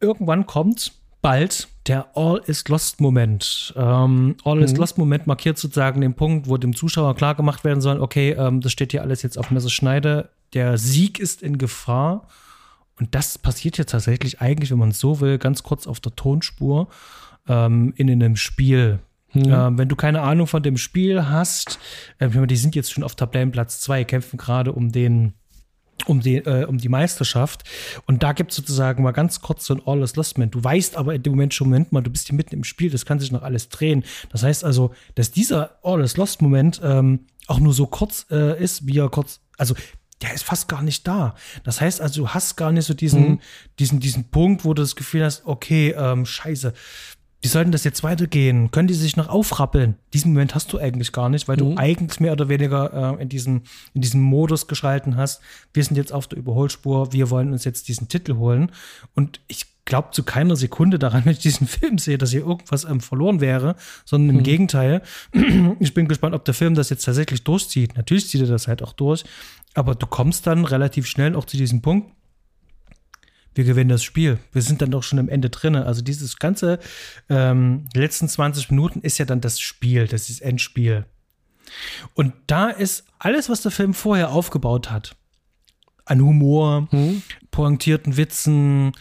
Irgendwann 0.00 0.46
kommt 0.46 0.92
bald 1.20 1.68
der 1.86 2.16
All 2.16 2.40
is 2.46 2.68
Lost 2.68 3.00
Moment. 3.00 3.74
Ähm, 3.76 4.36
All 4.44 4.56
mhm. 4.56 4.62
is 4.62 4.76
Lost 4.76 4.98
Moment 4.98 5.26
markiert 5.26 5.58
sozusagen 5.58 6.00
den 6.00 6.14
Punkt, 6.14 6.48
wo 6.48 6.56
dem 6.56 6.74
Zuschauer 6.74 7.14
klar 7.16 7.34
gemacht 7.34 7.64
werden 7.64 7.80
soll, 7.80 8.00
okay, 8.00 8.32
ähm, 8.32 8.60
das 8.60 8.72
steht 8.72 8.92
hier 8.92 9.02
alles 9.02 9.22
jetzt 9.22 9.38
auf 9.38 9.50
Messerschneide, 9.50 10.30
der 10.54 10.78
Sieg 10.78 11.18
ist 11.18 11.42
in 11.42 11.58
Gefahr. 11.58 12.28
Und 12.98 13.14
das 13.14 13.38
passiert 13.38 13.78
jetzt 13.78 13.90
tatsächlich 13.90 14.40
eigentlich, 14.40 14.70
wenn 14.70 14.78
man 14.78 14.90
es 14.90 15.00
so 15.00 15.20
will, 15.20 15.38
ganz 15.38 15.62
kurz 15.62 15.86
auf 15.86 15.98
der 15.98 16.14
Tonspur 16.14 16.88
ähm, 17.48 17.94
in 17.96 18.10
einem 18.10 18.36
Spiel. 18.36 19.00
Mhm. 19.32 19.44
Ähm, 19.46 19.78
wenn 19.78 19.88
du 19.88 19.96
keine 19.96 20.20
Ahnung 20.20 20.46
von 20.46 20.62
dem 20.62 20.76
Spiel 20.76 21.28
hast, 21.28 21.78
äh, 22.18 22.28
die 22.28 22.56
sind 22.56 22.74
jetzt 22.74 22.92
schon 22.92 23.02
auf 23.02 23.16
Tabellenplatz 23.16 23.80
2, 23.80 24.04
kämpfen 24.04 24.36
gerade 24.36 24.72
um 24.72 24.92
den 24.92 25.34
um 26.06 26.20
die, 26.20 26.36
äh, 26.36 26.64
um 26.64 26.78
die 26.78 26.88
Meisterschaft. 26.88 27.62
Und 28.06 28.22
da 28.22 28.32
gibt 28.32 28.50
es 28.50 28.56
sozusagen 28.56 29.02
mal 29.02 29.12
ganz 29.12 29.40
kurz 29.40 29.66
so 29.66 29.74
ein 29.74 29.82
All 29.84 30.02
is 30.02 30.16
Lost 30.16 30.38
Moment. 30.38 30.54
Du 30.54 30.62
weißt 30.62 30.96
aber 30.96 31.14
in 31.14 31.22
dem 31.22 31.32
Moment 31.32 31.54
schon, 31.54 31.68
Moment 31.68 31.92
mal, 31.92 32.02
du 32.02 32.10
bist 32.10 32.28
hier 32.28 32.36
mitten 32.36 32.54
im 32.54 32.64
Spiel, 32.64 32.90
das 32.90 33.06
kann 33.06 33.20
sich 33.20 33.32
noch 33.32 33.42
alles 33.42 33.68
drehen. 33.68 34.04
Das 34.30 34.42
heißt 34.42 34.64
also, 34.64 34.92
dass 35.14 35.30
dieser 35.30 35.78
All 35.82 36.00
is 36.00 36.16
Lost 36.16 36.42
Moment 36.42 36.80
ähm, 36.82 37.26
auch 37.46 37.60
nur 37.60 37.72
so 37.72 37.86
kurz 37.86 38.26
äh, 38.30 38.62
ist, 38.62 38.86
wie 38.86 38.98
er 38.98 39.08
kurz, 39.08 39.40
also 39.58 39.74
der 40.22 40.32
ist 40.34 40.44
fast 40.44 40.68
gar 40.68 40.82
nicht 40.82 41.06
da. 41.06 41.34
Das 41.64 41.80
heißt 41.80 42.00
also, 42.00 42.22
du 42.22 42.28
hast 42.28 42.56
gar 42.56 42.72
nicht 42.72 42.86
so 42.86 42.94
diesen, 42.94 43.22
mhm. 43.22 43.40
diesen, 43.78 44.00
diesen 44.00 44.30
Punkt, 44.30 44.64
wo 44.64 44.72
du 44.72 44.82
das 44.82 44.96
Gefühl 44.96 45.24
hast, 45.24 45.46
okay, 45.46 45.94
ähm, 45.96 46.24
scheiße, 46.24 46.72
wie 47.42 47.48
sollten 47.48 47.72
das 47.72 47.82
jetzt 47.82 48.04
weitergehen? 48.04 48.70
Können 48.70 48.86
die 48.86 48.94
sich 48.94 49.16
noch 49.16 49.28
aufrappeln? 49.28 49.96
Diesen 50.14 50.32
Moment 50.32 50.54
hast 50.54 50.72
du 50.72 50.78
eigentlich 50.78 51.10
gar 51.10 51.28
nicht, 51.28 51.48
weil 51.48 51.56
mhm. 51.56 51.60
du 51.60 51.76
eigentlich 51.76 52.20
mehr 52.20 52.32
oder 52.32 52.48
weniger 52.48 53.18
äh, 53.18 53.22
in, 53.22 53.28
diesem, 53.28 53.62
in 53.94 54.00
diesem 54.00 54.20
Modus 54.20 54.68
geschalten 54.68 55.16
hast. 55.16 55.42
Wir 55.74 55.82
sind 55.82 55.96
jetzt 55.96 56.12
auf 56.12 56.28
der 56.28 56.38
Überholspur, 56.38 57.12
wir 57.12 57.30
wollen 57.30 57.52
uns 57.52 57.64
jetzt 57.64 57.88
diesen 57.88 58.08
Titel 58.08 58.36
holen. 58.36 58.70
Und 59.14 59.40
ich 59.48 59.66
glaube 59.84 60.10
zu 60.12 60.22
keiner 60.22 60.54
Sekunde 60.54 61.00
daran, 61.00 61.24
wenn 61.24 61.32
ich 61.32 61.40
diesen 61.40 61.66
Film 61.66 61.98
sehe, 61.98 62.16
dass 62.16 62.30
hier 62.30 62.46
irgendwas 62.46 62.84
ähm, 62.84 63.00
verloren 63.00 63.40
wäre, 63.40 63.74
sondern 64.04 64.30
im 64.30 64.36
mhm. 64.36 64.44
Gegenteil. 64.44 65.02
Ich 65.80 65.94
bin 65.94 66.06
gespannt, 66.06 66.36
ob 66.36 66.44
der 66.44 66.54
Film 66.54 66.74
das 66.74 66.90
jetzt 66.90 67.04
tatsächlich 67.04 67.42
durchzieht. 67.42 67.96
Natürlich 67.96 68.28
zieht 68.28 68.40
er 68.40 68.46
das 68.46 68.68
halt 68.68 68.82
auch 68.82 68.92
durch, 68.92 69.24
aber 69.74 69.96
du 69.96 70.06
kommst 70.06 70.46
dann 70.46 70.64
relativ 70.64 71.06
schnell 71.06 71.34
auch 71.34 71.44
zu 71.44 71.56
diesem 71.56 71.82
Punkt, 71.82 72.12
wir 73.54 73.64
gewinnen 73.64 73.90
das 73.90 74.02
Spiel. 74.02 74.38
Wir 74.52 74.62
sind 74.62 74.82
dann 74.82 74.90
doch 74.90 75.02
schon 75.02 75.18
am 75.18 75.28
Ende 75.28 75.50
drin. 75.50 75.76
Also 75.76 76.02
dieses 76.02 76.38
ganze 76.38 76.78
ähm, 77.28 77.88
letzten 77.94 78.28
20 78.28 78.70
Minuten 78.70 79.00
ist 79.00 79.18
ja 79.18 79.24
dann 79.24 79.40
das 79.40 79.60
Spiel, 79.60 80.06
das 80.06 80.30
ist 80.30 80.40
Endspiel. 80.40 81.06
Und 82.14 82.34
da 82.46 82.68
ist 82.68 83.04
alles, 83.18 83.48
was 83.48 83.62
der 83.62 83.70
Film 83.70 83.94
vorher 83.94 84.30
aufgebaut 84.30 84.90
hat, 84.90 85.16
an 86.04 86.20
Humor, 86.20 86.88
mhm. 86.90 87.22
pointierten 87.50 88.16
Witzen, 88.16 88.92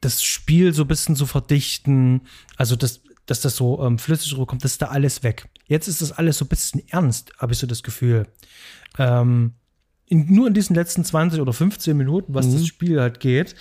das 0.00 0.22
Spiel 0.22 0.74
so 0.74 0.82
ein 0.82 0.88
bisschen 0.88 1.16
zu 1.16 1.26
verdichten, 1.26 2.22
also 2.56 2.76
das, 2.76 3.02
dass 3.26 3.40
das 3.40 3.56
so 3.56 3.82
ähm, 3.84 3.98
flüssig 3.98 4.34
rüberkommt, 4.34 4.64
das 4.64 4.72
ist 4.72 4.82
da 4.82 4.88
alles 4.88 5.22
weg. 5.22 5.48
Jetzt 5.66 5.88
ist 5.88 6.02
das 6.02 6.12
alles 6.12 6.38
so 6.38 6.44
ein 6.44 6.48
bisschen 6.48 6.86
ernst, 6.88 7.32
habe 7.38 7.52
ich 7.52 7.58
so 7.58 7.66
das 7.66 7.82
Gefühl. 7.82 8.26
Ähm, 8.98 9.54
in, 10.06 10.32
nur 10.32 10.48
in 10.48 10.54
diesen 10.54 10.74
letzten 10.74 11.04
20 11.04 11.40
oder 11.40 11.52
15 11.52 11.96
Minuten, 11.96 12.34
was 12.34 12.46
mhm. 12.46 12.52
das 12.52 12.66
Spiel 12.66 13.00
halt 13.00 13.20
geht, 13.20 13.54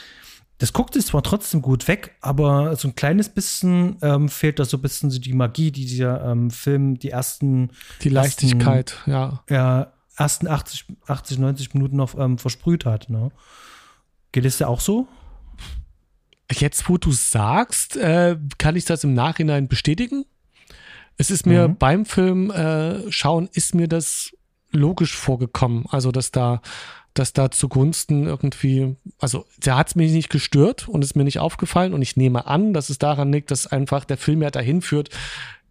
das 0.62 0.74
guckt 0.74 0.94
sich 0.94 1.08
zwar 1.08 1.24
trotzdem 1.24 1.64
gut 1.64 1.88
weg, 1.88 2.16
aber 2.22 2.76
so 2.76 2.88
ein 2.88 2.94
kleines 2.94 3.30
bisschen 3.30 3.98
ähm, 4.04 4.30
fehlt 4.30 4.60
da 4.60 4.66
so 4.66 4.78
ein 4.78 4.82
bisschen 4.84 5.10
so 5.10 5.20
die 5.20 5.34
Magie, 5.34 5.72
die 5.72 5.86
dieser 5.86 6.24
ähm, 6.24 6.52
Film 6.52 7.00
die 7.00 7.10
ersten. 7.10 7.72
Die 8.04 8.10
Leichtigkeit, 8.10 8.92
ersten, 8.92 9.12
ja. 9.12 9.44
Ja, 9.50 9.94
ersten 10.18 10.48
80, 10.48 10.86
80 11.08 11.40
90 11.40 11.74
Minuten 11.74 11.96
noch 11.96 12.16
ähm, 12.16 12.38
versprüht 12.38 12.86
hat. 12.86 13.10
Ne? 13.10 13.32
Geht 14.34 14.46
es 14.46 14.60
dir 14.60 14.68
auch 14.68 14.82
so? 14.82 15.08
Jetzt, 16.52 16.88
wo 16.88 17.00
du 17.00 17.12
sagst, 17.12 17.98
äh, 17.98 18.38
kann 18.60 18.76
ich 18.76 18.86
das 18.86 19.04
im 19.04 19.16
Nachhinein 19.16 19.68
bestätigen. 19.68 20.26
Es 21.18 21.32
ist 21.32 21.48
mir 21.48 21.70
mhm. 21.70 21.78
beim 21.78 22.06
Film 22.06 22.52
äh, 22.52 23.12
schauen, 23.12 23.50
ist 23.52 23.74
mir 23.74 23.88
das 23.88 24.32
logisch 24.70 25.18
vorgekommen. 25.18 25.88
Also, 25.90 26.12
dass 26.12 26.30
da 26.30 26.62
dass 27.14 27.34
da 27.34 27.52
zugunsten 27.52 28.26
irgendwie, 28.26 28.96
also 29.20 29.46
der 29.58 29.76
hat 29.76 29.90
es 29.90 29.96
mich 29.96 30.12
nicht 30.12 30.30
gestört 30.30 30.88
und 30.88 31.04
ist 31.04 31.16
mir 31.16 31.24
nicht 31.24 31.40
aufgefallen 31.40 31.94
und 31.94 32.02
ich 32.02 32.16
nehme 32.16 32.48
an, 32.48 32.74
dass 32.74 32.90
es 32.90 33.00
daran 33.00 33.32
liegt, 33.34 33.52
dass 33.52 33.68
einfach 33.68 34.06
der 34.06 34.18
Film 34.18 34.42
ja 34.42 34.52
dahin 34.52 34.82
führt, 34.82 35.10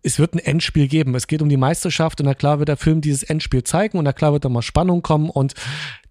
es 0.03 0.19
wird 0.19 0.35
ein 0.35 0.39
Endspiel 0.39 0.89
geben. 0.89 1.15
Es 1.15 1.27
geht 1.27 1.43
um 1.43 1.49
die 1.49 1.57
Meisterschaft 1.57 2.21
und 2.21 2.27
na 2.27 2.35
klar 2.35 2.59
wird 2.59 2.69
der 2.69 2.77
Film 2.77 3.01
dieses 3.01 3.23
Endspiel 3.23 3.65
zeigen 3.65 3.99
und 3.99 4.05
na 4.05 4.13
klar 4.13 4.33
wird 4.33 4.45
da 4.45 4.49
mal 4.49 4.63
Spannung 4.63 5.03
kommen 5.03 5.31
und 5.31 5.55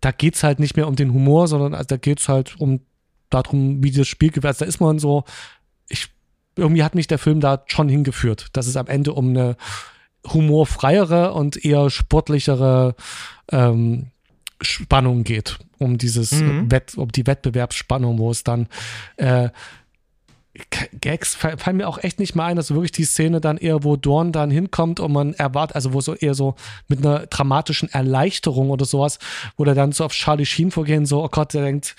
da 0.01 0.11
geht 0.11 0.35
es 0.35 0.43
halt 0.43 0.59
nicht 0.59 0.75
mehr 0.75 0.87
um 0.87 0.95
den 0.95 1.13
Humor, 1.13 1.47
sondern 1.47 1.73
also 1.73 1.87
da 1.87 1.97
geht 1.97 2.19
es 2.19 2.29
halt 2.29 2.59
um 2.59 2.81
darum, 3.29 3.83
wie 3.83 3.91
das 3.91 4.07
Spiel 4.07 4.31
gewährt. 4.31 4.55
Also 4.55 4.65
da 4.65 4.69
ist 4.69 4.79
man 4.79 4.99
so, 4.99 5.23
ich, 5.87 6.09
irgendwie 6.55 6.83
hat 6.83 6.95
mich 6.95 7.07
der 7.07 7.19
Film 7.19 7.39
da 7.39 7.63
schon 7.67 7.89
hingeführt, 7.89 8.47
dass 8.53 8.67
es 8.67 8.77
am 8.77 8.87
Ende 8.87 9.13
um 9.13 9.29
eine 9.29 9.55
humorfreiere 10.27 11.33
und 11.33 11.63
eher 11.63 11.89
sportlichere 11.89 12.95
ähm, 13.51 14.11
Spannung 14.61 15.23
geht, 15.23 15.59
um 15.77 15.97
dieses 15.97 16.31
mhm. 16.31 16.71
Wett, 16.71 16.97
um 16.97 17.11
die 17.11 17.25
Wettbewerbsspannung, 17.25 18.17
wo 18.17 18.31
es 18.31 18.43
dann 18.43 18.67
äh, 19.17 19.49
Gags 20.99 21.35
fallen 21.35 21.77
mir 21.77 21.87
auch 21.87 21.99
echt 21.99 22.19
nicht 22.19 22.35
mal 22.35 22.47
ein, 22.47 22.57
also 22.57 22.75
wirklich 22.75 22.91
die 22.91 23.03
Szene 23.03 23.39
dann 23.39 23.57
eher, 23.57 23.83
wo 23.83 23.95
Dorn 23.95 24.31
dann 24.31 24.51
hinkommt 24.51 24.99
und 24.99 25.11
man 25.11 25.33
erwartet, 25.33 25.75
also 25.75 25.93
wo 25.93 26.01
so 26.01 26.15
eher 26.15 26.33
so 26.33 26.55
mit 26.87 26.99
einer 26.99 27.27
dramatischen 27.27 27.89
Erleichterung 27.89 28.69
oder 28.69 28.85
sowas, 28.85 29.19
wo 29.57 29.63
der 29.63 29.75
dann 29.75 29.91
so 29.91 30.03
auf 30.03 30.11
Charlie 30.11 30.45
Sheen 30.45 30.71
vorgehen, 30.71 31.05
so, 31.05 31.23
oh 31.23 31.29
Gott, 31.29 31.53
der 31.53 31.63
denkt, 31.63 31.95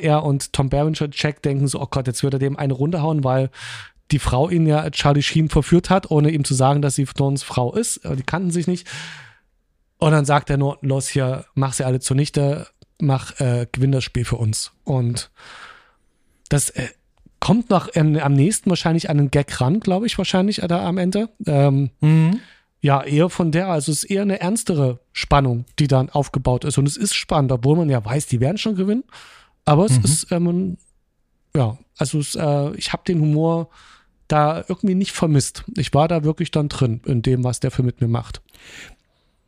er 0.00 0.24
und 0.24 0.52
Tom 0.52 0.70
Berenger 0.70 1.08
Jack 1.12 1.42
denken 1.42 1.68
so, 1.68 1.80
oh 1.80 1.88
Gott, 1.90 2.06
jetzt 2.06 2.22
wird 2.22 2.34
er 2.34 2.40
dem 2.40 2.56
eine 2.56 2.72
Runde 2.72 3.02
hauen, 3.02 3.22
weil 3.22 3.50
die 4.10 4.18
Frau 4.18 4.48
ihn 4.48 4.66
ja 4.66 4.90
Charlie 4.90 5.22
Sheen 5.22 5.48
verführt 5.48 5.90
hat, 5.90 6.10
ohne 6.10 6.30
ihm 6.30 6.44
zu 6.44 6.54
sagen, 6.54 6.82
dass 6.82 6.96
sie 6.96 7.04
Dorns 7.04 7.42
Frau 7.42 7.72
ist. 7.74 8.00
Die 8.04 8.22
kannten 8.22 8.50
sich 8.50 8.66
nicht. 8.66 8.88
Und 10.00 10.12
dann 10.12 10.24
sagt 10.24 10.48
er 10.48 10.56
nur, 10.56 10.78
los 10.80 11.08
hier, 11.08 11.44
mach 11.54 11.74
sie 11.74 11.84
alle 11.84 12.00
zunichte, 12.00 12.66
mach, 12.98 13.38
äh, 13.38 13.66
gewinn 13.70 13.92
das 13.92 14.02
Spiel 14.02 14.24
für 14.24 14.36
uns. 14.36 14.72
Und 14.84 15.30
das 16.48 16.70
äh, 16.70 16.88
kommt 17.38 17.68
noch 17.68 17.90
ähm, 17.94 18.16
am 18.16 18.32
nächsten 18.32 18.70
wahrscheinlich 18.70 19.10
an 19.10 19.18
den 19.18 19.30
Gag 19.30 19.60
ran, 19.60 19.78
glaube 19.78 20.06
ich, 20.06 20.16
wahrscheinlich 20.16 20.62
äh, 20.62 20.68
da 20.68 20.86
am 20.86 20.96
Ende. 20.96 21.28
Ähm, 21.46 21.90
mhm. 22.00 22.40
Ja, 22.80 23.02
eher 23.02 23.28
von 23.28 23.52
der, 23.52 23.68
also 23.68 23.92
es 23.92 24.04
ist 24.04 24.10
eher 24.10 24.22
eine 24.22 24.40
ernstere 24.40 25.00
Spannung, 25.12 25.66
die 25.78 25.86
dann 25.86 26.08
aufgebaut 26.08 26.64
ist. 26.64 26.78
Und 26.78 26.88
es 26.88 26.96
ist 26.96 27.14
spannend, 27.14 27.52
obwohl 27.52 27.76
man 27.76 27.90
ja 27.90 28.02
weiß, 28.02 28.26
die 28.26 28.40
werden 28.40 28.56
schon 28.56 28.76
gewinnen. 28.76 29.04
Aber 29.66 29.84
es 29.84 29.98
mhm. 29.98 30.04
ist, 30.04 30.32
ähm, 30.32 30.78
ja, 31.54 31.76
also 31.98 32.20
es, 32.20 32.36
äh, 32.36 32.70
ich 32.76 32.94
habe 32.94 33.02
den 33.06 33.20
Humor 33.20 33.68
da 34.28 34.64
irgendwie 34.66 34.94
nicht 34.94 35.12
vermisst. 35.12 35.64
Ich 35.76 35.92
war 35.92 36.08
da 36.08 36.24
wirklich 36.24 36.52
dann 36.52 36.70
drin 36.70 37.02
in 37.04 37.20
dem, 37.20 37.44
was 37.44 37.60
der 37.60 37.70
Film 37.70 37.84
mit 37.84 38.00
mir 38.00 38.08
macht 38.08 38.40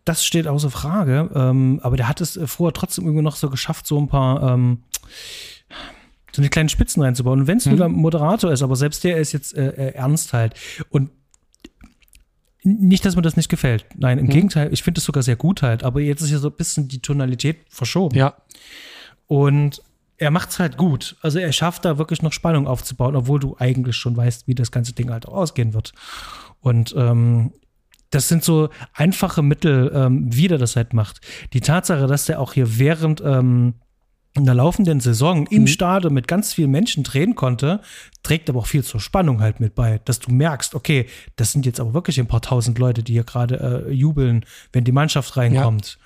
das 0.05 0.25
steht 0.25 0.47
außer 0.47 0.71
Frage. 0.71 1.31
Ähm, 1.35 1.81
aber 1.83 1.97
der 1.97 2.09
hat 2.09 2.21
es 2.21 2.37
äh, 2.37 2.47
vorher 2.47 2.73
trotzdem 2.73 3.05
irgendwie 3.05 3.23
noch 3.23 3.37
so 3.37 3.51
geschafft, 3.51 3.87
so 3.87 3.99
ein 3.99 4.09
paar 4.09 4.55
ähm, 4.55 4.83
so 6.33 6.41
eine 6.41 6.49
kleinen 6.49 6.69
Spitzen 6.69 7.03
reinzubauen. 7.03 7.41
Und 7.41 7.47
wenn 7.47 7.59
es 7.59 7.67
mhm. 7.67 7.73
nur 7.73 7.79
der 7.79 7.89
Moderator 7.89 8.53
ist, 8.53 8.63
aber 8.63 8.77
selbst 8.77 9.05
der 9.05 9.19
ist 9.19 9.33
jetzt 9.33 9.57
äh, 9.57 9.69
äh, 9.69 9.95
ernst 9.95 10.33
halt. 10.33 10.55
Und 10.91 11.11
nicht, 12.65 13.05
dass 13.05 13.17
mir 13.17 13.23
das 13.23 13.37
nicht 13.37 13.49
gefällt. 13.49 13.87
Nein, 13.97 14.19
im 14.19 14.27
mhm. 14.27 14.31
Gegenteil, 14.31 14.73
ich 14.73 14.83
finde 14.83 14.99
es 14.99 15.05
sogar 15.05 15.23
sehr 15.23 15.37
gut 15.37 15.63
halt. 15.63 15.85
Aber 15.85 16.01
jetzt 16.01 16.23
ist 16.23 16.31
ja 16.31 16.39
so 16.39 16.49
ein 16.49 16.57
bisschen 16.57 16.89
die 16.89 17.01
Tonalität 17.01 17.59
verschoben. 17.69 18.17
Ja. 18.17 18.35
Und 19.27 19.83
er 20.17 20.31
macht 20.31 20.51
es 20.51 20.59
halt 20.59 20.77
gut. 20.77 21.17
Also 21.21 21.39
er 21.39 21.53
schafft 21.53 21.85
da 21.85 21.99
wirklich 21.99 22.23
noch 22.23 22.33
Spannung 22.33 22.67
aufzubauen, 22.67 23.17
obwohl 23.17 23.41
du 23.41 23.57
eigentlich 23.59 23.97
schon 23.97 24.17
weißt, 24.17 24.47
wie 24.47 24.55
das 24.55 24.71
ganze 24.71 24.93
Ding 24.93 25.11
halt 25.11 25.27
auch 25.27 25.35
ausgehen 25.35 25.75
wird. 25.75 25.93
Und 26.61 26.95
ähm, 26.97 27.53
das 28.13 28.29
sind 28.29 28.45
so 28.45 28.69
einfache 28.93 29.43
Mittel, 29.43 29.91
ähm, 29.95 30.27
wie 30.31 30.47
der 30.47 30.59
das 30.59 30.77
halt 30.77 30.93
macht. 30.93 31.21
Die 31.53 31.61
Tatsache, 31.61 32.07
dass 32.07 32.27
der 32.27 32.41
auch 32.41 32.53
hier 32.53 32.79
während 32.79 33.21
ähm, 33.21 33.75
in 34.35 34.45
der 34.47 34.55
laufenden 34.55 35.01
Saison 35.01 35.47
im 35.49 35.63
mhm. 35.63 35.67
Stadion 35.67 36.15
mit 36.15 36.29
ganz 36.29 36.55
vielen 36.55 36.71
Menschen 36.71 37.03
drehen 37.03 37.35
konnte, 37.35 37.81
trägt 38.23 38.49
aber 38.49 38.61
auch 38.61 38.67
viel 38.67 38.85
zur 38.85 39.01
Spannung 39.01 39.41
halt 39.41 39.61
mit 39.61 39.75
bei, 39.75 40.01
dass 40.05 40.21
du 40.21 40.31
merkst, 40.31 40.75
okay, 40.75 41.07
das 41.37 41.53
sind 41.53 41.67
jetzt 41.67 41.81
aber 41.81 41.93
wirklich 41.93 42.21
ein 42.21 42.29
paar 42.29 42.41
tausend 42.41 42.79
Leute, 42.79 43.03
die 43.03 43.13
hier 43.15 43.25
gerade 43.25 43.87
äh, 43.89 43.93
jubeln, 43.93 44.45
wenn 44.73 44.85
die 44.85 44.93
Mannschaft 44.93 45.37
reinkommt. 45.37 45.99
Ja 45.99 46.03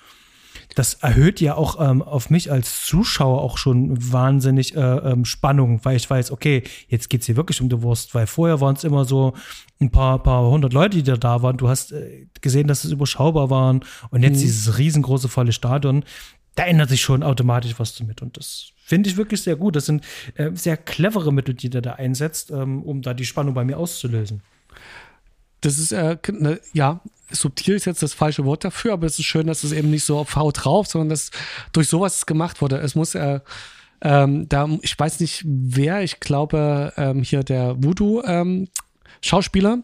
das 0.77 0.93
erhöht 0.93 1.41
ja 1.41 1.55
auch 1.55 1.79
ähm, 1.79 2.03
auf 2.03 2.29
mich 2.29 2.51
als 2.51 2.85
Zuschauer 2.85 3.41
auch 3.41 3.57
schon 3.57 3.97
wahnsinnig 4.13 4.75
äh, 4.75 4.79
ähm, 4.79 5.25
Spannung, 5.25 5.79
weil 5.83 5.95
ich 5.95 6.07
weiß, 6.07 6.29
okay, 6.29 6.61
jetzt 6.87 7.09
geht 7.09 7.21
es 7.21 7.25
hier 7.25 7.35
wirklich 7.35 7.61
um 7.61 7.69
die 7.69 7.81
Wurst, 7.81 8.13
weil 8.13 8.27
vorher 8.27 8.61
waren 8.61 8.75
es 8.75 8.83
immer 8.83 9.03
so 9.03 9.33
ein 9.81 9.89
paar, 9.89 10.21
paar 10.21 10.47
hundert 10.47 10.73
Leute, 10.73 11.01
die 11.01 11.19
da 11.19 11.41
waren. 11.41 11.57
Du 11.57 11.67
hast 11.67 11.93
äh, 11.93 12.27
gesehen, 12.41 12.67
dass 12.67 12.83
es 12.83 12.91
überschaubar 12.91 13.49
waren 13.49 13.83
und 14.11 14.21
jetzt 14.21 14.37
mhm. 14.37 14.41
dieses 14.41 14.77
riesengroße 14.77 15.29
volle 15.29 15.51
Stadion. 15.51 16.05
Da 16.53 16.65
ändert 16.65 16.89
sich 16.89 17.01
schon 17.01 17.23
automatisch 17.23 17.73
was 17.79 17.95
damit 17.95 18.21
und 18.21 18.37
das 18.37 18.69
finde 18.85 19.09
ich 19.09 19.17
wirklich 19.17 19.41
sehr 19.41 19.55
gut. 19.55 19.75
Das 19.75 19.87
sind 19.87 20.05
äh, 20.35 20.51
sehr 20.53 20.77
clevere 20.77 21.33
Mittel, 21.33 21.55
die 21.55 21.71
der 21.71 21.81
da 21.81 21.93
einsetzt, 21.93 22.51
ähm, 22.51 22.83
um 22.83 23.01
da 23.01 23.15
die 23.15 23.25
Spannung 23.25 23.55
bei 23.55 23.65
mir 23.65 23.79
auszulösen. 23.79 24.43
Das 25.61 25.79
ist, 25.79 25.91
äh, 25.91 26.17
ne, 26.31 26.59
ja, 26.73 27.01
subtil 27.31 27.75
ist 27.75 27.85
jetzt 27.85 28.03
das 28.03 28.13
falsche 28.13 28.45
Wort 28.45 28.63
dafür, 28.63 28.93
aber 28.93 29.05
es 29.05 29.19
ist 29.19 29.25
schön, 29.25 29.47
dass 29.47 29.63
es 29.63 29.71
eben 29.71 29.89
nicht 29.89 30.05
so 30.05 30.17
auf 30.17 30.35
Haut 30.35 30.63
drauf, 30.65 30.87
sondern 30.87 31.09
dass 31.09 31.31
durch 31.73 31.87
sowas 31.87 32.25
gemacht 32.25 32.61
wurde. 32.61 32.77
Es 32.77 32.95
muss, 32.95 33.15
äh, 33.15 33.39
ähm, 34.01 34.47
da, 34.47 34.67
ich 34.81 34.97
weiß 34.97 35.19
nicht 35.19 35.43
wer, 35.45 36.03
ich 36.03 36.19
glaube, 36.19 36.93
ähm, 36.97 37.23
hier 37.23 37.43
der 37.43 37.75
Voodoo, 37.83 38.21
ähm, 38.25 38.67
Schauspieler, 39.21 39.79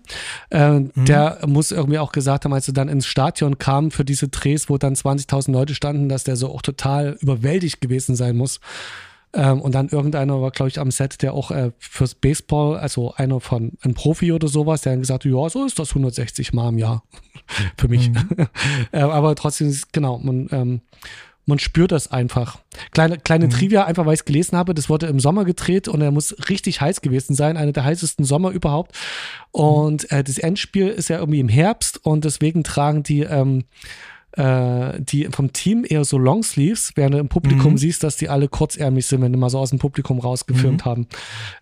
äh, 0.52 0.80
mhm. 0.80 0.91
der 0.96 1.39
muss 1.48 1.72
irgendwie 1.72 1.98
auch 1.98 2.12
gesagt 2.12 2.46
haben, 2.46 2.54
als 2.54 2.68
er 2.68 2.74
dann 2.74 2.88
ins 2.88 3.08
Stadion 3.08 3.58
kam 3.58 3.89
für 3.91 4.06
diese 4.06 4.28
Drehs, 4.28 4.70
wo 4.70 4.78
dann 4.78 4.94
20.000 4.94 5.52
Leute 5.52 5.76
standen, 5.76 6.08
dass 6.08 6.24
der 6.24 6.36
so 6.36 6.50
auch 6.50 6.62
total 6.62 7.18
überwältigt 7.20 7.82
gewesen 7.82 8.16
sein 8.16 8.38
muss. 8.38 8.60
Ähm, 9.34 9.62
und 9.62 9.74
dann 9.74 9.90
irgendeiner 9.90 10.42
war, 10.42 10.52
glaube 10.52 10.70
ich, 10.70 10.80
am 10.80 10.92
Set, 10.92 11.22
der 11.22 11.34
auch 11.34 11.50
äh, 11.52 11.72
fürs 11.80 12.14
Baseball, 12.14 12.78
also 12.78 13.14
einer 13.16 13.40
von 13.40 13.74
einem 13.82 13.96
Profi 13.96 14.32
oder 14.32 14.48
sowas, 14.48 14.82
der 14.82 14.94
dann 14.94 15.02
gesagt 15.02 15.26
hat, 15.26 15.32
ja, 15.32 15.50
so 15.50 15.66
ist 15.66 15.80
das 15.80 15.90
160 15.90 16.54
Mal 16.54 16.70
im 16.70 16.78
Jahr 16.78 17.04
für 17.78 17.88
mich. 17.88 18.10
Mhm. 18.10 18.48
äh, 18.92 19.00
aber 19.00 19.36
trotzdem, 19.36 19.76
genau, 19.92 20.20
man, 20.20 20.48
ähm, 20.52 20.82
man 21.46 21.60
spürt 21.60 21.92
das 21.92 22.12
einfach. 22.12 22.60
Kleine, 22.92 23.18
kleine 23.18 23.46
mhm. 23.46 23.50
Trivia, 23.50 23.86
einfach 23.86 24.06
weil 24.06 24.14
ich 24.14 24.22
es 24.22 24.26
gelesen 24.26 24.58
habe, 24.58 24.74
das 24.74 24.88
wurde 24.88 25.08
im 25.08 25.20
Sommer 25.20 25.46
gedreht 25.46 25.88
und 25.88 26.02
er 26.02 26.12
muss 26.12 26.36
richtig 26.50 26.80
heiß 26.80 27.02
gewesen 27.02 27.36
sein, 27.36 27.58
einer 27.58 27.74
der 27.74 27.84
heißesten 27.84 28.26
Sommer 28.26 28.52
überhaupt. 28.52 28.96
Und 29.52 30.10
äh, 30.12 30.24
das 30.24 30.38
Endspiel 30.38 30.88
ist 30.88 31.10
ja 31.10 31.18
irgendwie 31.18 31.40
im 31.40 31.50
Herbst 31.50 32.06
und 32.06 32.24
deswegen 32.24 32.64
tragen 32.64 33.04
die 33.04 33.22
ähm, 33.22 33.66
äh, 34.38 35.00
die 35.00 35.28
vom 35.32 35.54
Team 35.54 35.86
eher 35.88 36.06
so 36.06 36.18
Longsleeves, 36.18 36.94
während 36.96 37.16
du 37.16 37.20
im 37.20 37.30
Publikum 37.30 37.74
mhm. 37.74 37.78
siehst, 37.78 38.04
dass 38.04 38.18
die 38.18 38.30
alle 38.30 38.48
kurzärmlich 38.48 39.06
sind, 39.06 39.22
wenn 39.22 39.32
die 39.32 39.40
mal 39.40 39.50
so 39.50 39.60
aus 39.60 39.70
dem 39.70 39.80
Publikum 39.80 40.20
rausgefilmt 40.20 40.86
mhm. 40.86 40.90
haben. 40.90 41.08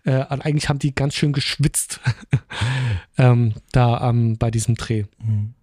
Äh, 0.04 0.24
eigentlich 0.28 0.68
haben 0.68 0.78
die 0.78 0.94
ganz 0.94 1.14
schön 1.14 1.32
geschwitzt 1.32 2.00
ähm, 3.18 3.54
da 3.72 4.08
ähm, 4.08 4.38
bei 4.38 4.50
diesem 4.50 4.74
Dreh. 4.76 5.04
Mhm. 5.24 5.54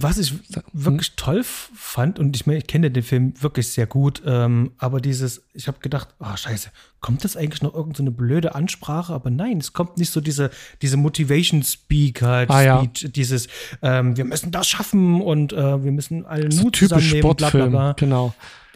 Was 0.00 0.18
ich 0.18 0.34
wirklich 0.72 1.08
hm? 1.08 1.16
toll 1.16 1.42
fand, 1.44 2.18
und 2.18 2.34
ich, 2.34 2.46
ich 2.46 2.66
kenne 2.66 2.90
den 2.90 3.02
Film 3.02 3.34
wirklich 3.40 3.68
sehr 3.68 3.86
gut, 3.86 4.22
ähm, 4.24 4.72
aber 4.78 5.00
dieses, 5.00 5.42
ich 5.52 5.68
habe 5.68 5.78
gedacht, 5.80 6.08
oh 6.20 6.34
scheiße, 6.34 6.70
kommt 7.00 7.22
das 7.24 7.36
eigentlich 7.36 7.62
noch 7.62 7.74
irgendeine 7.74 8.10
so 8.10 8.16
blöde 8.16 8.54
Ansprache? 8.54 9.12
Aber 9.12 9.30
nein, 9.30 9.58
es 9.58 9.72
kommt 9.72 9.98
nicht 9.98 10.10
so 10.10 10.20
diese, 10.20 10.50
diese 10.80 10.96
Motivation 10.96 11.62
Speak 11.62 12.22
halt, 12.22 12.50
ah, 12.50 12.80
Speech, 12.80 13.02
ja. 13.02 13.08
dieses, 13.10 13.48
ähm, 13.82 14.16
wir 14.16 14.24
müssen 14.24 14.52
das 14.52 14.68
schaffen 14.68 15.20
und 15.20 15.52
äh, 15.52 15.84
wir 15.84 15.92
müssen 15.92 16.24
allen 16.24 16.50
so 16.50 16.62
Mut 16.62 16.76
zusammennehmen, 16.76 17.20
Sportfilm, 17.20 17.70
bla, 17.70 17.70
bla, 17.70 17.92
bla. 17.92 17.92
genau. 17.92 18.34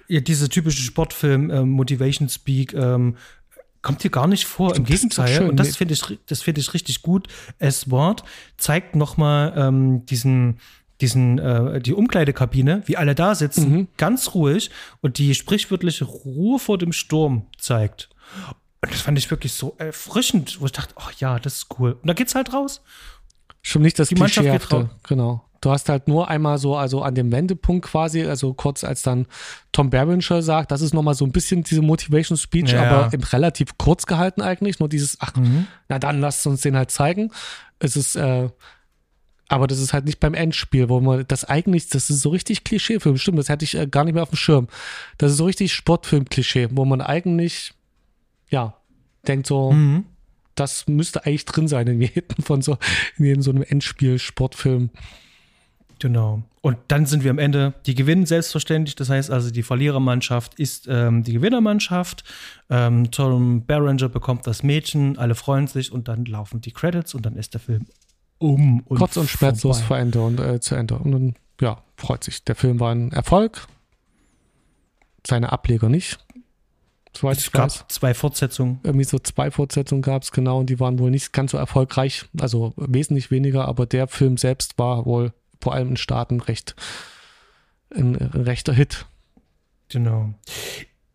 Ja, 0.08 0.20
diese 0.20 0.48
typische 0.48 0.82
Sportfilm, 0.82 1.50
ähm, 1.50 1.70
Motivation 1.70 2.28
Speak, 2.28 2.74
ähm, 2.74 3.16
kommt 3.86 4.02
hier 4.02 4.10
gar 4.10 4.26
nicht 4.26 4.46
vor. 4.46 4.74
Im 4.74 4.84
Gegenteil. 4.84 5.48
Und 5.48 5.58
das 5.58 5.76
finde 5.76 5.94
ich, 5.94 6.18
das 6.26 6.42
finde 6.42 6.60
ich 6.60 6.74
richtig 6.74 7.02
gut. 7.02 7.28
S-Wort 7.60 8.24
zeigt 8.56 8.96
nochmal 8.96 9.54
ähm, 9.56 10.04
diesen, 10.06 10.58
diesen, 11.00 11.38
äh, 11.38 11.80
die 11.80 11.94
Umkleidekabine, 11.94 12.82
wie 12.86 12.96
alle 12.96 13.14
da 13.14 13.36
sitzen, 13.36 13.70
mhm. 13.70 13.88
ganz 13.96 14.34
ruhig 14.34 14.70
und 15.02 15.18
die 15.18 15.36
sprichwörtliche 15.36 16.04
Ruhe 16.04 16.58
vor 16.58 16.78
dem 16.78 16.92
Sturm 16.92 17.46
zeigt. 17.58 18.08
Und 18.80 18.92
das 18.92 19.02
fand 19.02 19.18
ich 19.18 19.30
wirklich 19.30 19.52
so 19.52 19.76
erfrischend, 19.78 20.60
wo 20.60 20.66
ich 20.66 20.72
dachte, 20.72 20.94
ach 20.96 21.12
ja, 21.20 21.38
das 21.38 21.58
ist 21.58 21.78
cool. 21.78 21.92
Und 21.92 22.08
da 22.08 22.12
geht's 22.12 22.34
halt 22.34 22.52
raus. 22.52 22.82
Schon 23.62 23.82
nicht 23.82 24.00
das 24.00 24.08
die 24.08 24.16
Mannschaft 24.16 24.48
geht 24.50 24.72
raus. 24.72 24.88
Genau. 25.04 25.44
Du 25.66 25.72
hast 25.72 25.88
halt 25.88 26.06
nur 26.06 26.28
einmal 26.28 26.58
so, 26.58 26.76
also 26.76 27.02
an 27.02 27.16
dem 27.16 27.32
Wendepunkt 27.32 27.86
quasi, 27.86 28.22
also 28.22 28.54
kurz 28.54 28.84
als 28.84 29.02
dann 29.02 29.26
Tom 29.72 29.90
Berenger 29.90 30.40
sagt, 30.40 30.70
das 30.70 30.80
ist 30.80 30.94
nochmal 30.94 31.14
so 31.14 31.24
ein 31.24 31.32
bisschen 31.32 31.64
diese 31.64 31.82
Motivation 31.82 32.38
Speech, 32.38 32.70
ja. 32.70 32.84
aber 32.84 33.32
relativ 33.32 33.76
kurz 33.76 34.06
gehalten 34.06 34.42
eigentlich. 34.42 34.78
Nur 34.78 34.88
dieses, 34.88 35.16
ach, 35.18 35.34
mhm. 35.34 35.66
na 35.88 35.98
dann 35.98 36.20
lasst 36.20 36.46
uns 36.46 36.60
den 36.60 36.76
halt 36.76 36.92
zeigen. 36.92 37.32
Es 37.80 37.96
ist, 37.96 38.14
äh, 38.14 38.48
aber 39.48 39.66
das 39.66 39.80
ist 39.80 39.92
halt 39.92 40.04
nicht 40.04 40.20
beim 40.20 40.34
Endspiel, 40.34 40.88
wo 40.88 41.00
man 41.00 41.24
das 41.26 41.42
eigentlich, 41.44 41.88
das 41.88 42.10
ist 42.10 42.20
so 42.20 42.28
richtig 42.28 42.62
Klischeefilm, 42.62 43.16
stimmt, 43.16 43.40
das 43.40 43.48
hätte 43.48 43.64
ich 43.64 43.76
äh, 43.76 43.88
gar 43.88 44.04
nicht 44.04 44.14
mehr 44.14 44.22
auf 44.22 44.30
dem 44.30 44.36
Schirm. 44.36 44.68
Das 45.18 45.32
ist 45.32 45.38
so 45.38 45.46
richtig 45.46 45.72
Sportfilm-Klischee, 45.72 46.68
wo 46.70 46.84
man 46.84 47.00
eigentlich, 47.00 47.74
ja, 48.50 48.76
denkt 49.26 49.48
so, 49.48 49.72
mhm. 49.72 50.04
das 50.54 50.86
müsste 50.86 51.26
eigentlich 51.26 51.44
drin 51.44 51.66
sein 51.66 51.88
in 51.88 52.00
jedem 52.02 52.44
von 52.44 52.62
so, 52.62 52.78
in 53.18 53.24
jedem 53.24 53.42
so 53.42 53.50
einem 53.50 53.64
Endspiel-Sportfilm. 53.64 54.90
Genau. 55.98 56.42
Und 56.60 56.76
dann 56.88 57.06
sind 57.06 57.24
wir 57.24 57.30
am 57.30 57.38
Ende, 57.38 57.74
die 57.86 57.94
gewinnen 57.94 58.26
selbstverständlich. 58.26 58.96
Das 58.96 59.08
heißt 59.08 59.30
also, 59.30 59.50
die 59.50 59.62
Verlierermannschaft 59.62 60.58
ist 60.58 60.86
ähm, 60.90 61.22
die 61.22 61.32
Gewinnermannschaft. 61.32 62.24
Ähm, 62.68 63.10
Tom 63.10 63.64
Berenger 63.64 64.08
bekommt 64.08 64.46
das 64.46 64.62
Mädchen, 64.62 65.16
alle 65.16 65.34
freuen 65.34 65.68
sich 65.68 65.92
und 65.92 66.08
dann 66.08 66.24
laufen 66.24 66.60
die 66.60 66.72
Credits 66.72 67.14
und 67.14 67.24
dann 67.24 67.36
ist 67.36 67.54
der 67.54 67.60
Film 67.60 67.86
um 68.38 68.80
und 68.80 68.98
Kurz 68.98 69.16
und 69.16 69.30
schmerzlos 69.30 69.80
vor 69.80 69.96
Ende 69.96 70.20
und 70.20 70.40
äh, 70.40 70.60
zu 70.60 70.74
Ende. 70.74 70.98
Und 70.98 71.12
dann, 71.12 71.34
ja, 71.60 71.82
freut 71.96 72.24
sich. 72.24 72.44
Der 72.44 72.54
Film 72.54 72.80
war 72.80 72.94
ein 72.94 73.12
Erfolg. 73.12 73.66
Seine 75.26 75.52
Ableger 75.52 75.88
nicht. 75.88 76.18
Soweit 77.16 77.38
es 77.38 77.50
gab 77.50 77.64
weiß. 77.64 77.84
zwei 77.88 78.12
Fortsetzungen. 78.12 78.80
Irgendwie 78.82 79.04
so 79.04 79.18
zwei 79.18 79.50
Fortsetzungen 79.50 80.02
gab 80.02 80.22
es, 80.22 80.32
genau, 80.32 80.60
und 80.60 80.68
die 80.68 80.78
waren 80.78 80.98
wohl 80.98 81.10
nicht 81.10 81.32
ganz 81.32 81.52
so 81.52 81.58
erfolgreich, 81.58 82.26
also 82.38 82.74
wesentlich 82.76 83.30
weniger, 83.30 83.66
aber 83.66 83.86
der 83.86 84.06
Film 84.06 84.36
selbst 84.36 84.78
war 84.78 85.06
wohl 85.06 85.32
vor 85.60 85.74
allem 85.74 85.90
in 85.90 85.96
Staaten 85.96 86.40
recht 86.40 86.74
ein, 87.94 88.16
ein 88.16 88.42
rechter 88.42 88.72
Hit. 88.72 89.06
Genau. 89.88 90.34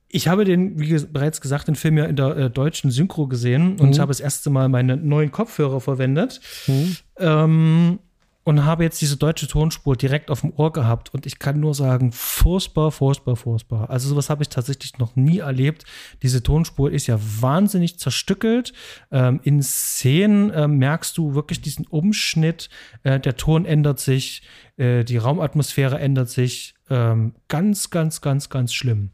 Ich 0.08 0.28
habe 0.28 0.44
den, 0.44 0.80
wie 0.80 0.98
bereits 1.06 1.40
gesagt, 1.40 1.68
den 1.68 1.76
Film 1.76 1.98
ja 1.98 2.06
in 2.06 2.16
der 2.16 2.36
äh, 2.36 2.50
deutschen 2.50 2.92
Synchro 2.92 3.28
gesehen 3.28 3.80
und 3.80 3.96
mhm. 3.96 4.00
habe 4.00 4.10
das 4.10 4.20
erste 4.20 4.50
Mal 4.50 4.68
meine 4.68 4.98
neuen 4.98 5.32
Kopfhörer 5.32 5.80
verwendet. 5.80 6.42
Mhm. 6.68 6.98
Ähm, 7.18 8.00
und 8.44 8.66
habe 8.66 8.84
jetzt 8.84 9.02
diese 9.02 9.18
deutsche 9.18 9.48
Tonspur 9.48 9.96
direkt 9.96 10.32
auf 10.32 10.42
dem 10.42 10.52
Ohr 10.56 10.74
gehabt 10.74 11.14
und 11.14 11.26
ich 11.26 11.38
kann 11.38 11.60
nur 11.60 11.76
sagen, 11.76 12.12
furchtbar, 12.12 12.92
furchtbar, 12.92 13.36
furchtbar. 13.36 13.90
Also 13.90 14.10
sowas 14.10 14.30
habe 14.30 14.42
ich 14.42 14.50
tatsächlich 14.50 14.98
noch 14.98 15.16
nie 15.16 15.40
erlebt. 15.40 15.86
Diese 16.24 16.42
Tonspur 16.42 16.92
ist 16.92 17.08
ja 17.08 17.20
wahnsinnig 17.20 18.00
zerstückelt. 18.00 18.74
Ähm, 19.12 19.40
in 19.44 19.62
Szenen 19.62 20.50
äh, 20.50 20.68
merkst 20.68 21.18
du 21.18 21.36
wirklich 21.36 21.62
diesen 21.62 21.86
Umschnitt. 21.86 22.70
Äh, 23.04 23.20
der 23.20 23.38
Ton 23.38 23.66
ändert 23.66 24.00
sich, 24.00 24.42
äh, 24.78 25.04
die 25.04 25.18
Raumatmosphäre 25.18 26.00
ändert 26.00 26.30
sich. 26.30 26.74
Ähm, 26.90 27.36
ganz, 27.48 27.90
ganz, 27.92 28.22
ganz, 28.22 28.50
ganz 28.50 28.74
schlimm. 28.74 29.12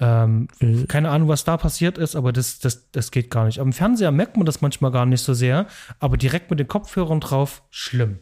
Ähm, 0.00 0.48
mhm. 0.60 0.88
Keine 0.88 1.10
Ahnung, 1.10 1.28
was 1.28 1.44
da 1.44 1.58
passiert 1.58 1.98
ist, 1.98 2.16
aber 2.16 2.32
das, 2.32 2.58
das, 2.58 2.90
das 2.90 3.10
geht 3.10 3.30
gar 3.30 3.44
nicht. 3.44 3.60
Am 3.60 3.72
Fernseher 3.72 4.10
merkt 4.10 4.36
man 4.36 4.46
das 4.46 4.62
manchmal 4.62 4.90
gar 4.90 5.06
nicht 5.06 5.20
so 5.20 5.34
sehr, 5.34 5.66
aber 6.00 6.16
direkt 6.16 6.50
mit 6.50 6.58
den 6.58 6.66
Kopfhörern 6.66 7.20
drauf, 7.20 7.62
schlimm. 7.70 8.18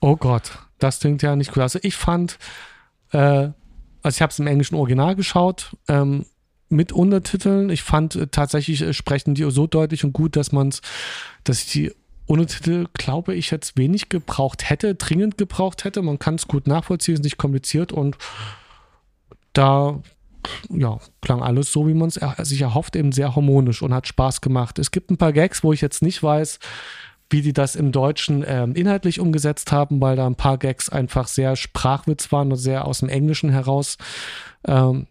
Oh 0.00 0.16
Gott, 0.16 0.58
das 0.78 1.00
klingt 1.00 1.22
ja 1.22 1.36
nicht 1.36 1.52
gut. 1.52 1.62
Also 1.62 1.78
ich 1.82 1.96
fand, 1.96 2.38
äh, 3.12 3.50
also 4.02 4.16
ich 4.16 4.22
habe 4.22 4.30
es 4.30 4.38
im 4.38 4.46
englischen 4.46 4.76
Original 4.76 5.16
geschaut, 5.16 5.76
ähm, 5.88 6.26
mit 6.68 6.92
Untertiteln. 6.92 7.70
Ich 7.70 7.82
fand 7.82 8.14
äh, 8.14 8.26
tatsächlich 8.28 8.82
äh, 8.82 8.92
sprechen 8.92 9.34
die 9.34 9.50
so 9.50 9.66
deutlich 9.66 10.04
und 10.04 10.12
gut, 10.12 10.36
dass 10.36 10.52
man 10.52 10.68
es, 10.68 10.82
dass 11.44 11.62
ich 11.62 11.72
die 11.72 11.92
Untertitel, 12.26 12.86
glaube 12.92 13.34
ich, 13.34 13.50
jetzt 13.50 13.78
wenig 13.78 14.10
gebraucht 14.10 14.68
hätte, 14.68 14.94
dringend 14.94 15.38
gebraucht 15.38 15.84
hätte. 15.84 16.02
Man 16.02 16.18
kann 16.18 16.34
es 16.34 16.46
gut 16.46 16.66
nachvollziehen, 16.66 17.14
ist 17.14 17.24
nicht 17.24 17.38
kompliziert 17.38 17.90
und 17.90 18.18
da 19.54 20.02
ja, 20.70 20.98
klang 21.20 21.42
alles 21.42 21.72
so, 21.72 21.88
wie 21.88 21.94
man 21.94 22.08
es 22.08 22.20
sich 22.46 22.60
erhofft, 22.60 22.96
eben 22.96 23.12
sehr 23.12 23.34
harmonisch 23.34 23.82
und 23.82 23.94
hat 23.94 24.06
Spaß 24.06 24.40
gemacht. 24.40 24.78
Es 24.78 24.90
gibt 24.90 25.10
ein 25.10 25.16
paar 25.16 25.32
Gags, 25.32 25.64
wo 25.64 25.72
ich 25.72 25.80
jetzt 25.80 26.02
nicht 26.02 26.22
weiß, 26.22 26.58
wie 27.30 27.42
die 27.42 27.52
das 27.52 27.76
im 27.76 27.92
Deutschen 27.92 28.44
ähm, 28.46 28.74
inhaltlich 28.74 29.20
umgesetzt 29.20 29.70
haben, 29.70 30.00
weil 30.00 30.16
da 30.16 30.26
ein 30.26 30.36
paar 30.36 30.58
Gags 30.58 30.88
einfach 30.88 31.28
sehr 31.28 31.56
Sprachwitz 31.56 32.32
waren 32.32 32.50
und 32.52 32.58
sehr 32.58 32.86
aus 32.86 33.00
dem 33.00 33.08
Englischen 33.08 33.50
heraus. 33.50 33.98
Ähm, 34.66 35.06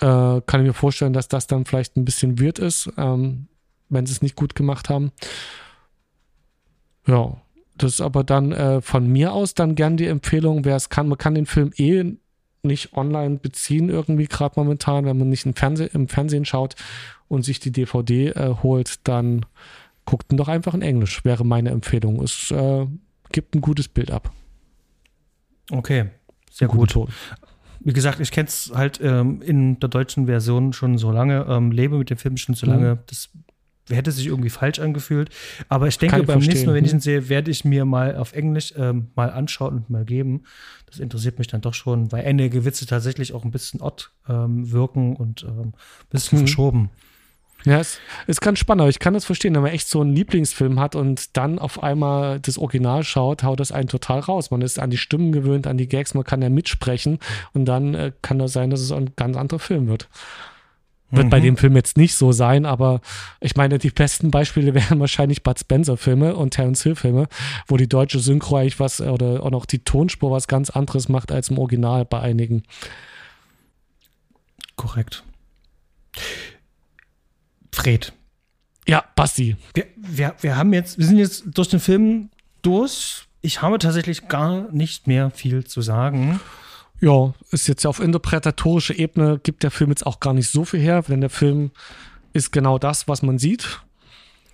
äh, 0.00 0.40
kann 0.46 0.60
ich 0.60 0.66
mir 0.66 0.74
vorstellen, 0.74 1.12
dass 1.12 1.28
das 1.28 1.46
dann 1.46 1.64
vielleicht 1.64 1.96
ein 1.96 2.04
bisschen 2.04 2.40
weird 2.40 2.58
ist, 2.58 2.90
ähm, 2.96 3.48
wenn 3.88 4.04
sie 4.04 4.12
es 4.12 4.22
nicht 4.22 4.36
gut 4.36 4.54
gemacht 4.54 4.88
haben. 4.88 5.12
Ja, 7.06 7.40
das 7.76 7.94
ist 7.94 8.00
aber 8.00 8.24
dann 8.24 8.52
äh, 8.52 8.80
von 8.80 9.06
mir 9.06 9.32
aus 9.32 9.54
dann 9.54 9.74
gern 9.74 9.96
die 9.96 10.06
Empfehlung, 10.06 10.64
wer 10.64 10.76
es 10.76 10.88
kann. 10.88 11.08
Man 11.08 11.18
kann 11.18 11.34
den 11.34 11.46
Film 11.46 11.72
eh 11.76 12.16
nicht 12.62 12.94
online 12.94 13.36
beziehen, 13.36 13.88
irgendwie 13.88 14.26
gerade 14.26 14.54
momentan, 14.56 15.04
wenn 15.04 15.18
man 15.18 15.28
nicht 15.28 15.46
im, 15.46 15.54
Fernseh 15.54 15.88
im 15.92 16.08
Fernsehen 16.08 16.44
schaut 16.44 16.74
und 17.28 17.44
sich 17.44 17.60
die 17.60 17.70
DVD 17.70 18.28
äh, 18.30 18.54
holt, 18.62 19.06
dann 19.06 19.46
guckt 20.06 20.32
ihn 20.32 20.38
doch 20.38 20.48
einfach 20.48 20.72
in 20.72 20.82
Englisch, 20.82 21.24
wäre 21.24 21.44
meine 21.44 21.70
Empfehlung. 21.70 22.22
Es 22.22 22.50
äh, 22.50 22.86
gibt 23.30 23.54
ein 23.54 23.60
gutes 23.60 23.88
Bild 23.88 24.10
ab. 24.10 24.32
Okay, 25.70 26.06
sehr 26.50 26.68
gut. 26.68 26.92
Ton. 26.92 27.08
Wie 27.80 27.92
gesagt, 27.92 28.20
ich 28.20 28.30
kenne 28.30 28.48
es 28.48 28.72
halt 28.74 29.00
ähm, 29.02 29.42
in 29.42 29.78
der 29.78 29.88
deutschen 29.88 30.26
Version 30.26 30.72
schon 30.72 30.96
so 30.96 31.10
lange, 31.10 31.46
ähm, 31.48 31.70
lebe 31.70 31.98
mit 31.98 32.08
dem 32.10 32.16
Film 32.16 32.36
schon 32.36 32.54
so 32.54 32.66
lange. 32.66 32.94
Mhm. 32.94 32.98
Das 33.06 33.28
hätte 33.88 34.10
sich 34.10 34.26
irgendwie 34.26 34.50
falsch 34.50 34.78
angefühlt. 34.78 35.30
Aber 35.68 35.86
ich 35.86 35.98
denke, 35.98 36.22
beim 36.22 36.40
nächsten 36.40 36.66
Mal, 36.66 36.74
wenn 36.74 36.84
ich 36.84 36.92
ihn 36.92 37.00
sehe, 37.00 37.28
werde 37.28 37.50
ich 37.50 37.64
mir 37.64 37.84
mal 37.84 38.16
auf 38.16 38.32
Englisch 38.32 38.74
ähm, 38.76 39.08
mal 39.14 39.30
anschauen 39.30 39.76
und 39.76 39.90
mal 39.90 40.04
geben. 40.04 40.44
Das 40.86 40.98
interessiert 40.98 41.38
mich 41.38 41.48
dann 41.48 41.60
doch 41.60 41.74
schon, 41.74 42.10
weil 42.10 42.24
einige 42.24 42.64
Witze 42.64 42.86
tatsächlich 42.86 43.32
auch 43.32 43.44
ein 43.44 43.50
bisschen 43.50 43.80
odd 43.80 44.10
ähm, 44.28 44.70
wirken 44.72 45.14
und 45.14 45.44
ähm, 45.44 45.60
ein 45.60 45.74
bisschen 46.10 46.38
mhm. 46.38 46.42
verschoben. 46.42 46.90
Ja, 47.66 47.80
es 47.80 47.98
ist 48.28 48.40
ganz 48.40 48.60
spannend, 48.60 48.82
aber 48.82 48.90
ich 48.90 49.00
kann 49.00 49.12
das 49.12 49.24
verstehen, 49.24 49.54
wenn 49.56 49.62
man 49.62 49.72
echt 49.72 49.88
so 49.88 50.00
einen 50.00 50.14
Lieblingsfilm 50.14 50.78
hat 50.78 50.94
und 50.94 51.36
dann 51.36 51.58
auf 51.58 51.82
einmal 51.82 52.38
das 52.38 52.58
Original 52.58 53.02
schaut, 53.02 53.42
haut 53.42 53.58
das 53.58 53.72
einen 53.72 53.88
total 53.88 54.20
raus. 54.20 54.52
Man 54.52 54.62
ist 54.62 54.78
an 54.78 54.90
die 54.90 54.96
Stimmen 54.96 55.32
gewöhnt, 55.32 55.66
an 55.66 55.76
die 55.76 55.88
Gags, 55.88 56.14
man 56.14 56.22
kann 56.22 56.40
ja 56.40 56.48
mitsprechen 56.48 57.18
und 57.54 57.64
dann 57.64 57.94
äh, 57.94 58.12
kann 58.22 58.38
das 58.38 58.52
sein, 58.52 58.70
dass 58.70 58.80
es 58.80 58.92
ein 58.92 59.10
ganz 59.16 59.36
anderer 59.36 59.58
Film 59.58 59.88
wird. 59.88 60.08
Wird 61.10 61.26
mhm. 61.26 61.30
bei 61.30 61.40
dem 61.40 61.56
Film 61.56 61.74
jetzt 61.74 61.96
nicht 61.96 62.14
so 62.14 62.30
sein, 62.30 62.66
aber 62.66 63.00
ich 63.40 63.56
meine, 63.56 63.78
die 63.78 63.90
besten 63.90 64.30
Beispiele 64.30 64.72
wären 64.74 65.00
wahrscheinlich 65.00 65.42
Bud 65.42 65.58
Spencer-Filme 65.58 66.36
und 66.36 66.50
Terence 66.50 66.84
Hill-Filme, 66.84 67.26
wo 67.66 67.76
die 67.76 67.88
deutsche 67.88 68.20
Synchro 68.20 68.58
eigentlich 68.58 68.78
was 68.78 69.00
oder 69.00 69.42
auch 69.42 69.50
noch 69.50 69.66
die 69.66 69.80
Tonspur 69.80 70.30
was 70.30 70.46
ganz 70.46 70.70
anderes 70.70 71.08
macht 71.08 71.32
als 71.32 71.50
im 71.50 71.58
Original 71.58 72.04
bei 72.04 72.20
einigen. 72.20 72.62
Korrekt. 74.76 75.24
Fred. 77.76 78.14
Ja, 78.88 79.04
Basti. 79.16 79.56
Wir, 79.74 79.84
wir, 79.96 80.34
wir 80.40 80.56
haben 80.56 80.72
jetzt, 80.72 80.96
wir 80.98 81.04
sind 81.04 81.18
jetzt 81.18 81.44
durch 81.52 81.68
den 81.68 81.78
Film 81.78 82.30
durch. 82.62 83.26
Ich 83.42 83.60
habe 83.60 83.78
tatsächlich 83.78 84.28
gar 84.28 84.72
nicht 84.72 85.06
mehr 85.06 85.30
viel 85.30 85.64
zu 85.64 85.82
sagen. 85.82 86.40
Ja, 87.02 87.34
ist 87.50 87.68
jetzt 87.68 87.86
auf 87.86 88.00
interpretatorischer 88.00 88.98
Ebene, 88.98 89.38
gibt 89.42 89.62
der 89.62 89.70
Film 89.70 89.90
jetzt 89.90 90.06
auch 90.06 90.20
gar 90.20 90.32
nicht 90.32 90.50
so 90.50 90.64
viel 90.64 90.80
her, 90.80 91.02
denn 91.02 91.20
der 91.20 91.28
Film 91.28 91.70
ist 92.32 92.50
genau 92.50 92.78
das, 92.78 93.06
was 93.08 93.20
man 93.20 93.38
sieht. 93.38 93.82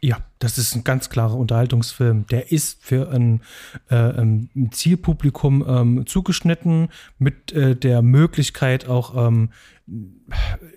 Ja, 0.05 0.19
das 0.41 0.59
ist 0.59 0.75
ein 0.75 0.83
ganz 0.83 1.11
klarer 1.11 1.37
Unterhaltungsfilm. 1.37 2.27
Der 2.27 2.51
ist 2.51 2.83
für 2.83 3.11
ein, 3.13 3.41
äh, 3.89 3.95
ein 3.95 4.51
Zielpublikum 4.73 5.65
ähm, 5.67 6.07
zugeschnitten, 6.07 6.89
mit 7.19 7.53
äh, 7.53 7.77
der 7.77 8.03
Möglichkeit 8.03 8.89
auch 8.89 9.29
ähm, 9.29 9.51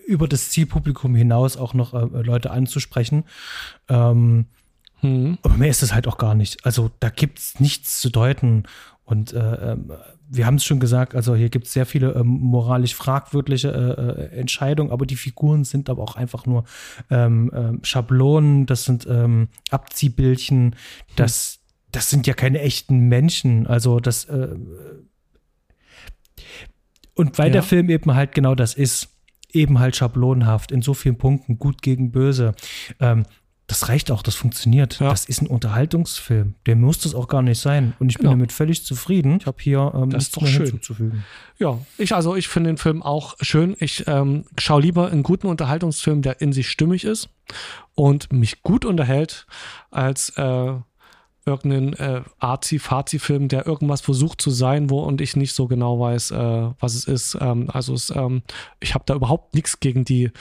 über 0.05 0.27
das 0.27 0.51
Zielpublikum 0.51 1.15
hinaus 1.15 1.57
auch 1.57 1.73
noch 1.73 1.95
äh, 1.95 2.21
Leute 2.21 2.51
anzusprechen. 2.51 3.23
Ähm, 3.89 4.45
hm. 4.99 5.39
Aber 5.41 5.55
mehr 5.55 5.69
ist 5.69 5.81
es 5.81 5.95
halt 5.95 6.07
auch 6.07 6.19
gar 6.19 6.35
nicht. 6.35 6.63
Also 6.63 6.91
da 6.99 7.09
gibt 7.09 7.39
es 7.39 7.59
nichts 7.59 7.99
zu 7.99 8.11
deuten. 8.11 8.65
Und 9.05 9.33
äh, 9.33 9.71
ähm, 9.71 9.91
wir 10.27 10.45
haben 10.45 10.55
es 10.55 10.65
schon 10.65 10.79
gesagt, 10.79 11.15
also 11.15 11.35
hier 11.35 11.49
gibt 11.49 11.67
es 11.67 11.73
sehr 11.73 11.85
viele 11.85 12.13
ähm, 12.13 12.27
moralisch 12.27 12.95
fragwürdige 12.95 13.69
äh, 13.69 14.33
äh, 14.33 14.39
Entscheidungen, 14.39 14.91
aber 14.91 15.05
die 15.05 15.15
Figuren 15.15 15.63
sind 15.63 15.89
aber 15.89 16.03
auch 16.03 16.15
einfach 16.15 16.45
nur 16.45 16.65
ähm, 17.09 17.51
ähm, 17.53 17.79
Schablonen, 17.83 18.65
das 18.65 18.85
sind 18.85 19.07
ähm, 19.09 19.49
Abziehbildchen, 19.69 20.75
das, 21.15 21.59
das 21.91 22.09
sind 22.09 22.27
ja 22.27 22.33
keine 22.33 22.61
echten 22.61 23.07
Menschen. 23.07 23.67
Also 23.67 23.99
das 23.99 24.25
äh, 24.25 24.55
und 27.13 27.37
weil 27.37 27.47
ja. 27.47 27.53
der 27.53 27.63
Film 27.63 27.89
eben 27.89 28.13
halt 28.13 28.33
genau 28.33 28.55
das 28.55 28.73
ist, 28.73 29.09
eben 29.51 29.79
halt 29.79 29.95
schablonenhaft 29.95 30.71
in 30.71 30.81
so 30.81 30.93
vielen 30.93 31.17
Punkten, 31.17 31.57
gut 31.57 31.81
gegen 31.81 32.11
böse, 32.11 32.53
ähm, 32.99 33.25
Das 33.67 33.89
reicht 33.89 34.11
auch, 34.11 34.21
das 34.21 34.35
funktioniert. 34.35 34.99
Ja. 34.99 35.09
Das 35.09 35.25
ist 35.25 35.41
ein 35.41 35.47
Unterhaltungsfilm. 35.47 36.53
Der 36.67 36.75
muss 36.75 36.99
das 36.99 37.15
auch 37.15 37.27
gar 37.27 37.41
nicht 37.41 37.59
sein. 37.59 37.93
Und 37.99 38.09
ich 38.09 38.17
bin 38.17 38.25
genau. 38.25 38.33
damit 38.33 38.51
völlig 38.51 38.85
zufrieden. 38.85 39.37
Ich 39.39 39.47
habe 39.47 39.57
hier 39.59 39.91
ähm, 39.95 40.11
das 40.11 40.25
ist 40.25 40.37
doch 40.37 40.45
schön. 40.45 40.65
hinzuzufügen. 40.65 41.23
Ja, 41.57 41.79
ich 41.97 42.13
also 42.13 42.35
ich 42.35 42.47
finde 42.47 42.69
den 42.69 42.77
Film 42.77 43.01
auch 43.01 43.35
schön. 43.41 43.75
Ich 43.79 44.07
ähm, 44.07 44.45
schaue 44.59 44.81
lieber 44.81 45.11
einen 45.11 45.23
guten 45.23 45.47
Unterhaltungsfilm, 45.47 46.21
der 46.21 46.41
in 46.41 46.53
sich 46.53 46.69
stimmig 46.69 47.05
ist 47.05 47.29
und 47.95 48.31
mich 48.31 48.61
gut 48.61 48.85
unterhält, 48.85 49.47
als 49.89 50.29
äh, 50.37 50.73
irgendeinen 51.45 51.93
äh, 51.93 52.21
Arzi-Fazi-Film, 52.39 53.47
der 53.47 53.65
irgendwas 53.65 54.01
versucht 54.01 54.41
zu 54.41 54.49
sein, 54.49 54.89
wo 54.89 55.01
und 55.01 55.21
ich 55.21 55.35
nicht 55.35 55.53
so 55.53 55.67
genau 55.67 55.99
weiß, 55.99 56.31
äh, 56.31 56.69
was 56.79 56.95
es 56.95 57.05
ist. 57.05 57.37
Ähm, 57.39 57.69
also 57.71 57.93
es, 57.93 58.09
ähm, 58.09 58.41
ich 58.79 58.93
habe 58.93 59.05
da 59.07 59.15
überhaupt 59.15 59.53
nichts 59.53 59.79
gegen 59.79 60.05
die 60.05 60.31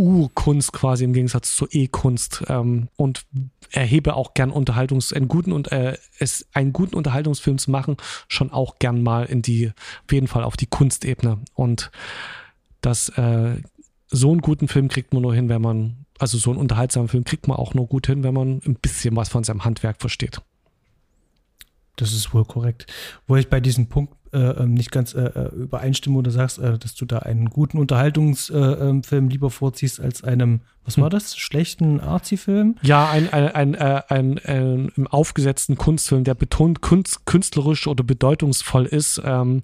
U-Kunst 0.00 0.72
quasi 0.72 1.04
im 1.04 1.12
Gegensatz 1.12 1.54
zur 1.54 1.68
E-Kunst 1.70 2.42
ähm, 2.48 2.88
und 2.96 3.26
erhebe 3.70 4.14
auch 4.14 4.32
gern 4.34 4.50
Unterhaltungs, 4.50 5.12
einen 5.12 5.28
guten 5.28 5.52
und 5.52 5.70
äh, 5.70 5.98
es 6.18 6.46
einen 6.54 6.72
guten 6.72 6.96
Unterhaltungsfilm 6.96 7.58
zu 7.58 7.70
machen, 7.70 7.98
schon 8.26 8.50
auch 8.50 8.78
gern 8.78 9.02
mal 9.02 9.26
in 9.26 9.42
die, 9.42 9.68
auf 9.68 10.12
jeden 10.12 10.26
Fall 10.26 10.42
auf 10.42 10.56
die 10.56 10.66
Kunstebene. 10.66 11.38
Und 11.54 11.90
das 12.80 13.10
äh, 13.10 13.56
so 14.08 14.30
einen 14.30 14.40
guten 14.40 14.68
Film 14.68 14.88
kriegt 14.88 15.12
man 15.12 15.22
nur 15.22 15.34
hin, 15.34 15.48
wenn 15.48 15.62
man, 15.62 16.06
also 16.18 16.38
so 16.38 16.50
einen 16.50 16.58
unterhaltsamen 16.58 17.08
Film 17.08 17.24
kriegt 17.24 17.46
man 17.46 17.58
auch 17.58 17.74
nur 17.74 17.86
gut 17.86 18.06
hin, 18.06 18.22
wenn 18.22 18.34
man 18.34 18.62
ein 18.66 18.76
bisschen 18.80 19.14
was 19.16 19.28
von 19.28 19.44
seinem 19.44 19.64
Handwerk 19.64 20.00
versteht. 20.00 20.40
Das 21.96 22.14
ist 22.14 22.32
wohl 22.32 22.46
korrekt. 22.46 22.86
Wo 23.26 23.36
ich 23.36 23.48
bei 23.48 23.60
diesem 23.60 23.88
Punkt 23.88 24.14
äh, 24.32 24.38
ähm, 24.38 24.74
nicht 24.74 24.92
ganz 24.92 25.14
äh, 25.14 25.22
äh, 25.22 25.54
übereinstimme 25.54 26.18
oder 26.18 26.30
sagst, 26.30 26.58
äh, 26.58 26.78
dass 26.78 26.94
du 26.94 27.04
da 27.04 27.18
einen 27.18 27.50
guten 27.50 27.78
Unterhaltungsfilm 27.78 29.02
äh, 29.02 29.16
ähm, 29.16 29.28
lieber 29.28 29.50
vorziehst 29.50 30.00
als 30.00 30.22
einem, 30.22 30.60
was 30.84 30.98
war 30.98 31.06
hm. 31.06 31.10
das, 31.10 31.36
schlechten 31.36 32.00
Arzi-Film? 32.00 32.76
Ja, 32.82 33.10
ein, 33.10 33.32
ein, 33.32 33.74
ein, 33.74 34.38
ein, 34.38 34.92
ein 34.96 35.06
aufgesetzten 35.08 35.76
Kunstfilm, 35.76 36.24
der 36.24 36.34
betont 36.34 36.80
kunst, 36.80 37.26
künstlerisch 37.26 37.86
oder 37.86 38.04
bedeutungsvoll 38.04 38.86
ist. 38.86 39.20
Ähm, 39.24 39.62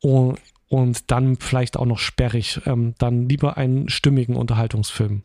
und, 0.00 0.38
und 0.68 1.10
dann 1.10 1.36
vielleicht 1.36 1.76
auch 1.76 1.86
noch 1.86 1.98
sperrig. 1.98 2.60
Ähm, 2.66 2.94
dann 2.98 3.28
lieber 3.28 3.56
einen 3.56 3.88
stimmigen 3.88 4.36
Unterhaltungsfilm. 4.36 5.22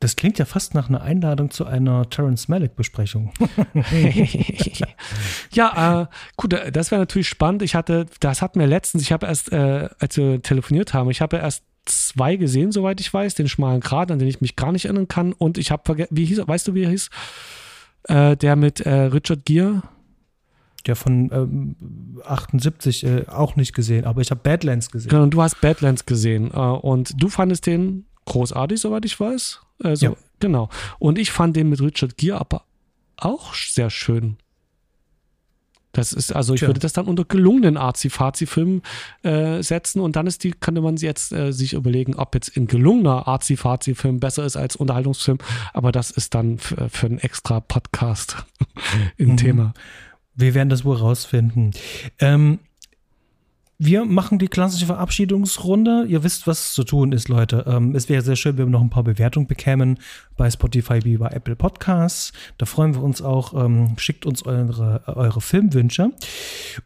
Das 0.00 0.14
klingt 0.14 0.38
ja 0.38 0.44
fast 0.44 0.74
nach 0.74 0.90
einer 0.90 1.00
Einladung 1.00 1.50
zu 1.50 1.64
einer 1.64 2.08
Terence 2.10 2.48
Malick-Besprechung. 2.48 3.32
ja, 5.52 6.02
äh, 6.02 6.06
gut, 6.36 6.52
äh, 6.52 6.70
das 6.70 6.90
wäre 6.90 7.00
natürlich 7.00 7.28
spannend. 7.28 7.62
Ich 7.62 7.74
hatte, 7.74 8.06
das 8.20 8.42
hatten 8.42 8.60
wir 8.60 8.66
letztens, 8.66 9.02
ich 9.04 9.12
habe 9.12 9.26
erst, 9.26 9.52
äh, 9.52 9.88
als 9.98 10.16
wir 10.18 10.42
telefoniert 10.42 10.92
haben, 10.92 11.10
ich 11.10 11.22
habe 11.22 11.38
erst 11.38 11.64
zwei 11.86 12.36
gesehen, 12.36 12.72
soweit 12.72 13.00
ich 13.00 13.12
weiß, 13.12 13.36
den 13.36 13.48
schmalen 13.48 13.80
Grat, 13.80 14.10
an 14.10 14.18
den 14.18 14.28
ich 14.28 14.40
mich 14.40 14.56
gar 14.56 14.72
nicht 14.72 14.84
erinnern 14.84 15.08
kann. 15.08 15.32
Und 15.32 15.56
ich 15.56 15.70
habe 15.70 15.82
vergessen, 15.86 16.14
wie 16.14 16.26
hieß, 16.26 16.46
weißt 16.46 16.68
du, 16.68 16.74
wie 16.74 16.82
er 16.82 16.90
hieß? 16.90 17.08
Äh, 18.04 18.36
der 18.36 18.56
mit 18.56 18.80
äh, 18.80 18.90
Richard 18.92 19.46
Gere. 19.46 19.82
Der 20.86 20.94
von 20.94 21.30
ähm, 21.32 21.76
78 22.24 23.04
äh, 23.04 23.24
auch 23.28 23.56
nicht 23.56 23.74
gesehen, 23.74 24.04
aber 24.04 24.20
ich 24.20 24.30
habe 24.30 24.40
Badlands 24.42 24.90
gesehen. 24.90 25.08
Genau, 25.08 25.26
du 25.26 25.42
hast 25.42 25.60
Badlands 25.60 26.06
gesehen. 26.06 26.50
und 26.50 27.20
du 27.20 27.28
fandest 27.28 27.66
den 27.66 28.06
großartig, 28.26 28.80
soweit 28.80 29.04
ich 29.04 29.18
weiß. 29.18 29.65
Also, 29.82 30.06
ja. 30.06 30.16
genau. 30.40 30.68
Und 30.98 31.18
ich 31.18 31.30
fand 31.30 31.56
den 31.56 31.68
mit 31.68 31.80
Richard 31.80 32.16
Gere 32.16 32.40
aber 32.40 32.64
auch 33.16 33.54
sehr 33.54 33.90
schön. 33.90 34.36
Das 35.96 36.12
ist, 36.12 36.34
also 36.36 36.52
ich 36.52 36.60
Tja. 36.60 36.68
würde 36.68 36.80
das 36.80 36.92
dann 36.92 37.06
unter 37.06 37.24
gelungenen 37.24 37.78
Arzi-Fazi-Film 37.78 38.82
äh, 39.22 39.62
setzen 39.62 40.00
und 40.00 40.14
dann 40.14 40.26
ist 40.26 40.44
die, 40.44 40.50
könnte 40.50 40.82
man 40.82 40.96
jetzt 40.96 41.32
äh, 41.32 41.52
sich 41.52 41.72
überlegen, 41.72 42.14
ob 42.16 42.34
jetzt 42.34 42.54
ein 42.54 42.66
gelungener 42.66 43.26
Arzi-Fazi-Film 43.26 44.20
besser 44.20 44.44
ist 44.44 44.56
als 44.56 44.76
Unterhaltungsfilm, 44.76 45.38
aber 45.72 45.92
das 45.92 46.10
ist 46.10 46.34
dann 46.34 46.58
für, 46.58 47.06
einen 47.06 47.18
extra 47.18 47.60
Podcast 47.60 48.44
im 49.16 49.30
mhm. 49.30 49.36
Thema. 49.38 49.74
Wir 50.34 50.52
werden 50.52 50.68
das 50.68 50.84
wohl 50.84 50.96
rausfinden. 50.96 51.70
Ähm, 52.18 52.58
wir 53.78 54.04
machen 54.04 54.38
die 54.38 54.48
klassische 54.48 54.86
Verabschiedungsrunde. 54.86 56.06
Ihr 56.08 56.24
wisst, 56.24 56.46
was 56.46 56.72
zu 56.72 56.82
tun 56.82 57.12
ist, 57.12 57.28
Leute. 57.28 57.64
Ähm, 57.66 57.94
es 57.94 58.08
wäre 58.08 58.22
sehr 58.22 58.36
schön, 58.36 58.56
wenn 58.56 58.66
wir 58.66 58.70
noch 58.70 58.80
ein 58.80 58.90
paar 58.90 59.04
Bewertungen 59.04 59.46
bekämen 59.46 59.98
bei 60.36 60.50
Spotify 60.50 61.04
wie 61.04 61.18
bei 61.18 61.28
Apple 61.28 61.56
Podcasts. 61.56 62.32
Da 62.58 62.66
freuen 62.66 62.94
wir 62.94 63.02
uns 63.02 63.20
auch. 63.20 63.52
Ähm, 63.54 63.94
schickt 63.98 64.24
uns 64.24 64.44
eure, 64.44 65.02
eure 65.06 65.40
Filmwünsche 65.40 66.10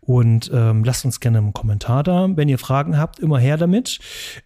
und 0.00 0.50
ähm, 0.52 0.84
lasst 0.84 1.04
uns 1.04 1.20
gerne 1.20 1.38
einen 1.38 1.52
Kommentar 1.52 2.02
da. 2.02 2.28
Wenn 2.34 2.48
ihr 2.48 2.58
Fragen 2.58 2.98
habt, 2.98 3.20
immer 3.20 3.38
her 3.38 3.56
damit. 3.56 4.00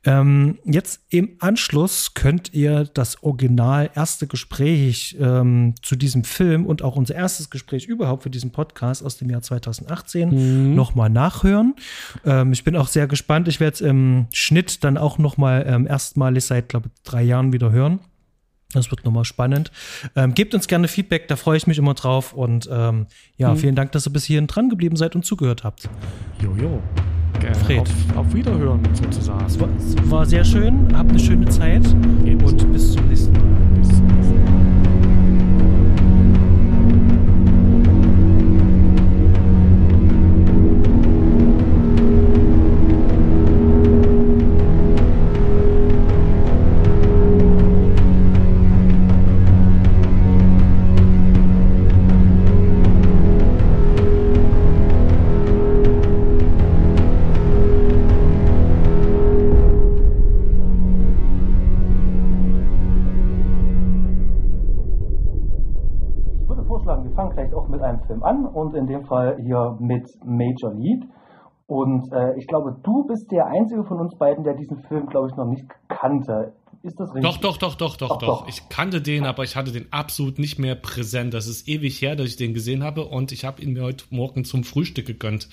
Ähm, 0.05 0.59
jetzt 0.65 1.01
im 1.09 1.37
Anschluss 1.39 2.15
könnt 2.15 2.53
ihr 2.53 2.85
das 2.85 3.23
original 3.23 3.91
erste 3.95 4.27
Gespräch 4.27 5.17
ähm, 5.19 5.75
zu 5.83 5.97
diesem 5.97 6.25
Film 6.25 6.67
und 6.67 6.83
auch 6.83 6.97
unser 6.97 7.15
erstes 7.15 7.49
Gespräch 7.49 7.87
überhaupt 7.87 8.25
für 8.25 8.31
diesen 8.31 8.53
Podcast 8.53 9.05
aus 9.05 9.17
dem 9.17 9.31
Jahr 9.31 9.43
2018 9.43 10.29
mhm. 10.69 10.75
nochmal 10.75 11.09
nachhören. 11.09 11.75
Ähm, 12.35 12.53
ich 12.53 12.65
bin 12.65 12.77
auch 12.77 12.89
sehr 12.89 13.07
gespannt. 13.07 13.49
Ich 13.49 13.61
werde 13.61 13.75
es 13.75 13.81
im 13.81 14.27
Schnitt 14.33 14.85
dann 14.85 14.97
auch 14.97 15.19
noch 15.19 15.37
mal 15.37 15.65
ähm, 15.67 15.87
erstmalig 15.87 16.45
seit, 16.45 16.69
glaube 16.69 16.89
ich, 16.89 17.03
drei 17.03 17.23
Jahren 17.23 17.53
wieder 17.53 17.71
hören. 17.71 18.01
Das 18.73 18.91
wird 18.91 19.05
nochmal 19.05 19.25
spannend. 19.25 19.71
Ähm, 20.17 20.35
gebt 20.35 20.53
uns 20.53 20.67
gerne 20.67 20.89
Feedback, 20.89 21.29
da 21.29 21.37
freue 21.37 21.57
ich 21.57 21.67
mich 21.67 21.79
immer 21.79 21.95
drauf. 21.95 22.33
Und 22.33 22.69
ähm, 22.73 23.07
ja, 23.37 23.53
mhm. 23.53 23.59
vielen 23.59 23.75
Dank, 23.77 23.93
dass 23.93 24.07
ihr 24.07 24.13
bis 24.13 24.25
hierhin 24.25 24.49
dran 24.49 24.69
geblieben 24.69 24.97
seid 24.97 25.15
und 25.15 25.25
zugehört 25.25 25.63
habt. 25.63 25.89
Jojo. 26.43 26.83
Fred. 27.67 27.81
Auf, 27.81 28.17
auf, 28.17 28.35
Wiederhören 28.35 28.81
sozusagen. 28.95 29.45
Es 29.45 29.61
war, 29.61 29.69
es 29.77 30.11
war, 30.11 30.25
sehr 30.25 30.45
schön. 30.45 30.89
Habt 30.97 31.11
eine 31.11 31.21
schöne 31.21 31.47
Zeit. 31.49 31.85
Ebenso. 32.25 32.47
Und 32.47 32.73
bis 32.73 32.93
zum 32.93 33.07
nächsten 33.07 33.33
Mal. 33.33 33.64
Und 68.65 68.75
in 68.75 68.87
dem 68.87 69.05
Fall 69.05 69.37
hier 69.41 69.77
mit 69.81 70.09
Major 70.25 70.73
League. 70.75 71.05
Und 71.67 72.13
äh, 72.13 72.37
ich 72.37 72.47
glaube, 72.47 72.77
du 72.83 73.07
bist 73.07 73.31
der 73.31 73.47
Einzige 73.47 73.85
von 73.85 73.99
uns 73.99 74.17
beiden, 74.19 74.45
der 74.45 74.55
diesen 74.55 74.83
Film, 74.89 75.07
glaube 75.07 75.29
ich, 75.31 75.37
noch 75.37 75.47
nicht 75.47 75.65
kannte. 75.89 76.55
Ist 76.83 77.01
das 77.01 77.15
richtig? 77.15 77.31
Doch, 77.31 77.39
doch, 77.39 77.57
doch, 77.57 77.75
doch, 77.77 77.97
doch, 77.97 78.19
doch, 78.19 78.19
doch. 78.19 78.49
Ich 78.49 78.69
kannte 78.69 79.01
den, 79.01 79.25
aber 79.25 79.45
ich 79.45 79.57
hatte 79.57 79.73
den 79.73 79.91
absolut 79.91 80.39
nicht 80.39 80.59
mehr 80.59 80.75
präsent. 80.75 81.33
Das 81.33 81.47
ist 81.47 81.67
ewig 81.67 82.03
her, 82.03 82.17
dass 82.17 82.27
ich 82.27 82.37
den 82.37 82.53
gesehen 82.53 82.85
habe 82.85 83.07
und 83.07 83.33
ich 83.33 83.47
habe 83.47 83.63
ihn 83.63 83.73
mir 83.73 83.83
heute 83.83 84.05
Morgen 84.11 84.45
zum 84.45 84.65
Frühstück 84.65 85.07
gegönnt. 85.07 85.49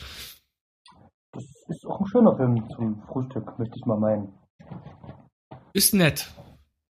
Das 1.32 1.46
ist 1.70 1.86
auch 1.86 2.02
ein 2.02 2.06
schöner 2.08 2.36
Film 2.36 2.68
zum 2.76 3.02
Frühstück, 3.08 3.58
möchte 3.58 3.76
ich 3.78 3.86
mal 3.86 3.98
meinen. 3.98 4.34
Ist 5.74 5.94
nett. 5.94 6.30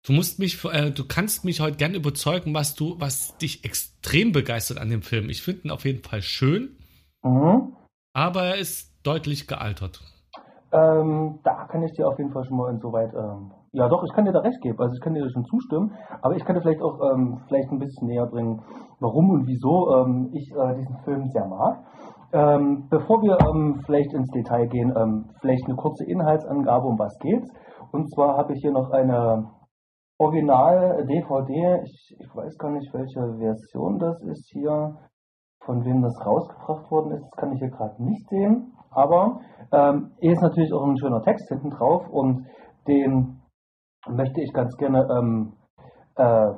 Du 0.09 0.14
musst 0.14 0.39
mich, 0.39 0.64
äh, 0.64 0.90
du 0.90 1.05
kannst 1.06 1.44
mich 1.44 1.60
heute 1.60 1.76
gern 1.76 1.93
überzeugen, 1.93 2.55
was 2.55 2.74
du, 2.74 2.94
was 2.98 3.36
dich 3.36 3.62
extrem 3.66 4.32
begeistert 4.32 4.80
an 4.80 4.89
dem 4.89 5.02
Film. 5.02 5.28
Ich 5.28 5.43
finde 5.43 5.64
ihn 5.64 5.70
auf 5.70 5.85
jeden 5.85 6.02
Fall 6.02 6.22
schön, 6.22 6.78
mhm. 7.22 7.76
aber 8.14 8.44
er 8.44 8.56
ist 8.56 8.89
deutlich 9.05 9.47
gealtert. 9.47 10.01
Ähm, 10.72 11.40
da 11.44 11.66
kann 11.66 11.82
ich 11.82 11.93
dir 11.93 12.09
auf 12.09 12.16
jeden 12.16 12.32
Fall 12.32 12.43
schon 12.44 12.56
mal 12.56 12.70
insoweit, 12.72 13.12
ähm, 13.12 13.52
ja 13.72 13.86
doch, 13.90 14.02
ich 14.02 14.14
kann 14.14 14.24
dir 14.24 14.32
da 14.32 14.40
recht 14.40 14.62
geben, 14.62 14.78
also 14.78 14.94
ich 14.94 15.01
kann 15.02 15.12
dir 15.12 15.22
da 15.22 15.28
schon 15.28 15.44
zustimmen, 15.44 15.93
aber 16.22 16.36
ich 16.36 16.44
kann 16.47 16.55
dir 16.56 16.62
vielleicht 16.62 16.80
auch 16.80 16.98
ähm, 17.12 17.43
vielleicht 17.47 17.70
ein 17.70 17.78
bisschen 17.78 18.09
näher 18.09 18.26
bringen, 18.26 18.62
warum 19.01 19.28
und 19.28 19.47
wieso 19.47 19.94
ähm, 19.94 20.30
ich 20.32 20.51
äh, 20.52 20.74
diesen 20.74 20.97
Film 21.05 21.28
sehr 21.28 21.47
mag. 21.47 21.85
Ähm, 22.32 22.86
bevor 22.89 23.20
wir 23.20 23.36
ähm, 23.47 23.82
vielleicht 23.85 24.14
ins 24.14 24.30
Detail 24.30 24.68
gehen, 24.68 24.90
vielleicht 25.43 25.66
eine 25.66 25.76
kurze 25.76 26.05
Inhaltsangabe, 26.05 26.86
um 26.86 26.98
was 26.98 27.14
geht's. 27.20 27.48
Und 27.93 28.10
zwar 28.14 28.36
habe 28.36 28.52
ich 28.55 28.60
hier 28.60 28.72
noch 28.72 28.90
eine 28.90 29.48
Original 30.19 31.07
DVD, 31.07 31.81
ich, 31.85 32.16
ich 32.19 32.35
weiß 32.35 32.59
gar 32.59 32.73
nicht, 32.73 32.93
welche 32.93 33.39
Version 33.39 33.99
das 33.99 34.20
ist 34.24 34.51
hier, 34.53 34.97
von 35.65 35.85
wem 35.85 36.03
das 36.03 36.15
rausgebracht 36.27 36.90
worden 36.90 37.12
ist, 37.12 37.23
das 37.23 37.36
kann 37.36 37.53
ich 37.53 37.61
hier 37.61 37.70
gerade 37.70 38.03
nicht 38.03 38.28
sehen. 38.28 38.73
Aber 38.90 39.40
ähm, 39.70 40.11
hier 40.19 40.32
ist 40.32 40.43
natürlich 40.43 40.73
auch 40.73 40.85
ein 40.85 40.99
schöner 40.99 41.23
Text 41.23 41.49
hinten 41.49 41.70
drauf 41.70 42.09
und 42.11 42.47
den 42.89 43.40
möchte 44.09 44.40
ich 44.40 44.53
ganz 44.53 44.74
gerne 44.77 45.07
ähm, 45.11 45.53
äh, 46.16 46.53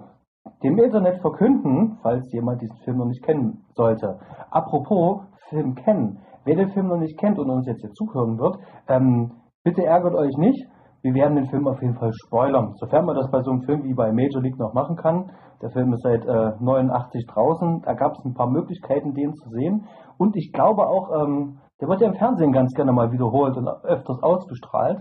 dem 0.62 0.78
Internet 0.78 1.20
verkünden, 1.20 1.98
falls 2.02 2.32
jemand 2.32 2.62
diesen 2.62 2.78
Film 2.84 2.96
noch 2.98 3.06
nicht 3.06 3.22
kennen 3.24 3.64
sollte. 3.74 4.18
Apropos 4.50 5.22
Film 5.50 5.74
kennen. 5.74 6.20
Wer 6.44 6.56
den 6.56 6.68
Film 6.68 6.88
noch 6.88 6.96
nicht 6.98 7.18
kennt 7.18 7.38
und 7.38 7.50
uns 7.50 7.66
jetzt 7.66 7.82
hier 7.82 7.92
zuhören 7.92 8.38
wird, 8.38 8.56
ähm, 8.88 9.32
bitte 9.64 9.84
ärgert 9.84 10.14
euch 10.14 10.36
nicht 10.38 10.66
wir 11.02 11.14
werden 11.14 11.36
den 11.36 11.48
Film 11.48 11.66
auf 11.66 11.80
jeden 11.80 11.94
Fall 11.94 12.12
spoilern, 12.12 12.74
sofern 12.76 13.06
man 13.06 13.16
das 13.16 13.30
bei 13.30 13.42
so 13.42 13.50
einem 13.50 13.62
Film 13.62 13.84
wie 13.84 13.94
bei 13.94 14.12
Major 14.12 14.42
League 14.42 14.58
noch 14.58 14.74
machen 14.74 14.96
kann. 14.96 15.30
Der 15.62 15.70
Film 15.70 15.92
ist 15.92 16.02
seit 16.02 16.24
äh, 16.24 16.52
89 16.60 17.26
draußen, 17.26 17.82
da 17.82 17.94
gab 17.94 18.12
es 18.12 18.24
ein 18.24 18.34
paar 18.34 18.50
Möglichkeiten, 18.50 19.14
den 19.14 19.34
zu 19.34 19.48
sehen. 19.50 19.86
Und 20.18 20.36
ich 20.36 20.52
glaube 20.52 20.86
auch, 20.86 21.10
ähm, 21.22 21.58
der 21.80 21.88
wird 21.88 22.00
ja 22.00 22.08
im 22.08 22.14
Fernsehen 22.14 22.52
ganz 22.52 22.74
gerne 22.74 22.92
mal 22.92 23.12
wiederholt 23.12 23.56
und 23.56 23.68
öfters 23.68 24.22
ausgestrahlt. 24.22 24.98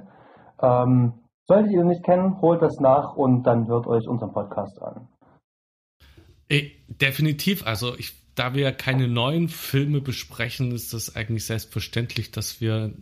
Ähm, 0.62 1.14
solltet 1.46 1.72
ihr 1.72 1.82
ihn 1.82 1.88
nicht 1.88 2.04
kennen, 2.04 2.42
holt 2.42 2.62
das 2.62 2.80
nach 2.80 3.16
und 3.16 3.44
dann 3.44 3.68
hört 3.68 3.88
euch 3.88 4.08
unseren 4.08 4.32
Podcast 4.32 4.82
an. 4.82 5.08
Definitiv, 6.88 7.66
also 7.68 7.96
ich, 7.98 8.14
da 8.36 8.54
wir 8.54 8.72
keine 8.72 9.08
neuen 9.08 9.50
Filme 9.50 10.02
besprechen, 10.02 10.72
ist 10.72 10.94
das 10.94 11.16
eigentlich 11.16 11.46
selbstverständlich, 11.46 12.32
dass 12.32 12.60
wir 12.60 12.94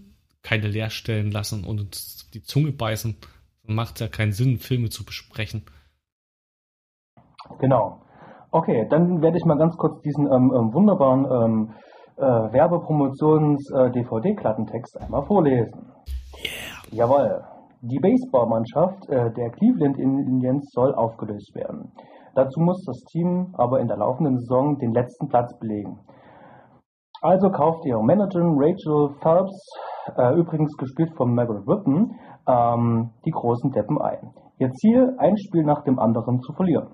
keine 0.44 0.68
Leerstellen 0.68 1.32
lassen 1.32 1.64
und 1.64 1.80
uns 1.80 2.17
die 2.34 2.44
Zunge 2.44 2.72
beißen. 2.72 3.18
Dann 3.66 3.76
macht 3.76 4.00
ja 4.00 4.08
keinen 4.08 4.32
Sinn, 4.32 4.58
Filme 4.58 4.90
zu 4.90 5.06
besprechen. 5.06 5.64
Genau. 7.60 8.02
Okay, 8.52 8.88
dann 8.90 9.22
werde 9.22 9.38
ich 9.38 9.46
mal 9.46 9.58
ganz 9.58 9.78
kurz 9.78 10.02
diesen 10.02 10.26
ähm, 10.26 10.52
ähm 10.56 10.74
wunderbaren 10.74 11.28
ähm, 11.30 11.74
äh, 12.18 12.22
Werbepromotions-DVD-Klappentext 12.22 14.96
äh, 14.96 15.00
einmal 15.04 15.26
vorlesen. 15.26 15.92
Yeah. 16.92 16.92
Jawohl. 16.92 17.44
Die 17.82 18.00
Baseballmannschaft 18.00 19.08
äh, 19.10 19.32
der 19.34 19.50
Cleveland 19.52 20.00
Indians 20.00 20.72
soll 20.72 20.96
aufgelöst 20.96 21.54
werden. 21.54 21.92
Dazu 22.34 22.60
muss 22.60 22.84
das 22.86 23.04
Team 23.12 23.54
aber 23.54 23.80
in 23.80 23.88
der 23.88 23.98
laufenden 23.98 24.40
Saison 24.40 24.80
den 24.80 24.94
letzten 24.94 25.28
Platz 25.28 25.56
belegen. 25.60 26.00
Also 27.22 27.50
kauft 27.50 27.86
ihre 27.86 28.04
Managerin 28.04 28.56
Rachel 28.58 29.10
Phelps, 29.22 29.60
äh, 30.18 30.34
übrigens 30.36 30.76
gespielt 30.78 31.12
von 31.16 31.34
Margaret 31.34 31.66
Whitten, 31.68 32.16
ähm, 32.48 33.10
die 33.26 33.32
großen 33.32 33.72
Deppen 33.72 34.00
ein. 34.02 34.32
Ihr 34.60 34.72
Ziel, 34.72 35.16
ein 35.18 35.38
Spiel 35.38 35.64
nach 35.64 35.84
dem 35.84 36.00
anderen 36.00 36.40
zu 36.40 36.54
verlieren. 36.54 36.88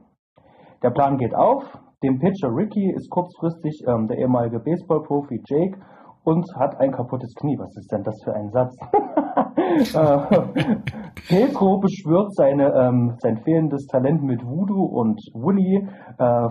Der 0.81 0.91
Plan 0.91 1.18
geht 1.18 1.34
auf. 1.34 1.64
Dem 2.03 2.19
Pitcher 2.19 2.49
Ricky 2.49 2.91
ist 2.91 3.10
kurzfristig 3.10 3.84
ähm, 3.88 4.07
der 4.07 4.18
ehemalige 4.18 4.60
Baseballprofi 4.60 5.41
Jake 5.48 5.80
und 6.26 6.45
hat 6.57 6.80
ein 6.80 6.91
kaputtes 6.91 7.34
Knie. 7.35 7.57
Was 7.57 7.76
ist 7.77 7.91
denn 7.91 8.03
das 8.03 8.15
für 8.23 8.34
ein 8.34 8.49
Satz? 8.49 8.76
Äh, 9.76 10.41
Pedro 11.27 11.80
beschwört 11.80 12.34
seine, 12.35 12.72
ähm, 12.73 13.15
sein 13.18 13.38
fehlendes 13.38 13.88
Talent 13.88 14.22
mit 14.22 14.45
Voodoo 14.45 14.84
und 14.84 15.19
Wooly 15.34 15.88
äh, 16.18 16.49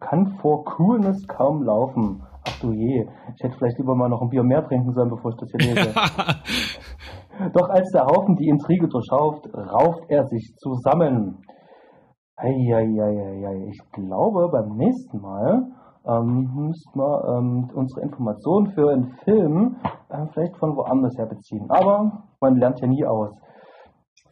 kann 0.00 0.26
vor 0.40 0.64
Coolness 0.64 1.26
kaum 1.28 1.62
laufen. 1.62 2.22
Ach 2.48 2.60
du 2.60 2.72
je, 2.72 3.06
ich 3.36 3.44
hätte 3.44 3.56
vielleicht 3.58 3.78
lieber 3.78 3.94
mal 3.94 4.08
noch 4.08 4.22
ein 4.22 4.30
Bier 4.30 4.42
mehr 4.42 4.64
trinken 4.64 4.92
sollen, 4.92 5.10
bevor 5.10 5.32
ich 5.32 5.36
das 5.36 5.50
hier 5.50 5.74
lese. 5.74 5.92
Doch 7.52 7.68
als 7.68 7.90
der 7.92 8.06
Haufen 8.06 8.36
die 8.36 8.48
Intrige 8.48 8.88
durchschauft, 8.88 9.46
rauft 9.54 10.04
er 10.08 10.24
sich 10.24 10.54
zusammen. 10.56 11.44
Eieieiei, 12.36 13.68
ich 13.68 13.80
glaube, 13.92 14.48
beim 14.50 14.76
nächsten 14.76 15.20
Mal 15.20 15.66
ähm, 16.06 16.50
müssten 16.54 16.98
wir 16.98 17.36
ähm, 17.36 17.70
unsere 17.74 18.00
Informationen 18.02 18.68
für 18.72 18.90
einen 18.92 19.10
Film 19.24 19.76
äh, 20.08 20.26
vielleicht 20.32 20.56
von 20.56 20.74
woanders 20.76 21.18
her 21.18 21.26
beziehen. 21.26 21.66
Aber 21.68 22.24
man 22.40 22.56
lernt 22.56 22.80
ja 22.80 22.86
nie 22.86 23.04
aus. 23.04 23.30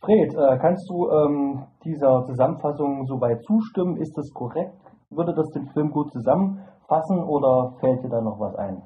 Fred, 0.01 0.35
äh, 0.35 0.59
kannst 0.59 0.89
du 0.89 1.11
ähm, 1.11 1.67
dieser 1.85 2.25
Zusammenfassung 2.25 3.07
soweit 3.07 3.43
zustimmen? 3.43 3.97
Ist 3.97 4.17
das 4.17 4.31
korrekt? 4.33 4.86
Würde 5.11 5.35
das 5.35 5.51
den 5.51 5.69
Film 5.73 5.91
gut 5.91 6.13
zusammenfassen 6.13 7.23
oder 7.23 7.77
fällt 7.81 8.03
dir 8.03 8.09
da 8.09 8.21
noch 8.21 8.41
was 8.41 8.55
ein? 8.57 8.83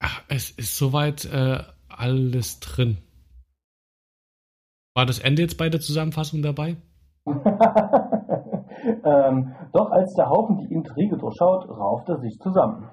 Ach, 0.00 0.22
es 0.28 0.50
ist 0.50 0.76
soweit 0.76 1.24
äh, 1.24 1.62
alles 1.88 2.60
drin. 2.60 2.98
War 4.94 5.06
das 5.06 5.18
Ende 5.18 5.42
jetzt 5.42 5.58
bei 5.58 5.68
der 5.68 5.80
Zusammenfassung 5.80 6.42
dabei? 6.42 6.76
ähm, 9.04 9.54
doch 9.72 9.90
als 9.90 10.14
der 10.14 10.28
Haufen 10.28 10.58
die 10.58 10.72
Intrige 10.72 11.16
durchschaut, 11.16 11.68
rauft 11.68 12.08
er 12.08 12.18
sich 12.20 12.38
zusammen. 12.40 12.88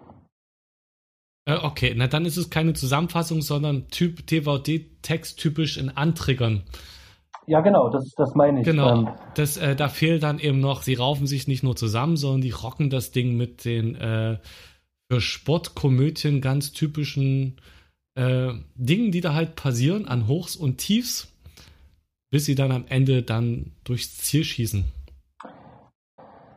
Äh, 1.45 1.57
okay, 1.63 1.93
na 1.95 2.07
dann 2.07 2.25
ist 2.25 2.37
es 2.37 2.49
keine 2.49 2.73
Zusammenfassung, 2.73 3.41
sondern 3.41 3.87
Typ 3.87 4.27
DVD-Text 4.27 5.39
typisch 5.39 5.77
in 5.77 5.89
Antriggern. 5.89 6.63
Ja, 7.49 7.61
genau, 7.61 7.89
das, 7.89 8.13
das 8.15 8.35
meine 8.35 8.59
ich. 8.59 8.65
Genau, 8.65 8.91
ähm, 8.91 9.07
das, 9.33 9.57
äh, 9.57 9.75
da 9.75 9.87
fehlt 9.87 10.21
dann 10.21 10.37
eben 10.37 10.59
noch, 10.59 10.83
sie 10.83 10.93
raufen 10.93 11.25
sich 11.25 11.47
nicht 11.47 11.63
nur 11.63 11.75
zusammen, 11.75 12.15
sondern 12.15 12.41
die 12.41 12.51
rocken 12.51 12.91
das 12.91 13.09
Ding 13.09 13.37
mit 13.37 13.65
den 13.65 13.95
äh, 13.95 14.37
für 15.11 15.19
Sportkomödien 15.19 16.41
ganz 16.41 16.73
typischen 16.73 17.59
äh, 18.13 18.49
Dingen, 18.75 19.11
die 19.11 19.21
da 19.21 19.33
halt 19.33 19.55
passieren, 19.55 20.07
an 20.07 20.27
Hochs 20.27 20.55
und 20.55 20.77
Tiefs, 20.77 21.35
bis 22.29 22.45
sie 22.45 22.53
dann 22.53 22.71
am 22.71 22.85
Ende 22.87 23.23
dann 23.23 23.71
durchs 23.83 24.19
Ziel 24.19 24.43
schießen. 24.43 24.85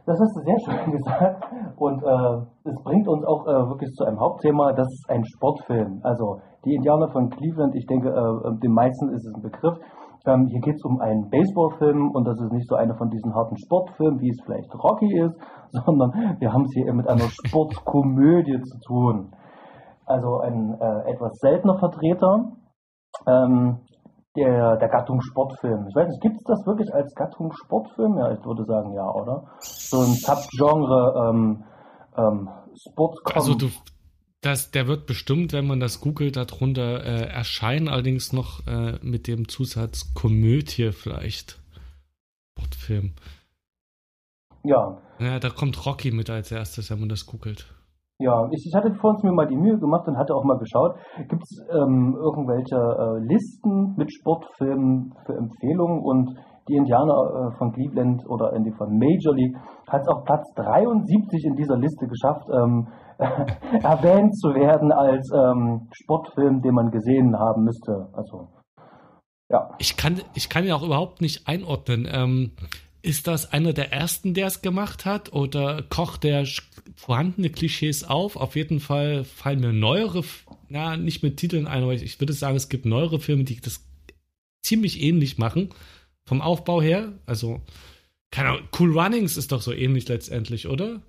Das 0.04 0.20
hast 0.20 0.36
du 0.36 0.42
sehr 0.42 0.58
schön 0.60 0.92
gesagt. 0.98 1.42
Und 1.76 2.02
äh, 2.02 2.68
es 2.68 2.82
bringt 2.84 3.08
uns 3.08 3.24
auch 3.24 3.46
äh, 3.46 3.66
wirklich 3.70 3.90
zu 3.94 4.04
einem 4.04 4.20
Hauptthema, 4.20 4.74
das 4.74 4.92
ist 4.92 5.08
ein 5.08 5.24
Sportfilm. 5.24 6.00
Also 6.02 6.42
die 6.66 6.74
Indianer 6.74 7.08
von 7.08 7.30
Cleveland, 7.30 7.74
ich 7.76 7.86
denke, 7.86 8.10
äh, 8.10 8.60
den 8.60 8.72
meisten 8.72 9.08
ist 9.14 9.24
es 9.24 9.34
ein 9.34 9.40
Begriff. 9.40 9.78
Ähm, 10.26 10.46
hier 10.48 10.60
geht 10.60 10.76
es 10.76 10.84
um 10.84 11.00
einen 11.00 11.28
Baseballfilm 11.30 12.10
und 12.12 12.24
das 12.24 12.40
ist 12.40 12.52
nicht 12.52 12.68
so 12.68 12.76
einer 12.76 12.96
von 12.96 13.10
diesen 13.10 13.34
harten 13.34 13.56
Sportfilmen, 13.56 14.20
wie 14.20 14.30
es 14.30 14.40
vielleicht 14.44 14.72
Rocky 14.74 15.18
ist, 15.18 15.36
sondern 15.70 16.36
wir 16.38 16.52
haben 16.52 16.64
es 16.64 16.72
hier 16.74 16.92
mit 16.92 17.08
einer 17.08 17.28
Sportkomödie 17.28 18.60
zu 18.60 18.78
tun. 18.86 19.34
Also 20.06 20.40
ein 20.40 20.78
äh, 20.80 21.10
etwas 21.10 21.38
seltener 21.38 21.78
Vertreter. 21.78 22.52
Ähm, 23.26 23.80
der, 24.36 24.76
der 24.76 24.88
Gattung 24.88 25.20
Sportfilm. 25.20 25.86
Ich 25.88 25.94
weiß 25.94 26.08
nicht, 26.08 26.22
gibt 26.22 26.36
es 26.36 26.44
das 26.44 26.66
wirklich 26.66 26.92
als 26.94 27.14
Gattung 27.14 27.52
Sportfilm? 27.52 28.16
Ja, 28.18 28.32
ich 28.32 28.44
würde 28.44 28.64
sagen, 28.64 28.92
ja, 28.92 29.06
oder? 29.10 29.44
So 29.60 29.98
ein 29.98 30.14
Subgenre 30.14 31.28
ähm, 31.28 31.64
ähm, 32.16 32.48
Sportscom. 32.74 33.34
Also 33.34 33.54
du, 33.54 33.66
das, 34.42 34.72
der 34.72 34.88
wird 34.88 35.06
bestimmt, 35.06 35.52
wenn 35.52 35.66
man 35.66 35.80
das 35.80 36.00
googelt, 36.00 36.36
darunter 36.36 37.04
äh, 37.04 37.28
erscheinen, 37.28 37.88
allerdings 37.88 38.32
noch 38.32 38.66
äh, 38.66 38.98
mit 39.00 39.28
dem 39.28 39.48
Zusatz 39.48 40.12
Komödie 40.14 40.90
vielleicht. 40.92 41.60
Sportfilm. 42.58 43.12
Ja. 44.64 44.98
Ja, 45.18 45.38
da 45.38 45.48
kommt 45.50 45.86
Rocky 45.86 46.10
mit 46.10 46.28
als 46.28 46.50
erstes, 46.50 46.90
wenn 46.90 47.00
man 47.00 47.08
das 47.08 47.26
googelt. 47.26 47.72
Ja, 48.18 48.48
ich, 48.52 48.66
ich 48.66 48.74
hatte 48.74 48.94
vor 48.94 49.10
uns 49.10 49.22
mir 49.22 49.32
mal 49.32 49.46
die 49.46 49.56
Mühe 49.56 49.78
gemacht 49.78 50.06
und 50.06 50.16
hatte 50.16 50.34
auch 50.34 50.44
mal 50.44 50.58
geschaut, 50.58 50.96
gibt 51.28 51.42
es 51.42 51.58
ähm, 51.70 52.16
irgendwelche 52.16 52.76
äh, 52.76 53.18
Listen 53.26 53.94
mit 53.96 54.12
Sportfilmen 54.12 55.14
für 55.24 55.34
Empfehlungen 55.34 56.00
und 56.00 56.36
die 56.68 56.74
Indianer 56.74 57.50
äh, 57.52 57.58
von 57.58 57.72
Cleveland 57.72 58.28
oder 58.28 58.52
in 58.54 58.64
die 58.64 58.72
von 58.72 58.98
Major 58.98 59.34
League 59.34 59.56
hat 59.88 60.02
es 60.02 60.08
auf 60.08 60.24
Platz 60.24 60.52
73 60.54 61.44
in 61.44 61.56
dieser 61.56 61.76
Liste 61.76 62.06
geschafft, 62.06 62.48
ähm, 62.52 62.88
erwähnt 63.82 64.36
zu 64.36 64.54
werden 64.54 64.92
als 64.92 65.30
ähm, 65.34 65.88
Sportfilm, 65.92 66.62
den 66.62 66.74
man 66.74 66.90
gesehen 66.90 67.38
haben 67.38 67.64
müsste. 67.64 68.08
Also 68.12 68.48
ja. 69.50 69.70
Ich 69.78 69.96
kann, 69.96 70.20
ich 70.34 70.48
kann 70.48 70.66
ja 70.66 70.74
auch 70.74 70.82
überhaupt 70.82 71.20
nicht 71.20 71.46
einordnen. 71.46 72.08
Ähm, 72.10 72.52
ist 73.02 73.26
das 73.26 73.52
einer 73.52 73.72
der 73.72 73.92
ersten, 73.92 74.32
der 74.32 74.46
es 74.46 74.62
gemacht 74.62 75.04
hat? 75.04 75.32
Oder 75.32 75.82
kocht 75.82 76.24
der 76.24 76.46
vorhandene 76.94 77.50
Klischees 77.50 78.04
auf? 78.04 78.36
Auf 78.36 78.56
jeden 78.56 78.80
Fall 78.80 79.24
fallen 79.24 79.60
mir 79.60 79.72
neuere, 79.72 80.22
na, 80.68 80.96
nicht 80.96 81.22
mit 81.22 81.36
Titeln 81.36 81.66
ein, 81.66 81.82
aber 81.82 81.92
ich 81.92 82.20
würde 82.20 82.32
sagen, 82.32 82.56
es 82.56 82.68
gibt 82.68 82.86
neuere 82.86 83.18
Filme, 83.18 83.44
die 83.44 83.60
das 83.60 83.84
ziemlich 84.62 85.02
ähnlich 85.02 85.36
machen. 85.36 85.70
Vom 86.26 86.40
Aufbau 86.40 86.80
her. 86.80 87.12
Also, 87.26 87.60
keine 88.30 88.50
Ahnung, 88.50 88.62
Cool 88.78 88.98
Runnings 88.98 89.36
ist 89.36 89.52
doch 89.52 89.60
so 89.60 89.72
ähnlich 89.72 90.08
letztendlich, 90.08 90.68
oder? 90.68 91.00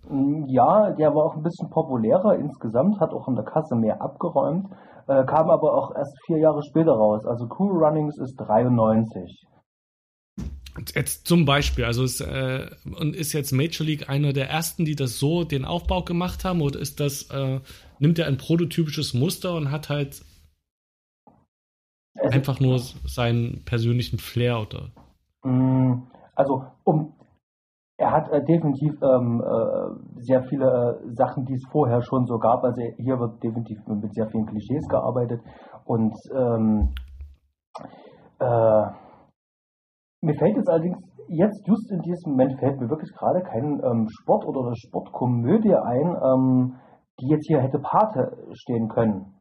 Ja, 0.47 0.91
der 0.91 1.15
war 1.15 1.23
auch 1.25 1.35
ein 1.37 1.43
bisschen 1.43 1.69
populärer 1.69 2.35
insgesamt, 2.35 2.99
hat 2.99 3.13
auch 3.13 3.27
in 3.27 3.35
der 3.35 3.45
Kasse 3.45 3.75
mehr 3.75 4.01
abgeräumt, 4.01 4.67
äh, 5.07 5.23
kam 5.25 5.49
aber 5.49 5.73
auch 5.73 5.95
erst 5.95 6.17
vier 6.25 6.39
Jahre 6.39 6.63
später 6.63 6.91
raus. 6.91 7.25
Also 7.25 7.47
Cool 7.57 7.83
Runnings 7.83 8.17
ist 8.17 8.35
93. 8.35 9.45
Jetzt 10.95 11.27
zum 11.27 11.45
Beispiel, 11.45 11.85
also 11.85 12.03
ist, 12.03 12.19
äh, 12.19 12.67
und 12.99 13.15
ist 13.15 13.31
jetzt 13.31 13.51
Major 13.51 13.85
League 13.85 14.09
einer 14.09 14.33
der 14.33 14.49
ersten, 14.49 14.85
die 14.85 14.95
das 14.95 15.19
so 15.19 15.43
den 15.43 15.65
Aufbau 15.65 16.01
gemacht 16.01 16.43
haben, 16.43 16.61
oder 16.61 16.79
ist 16.79 16.99
das, 16.99 17.29
äh, 17.29 17.59
nimmt 17.99 18.17
er 18.17 18.25
ein 18.25 18.37
prototypisches 18.37 19.13
Muster 19.13 19.55
und 19.55 19.71
hat 19.71 19.89
halt 19.89 20.23
einfach 22.15 22.59
nur 22.59 22.79
seinen 22.79 23.63
persönlichen 23.65 24.17
Flair 24.17 24.61
oder? 24.61 24.89
Mm, 25.43 26.03
also 26.35 26.63
um 26.83 27.13
er 27.97 28.11
hat 28.11 28.29
äh, 28.29 28.43
definitiv 28.43 28.93
ähm, 29.01 29.41
äh, 29.41 30.21
sehr 30.23 30.43
viele 30.43 30.65
äh, 30.65 31.13
Sachen, 31.13 31.45
die 31.45 31.53
es 31.53 31.63
vorher 31.71 32.01
schon 32.01 32.25
so 32.25 32.37
gab. 32.37 32.63
Also 32.63 32.81
hier 32.97 33.19
wird 33.19 33.43
definitiv 33.43 33.77
mit 33.87 34.13
sehr 34.13 34.27
vielen 34.27 34.45
Klischees 34.47 34.87
gearbeitet 34.89 35.41
und 35.85 36.13
ähm, 36.35 36.89
äh, 38.39 38.85
mir 40.21 40.35
fällt 40.35 40.57
jetzt 40.57 40.69
allerdings 40.69 40.97
jetzt 41.27 41.67
just 41.67 41.91
in 41.91 42.01
diesem 42.01 42.31
Moment 42.31 42.59
fällt 42.59 42.79
mir 42.79 42.89
wirklich 42.89 43.11
gerade 43.13 43.41
kein 43.41 43.81
ähm, 43.83 44.07
Sport 44.09 44.45
oder 44.45 44.73
Sportkomödie 44.75 45.75
ein, 45.75 46.15
ähm, 46.23 46.75
die 47.19 47.27
jetzt 47.29 47.47
hier 47.47 47.61
hätte 47.61 47.79
Pate 47.79 48.37
stehen 48.53 48.89
können. 48.89 49.33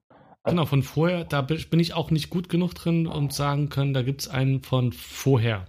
Genau, 0.45 0.65
von 0.65 0.83
vorher, 0.83 1.25
da 1.25 1.41
bin 1.43 1.81
ich 1.81 1.95
auch 1.95 2.11
nicht 2.11 2.29
gut 2.29 2.49
genug 2.49 2.75
drin 2.75 3.07
und 3.07 3.33
sagen 3.33 3.69
können, 3.69 3.95
da 3.95 4.03
gibt 4.03 4.23
es 4.23 4.29
einen 4.29 4.61
von 4.61 4.93
vorher. 4.93 5.67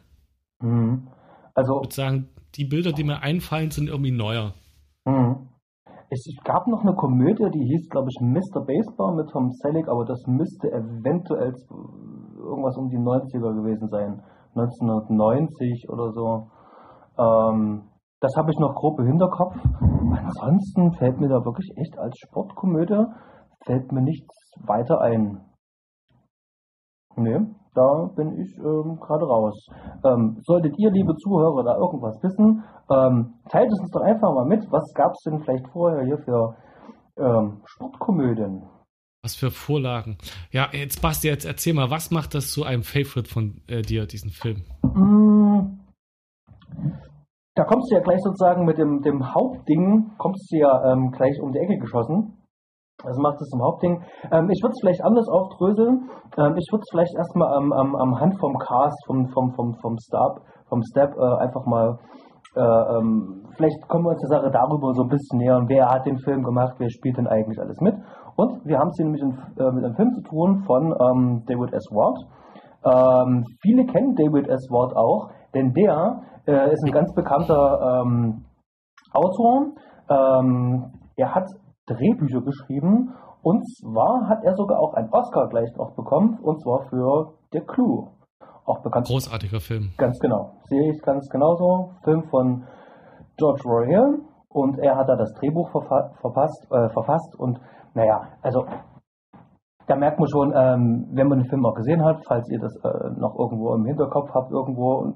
Mhm. 0.63 1.07
Also. 1.53 1.81
Ich 1.81 1.87
würde 1.87 1.95
sagen, 1.95 2.29
die 2.55 2.65
Bilder, 2.65 2.91
die 2.91 3.03
mir 3.03 3.21
einfallen, 3.21 3.71
sind 3.71 3.89
irgendwie 3.89 4.11
neuer. 4.11 4.53
Mhm. 5.05 5.49
Es 6.09 6.25
gab 6.43 6.67
noch 6.67 6.81
eine 6.81 6.93
Komödie, 6.93 7.49
die 7.49 7.65
hieß, 7.65 7.89
glaube 7.89 8.09
ich, 8.09 8.21
Mr. 8.21 8.63
Baseball 8.65 9.15
mit 9.15 9.29
Tom 9.31 9.49
Selleck, 9.49 9.87
aber 9.87 10.05
das 10.05 10.21
müsste 10.27 10.71
eventuell 10.71 11.53
irgendwas 12.37 12.77
um 12.77 12.89
die 12.89 12.97
90er 12.97 13.55
gewesen 13.55 13.89
sein. 13.89 14.21
1990 14.55 15.89
oder 15.89 16.11
so. 16.11 16.51
Ähm, 17.17 17.89
das 18.19 18.35
habe 18.37 18.51
ich 18.51 18.59
noch 18.59 18.75
grob 18.75 18.99
im 18.99 19.07
Hinterkopf. 19.07 19.55
Ansonsten 19.59 20.93
fällt 20.93 21.19
mir 21.19 21.29
da 21.29 21.43
wirklich 21.43 21.71
echt 21.77 21.97
als 21.97 22.15
Sportkomödie 22.19 23.05
fällt 23.65 23.91
mir 23.91 24.01
nichts 24.01 24.53
weiter 24.65 25.01
ein. 25.01 25.41
Nee, 27.15 27.39
da 27.75 28.09
bin 28.15 28.39
ich 28.39 28.57
ähm, 28.57 28.99
gerade 28.99 29.25
raus. 29.25 29.67
Ähm, 30.03 30.37
solltet 30.41 30.77
ihr, 30.77 30.91
liebe 30.91 31.15
Zuhörer, 31.15 31.63
da 31.63 31.77
irgendwas 31.77 32.21
wissen, 32.21 32.63
ähm, 32.89 33.33
teilt 33.49 33.71
es 33.71 33.79
uns 33.79 33.91
doch 33.91 34.01
einfach 34.01 34.33
mal 34.33 34.45
mit. 34.45 34.71
Was 34.71 34.93
gab 34.93 35.13
es 35.13 35.23
denn 35.23 35.39
vielleicht 35.39 35.67
vorher 35.69 36.05
hier 36.05 36.17
für 36.19 36.55
ähm, 37.17 37.61
Sportkomödien? 37.65 38.63
Was 39.23 39.35
für 39.35 39.51
Vorlagen. 39.51 40.17
Ja, 40.51 40.67
jetzt 40.73 41.01
Basti, 41.01 41.27
jetzt 41.27 41.45
erzähl 41.45 41.73
mal, 41.73 41.89
was 41.89 42.11
macht 42.11 42.35
das 42.35 42.51
zu 42.51 42.63
einem 42.63 42.83
Favorite 42.83 43.29
von 43.29 43.61
äh, 43.67 43.81
dir, 43.81 44.05
diesen 44.05 44.31
Film? 44.31 44.63
Mm, 44.83 45.79
da 47.55 47.63
kommst 47.63 47.89
du 47.89 47.95
ja 47.95 48.01
gleich 48.01 48.19
sozusagen 48.21 48.65
mit 48.65 48.77
dem, 48.77 49.01
dem 49.01 49.33
Hauptding, 49.33 50.11
kommst 50.17 50.51
du 50.51 50.57
ja 50.57 50.91
ähm, 50.91 51.11
gleich 51.11 51.39
um 51.39 51.51
die 51.51 51.59
Ecke 51.59 51.77
geschossen. 51.77 52.42
Also 53.01 53.21
macht 53.21 53.41
es 53.41 53.49
zum 53.49 53.61
Hauptding. 53.63 54.01
Ähm, 54.31 54.49
ich 54.49 54.61
würde 54.61 54.73
es 54.73 54.81
vielleicht 54.81 55.03
anders 55.03 55.27
aufdröseln. 55.27 56.09
Ähm, 56.37 56.55
ich 56.55 56.67
würde 56.71 56.83
es 56.85 56.89
vielleicht 56.91 57.15
erstmal 57.15 57.53
am, 57.57 57.73
am, 57.73 57.95
am 57.95 58.19
Hand 58.19 58.39
vom 58.39 58.53
Cast, 58.57 58.97
vom, 59.07 59.27
vom, 59.33 59.51
vom, 59.55 59.73
vom 59.81 59.97
Step, 59.97 60.33
vom 60.69 60.81
Step 60.83 61.11
äh, 61.17 61.43
einfach 61.43 61.65
mal, 61.65 61.97
äh, 62.55 62.61
ähm, 62.61 63.43
vielleicht 63.57 63.81
kommen 63.89 64.05
wir 64.05 64.11
uns 64.11 64.21
der 64.21 64.37
Sache 64.37 64.51
darüber 64.51 64.93
so 64.93 65.03
ein 65.03 65.09
bisschen 65.09 65.39
näher. 65.39 65.59
Wer 65.67 65.89
hat 65.89 66.05
den 66.05 66.19
Film 66.19 66.43
gemacht, 66.43 66.75
wer 66.77 66.89
spielt 66.89 67.17
denn 67.17 67.27
eigentlich 67.27 67.59
alles 67.59 67.79
mit? 67.81 67.95
Und 68.35 68.65
wir 68.65 68.77
haben 68.77 68.89
es 68.89 68.97
hier 68.97 69.05
nämlich 69.05 69.23
in, 69.23 69.31
äh, 69.57 69.71
mit 69.71 69.83
einem 69.83 69.95
Film 69.95 70.11
zu 70.11 70.21
tun 70.21 70.63
von 70.65 70.93
ähm, 70.93 71.43
David 71.47 71.73
S. 71.73 71.85
Ward. 71.91 72.17
Ähm, 72.85 73.43
viele 73.61 73.85
kennen 73.85 74.15
David 74.15 74.47
S. 74.47 74.69
Ward 74.69 74.95
auch, 74.95 75.29
denn 75.55 75.73
der 75.73 76.21
äh, 76.45 76.71
ist 76.71 76.83
ein 76.85 76.91
ganz 76.91 77.11
bekannter 77.13 78.03
ähm, 78.03 78.45
Autor. 79.13 79.67
er 80.07 81.35
hat 81.35 81.45
Drehbücher 81.87 82.41
geschrieben. 82.41 83.13
Und 83.41 83.61
zwar 83.77 84.29
hat 84.29 84.43
er 84.43 84.55
sogar 84.55 84.79
auch 84.79 84.93
einen 84.93 85.09
Oscar 85.11 85.49
gleich 85.49 85.69
noch 85.75 85.95
bekommen, 85.95 86.39
und 86.41 86.61
zwar 86.61 86.87
für 86.89 87.33
The 87.51 87.59
Clue. 87.59 88.07
Auch 88.65 88.81
bekannt. 88.81 89.07
Großartiger 89.07 89.59
Film. 89.59 89.91
Ganz 89.97 90.17
genau. 90.19 90.53
Sehe 90.69 90.89
ich 90.89 91.01
ganz 91.01 91.27
genauso. 91.29 91.91
Film 92.03 92.23
von 92.29 92.63
George 93.37 93.61
Roy 93.65 93.87
Hill. 93.87 94.21
Und 94.47 94.79
er 94.79 94.95
hat 94.95 95.09
da 95.09 95.15
das 95.15 95.33
Drehbuch 95.33 95.69
verfasst, 95.71 96.71
äh, 96.71 96.89
verfasst. 96.89 97.35
Und 97.37 97.59
naja, 97.93 98.21
also 98.41 98.65
da 99.87 99.95
merkt 99.97 100.19
man 100.19 100.29
schon, 100.29 100.53
ähm, 100.55 101.07
wenn 101.11 101.27
man 101.27 101.39
den 101.39 101.49
Film 101.49 101.65
auch 101.65 101.75
gesehen 101.75 102.03
hat, 102.03 102.23
falls 102.25 102.49
ihr 102.49 102.59
das 102.59 102.73
äh, 102.83 103.19
noch 103.19 103.37
irgendwo 103.37 103.73
im 103.75 103.85
Hinterkopf 103.85 104.29
habt, 104.33 104.51
irgendwo, 104.51 105.13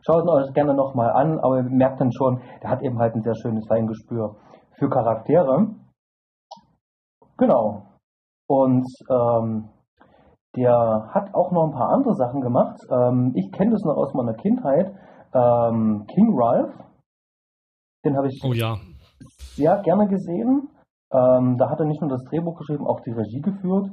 schaut 0.00 0.24
ihn 0.24 0.28
euch 0.30 0.52
gerne 0.54 0.74
nochmal 0.74 1.10
an, 1.10 1.38
aber 1.40 1.58
ihr 1.58 1.64
merkt 1.64 2.00
dann 2.00 2.12
schon, 2.12 2.40
der 2.62 2.70
hat 2.70 2.82
eben 2.82 2.98
halt 2.98 3.14
ein 3.14 3.22
sehr 3.22 3.34
schönes 3.34 3.66
Feingespür 3.68 4.36
für 4.78 4.88
Charaktere. 4.88 5.74
Genau. 7.38 7.84
Und 8.48 8.86
ähm, 9.10 9.68
der 10.56 11.10
hat 11.14 11.34
auch 11.34 11.52
noch 11.52 11.66
ein 11.66 11.72
paar 11.72 11.90
andere 11.90 12.14
Sachen 12.14 12.40
gemacht. 12.40 12.76
Ähm, 12.90 13.32
ich 13.34 13.50
kenne 13.52 13.72
das 13.72 13.82
noch 13.84 13.96
aus 13.96 14.12
meiner 14.14 14.34
Kindheit. 14.34 14.92
Ähm, 15.34 16.04
King 16.08 16.32
Ralph, 16.34 16.72
den 18.04 18.16
habe 18.16 18.28
ich 18.28 18.40
oh, 18.44 18.52
ja. 18.52 18.76
sehr 19.54 19.80
gerne 19.82 20.08
gesehen. 20.08 20.68
Ähm, 21.12 21.56
da 21.58 21.70
hat 21.70 21.80
er 21.80 21.86
nicht 21.86 22.00
nur 22.00 22.10
das 22.10 22.24
Drehbuch 22.24 22.56
geschrieben, 22.58 22.86
auch 22.86 23.00
die 23.00 23.12
Regie 23.12 23.40
geführt. 23.40 23.86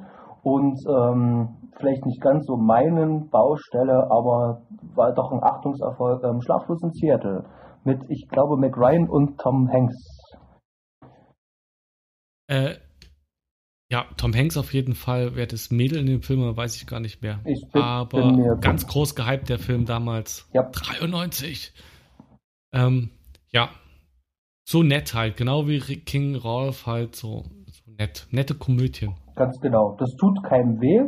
Und 0.43 0.79
ähm, 0.87 1.69
vielleicht 1.77 2.05
nicht 2.05 2.21
ganz 2.21 2.45
so 2.45 2.55
meinen 2.55 3.29
Baustelle, 3.29 4.09
aber 4.09 4.61
war 4.95 5.11
doch 5.13 5.31
ein 5.31 5.43
Achtungserfolg. 5.43 6.23
Ähm, 6.23 6.41
Schlaflos 6.41 6.83
in 6.83 6.91
Seattle 6.91 7.45
mit, 7.83 7.99
ich 8.09 8.27
glaube, 8.29 8.57
Mac 8.57 8.77
Ryan 8.77 9.09
und 9.09 9.39
Tom 9.39 9.69
Hanks. 9.71 9.95
Äh, 12.47 12.75
ja, 13.95 14.03
Tom 14.17 14.33
Hanks 14.35 14.57
auf 14.57 14.73
jeden 14.73 14.93
Fall. 14.93 15.35
Wer 15.35 15.47
das 15.47 15.71
Mädel 15.71 15.99
in 15.99 16.05
dem 16.05 16.21
Film, 16.21 16.41
weiß 16.41 16.75
ich 16.75 16.85
gar 16.85 16.99
nicht 16.99 17.21
mehr. 17.21 17.39
Bin, 17.45 17.81
Aber 17.81 18.57
ganz 18.59 18.87
groß 18.87 19.15
gehypt 19.15 19.47
der 19.47 19.57
Film 19.57 19.85
damals. 19.85 20.49
Ja. 20.51 20.63
93. 20.63 21.71
Ähm, 22.73 23.11
ja, 23.53 23.69
so 24.65 24.83
nett 24.83 25.13
halt, 25.13 25.37
genau 25.37 25.67
wie 25.67 25.79
King 25.79 26.35
Rolf 26.35 26.87
halt 26.87 27.15
so, 27.15 27.43
so 27.67 27.91
nett, 27.97 28.27
nette 28.31 28.55
Komödien. 28.55 29.13
Ganz 29.37 29.61
genau. 29.61 29.95
Das 29.97 30.13
tut 30.19 30.43
keinem 30.43 30.81
weh. 30.81 31.01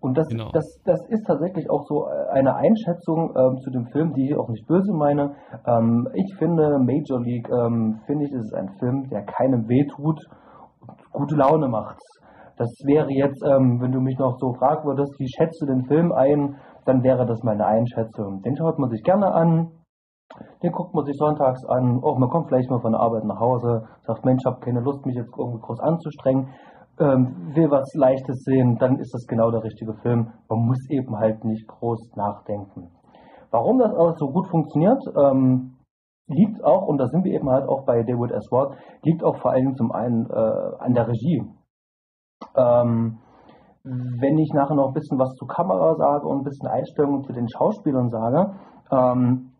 Und 0.00 0.16
das, 0.16 0.28
genau. 0.28 0.50
das, 0.52 0.80
das 0.86 1.06
ist 1.10 1.26
tatsächlich 1.26 1.68
auch 1.68 1.84
so 1.86 2.06
eine 2.32 2.56
Einschätzung 2.56 3.34
ähm, 3.36 3.58
zu 3.58 3.70
dem 3.70 3.86
Film, 3.92 4.14
die 4.14 4.30
ich 4.30 4.34
auch 4.34 4.48
nicht 4.48 4.66
böse 4.66 4.94
meine. 4.94 5.34
Ähm, 5.66 6.08
ich 6.14 6.34
finde, 6.38 6.78
Major 6.78 7.20
League, 7.20 7.50
ähm, 7.50 8.00
finde 8.06 8.24
ich, 8.24 8.32
ist 8.32 8.54
ein 8.54 8.70
Film, 8.78 9.10
der 9.10 9.26
keinem 9.26 9.68
weh 9.68 9.84
tut 9.94 10.20
gute 11.14 11.36
Laune 11.36 11.68
macht. 11.68 11.98
Das 12.56 12.70
wäre 12.84 13.10
jetzt, 13.10 13.42
ähm, 13.44 13.80
wenn 13.80 13.90
du 13.90 14.00
mich 14.00 14.18
noch 14.18 14.36
so 14.38 14.52
fragen 14.52 14.86
würdest, 14.86 15.18
wie 15.18 15.28
schätzt 15.28 15.60
du 15.62 15.66
den 15.66 15.86
Film 15.86 16.12
ein, 16.12 16.56
dann 16.84 17.02
wäre 17.02 17.26
das 17.26 17.42
meine 17.42 17.66
Einschätzung. 17.66 18.42
Den 18.42 18.56
schaut 18.56 18.78
man 18.78 18.90
sich 18.90 19.02
gerne 19.02 19.32
an, 19.32 19.70
den 20.62 20.72
guckt 20.72 20.94
man 20.94 21.04
sich 21.04 21.16
sonntags 21.16 21.64
an, 21.66 22.00
auch 22.02 22.18
man 22.18 22.28
kommt 22.28 22.48
vielleicht 22.48 22.70
mal 22.70 22.80
von 22.80 22.92
der 22.92 23.00
Arbeit 23.00 23.24
nach 23.24 23.40
Hause, 23.40 23.86
sagt, 24.02 24.24
Mensch, 24.24 24.44
habe 24.44 24.60
keine 24.60 24.80
Lust, 24.80 25.04
mich 25.06 25.16
jetzt 25.16 25.32
irgendwie 25.36 25.60
groß 25.60 25.80
anzustrengen, 25.80 26.48
ähm, 27.00 27.50
will 27.54 27.70
was 27.70 27.92
Leichtes 27.94 28.42
sehen, 28.44 28.76
dann 28.78 28.98
ist 28.98 29.12
das 29.12 29.26
genau 29.26 29.50
der 29.50 29.62
richtige 29.62 29.94
Film. 29.94 30.32
Man 30.48 30.66
muss 30.66 30.88
eben 30.90 31.16
halt 31.18 31.44
nicht 31.44 31.66
groß 31.66 32.12
nachdenken. 32.16 32.90
Warum 33.50 33.78
das 33.78 33.92
alles 33.94 34.16
so 34.18 34.28
gut 34.28 34.48
funktioniert, 34.48 35.02
ähm, 35.16 35.73
liegt 36.26 36.62
auch, 36.64 36.86
und 36.86 36.98
da 36.98 37.06
sind 37.06 37.24
wir 37.24 37.32
eben 37.32 37.50
halt 37.50 37.68
auch 37.68 37.84
bei 37.84 38.02
David 38.02 38.32
S. 38.32 38.50
Ward, 38.50 38.76
liegt 39.02 39.22
auch 39.22 39.36
vor 39.38 39.52
allem 39.52 39.74
zum 39.74 39.92
einen 39.92 40.28
äh, 40.30 40.76
an 40.78 40.94
der 40.94 41.08
Regie. 41.08 41.42
Ähm, 42.56 43.18
wenn 43.84 44.38
ich 44.38 44.50
nachher 44.54 44.74
noch 44.74 44.88
ein 44.88 44.94
bisschen 44.94 45.18
was 45.18 45.34
zur 45.34 45.48
Kamera 45.48 45.94
sage 45.96 46.26
und 46.26 46.38
ein 46.38 46.44
bisschen 46.44 46.68
Einstellungen 46.68 47.22
zu 47.24 47.32
den 47.32 47.48
Schauspielern 47.48 48.08
sage, 48.08 48.54
ähm, 48.90 49.50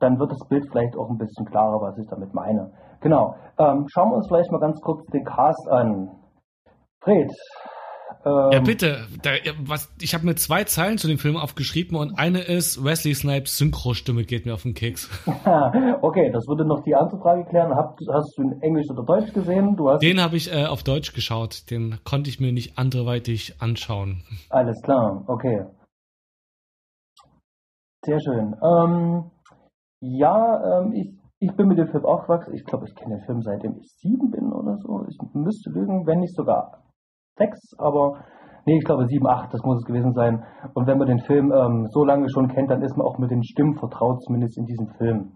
dann 0.00 0.18
wird 0.18 0.30
das 0.30 0.48
Bild 0.48 0.64
vielleicht 0.70 0.96
auch 0.96 1.10
ein 1.10 1.18
bisschen 1.18 1.44
klarer, 1.46 1.80
was 1.80 1.98
ich 1.98 2.06
damit 2.08 2.32
meine. 2.32 2.70
Genau. 3.00 3.34
Ähm, 3.58 3.84
schauen 3.88 4.10
wir 4.10 4.16
uns 4.16 4.28
vielleicht 4.28 4.50
mal 4.50 4.60
ganz 4.60 4.80
kurz 4.80 5.04
den 5.06 5.24
Cast 5.24 5.68
an. 5.68 6.10
Fred, 7.02 7.30
ja, 8.52 8.60
bitte. 8.60 9.06
Da, 9.22 9.30
was, 9.60 9.92
ich 10.00 10.14
habe 10.14 10.24
mir 10.24 10.34
zwei 10.34 10.64
Zeilen 10.64 10.98
zu 10.98 11.08
dem 11.08 11.18
Film 11.18 11.36
aufgeschrieben 11.36 11.96
und 11.96 12.18
eine 12.18 12.40
ist, 12.40 12.84
Wesley 12.84 13.14
Snipes 13.14 13.58
Synchro-Stimme 13.58 14.24
geht 14.24 14.46
mir 14.46 14.54
auf 14.54 14.62
den 14.62 14.74
Keks. 14.74 15.08
okay, 16.02 16.30
das 16.32 16.46
würde 16.46 16.64
noch 16.64 16.82
die 16.84 16.94
andere 16.94 17.18
Frage 17.20 17.44
klären. 17.44 17.74
Hast, 17.74 17.98
hast 18.12 18.36
du 18.36 18.42
in 18.42 18.62
Englisch 18.62 18.88
oder 18.90 19.04
Deutsch 19.04 19.32
gesehen? 19.32 19.76
Du 19.76 19.90
hast 19.90 20.02
den 20.02 20.20
habe 20.20 20.36
ich 20.36 20.52
äh, 20.52 20.66
auf 20.66 20.82
Deutsch 20.82 21.12
geschaut. 21.12 21.70
Den 21.70 21.98
konnte 22.04 22.30
ich 22.30 22.40
mir 22.40 22.52
nicht 22.52 22.78
anderweitig 22.78 23.56
anschauen. 23.60 24.22
Alles 24.50 24.80
klar, 24.82 25.24
okay. 25.26 25.64
Sehr 28.04 28.20
schön. 28.20 28.56
Ähm, 28.62 29.30
ja, 30.00 30.80
ähm, 30.80 30.92
ich, 30.92 31.12
ich 31.40 31.56
bin 31.56 31.68
mit 31.68 31.78
dem 31.78 31.88
Film 31.88 32.04
aufgewachsen. 32.04 32.54
Ich 32.54 32.64
glaube, 32.64 32.86
ich 32.88 32.94
kenne 32.94 33.16
den 33.16 33.24
Film 33.26 33.42
seitdem 33.42 33.76
ich 33.78 33.92
sieben 33.98 34.30
bin 34.30 34.52
oder 34.52 34.76
so. 34.78 35.04
Ich 35.08 35.18
müsste 35.34 35.70
lügen, 35.70 36.06
wenn 36.06 36.20
nicht 36.20 36.34
sogar 36.34 36.87
sechs, 37.38 37.74
aber 37.78 38.24
nee, 38.66 38.78
ich 38.78 38.84
glaube 38.84 39.06
sieben, 39.06 39.26
acht, 39.26 39.52
das 39.54 39.62
muss 39.62 39.78
es 39.78 39.84
gewesen 39.84 40.12
sein. 40.12 40.44
Und 40.74 40.86
wenn 40.86 40.98
man 40.98 41.08
den 41.08 41.20
Film 41.20 41.52
ähm, 41.52 41.88
so 41.90 42.04
lange 42.04 42.28
schon 42.30 42.48
kennt, 42.48 42.70
dann 42.70 42.82
ist 42.82 42.96
man 42.96 43.06
auch 43.06 43.18
mit 43.18 43.30
den 43.30 43.42
Stimmen 43.42 43.76
vertraut, 43.78 44.22
zumindest 44.22 44.58
in 44.58 44.66
diesem 44.66 44.88
Film. 44.98 45.32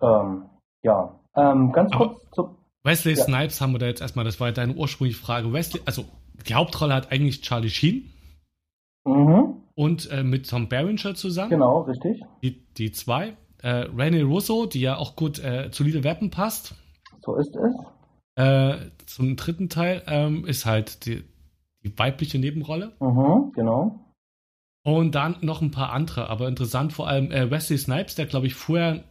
Ähm, 0.00 0.44
ja, 0.82 1.20
ähm, 1.36 1.72
ganz 1.72 1.92
aber 1.92 2.08
kurz 2.08 2.30
zu. 2.30 2.56
Wesley 2.84 3.14
ja. 3.14 3.22
Snipes 3.22 3.60
haben 3.60 3.72
wir 3.72 3.78
da 3.78 3.86
jetzt 3.86 4.00
erstmal, 4.00 4.24
das 4.24 4.40
war 4.40 4.48
ja 4.48 4.52
deine 4.52 4.74
ursprüngliche 4.74 5.20
Frage. 5.20 5.52
Wesley, 5.52 5.82
also 5.86 6.04
die 6.48 6.54
Hauptrolle 6.54 6.94
hat 6.94 7.12
eigentlich 7.12 7.42
Charlie 7.42 7.68
Sheen. 7.68 8.10
Mhm. 9.04 9.62
Und 9.74 10.10
äh, 10.10 10.22
mit 10.22 10.48
Tom 10.48 10.68
Berenger 10.68 11.14
zusammen. 11.14 11.50
Genau, 11.50 11.82
richtig. 11.82 12.20
Die, 12.42 12.66
die 12.74 12.92
zwei. 12.92 13.36
Äh, 13.62 13.86
Rene 13.96 14.24
Russo, 14.24 14.66
die 14.66 14.80
ja 14.80 14.96
auch 14.96 15.16
gut 15.16 15.38
äh, 15.38 15.70
zu 15.70 15.84
Little 15.84 16.04
Weapon 16.04 16.30
passt. 16.30 16.74
So 17.20 17.36
ist 17.36 17.54
es. 17.56 17.74
Äh, 18.34 18.76
zum 19.06 19.36
dritten 19.36 19.68
Teil 19.68 20.02
ähm, 20.06 20.46
ist 20.46 20.64
halt 20.64 21.06
die, 21.06 21.24
die 21.82 21.98
weibliche 21.98 22.38
Nebenrolle. 22.38 22.92
Mhm, 23.00 23.52
genau. 23.52 24.00
Und 24.84 25.14
dann 25.14 25.36
noch 25.42 25.60
ein 25.60 25.70
paar 25.70 25.92
andere, 25.92 26.28
aber 26.28 26.48
interessant 26.48 26.92
vor 26.92 27.06
allem 27.08 27.30
äh, 27.30 27.50
Wesley 27.50 27.78
Snipes, 27.78 28.14
der 28.14 28.26
glaube 28.26 28.46
ich 28.46 28.54
vorher 28.54 29.04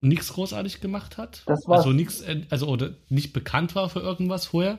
nichts 0.00 0.32
großartig 0.32 0.80
gemacht 0.80 1.18
hat. 1.18 1.42
Das 1.46 1.66
war 1.68 1.78
also 1.78 1.90
nichts, 1.90 2.22
äh, 2.22 2.46
also 2.50 2.68
oder 2.68 2.90
nicht 3.08 3.32
bekannt 3.32 3.74
war 3.74 3.88
für 3.88 4.00
irgendwas 4.00 4.46
vorher. 4.46 4.78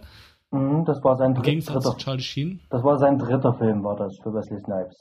Mhm, 0.52 0.86
das 0.86 1.04
war 1.04 1.18
sein 1.18 1.36
Im 1.36 1.42
Gegensatz 1.42 1.84
dritter, 1.84 1.98
Charlie 1.98 2.24
Sheen? 2.24 2.60
Das 2.70 2.84
war 2.84 2.98
sein 2.98 3.18
dritter 3.20 3.54
Film, 3.54 3.84
war 3.84 3.96
das 3.96 4.18
für 4.22 4.34
Wesley 4.34 4.60
Snipes. 4.62 4.98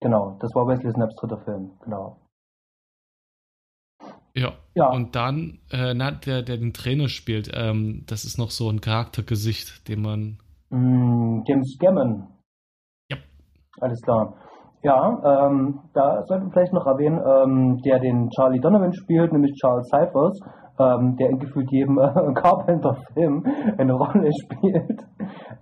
Genau, 0.00 0.36
das 0.40 0.52
war 0.54 0.66
Wesley 0.66 0.92
Snipes 0.92 1.14
dritter 1.14 1.38
Film, 1.38 1.70
genau. 1.84 2.16
Ja. 4.34 4.52
ja. 4.74 4.90
Und 4.90 5.14
dann, 5.14 5.58
äh, 5.70 5.94
na, 5.94 6.10
der, 6.10 6.42
der 6.42 6.56
den 6.56 6.72
Trainer 6.72 7.08
spielt, 7.08 7.50
ähm, 7.54 8.04
das 8.06 8.24
ist 8.24 8.38
noch 8.38 8.50
so 8.50 8.68
ein 8.70 8.80
Charaktergesicht, 8.80 9.88
den 9.88 10.02
man. 10.02 10.38
Mm, 10.70 11.42
James 11.46 11.76
Gammon. 11.78 12.26
Ja. 13.10 13.18
Alles 13.80 14.00
klar. 14.02 14.34
Ja, 14.82 15.46
ähm, 15.46 15.80
da 15.94 16.24
sollten 16.24 16.46
wir 16.46 16.52
vielleicht 16.52 16.72
noch 16.72 16.86
erwähnen, 16.86 17.20
ähm, 17.24 17.78
der 17.84 18.00
den 18.00 18.30
Charlie 18.30 18.58
Donovan 18.58 18.92
spielt, 18.92 19.32
nämlich 19.32 19.52
Charles 19.60 19.88
Cyphers, 19.88 20.40
ähm, 20.78 21.16
der 21.16 21.30
in 21.30 21.38
gefühlt 21.38 21.70
jedem 21.70 21.98
äh, 21.98 22.32
Carpenter-Film 22.34 23.44
eine 23.78 23.92
Rolle 23.92 24.30
spielt. 24.32 25.06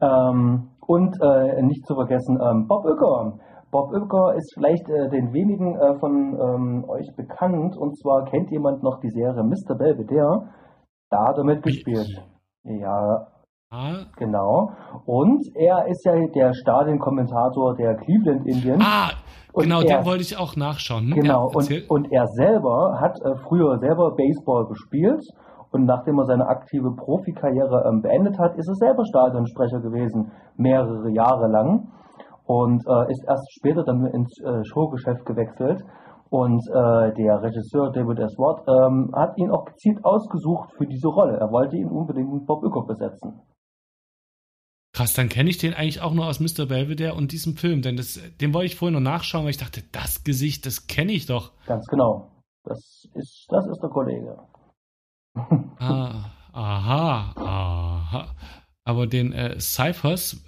Ähm, 0.01 0.71
und 0.87 1.17
äh, 1.23 1.63
nicht 1.63 1.87
zu 1.87 1.95
vergessen 1.95 2.39
ähm, 2.43 2.67
Bob 2.67 2.85
Uecker. 2.85 3.39
Bob 3.71 3.93
Uecker 3.93 4.35
ist 4.37 4.53
vielleicht 4.55 4.89
äh, 4.89 5.09
den 5.11 5.33
wenigen 5.33 5.77
äh, 5.77 5.99
von 5.99 6.39
ähm, 6.39 6.85
euch 6.89 7.15
bekannt. 7.17 7.77
Und 7.77 7.97
zwar 7.99 8.25
kennt 8.25 8.51
jemand 8.51 8.83
noch 8.83 9.01
die 9.01 9.11
Serie 9.11 9.43
Mr. 9.45 9.77
Belvedere. 9.77 10.49
Da 11.11 11.29
hat 11.29 11.39
er 11.39 11.45
mitgespielt. 11.45 12.09
Ja, 12.65 13.27
Ah. 13.73 14.03
Genau. 14.17 14.73
Und 15.07 15.47
er 15.55 15.87
ist 15.87 16.05
ja 16.05 16.15
der 16.35 16.53
Stadionkommentator 16.55 17.77
der 17.77 17.95
Cleveland 17.95 18.45
Indians. 18.45 18.85
Ah, 18.85 19.11
und 19.53 19.63
genau, 19.63 19.81
er, 19.83 19.99
den 19.99 20.07
wollte 20.07 20.23
ich 20.23 20.37
auch 20.37 20.57
nachschauen. 20.57 21.07
Hm? 21.07 21.15
Genau, 21.15 21.49
ja, 21.51 21.55
und, 21.55 21.91
und 21.91 22.13
er 22.13 22.27
selber 22.27 22.99
hat 23.01 23.15
äh, 23.23 23.37
früher 23.47 23.79
selber 23.79 24.17
Baseball 24.17 24.67
gespielt 24.67 25.23
und 25.71 25.85
nachdem 25.85 26.19
er 26.19 26.25
seine 26.25 26.49
aktive 26.49 26.91
Profikarriere 26.97 27.85
ähm, 27.89 28.03
beendet 28.03 28.37
hat, 28.41 28.57
ist 28.57 28.69
er 28.69 28.75
selber 28.75 29.05
Stadionsprecher 29.05 29.81
gewesen, 29.81 30.33
mehrere 30.57 31.09
Jahre 31.13 31.47
lang 31.47 31.93
und 32.51 32.83
äh, 32.85 33.13
ist 33.13 33.23
erst 33.29 33.47
später 33.53 33.85
dann 33.85 34.05
ins 34.07 34.37
äh, 34.41 34.65
Showgeschäft 34.65 35.25
gewechselt. 35.25 35.85
Und 36.31 36.61
äh, 36.67 37.15
der 37.15 37.43
Regisseur 37.43 37.93
David 37.93 38.19
S. 38.19 38.35
Watt 38.39 38.67
ähm, 38.67 39.13
hat 39.15 39.39
ihn 39.39 39.53
auch 39.53 39.65
gezielt 39.67 40.05
ausgesucht 40.05 40.73
für 40.77 40.87
diese 40.87 41.07
Rolle. 41.07 41.39
Er 41.39 41.53
wollte 41.53 41.77
ihn 41.77 41.87
unbedingt 41.87 42.33
mit 42.33 42.47
Bob 42.47 42.65
Uecker 42.65 42.87
besetzen. 42.87 43.41
Krass, 44.93 45.15
dann 45.15 45.29
kenne 45.29 45.49
ich 45.49 45.59
den 45.59 45.75
eigentlich 45.75 46.01
auch 46.01 46.13
nur 46.13 46.27
aus 46.27 46.41
Mr. 46.41 46.67
Belvedere 46.67 47.15
und 47.15 47.31
diesem 47.31 47.57
Film, 47.57 47.83
denn 47.83 47.97
das, 47.97 48.19
den 48.41 48.53
wollte 48.53 48.67
ich 48.67 48.77
vorhin 48.77 48.95
noch 48.95 49.11
nachschauen, 49.13 49.45
weil 49.45 49.51
ich 49.51 49.59
dachte, 49.59 49.85
das 49.93 50.25
Gesicht, 50.25 50.67
das 50.67 50.89
kenne 50.89 51.13
ich 51.13 51.27
doch. 51.27 51.53
Ganz 51.67 51.87
genau. 51.87 52.33
Das 52.65 53.09
ist, 53.15 53.47
das 53.49 53.65
ist 53.69 53.81
der 53.81 53.91
Kollege. 53.91 54.37
ah, 55.79 56.25
aha, 56.53 57.33
aha. 57.37 58.35
Aber 58.85 59.07
den 59.07 59.33
äh, 59.33 59.61
Cyphers, 59.61 60.45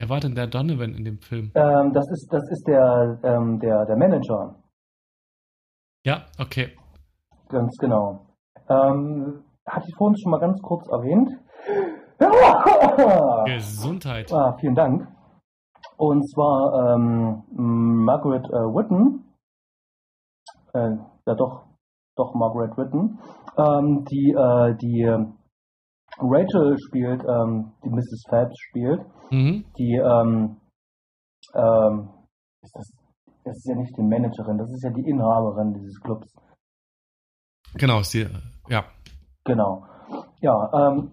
wer 0.00 0.08
war 0.08 0.20
denn 0.20 0.34
der 0.34 0.46
Donovan 0.46 0.94
in 0.94 1.04
dem 1.04 1.18
Film? 1.18 1.52
Ähm, 1.54 1.92
das 1.92 2.10
ist, 2.10 2.28
das 2.32 2.42
ist 2.50 2.66
der, 2.66 3.18
ähm, 3.22 3.60
der, 3.60 3.84
der 3.84 3.96
Manager. 3.96 4.56
Ja, 6.04 6.24
okay. 6.38 6.76
Ganz 7.48 7.76
genau. 7.78 8.26
Ähm, 8.68 9.44
hatte 9.66 9.86
ich 9.88 9.94
vorhin 9.96 10.16
schon 10.16 10.30
mal 10.30 10.40
ganz 10.40 10.60
kurz 10.62 10.88
erwähnt. 10.88 11.28
Gesundheit. 13.46 14.32
Ah, 14.32 14.56
vielen 14.58 14.74
Dank. 14.74 15.06
Und 15.96 16.22
zwar 16.30 16.94
ähm, 16.94 17.42
Margaret 17.50 18.46
äh, 18.46 18.52
Whitten, 18.52 19.24
äh, 20.72 20.96
ja 21.26 21.34
doch, 21.34 21.66
doch 22.16 22.34
Margaret 22.34 22.76
Whitten, 22.78 23.18
ähm, 23.58 24.04
die 24.10 24.30
äh, 24.30 24.74
die 24.76 25.02
Rachel 26.22 26.76
spielt, 26.78 27.22
ähm, 27.24 27.72
die 27.84 27.90
Mrs. 27.90 28.24
Phelps 28.28 28.58
spielt, 28.68 29.00
mhm. 29.30 29.64
die 29.78 29.96
ähm, 29.96 30.56
ähm, 31.54 32.08
ist 32.62 32.74
das, 32.74 32.92
das 33.44 33.56
ist 33.56 33.68
ja 33.68 33.76
nicht 33.76 33.96
die 33.96 34.02
Managerin, 34.02 34.58
das 34.58 34.70
ist 34.70 34.84
ja 34.84 34.90
die 34.90 35.08
Inhaberin 35.08 35.74
dieses 35.74 36.00
Clubs. 36.00 36.32
Genau, 37.74 38.00
ist 38.00 38.12
die, 38.14 38.26
ja. 38.68 38.84
Genau. 39.44 39.84
Ja, 40.40 40.70
ähm, 40.74 41.12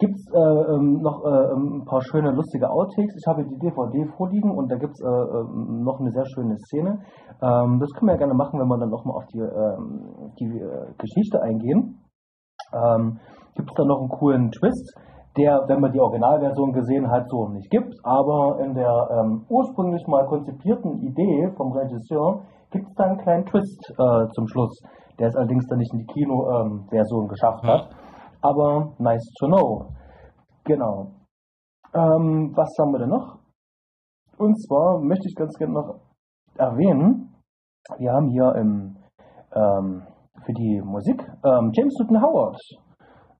Gibt 0.00 0.14
es 0.14 0.26
äh, 0.32 0.38
ähm, 0.38 1.02
noch 1.02 1.24
äh, 1.24 1.52
ähm, 1.52 1.80
ein 1.80 1.84
paar 1.84 2.00
schöne, 2.02 2.30
lustige 2.30 2.70
Outtakes? 2.70 3.16
Ich 3.18 3.26
habe 3.26 3.44
die 3.44 3.58
DVD 3.58 4.06
vorliegen 4.16 4.52
und 4.52 4.70
da 4.70 4.76
gibt 4.76 4.92
es 4.92 5.00
äh, 5.00 5.08
ähm, 5.08 5.82
noch 5.82 5.98
eine 5.98 6.12
sehr 6.12 6.24
schöne 6.24 6.56
Szene. 6.56 7.02
Ähm, 7.42 7.80
das 7.80 7.90
können 7.94 8.06
wir 8.06 8.12
ja 8.12 8.18
gerne 8.18 8.34
machen, 8.34 8.60
wenn 8.60 8.68
wir 8.68 8.78
dann 8.78 8.90
nochmal 8.90 9.16
auf 9.16 9.26
die, 9.26 9.40
ähm, 9.40 10.32
die 10.38 10.60
äh, 10.60 10.94
Geschichte 10.98 11.42
eingehen. 11.42 11.98
Ähm, 12.72 13.18
gibt 13.58 13.70
es 13.70 13.74
da 13.76 13.84
noch 13.84 14.00
einen 14.00 14.08
coolen 14.08 14.50
Twist, 14.50 14.96
der, 15.36 15.64
wenn 15.66 15.80
man 15.80 15.92
die 15.92 16.00
Originalversion 16.00 16.72
gesehen 16.72 17.10
hat, 17.10 17.28
so 17.28 17.48
nicht 17.48 17.70
gibt. 17.70 17.94
Aber 18.02 18.58
in 18.64 18.72
der 18.74 18.90
ursprünglich 19.48 20.06
mal 20.06 20.24
konzipierten 20.26 21.02
Idee 21.02 21.52
vom 21.56 21.72
Regisseur 21.72 22.42
gibt 22.70 22.88
es 22.88 22.94
da 22.94 23.04
einen 23.04 23.18
kleinen 23.18 23.44
Twist 23.44 23.92
äh, 23.92 24.26
zum 24.32 24.48
Schluss, 24.48 24.80
der 25.18 25.28
es 25.28 25.36
allerdings 25.36 25.66
dann 25.68 25.78
nicht 25.78 25.92
in 25.92 26.00
die 26.00 26.06
Kino-Version 26.06 27.28
geschafft 27.28 27.62
hat 27.64 27.90
aber 28.40 28.94
nice 28.98 29.32
to 29.38 29.46
know. 29.46 29.88
Genau. 30.64 31.12
Ähm, 31.94 32.52
was 32.54 32.68
haben 32.78 32.92
wir 32.92 32.98
denn 33.00 33.08
noch? 33.08 33.38
Und 34.38 34.54
zwar 34.62 35.00
möchte 35.00 35.26
ich 35.26 35.34
ganz 35.34 35.56
gerne 35.58 35.74
noch 35.74 36.00
erwähnen, 36.56 37.34
wir 37.98 38.12
haben 38.12 38.28
hier 38.28 38.54
im, 38.56 38.96
ähm, 39.54 40.02
für 40.44 40.52
die 40.52 40.80
Musik 40.84 41.20
ähm, 41.44 41.70
James 41.72 41.96
Newton 41.98 42.22
Howard. 42.22 42.56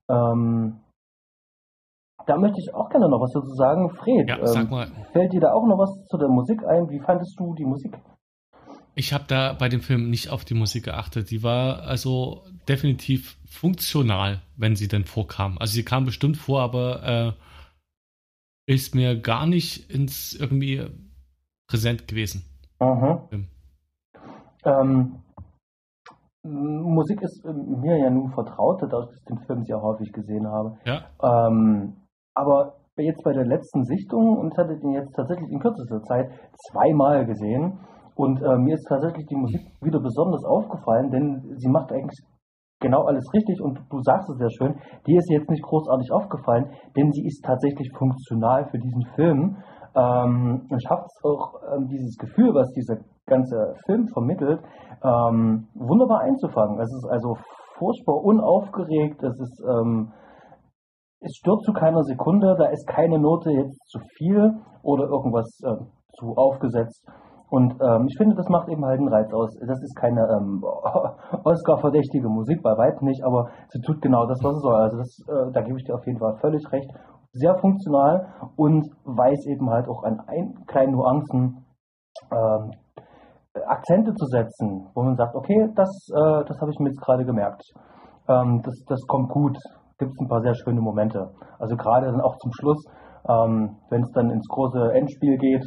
Ähm, 0.09 0.79
da 2.25 2.37
möchte 2.37 2.59
ich 2.59 2.73
auch 2.73 2.89
gerne 2.89 3.09
noch 3.09 3.21
was 3.21 3.31
dazu 3.31 3.53
sagen. 3.53 3.89
Fred, 3.89 4.29
ja, 4.29 4.45
sag 4.45 4.65
ähm, 4.65 4.69
mal. 4.69 4.87
fällt 5.13 5.33
dir 5.33 5.39
da 5.39 5.53
auch 5.53 5.65
noch 5.65 5.77
was 5.77 6.05
zu 6.07 6.17
der 6.17 6.29
Musik 6.29 6.63
ein? 6.65 6.89
Wie 6.89 6.99
fandest 6.99 7.39
du 7.39 7.53
die 7.55 7.65
Musik? 7.65 7.97
Ich 8.95 9.13
habe 9.13 9.23
da 9.27 9.53
bei 9.53 9.69
dem 9.69 9.81
Film 9.81 10.09
nicht 10.09 10.29
auf 10.29 10.43
die 10.43 10.53
Musik 10.55 10.85
geachtet. 10.85 11.31
Die 11.31 11.41
war 11.41 11.83
also 11.83 12.43
definitiv 12.67 13.37
funktional, 13.47 14.41
wenn 14.57 14.75
sie 14.75 14.87
denn 14.87 15.05
vorkam. 15.05 15.57
Also 15.57 15.73
sie 15.73 15.85
kam 15.85 16.05
bestimmt 16.05 16.37
vor, 16.37 16.61
aber 16.61 17.35
äh, 18.67 18.73
ist 18.73 18.93
mir 18.93 19.19
gar 19.19 19.47
nicht 19.47 19.89
ins 19.89 20.33
irgendwie 20.33 20.85
präsent 21.67 22.07
gewesen. 22.07 22.45
Mhm. 22.79 23.47
Ähm, 24.65 25.23
Musik 26.43 27.21
ist 27.21 27.43
mir 27.45 27.97
ja 27.97 28.09
nun 28.09 28.29
vertraut, 28.31 28.81
da 28.81 29.07
ich 29.11 29.23
den 29.25 29.39
Film 29.45 29.63
sehr 29.63 29.81
häufig 29.81 30.11
gesehen 30.13 30.47
habe. 30.47 30.75
Ja. 30.85 31.01
Ähm, 31.21 32.07
aber 32.33 32.75
jetzt 32.97 33.23
bei 33.23 33.33
der 33.33 33.45
letzten 33.45 33.83
Sichtung 33.85 34.37
und 34.37 34.53
ich 34.53 34.57
hatte 34.57 34.77
den 34.77 34.91
jetzt 34.91 35.13
tatsächlich 35.15 35.49
in 35.51 35.59
kürzester 35.59 36.01
Zeit 36.03 36.31
zweimal 36.71 37.25
gesehen 37.25 37.79
und 38.15 38.41
äh, 38.41 38.57
mir 38.57 38.73
ist 38.73 38.87
tatsächlich 38.87 39.25
die 39.27 39.35
Musik 39.35 39.61
wieder 39.81 39.99
besonders 39.99 40.43
aufgefallen, 40.43 41.09
denn 41.09 41.55
sie 41.55 41.69
macht 41.69 41.91
eigentlich 41.91 42.19
genau 42.81 43.03
alles 43.03 43.25
richtig 43.33 43.61
und 43.61 43.79
du 43.89 43.99
sagst 44.01 44.29
es 44.29 44.37
sehr 44.37 44.49
schön. 44.51 44.75
Die 45.07 45.15
ist 45.15 45.29
jetzt 45.29 45.49
nicht 45.49 45.63
großartig 45.63 46.11
aufgefallen, 46.11 46.69
denn 46.95 47.11
sie 47.11 47.25
ist 47.25 47.43
tatsächlich 47.43 47.89
funktional 47.97 48.65
für 48.69 48.79
diesen 48.79 49.03
Film. 49.15 49.57
Ähm, 49.95 50.67
und 50.69 50.83
schafft 50.83 51.05
es 51.05 51.19
auch, 51.23 51.55
ähm, 51.73 51.87
dieses 51.87 52.15
Gefühl, 52.17 52.53
was 52.53 52.71
dieser 52.73 52.97
ganze 53.29 53.75
Film 53.85 54.07
vermittelt, 54.13 54.59
ähm, 55.03 55.67
wunderbar 55.75 56.21
einzufangen. 56.21 56.79
Es 56.79 56.91
ist 56.93 57.07
also 57.09 57.37
furchtbar 57.77 58.23
unaufgeregt, 58.23 59.23
es 59.23 59.39
ist, 59.39 59.63
ähm, 59.69 60.11
es 61.21 61.35
stört 61.37 61.63
zu 61.63 61.73
keiner 61.73 62.03
Sekunde, 62.03 62.55
da 62.57 62.65
ist 62.65 62.87
keine 62.87 63.19
Note 63.19 63.51
jetzt 63.51 63.87
zu 63.89 63.99
viel 64.17 64.53
oder 64.83 65.05
irgendwas 65.05 65.59
äh, 65.63 65.75
zu 66.17 66.35
aufgesetzt. 66.35 67.05
Und 67.49 67.73
ähm, 67.81 68.05
ich 68.07 68.15
finde, 68.17 68.35
das 68.35 68.47
macht 68.49 68.69
eben 68.69 68.85
halt 68.85 68.99
einen 68.99 69.09
Reiz 69.09 69.33
aus. 69.33 69.57
Das 69.65 69.81
ist 69.81 69.95
keine 69.95 70.21
ähm, 70.21 70.63
Oscar-verdächtige 71.43 72.29
Musik, 72.29 72.61
bei 72.61 72.77
weitem 72.77 73.07
nicht, 73.07 73.23
aber 73.23 73.49
sie 73.69 73.81
tut 73.81 74.01
genau 74.01 74.27
das, 74.27 74.39
was 74.43 74.55
sie 74.55 74.61
soll. 74.61 74.75
Also 74.75 74.97
das, 74.97 75.17
äh, 75.27 75.51
da 75.51 75.61
gebe 75.61 75.77
ich 75.79 75.85
dir 75.85 75.95
auf 75.95 76.05
jeden 76.05 76.19
Fall 76.19 76.37
völlig 76.37 76.61
recht. 76.71 76.89
Sehr 77.31 77.55
funktional 77.55 78.27
und 78.55 78.85
weiß 79.03 79.47
eben 79.47 79.69
halt 79.69 79.87
auch 79.87 80.03
an 80.03 80.19
ein, 80.27 80.53
kleinen 80.67 80.93
Nuancen 80.93 81.65
ähm, 82.31 82.71
Akzente 83.53 84.13
zu 84.13 84.25
setzen, 84.25 84.87
wo 84.93 85.03
man 85.03 85.15
sagt, 85.15 85.35
okay, 85.35 85.69
das, 85.75 85.89
äh, 86.13 86.43
das 86.45 86.59
habe 86.61 86.71
ich 86.71 86.79
mir 86.79 86.89
jetzt 86.89 87.01
gerade 87.01 87.25
gemerkt. 87.25 87.63
Ähm, 88.27 88.61
das, 88.63 88.75
das 88.87 89.01
kommt 89.07 89.29
gut. 89.29 89.57
Gibt 89.97 90.11
es 90.11 90.19
ein 90.21 90.29
paar 90.29 90.41
sehr 90.41 90.53
schöne 90.53 90.81
Momente. 90.81 91.31
Also 91.57 91.75
gerade 91.75 92.05
dann 92.05 92.21
auch 92.21 92.37
zum 92.37 92.51
Schluss, 92.53 92.85
ähm, 93.27 93.77
wenn 93.89 94.01
es 94.01 94.11
dann 94.13 94.29
ins 94.29 94.47
große 94.47 94.93
Endspiel 94.93 95.37
geht, 95.37 95.65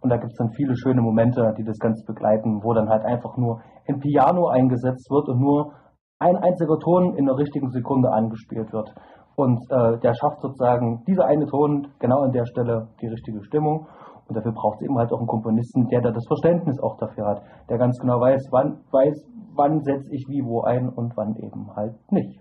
und 0.00 0.10
da 0.10 0.16
gibt 0.16 0.30
es 0.30 0.38
dann 0.38 0.52
viele 0.52 0.76
schöne 0.76 1.02
Momente, 1.02 1.52
die 1.58 1.64
das 1.64 1.78
Ganze 1.78 2.04
begleiten, 2.06 2.62
wo 2.62 2.72
dann 2.74 2.88
halt 2.88 3.04
einfach 3.04 3.36
nur 3.36 3.60
ein 3.88 3.98
Piano 3.98 4.46
eingesetzt 4.46 5.10
wird 5.10 5.28
und 5.28 5.40
nur 5.40 5.72
ein 6.18 6.36
einziger 6.36 6.78
Ton 6.78 7.16
in 7.16 7.26
der 7.26 7.36
richtigen 7.36 7.70
Sekunde 7.70 8.10
angespielt 8.12 8.72
wird. 8.72 8.94
Und 9.34 9.58
äh, 9.70 9.98
der 9.98 10.14
schafft 10.14 10.40
sozusagen 10.40 11.02
dieser 11.06 11.26
eine 11.26 11.46
Ton 11.46 11.88
genau 11.98 12.22
an 12.22 12.32
der 12.32 12.46
Stelle 12.46 12.88
die 13.02 13.08
richtige 13.08 13.42
Stimmung. 13.42 13.86
Und 14.28 14.34
dafür 14.34 14.52
braucht 14.52 14.80
es 14.80 14.84
eben 14.84 14.98
halt 14.98 15.12
auch 15.12 15.18
einen 15.18 15.26
Komponisten, 15.26 15.88
der 15.88 16.00
da 16.00 16.10
das 16.10 16.26
Verständnis 16.26 16.80
auch 16.80 16.98
dafür 16.98 17.26
hat, 17.26 17.42
der 17.68 17.78
ganz 17.78 17.98
genau 17.98 18.20
weiß, 18.20 18.48
wann 18.50 18.80
weiß, 18.90 19.24
wann 19.54 19.82
setze 19.82 20.12
ich 20.14 20.26
wie 20.28 20.44
wo 20.44 20.62
ein 20.62 20.88
und 20.88 21.16
wann 21.16 21.36
eben 21.36 21.74
halt 21.74 21.94
nicht. 22.10 22.40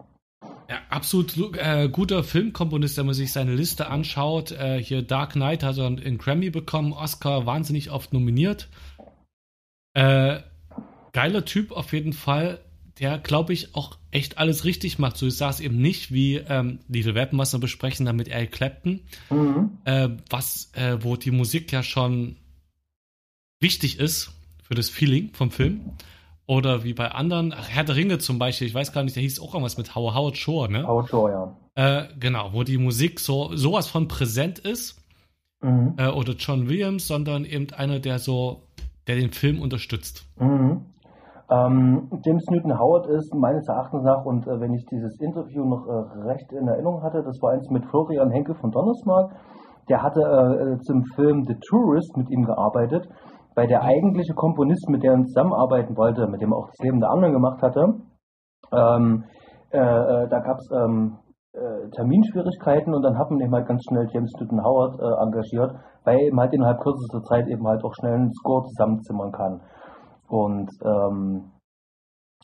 Ja, 0.67 0.77
absolut 0.89 1.35
äh, 1.57 1.89
guter 1.89 2.23
Filmkomponist, 2.23 2.97
wenn 2.97 3.05
man 3.05 3.13
sich 3.13 3.31
seine 3.31 3.53
Liste 3.53 3.87
anschaut. 3.87 4.51
Äh, 4.51 4.81
hier 4.81 5.03
Dark 5.03 5.33
Knight 5.33 5.63
hat 5.63 5.77
er 5.77 5.85
einen 5.85 6.17
Grammy 6.17 6.49
bekommen, 6.49 6.91
Oscar 6.91 7.45
wahnsinnig 7.45 7.91
oft 7.91 8.13
nominiert. 8.13 8.67
Äh, 9.93 10.39
geiler 11.13 11.45
Typ 11.45 11.71
auf 11.71 11.93
jeden 11.93 12.13
Fall, 12.13 12.59
der, 12.99 13.17
glaube 13.17 13.53
ich, 13.53 13.75
auch 13.75 13.97
echt 14.11 14.37
alles 14.37 14.63
richtig 14.63 14.99
macht. 14.99 15.17
So 15.17 15.27
ich 15.27 15.35
sah 15.35 15.49
es 15.49 15.59
eben 15.59 15.77
nicht 15.81 16.13
wie 16.13 16.37
ähm, 16.37 16.79
Little 16.87 17.15
Weapon, 17.15 17.37
was 17.37 17.53
wir 17.53 17.59
besprechen, 17.59 18.05
dann 18.05 18.15
mit 18.15 18.31
Al 18.33 18.47
Clapton, 18.47 19.01
mhm. 19.29 19.77
äh, 19.83 20.09
was, 20.29 20.71
äh, 20.73 20.97
wo 21.01 21.15
die 21.15 21.31
Musik 21.31 21.71
ja 21.71 21.83
schon 21.83 22.37
wichtig 23.59 23.99
ist 23.99 24.31
für 24.63 24.75
das 24.75 24.89
Feeling 24.89 25.33
vom 25.33 25.51
Film. 25.51 25.91
Oder 26.47 26.83
wie 26.83 26.93
bei 26.93 27.11
anderen, 27.11 27.53
ach, 27.53 27.69
Herr 27.69 27.83
der 27.83 27.95
Ringe 27.95 28.19
zum 28.19 28.37
Beispiel, 28.37 28.67
ich 28.67 28.73
weiß 28.73 28.93
gar 28.93 29.03
nicht, 29.03 29.15
der 29.15 29.23
hieß 29.23 29.39
auch 29.39 29.53
irgendwas 29.53 29.77
mit 29.77 29.95
Howard 29.95 30.37
Shore, 30.37 30.71
ne? 30.71 30.87
Howard 30.87 31.09
Shore, 31.09 31.31
ja. 31.31 31.57
Äh, 31.75 32.07
genau, 32.19 32.53
wo 32.53 32.63
die 32.63 32.77
Musik 32.77 33.19
so 33.19 33.55
sowas 33.55 33.87
von 33.87 34.07
präsent 34.07 34.59
ist. 34.59 35.01
Mhm. 35.61 35.95
Äh, 35.97 36.07
oder 36.09 36.33
John 36.33 36.69
Williams, 36.69 37.07
sondern 37.07 37.45
eben 37.45 37.71
einer, 37.73 37.99
der 37.99 38.19
so, 38.19 38.61
der 39.07 39.15
den 39.15 39.31
Film 39.31 39.59
unterstützt. 39.59 40.25
Mhm. 40.39 40.85
Ähm, 41.49 42.09
James 42.25 42.45
Newton 42.49 42.79
Howard 42.79 43.07
ist 43.07 43.33
meines 43.35 43.67
Erachtens 43.67 44.03
nach, 44.03 44.25
und 44.25 44.47
äh, 44.47 44.59
wenn 44.59 44.73
ich 44.73 44.85
dieses 44.91 45.19
Interview 45.19 45.63
noch 45.65 45.85
äh, 45.85 46.27
recht 46.27 46.51
in 46.51 46.67
Erinnerung 46.67 47.03
hatte, 47.03 47.21
das 47.23 47.37
war 47.41 47.51
eins 47.51 47.69
mit 47.69 47.85
Florian 47.85 48.31
Henke 48.31 48.55
von 48.55 48.71
Donnersmark, 48.71 49.31
der 49.89 50.01
hatte 50.01 50.21
äh, 50.21 50.77
zum 50.79 51.03
Film 51.15 51.43
The 51.45 51.55
Tourist 51.69 52.17
mit 52.17 52.29
ihm 52.31 52.43
gearbeitet 52.43 53.07
weil 53.55 53.67
der 53.67 53.81
eigentliche 53.81 54.33
Komponist, 54.33 54.89
mit 54.89 55.03
dem 55.03 55.21
er 55.21 55.23
zusammenarbeiten 55.23 55.97
wollte, 55.97 56.27
mit 56.27 56.41
dem 56.41 56.51
er 56.51 56.57
auch 56.57 56.67
das 56.67 56.83
Leben 56.83 56.99
der 56.99 57.09
anderen 57.09 57.33
gemacht 57.33 57.61
hatte, 57.61 57.95
ähm, 58.71 59.23
äh, 59.71 59.79
äh, 59.79 60.27
da 60.29 60.39
gab 60.39 60.57
es 60.57 60.69
ähm, 60.71 61.17
äh, 61.53 61.89
Terminschwierigkeiten 61.95 62.93
und 62.93 63.01
dann 63.01 63.17
hat 63.17 63.31
man 63.31 63.39
eben 63.39 63.53
halt 63.53 63.67
ganz 63.67 63.81
schnell 63.87 64.07
James 64.11 64.31
Newton 64.39 64.63
Howard 64.63 64.99
äh, 64.99 65.23
engagiert, 65.23 65.71
weil 66.03 66.17
er 66.17 66.27
eben 66.27 66.39
halt 66.39 66.53
innerhalb 66.53 66.79
kürzester 66.79 67.21
Zeit 67.23 67.47
eben 67.47 67.65
halt 67.65 67.83
auch 67.83 67.93
schnell 67.99 68.13
einen 68.13 68.33
Score 68.33 68.63
zusammenzimmern 68.63 69.31
kann. 69.31 69.61
Und 70.27 70.69
ähm, 70.83 71.51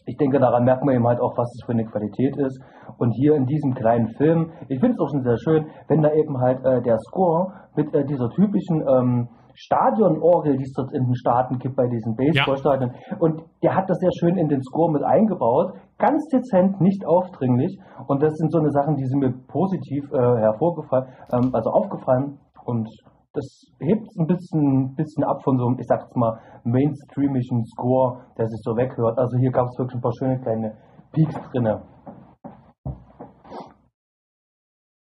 ich 0.05 0.17
denke, 0.17 0.39
daran 0.39 0.63
merkt 0.63 0.83
man 0.83 0.95
eben 0.95 1.07
halt 1.07 1.19
auch, 1.19 1.37
was 1.37 1.51
es 1.53 1.65
für 1.65 1.73
eine 1.73 1.85
Qualität 1.85 2.35
ist. 2.37 2.59
Und 2.97 3.11
hier 3.11 3.35
in 3.35 3.45
diesem 3.45 3.73
kleinen 3.73 4.07
Film, 4.17 4.51
ich 4.67 4.79
finde 4.79 4.93
es 4.93 4.99
auch 4.99 5.09
schon 5.09 5.21
sehr 5.21 5.37
schön, 5.37 5.67
wenn 5.87 6.01
da 6.01 6.11
eben 6.11 6.39
halt 6.39 6.63
äh, 6.65 6.81
der 6.81 6.97
Score 6.97 7.53
mit 7.75 7.93
äh, 7.93 8.05
dieser 8.05 8.29
typischen 8.29 8.81
ähm, 8.87 9.29
Stadionorgel, 9.53 10.57
die 10.57 10.63
es 10.63 10.73
dort 10.73 10.93
in 10.93 11.05
den 11.05 11.15
Staaten 11.15 11.59
gibt 11.59 11.75
bei 11.75 11.87
diesen 11.87 12.15
Baseballstadien. 12.15 12.91
Ja. 13.09 13.17
Und 13.19 13.43
der 13.61 13.75
hat 13.75 13.89
das 13.89 13.97
sehr 13.99 14.11
schön 14.19 14.37
in 14.37 14.47
den 14.47 14.61
Score 14.63 14.91
mit 14.91 15.03
eingebaut. 15.03 15.73
Ganz 15.97 16.25
dezent, 16.29 16.81
nicht 16.81 17.05
aufdringlich. 17.05 17.77
Und 18.07 18.23
das 18.23 18.33
sind 18.35 18.51
so 18.51 18.59
eine 18.59 18.71
Sachen, 18.71 18.95
die 18.95 19.05
sind 19.05 19.19
mir 19.19 19.33
positiv 19.47 20.11
äh, 20.11 20.17
hervorgefallen, 20.17 21.07
ähm, 21.33 21.49
also 21.53 21.69
aufgefallen. 21.71 22.39
Und 22.63 22.89
das 23.33 23.65
hebt 23.79 24.07
ein 24.17 24.27
bisschen, 24.27 24.95
bisschen 24.95 25.23
ab 25.23 25.43
von 25.43 25.57
so 25.57 25.67
einem, 25.67 25.79
ich 25.79 25.87
sag 25.87 26.03
jetzt 26.03 26.15
mal, 26.15 26.39
mainstreamischen 26.63 27.65
Score, 27.65 28.25
der 28.37 28.49
sich 28.49 28.61
so 28.63 28.75
weghört. 28.75 29.17
Also 29.17 29.37
hier 29.37 29.51
gab 29.51 29.67
es 29.67 29.77
wirklich 29.77 29.95
ein 29.95 30.01
paar 30.01 30.13
schöne 30.13 30.39
kleine 30.39 30.77
Peaks 31.11 31.35
drinne. 31.51 31.81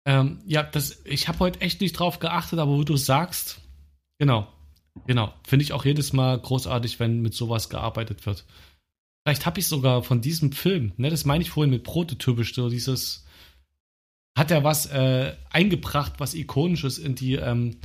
Ähm, 0.06 0.38
ja, 0.46 0.62
das, 0.62 1.04
ich 1.04 1.28
habe 1.28 1.40
heute 1.40 1.60
echt 1.60 1.80
nicht 1.80 1.92
drauf 1.92 2.18
geachtet, 2.18 2.58
aber 2.58 2.72
wo 2.72 2.84
du 2.84 2.96
sagst, 2.96 3.60
Genau, 4.20 4.46
genau. 5.06 5.32
Finde 5.46 5.62
ich 5.62 5.72
auch 5.72 5.86
jedes 5.86 6.12
Mal 6.12 6.38
großartig, 6.38 7.00
wenn 7.00 7.22
mit 7.22 7.32
sowas 7.32 7.70
gearbeitet 7.70 8.26
wird. 8.26 8.44
Vielleicht 9.24 9.46
habe 9.46 9.58
ich 9.60 9.66
sogar 9.66 10.02
von 10.02 10.20
diesem 10.20 10.52
Film, 10.52 10.92
ne, 10.98 11.08
das 11.08 11.24
meine 11.24 11.42
ich 11.42 11.50
vorhin 11.50 11.70
mit 11.70 11.84
prototypisch, 11.84 12.54
so 12.54 12.68
dieses, 12.68 13.24
hat 14.36 14.50
er 14.50 14.62
was 14.62 14.86
äh, 14.86 15.34
eingebracht, 15.50 16.14
was 16.18 16.34
ikonisches 16.34 16.98
in 16.98 17.14
die, 17.14 17.36
ähm, 17.36 17.78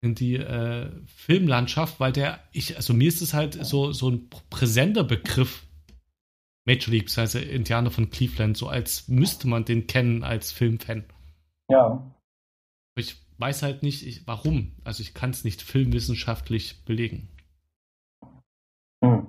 in 0.00 0.14
die 0.14 0.36
äh, 0.36 0.90
Filmlandschaft, 1.06 1.98
weil 2.00 2.12
der, 2.12 2.40
ich, 2.52 2.76
also 2.76 2.94
mir 2.94 3.08
ist 3.08 3.20
es 3.20 3.34
halt 3.34 3.54
so, 3.64 3.92
so 3.92 4.10
ein 4.10 4.28
präsenter 4.50 5.04
Begriff, 5.04 5.66
Major 6.66 6.92
League, 6.92 7.06
das 7.06 7.16
heißt 7.16 7.34
Indianer 7.36 7.90
von 7.90 8.10
Cleveland, 8.10 8.56
so 8.56 8.68
als 8.68 9.08
müsste 9.08 9.48
man 9.48 9.64
den 9.64 9.86
kennen 9.86 10.22
als 10.22 10.52
Filmfan. 10.52 11.04
Ja. 11.70 12.14
Ich 12.96 13.16
weiß 13.38 13.62
halt 13.62 13.82
nicht, 13.82 14.06
ich, 14.06 14.26
warum. 14.26 14.72
Also 14.84 15.02
ich 15.02 15.14
kann 15.14 15.30
es 15.30 15.44
nicht 15.44 15.62
filmwissenschaftlich 15.62 16.84
belegen. 16.84 17.28
Hm. 19.02 19.26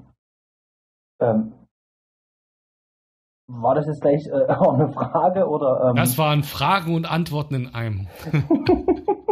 Ähm, 1.21 1.53
war 3.47 3.73
das 3.73 3.87
jetzt 3.87 4.01
gleich 4.01 4.27
äh, 4.27 4.45
auch 4.49 4.73
eine 4.73 4.91
Frage 4.91 5.47
oder? 5.47 5.89
Ähm? 5.89 5.95
Das 5.95 6.17
waren 6.17 6.43
Fragen 6.43 6.93
und 6.93 7.05
Antworten 7.05 7.55
in 7.55 7.73
einem. 7.73 8.07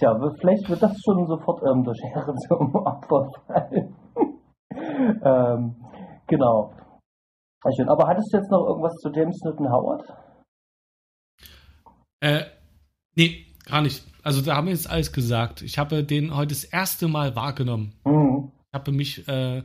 Tja, 0.00 0.18
vielleicht 0.40 0.66
wird 0.70 0.82
das 0.82 0.98
schon 1.04 1.26
sofort 1.26 1.62
ähm, 1.62 1.84
der 1.84 1.94
Schere 1.94 2.34
zum 2.48 2.74
Opfer 2.74 3.30
fallen. 3.46 3.94
ähm, 5.22 5.76
genau. 6.26 6.72
Schön. 7.76 7.90
Aber 7.90 8.08
hattest 8.08 8.32
du 8.32 8.38
jetzt 8.38 8.50
noch 8.50 8.66
irgendwas 8.66 8.94
zu 8.96 9.10
James 9.12 9.38
Newton 9.44 9.70
Howard? 9.70 10.02
Äh, 12.20 12.44
nee, 13.14 13.44
gar 13.66 13.82
nicht. 13.82 14.02
Also 14.22 14.40
da 14.40 14.56
haben 14.56 14.68
wir 14.68 14.72
jetzt 14.72 14.88
alles 14.88 15.12
gesagt. 15.12 15.60
Ich 15.60 15.76
habe 15.76 16.02
den 16.02 16.34
heute 16.34 16.54
das 16.54 16.64
erste 16.64 17.06
Mal 17.06 17.36
wahrgenommen. 17.36 17.92
Mhm. 18.06 18.52
Ich 18.72 18.78
habe 18.78 18.92
mich, 18.92 19.28
äh, 19.28 19.62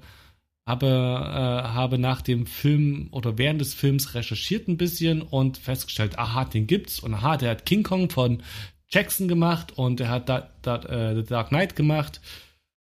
habe, 0.67 0.85
äh, 0.85 1.67
habe 1.69 1.97
nach 1.97 2.21
dem 2.21 2.45
Film 2.45 3.07
oder 3.13 3.37
während 3.37 3.61
des 3.61 3.73
Films 3.73 4.13
recherchiert 4.15 4.67
ein 4.67 4.75
bisschen 4.75 5.21
und 5.21 5.57
festgestellt, 5.57 6.19
aha, 6.19 6.43
den 6.43 6.67
gibt's 6.67 6.99
und 6.99 7.13
aha, 7.13 7.37
der 7.37 7.51
hat 7.51 7.65
King 7.65 7.83
Kong 7.83 8.09
von 8.09 8.43
Jackson 8.89 9.27
gemacht 9.27 9.77
und 9.77 9.99
er 9.99 10.09
hat 10.09 10.29
da, 10.29 10.49
da, 10.61 10.77
äh, 10.83 11.15
The 11.15 11.23
Dark 11.23 11.49
Knight 11.49 11.75
gemacht. 11.75 12.21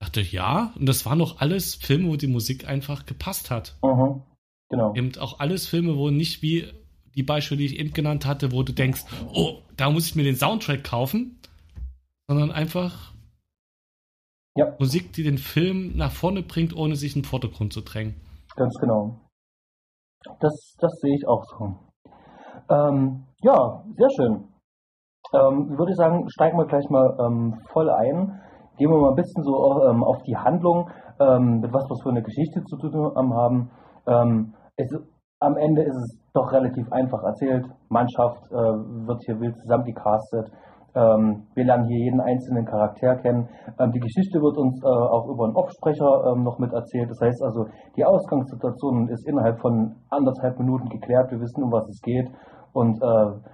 Ich 0.01 0.07
dachte, 0.07 0.21
ja, 0.21 0.73
und 0.79 0.87
das 0.87 1.07
waren 1.07 1.19
noch 1.19 1.41
alles 1.41 1.75
Filme, 1.75 2.09
wo 2.09 2.17
die 2.17 2.27
Musik 2.27 2.67
einfach 2.69 3.07
gepasst 3.07 3.51
hat. 3.51 3.77
Mhm. 3.83 4.23
Genau. 4.69 4.95
Eben 4.95 5.13
auch 5.19 5.39
alles 5.39 5.67
Filme, 5.67 5.97
wo 5.97 6.11
nicht 6.11 6.43
wie 6.43 6.73
die 7.15 7.23
Beispiele, 7.23 7.59
die 7.59 7.67
ich 7.67 7.79
eben 7.79 7.93
genannt 7.93 8.25
hatte, 8.25 8.53
wo 8.53 8.63
du 8.63 8.73
denkst, 8.73 9.05
oh, 9.35 9.59
da 9.77 9.91
muss 9.91 10.07
ich 10.07 10.15
mir 10.15 10.25
den 10.25 10.37
Soundtrack 10.37 10.83
kaufen, 10.83 11.39
sondern 12.27 12.51
einfach 12.51 13.13
ja. 14.57 14.75
Musik, 14.79 15.13
die 15.13 15.23
den 15.23 15.39
Film 15.39 15.97
nach 15.97 16.13
vorne 16.13 16.43
bringt, 16.43 16.75
ohne 16.77 16.97
sich 16.97 17.17
in 17.17 17.23
den 17.23 17.29
Vordergrund 17.29 17.73
zu 17.73 17.81
drängen. 17.81 18.21
Ganz 18.57 18.75
genau. 18.79 19.21
Das, 20.41 20.77
das 20.79 21.01
sehe 21.01 21.17
ich 21.17 21.27
auch 21.27 21.45
so. 21.45 21.79
Ähm, 22.69 23.25
ja, 23.43 23.85
sehr 23.97 24.11
schön. 24.11 24.52
Ähm, 25.35 25.79
würde 25.79 25.95
sagen, 25.95 26.29
steigen 26.29 26.59
wir 26.59 26.67
gleich 26.67 26.89
mal 26.91 27.17
ähm, 27.19 27.55
voll 27.73 27.89
ein. 27.89 28.41
Gehen 28.77 28.91
wir 28.91 28.99
mal 28.99 29.11
ein 29.11 29.17
bisschen 29.17 29.43
so 29.43 29.87
ähm, 29.89 30.05
auf 30.05 30.23
die 30.27 30.37
Handlung, 30.37 30.91
ähm, 31.21 31.61
mit 31.61 31.73
was 31.73 31.89
wir 31.89 31.97
für 32.03 32.11
eine 32.11 32.23
Geschichte 32.23 32.63
zu 32.65 32.77
tun 32.77 33.35
haben. 33.35 33.71
Ähm, 34.07 34.55
es, 34.77 34.91
am 35.41 35.57
Ende 35.57 35.83
ist 35.83 35.97
es 35.97 36.19
doch 36.35 36.53
relativ 36.53 36.91
einfach 36.93 37.23
erzählt. 37.23 37.65
Mannschaft 37.89 38.43
äh, 38.51 38.55
wird 38.55 39.23
hier 39.25 39.41
wild 39.41 39.57
zusammengecastet. 39.61 40.53
Ähm, 40.95 41.47
wir 41.55 41.65
lernen 41.65 41.89
hier 41.89 41.99
jeden 41.99 42.21
einzelnen 42.21 42.67
Charakter 42.67 43.17
kennen. 43.17 43.49
Die 43.95 44.01
Geschichte 44.01 44.39
wird 44.39 44.59
uns 44.59 44.85
äh, 44.85 44.87
auch 44.87 45.29
über 45.29 45.45
einen 45.45 45.57
Offsprecher 45.57 46.37
noch 46.37 46.59
mit 46.59 46.73
erzählt. 46.75 47.09
Das 47.09 47.21
heißt 47.23 47.43
also, 47.43 47.65
die 47.97 48.05
Ausgangssituation 48.05 49.09
ist 49.09 49.27
innerhalb 49.27 49.59
von 49.61 49.97
anderthalb 50.11 50.59
Minuten 50.59 50.91
geklärt. 50.91 51.31
Wir 51.31 51.41
wissen, 51.41 51.65
um 51.65 51.73
was 51.73 51.89
es 51.89 52.01
geht. 52.03 52.29
Und 52.75 53.03
äh, 53.03 53.49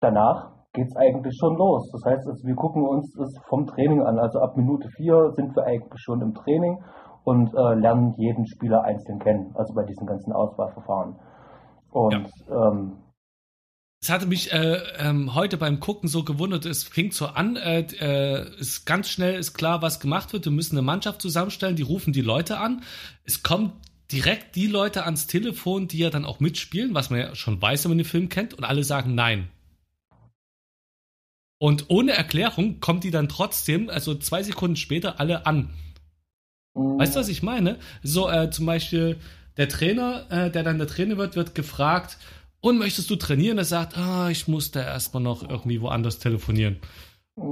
danach 0.00 0.59
geht 0.72 0.86
es 0.86 0.96
eigentlich 0.96 1.36
schon 1.38 1.56
los. 1.56 1.90
Das 1.92 2.12
heißt, 2.12 2.26
also, 2.26 2.46
wir 2.46 2.54
gucken 2.54 2.86
uns 2.86 3.12
das 3.18 3.32
vom 3.48 3.66
Training 3.66 4.02
an. 4.02 4.18
Also 4.18 4.40
ab 4.40 4.56
Minute 4.56 4.88
vier 4.96 5.32
sind 5.34 5.54
wir 5.56 5.64
eigentlich 5.64 6.00
schon 6.00 6.20
im 6.22 6.34
Training 6.34 6.78
und 7.24 7.52
äh, 7.54 7.74
lernen 7.74 8.14
jeden 8.16 8.46
Spieler 8.46 8.82
einzeln 8.84 9.18
kennen. 9.18 9.52
Also 9.54 9.74
bei 9.74 9.84
diesen 9.84 10.06
ganzen 10.06 10.32
Auswahlverfahren. 10.32 11.16
Und 11.90 12.28
ja. 12.48 12.68
ähm, 12.68 12.96
es 14.02 14.08
hatte 14.08 14.26
mich 14.26 14.50
äh, 14.50 14.78
ähm, 14.98 15.34
heute 15.34 15.58
beim 15.58 15.78
Gucken 15.78 16.08
so 16.08 16.24
gewundert, 16.24 16.64
es 16.64 16.84
fing 16.84 17.12
so 17.12 17.26
an, 17.26 17.56
äh, 17.56 17.80
äh, 18.00 18.58
ist 18.58 18.86
ganz 18.86 19.10
schnell 19.10 19.38
ist 19.38 19.52
klar, 19.52 19.82
was 19.82 20.00
gemacht 20.00 20.32
wird. 20.32 20.46
Wir 20.46 20.52
müssen 20.52 20.76
eine 20.78 20.86
Mannschaft 20.86 21.20
zusammenstellen, 21.20 21.76
die 21.76 21.82
rufen 21.82 22.14
die 22.14 22.22
Leute 22.22 22.58
an. 22.58 22.82
Es 23.24 23.42
kommen 23.42 23.72
direkt 24.10 24.56
die 24.56 24.68
Leute 24.68 25.04
ans 25.04 25.26
Telefon, 25.26 25.86
die 25.86 25.98
ja 25.98 26.08
dann 26.08 26.24
auch 26.24 26.40
mitspielen, 26.40 26.94
was 26.94 27.10
man 27.10 27.20
ja 27.20 27.34
schon 27.34 27.60
weiß, 27.60 27.84
wenn 27.84 27.90
man 27.90 27.98
den 27.98 28.06
Film 28.06 28.30
kennt, 28.30 28.54
und 28.54 28.64
alle 28.64 28.84
sagen 28.84 29.14
nein. 29.14 29.50
Und 31.60 31.86
ohne 31.88 32.12
Erklärung 32.12 32.80
kommt 32.80 33.04
die 33.04 33.10
dann 33.10 33.28
trotzdem, 33.28 33.90
also 33.90 34.14
zwei 34.14 34.42
Sekunden 34.42 34.76
später, 34.76 35.20
alle 35.20 35.44
an. 35.46 35.70
Weißt 36.74 37.14
du, 37.14 37.20
was 37.20 37.28
ich 37.28 37.42
meine? 37.42 37.78
So 38.02 38.30
äh, 38.30 38.50
zum 38.50 38.64
Beispiel, 38.64 39.18
der 39.56 39.68
Trainer, 39.68 40.26
äh, 40.30 40.50
der 40.50 40.62
dann 40.62 40.78
der 40.78 40.86
Trainer 40.86 41.18
wird, 41.18 41.36
wird 41.36 41.54
gefragt, 41.54 42.16
und 42.62 42.78
möchtest 42.78 43.10
du 43.10 43.16
trainieren? 43.16 43.58
Er 43.58 43.64
sagt, 43.64 43.96
ah, 43.96 44.28
ich 44.30 44.48
muss 44.48 44.70
da 44.70 44.82
erstmal 44.82 45.22
noch 45.22 45.48
irgendwie 45.48 45.80
woanders 45.80 46.18
telefonieren. 46.18 46.76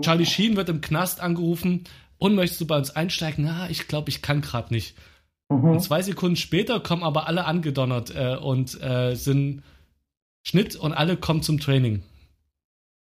Charlie 0.03 0.27
Sheen 0.27 0.57
wird 0.57 0.69
im 0.69 0.81
Knast 0.81 1.21
angerufen, 1.21 1.85
und 2.19 2.35
möchtest 2.35 2.61
du 2.61 2.67
bei 2.67 2.77
uns 2.77 2.91
einsteigen? 2.91 3.47
Ah, 3.47 3.69
ich 3.71 3.89
glaube, 3.89 4.11
ich 4.11 4.23
kann 4.23 4.41
gerade 4.41 4.75
nicht. 4.75 4.97
Mhm. 5.49 5.65
Und 5.71 5.81
zwei 5.81 6.03
Sekunden 6.03 6.37
später 6.37 6.81
kommen 6.81 7.03
aber 7.03 7.27
alle 7.27 7.45
angedonnert 7.45 8.15
äh, 8.15 8.37
und 8.37 8.81
äh, 8.83 9.15
sind 9.15 9.63
Schnitt 10.43 10.77
und 10.77 10.93
alle 10.93 11.17
kommen 11.17 11.43
zum 11.43 11.61
Training. 11.61 12.03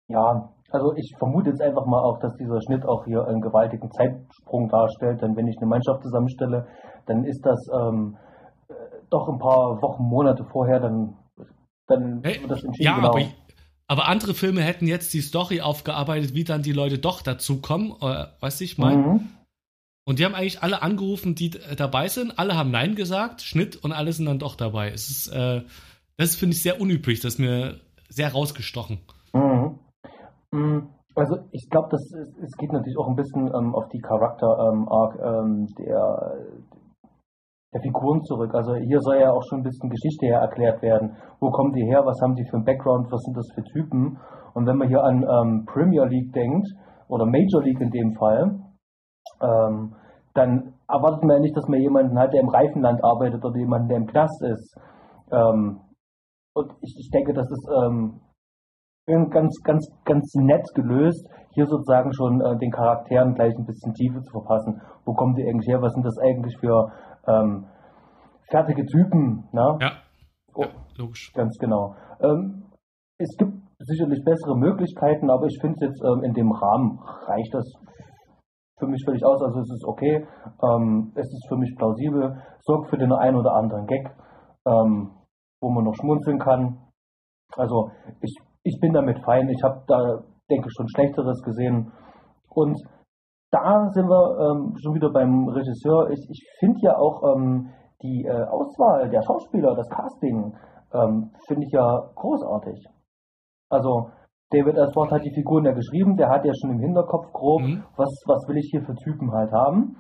Ja, 0.09 0.53
also 0.73 0.95
ich 0.97 1.15
vermute 1.19 1.51
jetzt 1.51 1.61
einfach 1.61 1.87
mal 1.87 2.03
auch, 2.03 2.19
dass 2.21 2.37
dieser 2.37 2.61
Schnitt 2.63 2.85
auch 2.85 3.05
hier 3.05 3.27
einen 3.27 3.41
gewaltigen 3.41 3.91
Zeitsprung 3.91 4.69
darstellt. 4.69 5.23
Denn 5.23 5.37
wenn 5.37 5.47
ich 5.47 5.57
eine 5.59 5.67
Mannschaft 5.67 6.03
zusammenstelle, 6.03 6.67
dann 7.07 7.25
ist 7.25 7.45
das 7.45 7.69
ähm, 7.73 8.17
äh, 8.69 8.75
doch 9.11 9.29
ein 9.29 9.39
paar 9.39 9.83
Wochen, 9.83 10.05
Monate 10.05 10.45
vorher, 10.45 10.81
dann, 10.81 11.17
dann 11.87 12.25
wird 12.25 12.51
das 12.51 12.65
entschieden. 12.65 12.85
Ja, 12.85 12.97
genau. 12.97 13.11
aber, 13.11 13.21
aber, 13.89 14.09
andere 14.09 14.35
Filme 14.35 14.63
hätten 14.63 14.87
jetzt 14.87 15.13
die 15.15 15.21
Story 15.21 15.61
aufgearbeitet, 15.61 16.35
wie 16.35 16.45
dann 16.45 16.63
die 16.63 16.73
Leute 16.73 16.99
doch 16.99 17.23
dazu 17.23 17.61
kommen, 17.61 17.93
äh, 18.01 18.27
weiß 18.41 18.61
ich 18.63 18.79
mal. 18.79 18.97
Mhm. 18.97 19.29
Und 20.05 20.19
die 20.19 20.25
haben 20.25 20.35
eigentlich 20.35 20.63
alle 20.63 20.83
angerufen, 20.83 21.35
die 21.35 21.51
dabei 21.51 22.09
sind. 22.09 22.39
Alle 22.39 22.57
haben 22.57 22.73
Nein 22.73 22.97
gesagt, 22.97 23.43
Schnitt 23.43 23.77
und 23.77 23.93
alle 23.93 24.13
sind 24.13 24.27
dann 24.27 24.41
doch 24.41 24.57
dabei. 24.57 24.91
Es 24.91 25.09
ist, 25.11 25.29
äh, 25.29 25.63
das 26.17 26.35
finde 26.35 26.57
ich 26.57 26.63
sehr 26.63 26.81
unüblich. 26.81 27.21
Das 27.21 27.35
ist 27.35 27.39
mir 27.39 27.79
sehr 28.09 28.33
rausgestochen. 28.33 28.99
Mhm. 29.33 29.79
Mhm. 30.53 30.89
Also 31.15 31.37
ich 31.51 31.69
glaube, 31.69 31.89
das 31.91 32.01
es 32.41 32.57
geht 32.57 32.73
natürlich 32.73 32.97
auch 32.97 33.09
ein 33.09 33.17
bisschen 33.17 33.47
ähm, 33.47 33.75
auf 33.75 33.87
die 33.89 34.01
Charakter-Arc 34.01 35.21
ähm, 35.21 35.67
der, 35.79 36.39
der 37.75 37.81
Figuren 37.83 38.23
zurück. 38.23 38.55
Also 38.55 38.77
hier 38.77 38.99
soll 39.01 39.21
ja 39.21 39.31
auch 39.31 39.43
schon 39.49 39.61
ein 39.61 39.63
bisschen 39.63 39.91
Geschichte 39.91 40.27
her 40.27 40.41
erklärt 40.41 40.81
werden. 40.81 41.15
Wo 41.39 41.51
kommen 41.51 41.73
die 41.73 41.85
her? 41.85 42.01
Was 42.07 42.19
haben 42.23 42.35
die 42.35 42.47
für 42.49 42.57
einen 42.57 42.65
Background? 42.65 43.13
Was 43.13 43.21
sind 43.25 43.37
das 43.37 43.49
für 43.55 43.63
Typen? 43.63 44.19
Und 44.55 44.67
wenn 44.67 44.77
man 44.77 44.89
hier 44.89 45.03
an 45.03 45.23
ähm, 45.23 45.65
Premier 45.67 46.05
League 46.07 46.33
denkt 46.33 46.67
oder 47.09 47.27
Major 47.27 47.63
League 47.63 47.81
in 47.81 47.91
dem 47.91 48.13
Fall, 48.15 48.59
ähm, 49.43 49.95
dann 50.35 50.75
erwartet 50.89 51.23
man 51.25 51.37
ja 51.37 51.41
nicht, 51.41 51.57
dass 51.57 51.69
man 51.69 51.81
jemanden 51.81 52.19
hat, 52.19 52.33
der 52.33 52.41
im 52.41 52.49
Reifenland 52.49 53.05
arbeitet 53.05 53.45
oder 53.45 53.59
jemanden, 53.59 53.89
der 53.89 53.99
im 53.99 54.07
Knast 54.07 54.43
ist. 54.43 54.79
Ähm, 55.31 55.81
und 56.55 56.73
ich, 56.81 56.97
ich, 56.99 57.11
denke, 57.11 57.33
das 57.33 57.51
ist 57.51 57.69
ähm, 57.83 58.21
ganz, 59.07 59.61
ganz, 59.65 59.89
ganz 60.05 60.35
nett 60.35 60.67
gelöst, 60.75 61.29
hier 61.55 61.67
sozusagen 61.67 62.13
schon 62.13 62.41
äh, 62.41 62.57
den 62.59 62.71
Charakteren 62.71 63.35
gleich 63.35 63.55
ein 63.59 63.67
bisschen 63.67 63.93
Tiefe 63.95 64.21
zu 64.23 64.33
verpassen. 64.33 64.81
Wo 65.05 65.13
kommen 65.15 65.35
die 65.35 65.47
eigentlich 65.47 65.69
her? 65.69 65.83
Was 65.83 65.93
sind 65.93 66.05
das 66.05 66.19
eigentlich 66.19 66.57
für 66.59 66.91
ähm, 67.27 67.67
fertige 68.51 68.85
Typen? 68.87 69.49
Ne? 69.53 69.79
Ja. 69.81 69.93
Oh, 70.55 70.63
ja, 70.63 70.69
logisch. 70.97 71.33
Ganz 71.35 71.57
genau. 71.59 71.95
Ähm, 72.21 72.71
es 73.19 73.37
gibt 73.37 73.53
sicherlich 73.79 74.23
bessere 74.25 74.57
Möglichkeiten, 74.57 75.31
aber 75.31 75.47
ich 75.47 75.59
finde 75.61 75.87
jetzt 75.87 76.03
ähm, 76.05 76.23
in 76.23 76.33
dem 76.33 76.53
Rahmen 76.53 76.99
reicht 77.27 77.53
das 77.53 77.73
für 78.79 78.87
mich 78.87 79.03
völlig 79.05 79.25
aus. 79.25 79.43
Also 79.43 79.61
es 79.61 79.71
ist 79.71 79.85
okay, 79.87 80.27
ähm, 80.63 81.13
es 81.15 81.27
ist 81.27 81.47
für 81.49 81.57
mich 81.57 81.75
plausibel, 81.77 82.37
sorgt 82.61 82.91
für 82.91 82.99
den 82.99 83.13
einen 83.13 83.37
oder 83.37 83.55
anderen 83.55 83.87
Gag, 83.87 84.15
ähm, 84.67 85.11
wo 85.61 85.71
man 85.71 85.85
noch 85.85 85.95
schmunzeln 85.95 86.39
kann. 86.39 86.79
Also 87.57 87.91
ich, 88.21 88.35
ich 88.65 88.79
bin 88.81 88.93
damit 88.93 89.19
fein. 89.25 89.49
Ich 89.49 89.63
habe 89.63 89.83
da, 89.87 90.23
denke 90.51 90.69
ich, 90.69 90.75
schon 90.77 90.89
Schlechteres 90.89 91.43
gesehen. 91.43 91.93
Und 92.49 92.81
da 93.51 93.89
sind 93.91 94.09
wir 94.09 94.39
ähm, 94.41 94.75
schon 94.83 94.95
wieder 94.95 95.11
beim 95.11 95.49
Regisseur. 95.49 96.11
Ich, 96.11 96.27
ich 96.31 96.43
finde 96.59 96.79
ja 96.83 96.97
auch 96.97 97.23
ähm, 97.35 97.71
die 98.03 98.25
äh, 98.25 98.45
Auswahl 98.45 99.09
der 99.11 99.23
Schauspieler, 99.23 99.75
das 99.75 99.89
Casting, 99.89 100.55
ähm, 100.95 101.31
finde 101.47 101.65
ich 101.67 101.73
ja 101.73 102.11
großartig. 102.15 102.87
Also 103.71 104.11
David 104.51 104.79
Aswad 104.79 105.11
hat 105.11 105.25
die 105.25 105.35
Figuren 105.35 105.65
ja 105.65 105.73
geschrieben, 105.73 106.17
der 106.17 106.29
hat 106.29 106.45
ja 106.45 106.53
schon 106.55 106.73
im 106.73 106.81
Hinterkopf 106.81 107.33
grob, 107.33 107.63
mhm. 107.63 107.85
was, 107.97 108.11
was 108.27 108.47
will 108.49 108.59
ich 108.59 108.69
hier 108.71 108.83
für 108.83 108.95
Typen 108.95 109.33
halt 109.33 109.51
haben. 109.53 109.97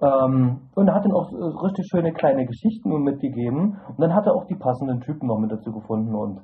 Ähm, 0.00 0.70
und 0.74 0.88
er 0.88 0.94
hat 0.94 1.04
dann 1.04 1.12
auch 1.12 1.30
äh, 1.32 1.64
richtig 1.64 1.86
schöne 1.90 2.12
kleine 2.12 2.46
Geschichten 2.46 2.90
mitgegeben. 3.02 3.78
Und 3.88 4.00
dann 4.00 4.14
hat 4.14 4.26
er 4.26 4.34
auch 4.34 4.46
die 4.46 4.56
passenden 4.56 5.00
Typen 5.00 5.26
noch 5.26 5.38
mit 5.38 5.52
dazu 5.52 5.72
gefunden. 5.72 6.14
Und 6.14 6.40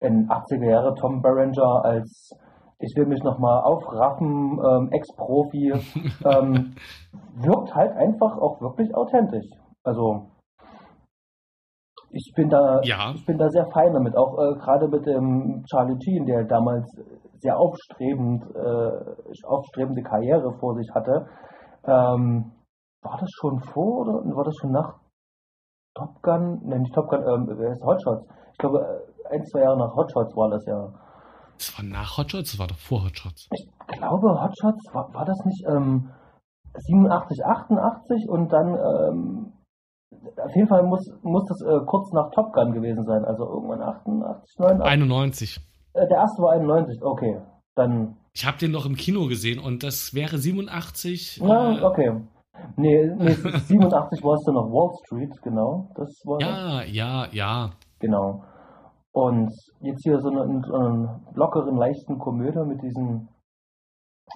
in 0.00 0.28
80er 0.28 0.70
Jahre 0.70 0.94
Tom 0.94 1.22
Berenger 1.22 1.84
als 1.84 2.30
ich 2.78 2.96
will 2.96 3.06
mich 3.06 3.22
nochmal 3.22 3.62
aufraffen, 3.62 4.58
ähm, 4.58 4.88
Ex-Profi, 4.90 5.72
ähm, 6.24 6.74
wirkt 7.36 7.74
halt 7.74 7.92
einfach 7.96 8.36
auch 8.38 8.60
wirklich 8.60 8.94
authentisch. 8.94 9.48
Also 9.82 10.26
ich 12.10 12.32
bin 12.34 12.48
da, 12.48 12.80
ja. 12.82 13.12
ich 13.14 13.26
bin 13.26 13.38
da 13.38 13.48
sehr 13.48 13.66
fein 13.72 13.92
damit, 13.92 14.16
auch 14.16 14.38
äh, 14.38 14.54
gerade 14.58 14.88
mit 14.88 15.06
dem 15.06 15.64
Charlie 15.64 16.00
Sheen, 16.00 16.26
der 16.26 16.44
damals 16.44 16.86
sehr 17.38 17.58
aufstrebend, 17.58 18.44
äh, 18.54 19.44
aufstrebende 19.44 20.02
Karriere 20.02 20.52
vor 20.58 20.74
sich 20.76 20.88
hatte. 20.94 21.26
Ähm, 21.86 22.52
war 23.02 23.18
das 23.18 23.30
schon 23.38 23.60
vor 23.60 24.00
oder 24.00 24.12
war 24.36 24.44
das 24.44 24.54
schon 24.60 24.70
nach 24.70 24.94
Top 25.94 26.22
Gun? 26.22 26.60
Nein, 26.64 26.82
nicht 26.82 26.94
Top 26.94 27.08
Gun, 27.08 27.20
ähm, 27.20 27.46
wer 27.58 27.72
ist 27.72 27.84
Hotshots? 27.84 28.26
Ich 28.52 28.58
glaube, 28.58 28.78
äh, 28.78 29.13
ein, 29.30 29.44
zwei 29.44 29.60
Jahre 29.60 29.78
nach 29.78 29.94
Hotshots 29.94 30.36
war 30.36 30.50
das 30.50 30.64
ja. 30.66 30.92
Das 31.58 31.78
war 31.78 31.84
nach 31.84 32.18
Hotshots, 32.18 32.52
das 32.52 32.58
war 32.58 32.66
doch 32.66 32.78
vor 32.78 33.04
Hotshots. 33.04 33.48
Ich 33.52 33.68
glaube, 33.86 34.40
Hotshots, 34.40 34.92
war, 34.92 35.12
war 35.14 35.24
das 35.24 35.38
nicht 35.44 35.64
ähm, 35.68 36.10
87, 36.76 37.44
88 37.44 38.28
und 38.28 38.52
dann 38.52 38.74
ähm, 38.74 39.52
auf 40.36 40.54
jeden 40.54 40.68
Fall 40.68 40.82
muss, 40.82 41.10
muss 41.22 41.44
das 41.46 41.60
äh, 41.62 41.84
kurz 41.86 42.12
nach 42.12 42.30
Top 42.30 42.52
Gun 42.52 42.72
gewesen 42.72 43.04
sein, 43.04 43.24
also 43.24 43.44
irgendwann 43.44 43.82
88, 43.82 44.58
89. 44.58 44.92
91. 44.92 45.60
Äh, 45.94 46.08
der 46.08 46.18
erste 46.18 46.42
war 46.42 46.52
91, 46.52 47.02
okay. 47.02 47.40
Dann. 47.76 48.16
Ich 48.32 48.46
habe 48.46 48.58
den 48.58 48.70
noch 48.70 48.86
im 48.86 48.96
Kino 48.96 49.26
gesehen 49.26 49.60
und 49.60 49.82
das 49.82 50.14
wäre 50.14 50.38
87. 50.38 51.38
Ja, 51.38 51.78
äh, 51.78 51.82
okay. 51.82 52.20
Nee, 52.76 53.06
nee 53.16 53.34
87 53.34 54.22
war 54.22 54.34
es 54.34 54.44
dann 54.44 54.54
noch 54.54 54.70
Wall 54.70 54.92
Street, 55.04 55.32
genau. 55.42 55.90
Das 55.96 56.08
war 56.24 56.40
ja, 56.40 56.82
ja, 56.82 57.26
ja. 57.32 57.70
Genau. 57.98 58.44
Und 59.14 59.52
jetzt 59.78 60.02
hier 60.02 60.18
so 60.18 60.28
einen, 60.28 60.62
so 60.64 60.74
einen 60.74 61.26
lockeren, 61.34 61.76
leichten 61.76 62.18
Komödie 62.18 62.64
mit 62.66 62.82
diesem, 62.82 63.28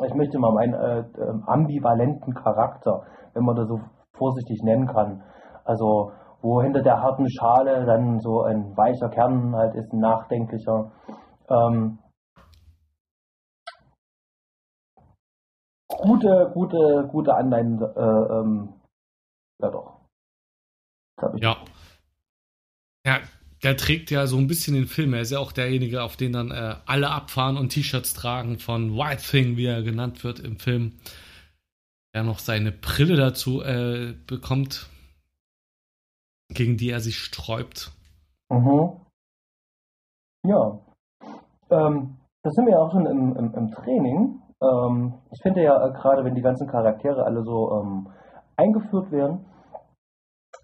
ich 0.07 0.15
möchte 0.15 0.39
mal 0.39 0.53
meinen 0.53 0.75
äh, 0.75 1.01
äh, 1.01 1.43
ambivalenten 1.47 2.33
Charakter, 2.33 3.03
wenn 3.35 3.45
man 3.45 3.57
das 3.57 3.67
so 3.67 3.81
vorsichtig 4.17 4.63
nennen 4.63 4.87
kann. 4.87 5.25
Also 5.65 6.13
wo 6.41 6.63
hinter 6.63 6.83
der 6.83 7.03
harten 7.03 7.29
Schale 7.29 7.85
dann 7.87 8.21
so 8.21 8.43
ein 8.43 8.77
weicher 8.77 9.09
Kern 9.09 9.57
halt 9.57 9.75
ist, 9.75 9.93
ein 9.93 9.99
nachdenklicher. 9.99 10.93
Ähm, 11.51 11.99
gute, 15.89 16.53
gute, 16.55 17.09
gute 17.11 17.35
Anleihen, 17.35 17.83
äh, 17.83 18.01
ähm, 18.01 18.75
ja 19.61 19.71
doch. 19.71 20.01
Ja. 21.35 21.57
Der 23.63 23.77
trägt 23.77 24.11
ja 24.11 24.27
so 24.27 24.37
ein 24.37 24.47
bisschen 24.47 24.75
den 24.75 24.87
Film. 24.87 25.15
Er 25.15 25.23
ist 25.23 25.33
ja 25.33 25.39
auch 25.39 25.53
derjenige, 25.53 26.03
auf 26.03 26.17
den 26.17 26.33
dann 26.33 26.51
äh, 26.51 26.77
alle 26.87 27.11
abfahren 27.11 27.57
und 27.57 27.71
T-Shirts 27.71 28.15
tragen 28.15 28.59
von 28.59 28.97
White 28.97 29.23
Thing, 29.23 29.57
wie 29.57 29.67
er 29.67 29.83
genannt 29.83 30.23
wird 30.23 30.39
im 30.39 30.59
Film. 30.59 30.93
Er 32.13 32.23
noch 32.23 32.39
seine 32.39 32.73
Brille 32.73 33.17
dazu 33.17 33.63
äh, 33.63 34.15
bekommt 34.27 34.89
gegen 36.49 36.77
die 36.77 36.91
er 36.91 37.01
sich 37.01 37.19
sträubt. 37.19 37.93
Mhm. 38.51 39.01
Ja. 40.45 40.79
Ähm, 41.71 42.17
das 42.43 42.55
sind 42.55 42.67
wir 42.67 42.73
ja 42.73 42.79
auch 42.79 42.93
schon 42.93 43.07
im, 43.07 43.37
im, 43.37 43.55
im 43.55 43.71
Training. 43.73 44.43
Ähm, 44.63 45.15
ich 45.31 45.43
finde 45.43 45.63
ja 45.63 45.87
äh, 45.87 45.93
gerade, 45.93 46.25
wenn 46.25 46.35
die 46.35 46.43
ganzen 46.43 46.69
Charaktere 46.69 47.25
alle 47.25 47.43
so 47.43 47.81
ähm, 47.81 48.09
eingeführt 48.57 49.11
werden, 49.13 49.45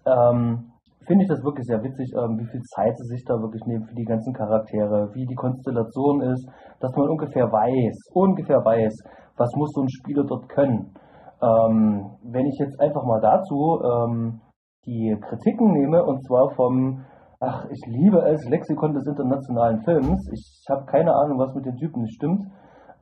ähm, 0.05 0.71
finde 1.07 1.23
ich 1.23 1.29
das 1.29 1.43
wirklich 1.43 1.65
sehr 1.65 1.83
witzig, 1.83 2.13
ähm, 2.15 2.37
wie 2.39 2.45
viel 2.45 2.61
Zeit 2.61 2.97
sie 2.97 3.07
sich 3.07 3.23
da 3.25 3.35
wirklich 3.41 3.65
nehmen 3.65 3.85
für 3.85 3.95
die 3.95 4.05
ganzen 4.05 4.33
Charaktere, 4.33 5.09
wie 5.13 5.25
die 5.25 5.35
Konstellation 5.35 6.21
ist, 6.21 6.47
dass 6.79 6.95
man 6.95 7.09
ungefähr 7.09 7.51
weiß, 7.51 8.11
ungefähr 8.13 8.63
weiß, 8.63 8.93
was 9.37 9.49
muss 9.55 9.71
so 9.73 9.81
ein 9.81 9.89
Spieler 9.89 10.23
dort 10.23 10.49
können. 10.49 10.93
Ähm, 11.41 12.11
wenn 12.23 12.45
ich 12.45 12.57
jetzt 12.59 12.79
einfach 12.79 13.03
mal 13.03 13.19
dazu 13.19 14.39
die 14.85 15.17
Kritiken 15.19 15.71
nehme, 15.71 16.03
und 16.05 16.23
zwar 16.25 16.51
vom, 16.51 17.03
ach, 17.39 17.65
ich 17.69 17.81
liebe 17.87 18.19
es, 18.21 18.47
Lexikon 18.47 18.93
des 18.93 19.05
internationalen 19.07 19.81
Films. 19.81 20.29
Ich 20.31 20.65
habe 20.69 20.85
keine 20.85 21.13
Ahnung, 21.13 21.39
was 21.39 21.53
mit 21.55 21.65
den 21.65 21.75
Typen 21.75 22.01
nicht 22.01 22.15
stimmt. 22.15 22.43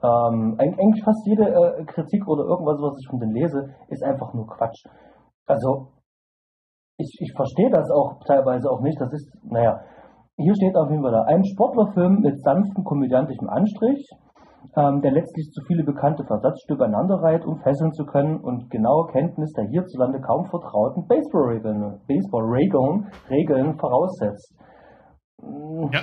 Ähm, 0.02 0.56
eigentlich 0.58 1.04
fast 1.04 1.26
jede 1.26 1.44
äh, 1.44 1.84
Kritik 1.86 2.28
oder 2.28 2.44
irgendwas, 2.44 2.78
was 2.82 2.98
ich 3.00 3.08
von 3.10 3.20
denen 3.20 3.34
lese, 3.34 3.70
ist 3.88 4.04
einfach 4.04 4.34
nur 4.34 4.48
Quatsch. 4.48 4.84
Also, 5.46 5.88
ich, 6.98 7.18
ich 7.20 7.34
verstehe 7.36 7.70
das 7.70 7.90
auch 7.92 8.20
teilweise 8.26 8.70
auch 8.70 8.82
nicht. 8.82 9.00
Das 9.00 9.12
ist, 9.14 9.30
naja, 9.44 9.80
hier 10.38 10.56
steht 10.56 10.76
auf 10.76 10.90
jeden 10.90 11.04
Fall 11.04 11.12
da, 11.12 11.24
ein 11.24 11.44
Sportlerfilm 11.46 12.22
mit 12.22 12.42
sanftem 12.42 12.84
komödiantischem 12.84 13.50
Anstrich, 13.50 14.08
ähm, 14.76 15.02
der 15.02 15.12
letztlich 15.12 15.52
zu 15.52 15.62
viele 15.68 15.84
bekannte 15.84 16.24
Versatzstücke 16.26 16.86
aneinanderreiht, 16.86 17.46
um 17.46 17.58
fesseln 17.62 17.94
zu 17.94 18.06
können 18.06 18.40
und 18.40 18.70
genaue 18.70 19.08
Kenntnis 19.12 19.52
der 19.54 19.66
hierzulande 19.66 20.22
kaum 20.22 20.46
vertrauten 20.46 21.06
Baseball-Regeln 21.08 22.00
Baseball 22.08 22.46
Regeln 23.30 23.78
voraussetzt. 23.78 24.56
Ja. 25.92 26.02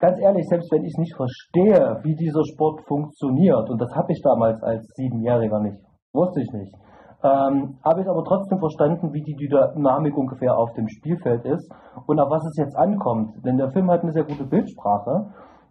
Ganz 0.00 0.18
ehrlich, 0.18 0.46
selbst 0.48 0.72
wenn 0.72 0.84
ich 0.84 0.96
nicht 0.96 1.14
verstehe, 1.14 2.00
wie 2.02 2.16
dieser 2.16 2.44
Sport 2.44 2.80
funktioniert, 2.88 3.68
und 3.68 3.78
das 3.80 3.94
habe 3.94 4.12
ich 4.12 4.20
damals 4.22 4.62
als 4.62 4.86
Siebenjähriger 4.96 5.60
nicht, 5.60 5.78
wusste 6.14 6.40
ich 6.40 6.50
nicht, 6.52 6.74
ähm, 7.22 7.78
habe 7.84 8.00
ich 8.00 8.08
aber 8.08 8.24
trotzdem 8.24 8.58
verstanden, 8.58 9.12
wie 9.12 9.22
die 9.22 9.36
Dynamik 9.36 10.16
ungefähr 10.16 10.56
auf 10.56 10.72
dem 10.72 10.88
Spielfeld 10.88 11.44
ist 11.44 11.70
und 12.06 12.18
auf 12.18 12.30
was 12.30 12.44
es 12.46 12.56
jetzt 12.56 12.76
ankommt. 12.76 13.44
Denn 13.44 13.58
der 13.58 13.70
Film 13.70 13.90
hat 13.90 14.02
eine 14.02 14.12
sehr 14.12 14.24
gute 14.24 14.44
Bildsprache, 14.44 15.26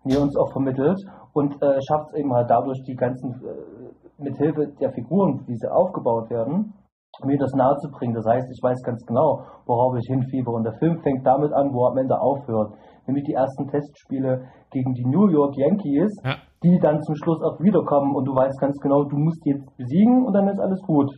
die 0.05 0.15
er 0.15 0.21
uns 0.21 0.37
auch 0.37 0.51
vermittelt 0.51 0.99
und 1.33 1.61
äh, 1.61 1.81
schafft 1.81 2.09
es 2.09 2.19
eben 2.19 2.33
halt 2.33 2.49
dadurch, 2.49 2.81
die 2.85 2.95
ganzen, 2.95 3.31
äh, 3.31 4.21
mithilfe 4.21 4.67
der 4.79 4.91
Figuren, 4.91 5.43
wie 5.47 5.55
sie 5.55 5.71
aufgebaut 5.71 6.29
werden, 6.29 6.73
mir 7.23 7.37
das 7.37 7.53
nahe 7.53 7.75
zu 7.77 7.89
bringen. 7.91 8.13
Das 8.13 8.25
heißt, 8.25 8.47
ich 8.51 8.61
weiß 8.61 8.81
ganz 8.83 9.05
genau, 9.05 9.43
worauf 9.65 9.95
ich 9.97 10.07
hinfieber. 10.07 10.53
Und 10.53 10.63
der 10.63 10.77
Film 10.79 10.99
fängt 11.01 11.25
damit 11.25 11.51
an, 11.53 11.73
wo 11.73 11.85
er 11.85 11.91
am 11.91 11.97
Ende 11.97 12.19
aufhört. 12.19 12.73
Nämlich 13.07 13.25
die 13.25 13.33
ersten 13.33 13.67
Testspiele 13.67 14.45
gegen 14.71 14.93
die 14.93 15.05
New 15.05 15.27
York 15.27 15.55
Yankees, 15.57 16.15
ja. 16.23 16.35
die 16.63 16.79
dann 16.79 17.01
zum 17.01 17.15
Schluss 17.15 17.41
auch 17.43 17.59
wiederkommen. 17.59 18.15
Und 18.15 18.25
du 18.25 18.35
weißt 18.35 18.59
ganz 18.59 18.77
genau, 18.79 19.03
du 19.03 19.17
musst 19.17 19.45
jetzt 19.45 19.65
besiegen 19.77 20.25
und 20.25 20.33
dann 20.33 20.47
ist 20.47 20.59
alles 20.59 20.81
gut. 20.83 21.11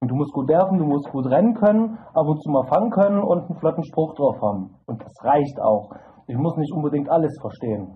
Und 0.00 0.08
du 0.08 0.14
musst 0.14 0.32
gut 0.32 0.48
werfen, 0.48 0.78
du 0.78 0.84
musst 0.84 1.10
gut 1.10 1.26
rennen 1.26 1.54
können, 1.54 1.98
ab 2.14 2.26
und 2.26 2.42
zu 2.42 2.50
mal 2.50 2.66
fangen 2.66 2.90
können 2.90 3.20
und 3.20 3.46
einen 3.46 3.58
flotten 3.58 3.84
Spruch 3.84 4.14
drauf 4.14 4.40
haben. 4.40 4.74
Und 4.86 5.02
das 5.02 5.12
reicht 5.24 5.58
auch. 5.60 5.90
Ich 6.28 6.36
muss 6.36 6.56
nicht 6.56 6.72
unbedingt 6.72 7.08
alles 7.08 7.36
verstehen. 7.40 7.88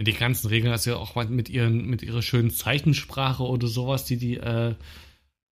Die 0.00 0.12
ganzen 0.12 0.48
Regeln, 0.48 0.72
also 0.72 0.96
auch 0.96 1.14
mit 1.28 1.50
ihren, 1.50 1.86
mit 1.86 2.02
ihrer 2.02 2.22
schönen 2.22 2.50
Zeichensprache 2.50 3.42
oder 3.42 3.66
sowas, 3.66 4.06
die 4.06 4.16
die 4.16 4.38
äh, 4.38 4.74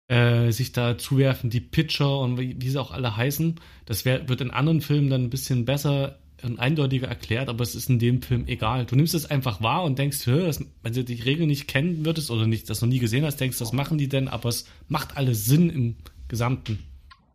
äh, 0.10 0.52
sich 0.52 0.74
da 0.74 0.98
zuwerfen, 0.98 1.50
die 1.50 1.62
Pitcher 1.62 2.20
und 2.20 2.38
wie, 2.38 2.62
wie 2.62 2.70
sie 2.70 2.80
auch 2.80 2.92
alle 2.92 3.16
heißen. 3.16 3.60
Das 3.86 4.04
wär, 4.04 4.28
wird 4.28 4.42
in 4.42 4.52
anderen 4.52 4.82
Filmen 4.82 5.10
dann 5.10 5.24
ein 5.24 5.30
bisschen 5.30 5.64
besser 5.64 6.20
eindeutiger 6.60 7.08
erklärt, 7.08 7.50
aber 7.50 7.62
es 7.62 7.76
ist 7.76 7.90
in 7.90 8.00
dem 8.00 8.22
Film 8.22 8.46
egal. 8.48 8.86
Du 8.86 8.96
nimmst 8.96 9.14
es 9.14 9.30
einfach 9.30 9.62
wahr 9.62 9.84
und 9.84 10.00
denkst, 10.00 10.26
das, 10.26 10.64
wenn 10.82 10.94
du 10.94 11.04
die 11.04 11.22
Regeln 11.22 11.48
nicht 11.48 11.68
kennen 11.68 12.06
würdest 12.06 12.32
oder 12.32 12.48
nicht 12.48 12.70
das 12.70 12.82
noch 12.82 12.90
nie 12.90 13.00
gesehen 13.00 13.26
hast, 13.26 13.40
denkst, 13.40 13.60
was 13.62 13.74
machen 13.74 13.98
die 13.98 14.10
denn? 14.10 14.28
Aber 14.28 14.50
es 14.50 14.66
macht 14.88 15.18
alles 15.18 15.46
Sinn 15.46 15.70
im 15.70 15.96
Gesamten. 16.28 16.80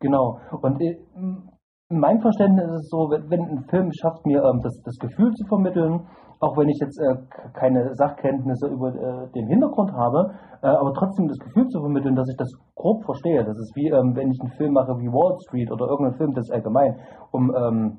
Genau. 0.01 0.41
Und 0.63 0.81
in 0.81 2.01
meinem 2.01 2.21
Verständnis 2.21 2.67
ist 2.67 2.85
es 2.85 2.89
so, 2.91 3.11
wenn, 3.11 3.41
ein 3.41 3.65
Film 3.71 3.91
schafft, 3.93 4.27
mir 4.27 4.43
ähm, 4.43 4.61
das, 4.63 4.79
das 4.85 4.97
Gefühl 4.99 5.33
zu 5.33 5.47
vermitteln, 5.47 6.01
auch 6.41 6.57
wenn 6.57 6.69
ich 6.69 6.79
jetzt 6.81 6.99
äh, 6.99 7.17
keine 7.55 7.95
Sachkenntnisse 7.95 8.69
über 8.69 8.95
äh, 8.95 9.33
den 9.33 9.49
Hintergrund 9.49 9.93
habe, 9.93 10.35
äh, 10.63 10.67
aber 10.67 10.93
trotzdem 10.95 11.27
das 11.29 11.39
Gefühl 11.39 11.67
zu 11.69 11.81
vermitteln, 11.81 12.15
dass 12.15 12.29
ich 12.29 12.37
das 12.37 12.53
grob 12.75 13.05
verstehe. 13.05 13.45
Das 13.45 13.59
ist 13.59 13.75
wie, 13.75 13.89
ähm, 13.89 14.15
wenn 14.15 14.31
ich 14.31 14.41
einen 14.41 14.53
Film 14.53 14.75
mache 14.75 14.99
wie 14.99 15.09
Wall 15.09 15.37
Street 15.47 15.71
oder 15.73 15.87
irgendeinen 15.87 16.19
Film, 16.19 16.35
das 16.35 16.51
allgemein 16.51 16.95
um 17.33 17.55
ähm, 17.57 17.99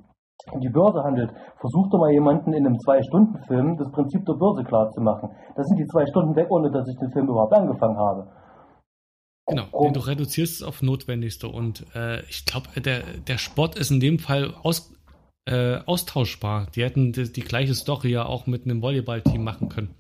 die 0.62 0.70
Börse 0.70 1.04
handelt, 1.04 1.32
versucht 1.60 1.94
doch 1.94 2.00
mal 2.00 2.12
jemanden 2.12 2.54
in 2.54 2.66
einem 2.66 2.80
Zwei-Stunden-Film 2.80 3.78
das 3.78 3.92
Prinzip 3.92 4.26
der 4.26 4.34
Börse 4.34 4.64
klar 4.64 4.90
zu 4.90 5.02
machen. 5.02 5.30
Das 5.56 5.68
sind 5.68 5.78
die 5.78 5.86
zwei 5.88 6.06
Stunden 6.06 6.36
weg, 6.36 6.48
ohne 6.50 6.72
dass 6.72 6.88
ich 6.88 6.98
den 6.98 7.12
Film 7.12 7.28
überhaupt 7.28 7.54
angefangen 7.54 7.98
habe. 7.98 8.28
Genau, 9.48 9.66
oh. 9.72 9.90
du 9.92 10.00
reduzierst 10.00 10.62
es 10.62 10.64
auf 10.64 10.82
Notwendigste 10.82 11.48
und 11.48 11.86
äh, 11.96 12.22
ich 12.30 12.46
glaube, 12.46 12.80
der, 12.80 13.02
der 13.28 13.38
Sport 13.40 13.78
ist 13.78 13.90
in 13.90 14.00
dem 14.00 14.20
Fall 14.20 14.54
aus, 14.62 14.94
äh, 15.46 15.78
austauschbar. 15.86 16.68
Die 16.76 16.84
hätten 16.84 17.14
die, 17.14 17.32
die, 17.32 17.42
gleiche 17.42 17.74
Story 17.74 18.12
ja 18.12 18.26
auch 18.26 18.46
mit 18.46 18.66
einem 18.66 18.82
Volleyballteam 18.84 19.44
machen 19.44 19.70
können. 19.70 19.96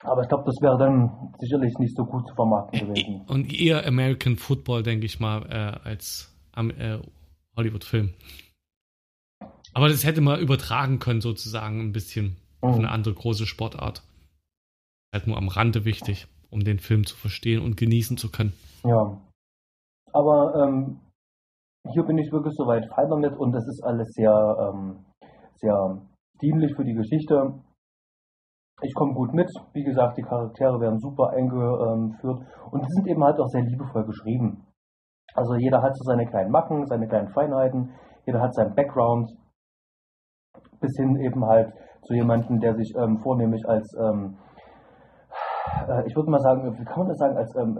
Aber 0.00 0.22
ich 0.22 0.28
glaube, 0.28 0.42
das 0.46 0.56
wäre 0.60 0.76
dann 0.76 1.32
sicherlich 1.38 1.72
nicht 1.78 1.96
so 1.96 2.04
gut 2.04 2.26
zu 2.26 2.34
vermarkten 2.34 2.88
gewesen. 2.88 3.24
Und 3.28 3.52
eher 3.52 3.86
American 3.86 4.34
Football, 4.36 4.82
denke 4.82 5.06
ich 5.06 5.20
mal, 5.20 5.42
äh, 5.48 5.88
als 5.88 6.36
äh, 6.56 6.98
Hollywood-Film. 7.56 8.12
Aber 9.74 9.88
das 9.88 10.04
hätte 10.04 10.20
man 10.20 10.40
übertragen 10.40 10.98
können, 10.98 11.20
sozusagen, 11.20 11.80
ein 11.80 11.92
bisschen 11.92 12.36
mhm. 12.62 12.68
auf 12.68 12.78
eine 12.78 12.90
andere 12.90 13.14
große 13.14 13.46
Sportart. 13.46 14.02
Halt 15.14 15.26
nur 15.26 15.36
am 15.36 15.48
Rande 15.48 15.84
wichtig, 15.84 16.26
um 16.50 16.60
den 16.64 16.78
Film 16.78 17.06
zu 17.06 17.16
verstehen 17.16 17.62
und 17.62 17.76
genießen 17.76 18.16
zu 18.16 18.30
können. 18.30 18.52
Ja. 18.84 19.20
Aber 20.12 20.54
ähm, 20.62 21.00
hier 21.90 22.04
bin 22.04 22.18
ich 22.18 22.30
wirklich 22.32 22.54
soweit 22.56 22.86
fein 22.94 23.08
damit 23.08 23.36
und 23.36 23.52
das 23.52 23.66
ist 23.66 23.82
alles 23.82 24.12
sehr, 24.12 24.32
ähm, 24.60 25.04
sehr 25.56 26.02
dienlich 26.40 26.74
für 26.74 26.84
die 26.84 26.94
Geschichte. 26.94 27.54
Ich 28.82 28.94
komme 28.94 29.14
gut 29.14 29.32
mit. 29.32 29.50
Wie 29.72 29.84
gesagt, 29.84 30.18
die 30.18 30.22
Charaktere 30.22 30.80
werden 30.80 30.98
super 30.98 31.30
eingeführt 31.30 32.42
und 32.70 32.84
die 32.84 32.92
sind 32.92 33.06
eben 33.06 33.22
halt 33.22 33.38
auch 33.38 33.48
sehr 33.48 33.62
liebevoll 33.62 34.04
geschrieben. 34.04 34.66
Also 35.34 35.54
jeder 35.54 35.82
hat 35.82 35.96
so 35.96 36.04
seine 36.04 36.26
kleinen 36.26 36.50
Macken, 36.50 36.86
seine 36.86 37.08
kleinen 37.08 37.28
Feinheiten, 37.28 37.90
jeder 38.26 38.40
hat 38.40 38.54
seinen 38.54 38.74
Background, 38.74 39.30
bis 40.80 40.96
hin 40.96 41.16
eben 41.16 41.44
halt 41.46 41.72
zu 42.02 42.14
jemandem, 42.14 42.60
der 42.60 42.74
sich 42.74 42.92
ähm, 42.96 43.18
vornehmlich 43.18 43.62
als, 43.66 43.96
ähm, 43.98 44.36
äh, 45.88 46.06
ich 46.06 46.16
würde 46.16 46.30
mal 46.30 46.40
sagen, 46.40 46.76
wie 46.78 46.84
kann 46.84 46.98
man 46.98 47.08
das 47.08 47.18
sagen, 47.18 47.36
als 47.36 47.54
ähm, 47.56 47.78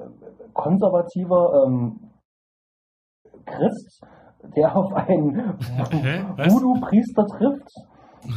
konservativer 0.55 1.65
ähm, 1.67 2.11
Christ, 3.45 4.07
der 4.57 4.77
auf 4.77 4.93
einen 4.95 5.59
Voodoo-Priester 6.39 7.27
trifft. 7.27 7.69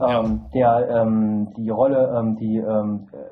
ähm, 0.00 0.46
der 0.54 0.88
ähm, 0.88 1.52
die 1.54 1.68
Rolle, 1.68 2.34
die 2.40 2.56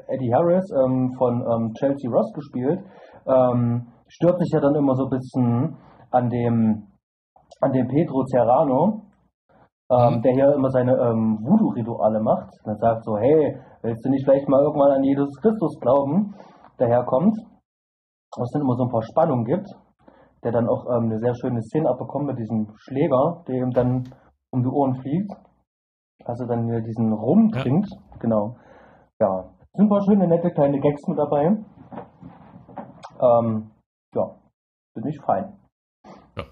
Eddie 0.09 0.35
Harris 0.35 0.71
von 1.17 1.73
Chelsea 1.73 2.11
Ross 2.11 2.31
gespielt, 2.35 2.81
stört 4.09 4.39
sich 4.41 4.51
ja 4.53 4.61
dann 4.61 4.75
immer 4.75 4.95
so 4.95 5.05
ein 5.05 5.11
bisschen 5.11 5.77
an 6.11 6.29
dem, 6.29 6.89
an 7.63 7.73
dem 7.73 7.89
Pedro 7.89 8.25
Serrano, 8.27 9.08
mhm. 9.89 10.23
der 10.23 10.33
hier 10.33 10.55
immer 10.55 10.71
seine 10.71 10.93
Voodoo-Rituale 10.93 12.21
macht. 12.21 12.51
Und 12.65 12.73
dann 12.73 12.79
sagt 12.79 13.05
so, 13.05 13.17
hey, 13.19 13.59
willst 13.83 14.05
du 14.05 14.11
nicht 14.11 14.25
vielleicht 14.25 14.49
mal 14.49 14.63
irgendwann 14.63 14.93
an 14.93 15.05
Jesus 15.05 15.31
Christus 15.41 15.79
glauben, 15.81 16.35
daherkommt? 16.79 17.37
Was 18.37 18.51
dann 18.53 18.63
immer 18.63 18.75
so 18.75 18.85
ein 18.85 18.91
paar 18.91 19.03
Spannungen 19.03 19.45
gibt 19.45 19.69
der 20.45 20.53
dann 20.53 20.69
auch 20.69 20.87
ähm, 20.87 21.07
eine 21.07 21.19
sehr 21.19 21.35
schöne 21.35 21.63
Szene 21.63 21.89
abbekommt 21.89 22.27
mit 22.27 22.39
diesem 22.39 22.73
Schläger, 22.77 23.43
der 23.49 23.57
ihm 23.57 23.71
dann 23.71 24.15
um 24.51 24.63
die 24.63 24.69
Ohren 24.69 24.95
fliegt. 25.01 25.33
Also 26.25 26.47
dann 26.47 26.67
wieder 26.67 26.81
diesen 26.81 27.13
Rum 27.13 27.51
trinkt. 27.51 27.89
Ja. 27.91 28.17
Genau. 28.19 28.57
Ja. 29.21 29.51
Sind 29.73 29.87
ein 29.87 29.89
paar 29.89 30.03
schöne, 30.03 30.27
nette 30.27 30.51
kleine 30.51 30.81
Gags 30.81 31.07
mit 31.07 31.19
dabei. 31.19 31.57
Ähm, 33.21 33.71
ja, 34.15 34.37
bin 34.95 35.07
ich 35.07 35.21
fein. 35.25 35.59
Ja. 36.37 36.45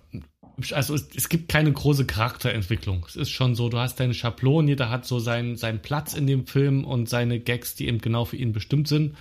Also 0.72 0.94
es, 0.94 1.08
es, 1.14 1.28
gibt 1.28 1.50
keine 1.50 1.70
große 1.70 2.06
Charakterentwicklung. 2.06 3.04
Es 3.06 3.16
ist 3.16 3.30
schon 3.30 3.54
so, 3.54 3.68
du 3.68 3.78
hast 3.78 4.00
deine 4.00 4.14
Schablonen, 4.14 4.68
jeder 4.68 4.88
hat 4.88 5.04
so 5.04 5.18
seinen, 5.18 5.56
seinen 5.56 5.80
Platz 5.80 6.14
in 6.14 6.26
dem 6.26 6.46
Film 6.46 6.84
und 6.84 7.08
seine 7.08 7.40
Gags, 7.40 7.74
die 7.74 7.88
eben 7.88 7.98
genau 7.98 8.24
für 8.24 8.36
ihn 8.36 8.52
bestimmt 8.52 8.88
sind 8.88 9.16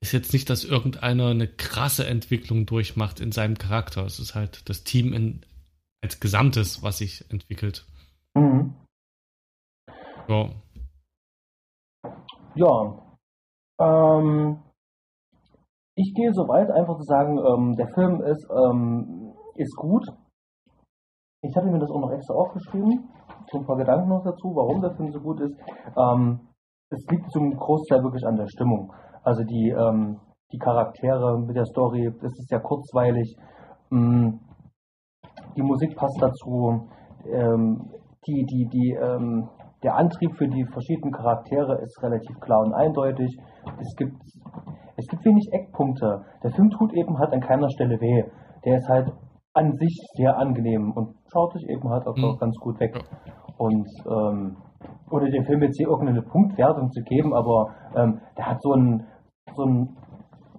ist 0.00 0.12
jetzt 0.12 0.32
nicht, 0.32 0.48
dass 0.48 0.64
irgendeiner 0.64 1.28
eine 1.28 1.46
krasse 1.46 2.06
Entwicklung 2.06 2.66
durchmacht 2.66 3.20
in 3.20 3.32
seinem 3.32 3.58
Charakter. 3.58 4.04
Es 4.04 4.18
ist 4.18 4.34
halt 4.34 4.68
das 4.68 4.82
Team 4.82 5.12
in, 5.12 5.42
als 6.02 6.20
Gesamtes, 6.20 6.82
was 6.82 6.98
sich 6.98 7.30
entwickelt. 7.30 7.86
Mhm. 8.34 8.74
Ja. 10.28 10.50
Ja. 12.54 13.18
Ähm, 13.78 14.62
ich 15.96 16.14
gehe 16.14 16.32
so 16.32 16.48
weit, 16.48 16.70
einfach 16.70 16.96
zu 16.96 17.04
sagen, 17.04 17.38
ähm, 17.38 17.76
der 17.76 17.88
Film 17.88 18.22
ist, 18.22 18.48
ähm, 18.50 19.34
ist 19.56 19.76
gut. 19.76 20.06
Ich 21.42 21.56
hatte 21.56 21.68
mir 21.68 21.78
das 21.78 21.90
auch 21.90 22.00
noch 22.00 22.12
extra 22.12 22.34
aufgeschrieben. 22.34 23.08
So 23.50 23.58
ein 23.58 23.66
paar 23.66 23.76
Gedanken 23.76 24.08
noch 24.08 24.22
dazu, 24.22 24.52
warum 24.54 24.80
der 24.82 24.94
Film 24.94 25.10
so 25.10 25.20
gut 25.20 25.40
ist. 25.40 25.56
Ähm, 25.96 26.40
es 26.90 27.06
liegt 27.10 27.30
zum 27.30 27.56
Großteil 27.56 28.02
wirklich 28.02 28.26
an 28.26 28.36
der 28.36 28.46
Stimmung. 28.48 28.92
Also 29.22 29.42
die, 29.44 29.70
ähm, 29.70 30.20
die 30.52 30.58
Charaktere 30.58 31.38
mit 31.40 31.56
der 31.56 31.64
Story, 31.64 32.10
das 32.20 32.32
ist 32.38 32.48
sehr 32.48 32.60
kurzweilig. 32.60 33.36
Ähm, 33.90 34.40
die 35.56 35.62
Musik 35.62 35.96
passt 35.96 36.20
dazu. 36.20 36.88
Ähm, 37.24 37.90
die, 38.26 38.44
die, 38.44 38.68
die, 38.68 38.98
ähm, 39.00 39.48
der 39.82 39.96
Antrieb 39.96 40.36
für 40.36 40.46
die 40.46 40.66
verschiedenen 40.66 41.12
Charaktere 41.12 41.80
ist 41.80 42.02
relativ 42.02 42.38
klar 42.40 42.60
und 42.60 42.74
eindeutig. 42.74 43.34
Es 43.80 43.96
gibt, 43.96 44.20
es 44.96 45.06
gibt 45.06 45.24
wenig 45.24 45.48
Eckpunkte. 45.52 46.22
Der 46.42 46.50
Film 46.50 46.68
tut 46.68 46.92
eben 46.92 47.18
halt 47.18 47.32
an 47.32 47.40
keiner 47.40 47.70
Stelle 47.70 47.98
weh. 47.98 48.24
Der 48.66 48.76
ist 48.76 48.88
halt 48.88 49.10
an 49.54 49.72
sich 49.72 49.96
sehr 50.16 50.36
angenehm 50.36 50.92
und 50.92 51.19
schaut 51.32 51.52
sich 51.52 51.68
eben 51.68 51.88
halt 51.88 52.06
auch 52.06 52.16
mhm. 52.16 52.36
ganz 52.38 52.56
gut 52.58 52.78
weg. 52.80 52.98
Und 53.58 53.86
ähm, 54.06 54.56
ohne 55.10 55.30
dem 55.30 55.44
Film 55.44 55.62
jetzt 55.62 55.76
hier 55.76 55.88
irgendeine 55.88 56.22
Punktwertung 56.22 56.90
zu 56.90 57.02
geben, 57.02 57.34
aber 57.34 57.68
ähm, 57.94 58.20
der 58.36 58.46
hat 58.46 58.62
so 58.62 58.72
einen, 58.72 59.06
so 59.54 59.62
einen, 59.64 59.96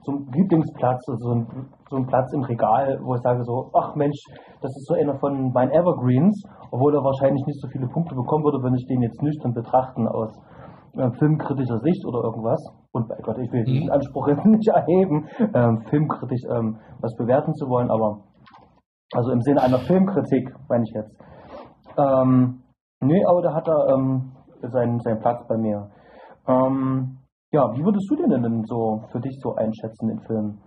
so 0.03 0.11
einen 0.11 0.31
Lieblingsplatz, 0.31 1.01
also 1.09 1.29
so 1.29 1.31
einen, 1.31 1.69
so 1.89 1.95
einen 1.95 2.05
Platz 2.05 2.31
im 2.33 2.43
Regal, 2.43 2.99
wo 3.03 3.15
ich 3.15 3.21
sage 3.21 3.43
so, 3.43 3.71
ach 3.73 3.95
Mensch, 3.95 4.19
das 4.61 4.71
ist 4.71 4.87
so 4.87 4.95
einer 4.95 5.17
von 5.19 5.51
meinen 5.51 5.71
Evergreens, 5.71 6.43
obwohl 6.71 6.93
er 6.93 7.03
wahrscheinlich 7.03 7.45
nicht 7.45 7.59
so 7.59 7.67
viele 7.69 7.87
Punkte 7.87 8.15
bekommen 8.15 8.43
würde, 8.43 8.63
wenn 8.63 8.75
ich 8.75 8.85
den 8.87 9.01
jetzt 9.01 9.21
nüchtern 9.21 9.53
betrachten 9.53 10.07
aus 10.07 10.37
äh, 10.97 11.09
filmkritischer 11.17 11.79
Sicht 11.79 12.05
oder 12.05 12.23
irgendwas. 12.23 12.61
Und 12.91 13.07
bei 13.07 13.15
Gott, 13.23 13.37
ich 13.39 13.51
will 13.51 13.63
diesen 13.63 13.85
mhm. 13.85 13.93
Anspruch 13.93 14.27
jetzt 14.27 14.45
nicht 14.45 14.67
erheben, 14.67 15.27
ähm, 15.53 15.81
filmkritisch 15.89 16.43
ähm, 16.53 16.77
was 16.99 17.15
bewerten 17.15 17.53
zu 17.53 17.67
wollen, 17.69 17.89
aber 17.89 18.19
also 19.11 19.31
im 19.31 19.41
Sinne 19.41 19.61
einer 19.61 19.79
Filmkritik 19.79 20.53
meine 20.69 20.83
ich 20.83 20.93
jetzt. 20.93 21.15
Ähm, 21.97 22.63
nee, 23.01 23.23
aber 23.25 23.41
da 23.41 23.53
hat 23.53 23.67
er 23.67 23.93
ähm, 23.93 24.31
seinen, 24.61 24.99
seinen 25.01 25.19
Platz 25.19 25.47
bei 25.47 25.57
mir. 25.57 25.91
Ähm, 26.47 27.17
ja, 27.51 27.75
wie 27.75 27.83
würdest 27.83 28.09
du 28.09 28.15
den 28.15 28.29
denn 28.29 28.63
so 28.65 29.03
für 29.11 29.19
dich 29.19 29.37
so 29.41 29.55
einschätzen, 29.55 30.07
den 30.07 30.21
Film? 30.21 30.61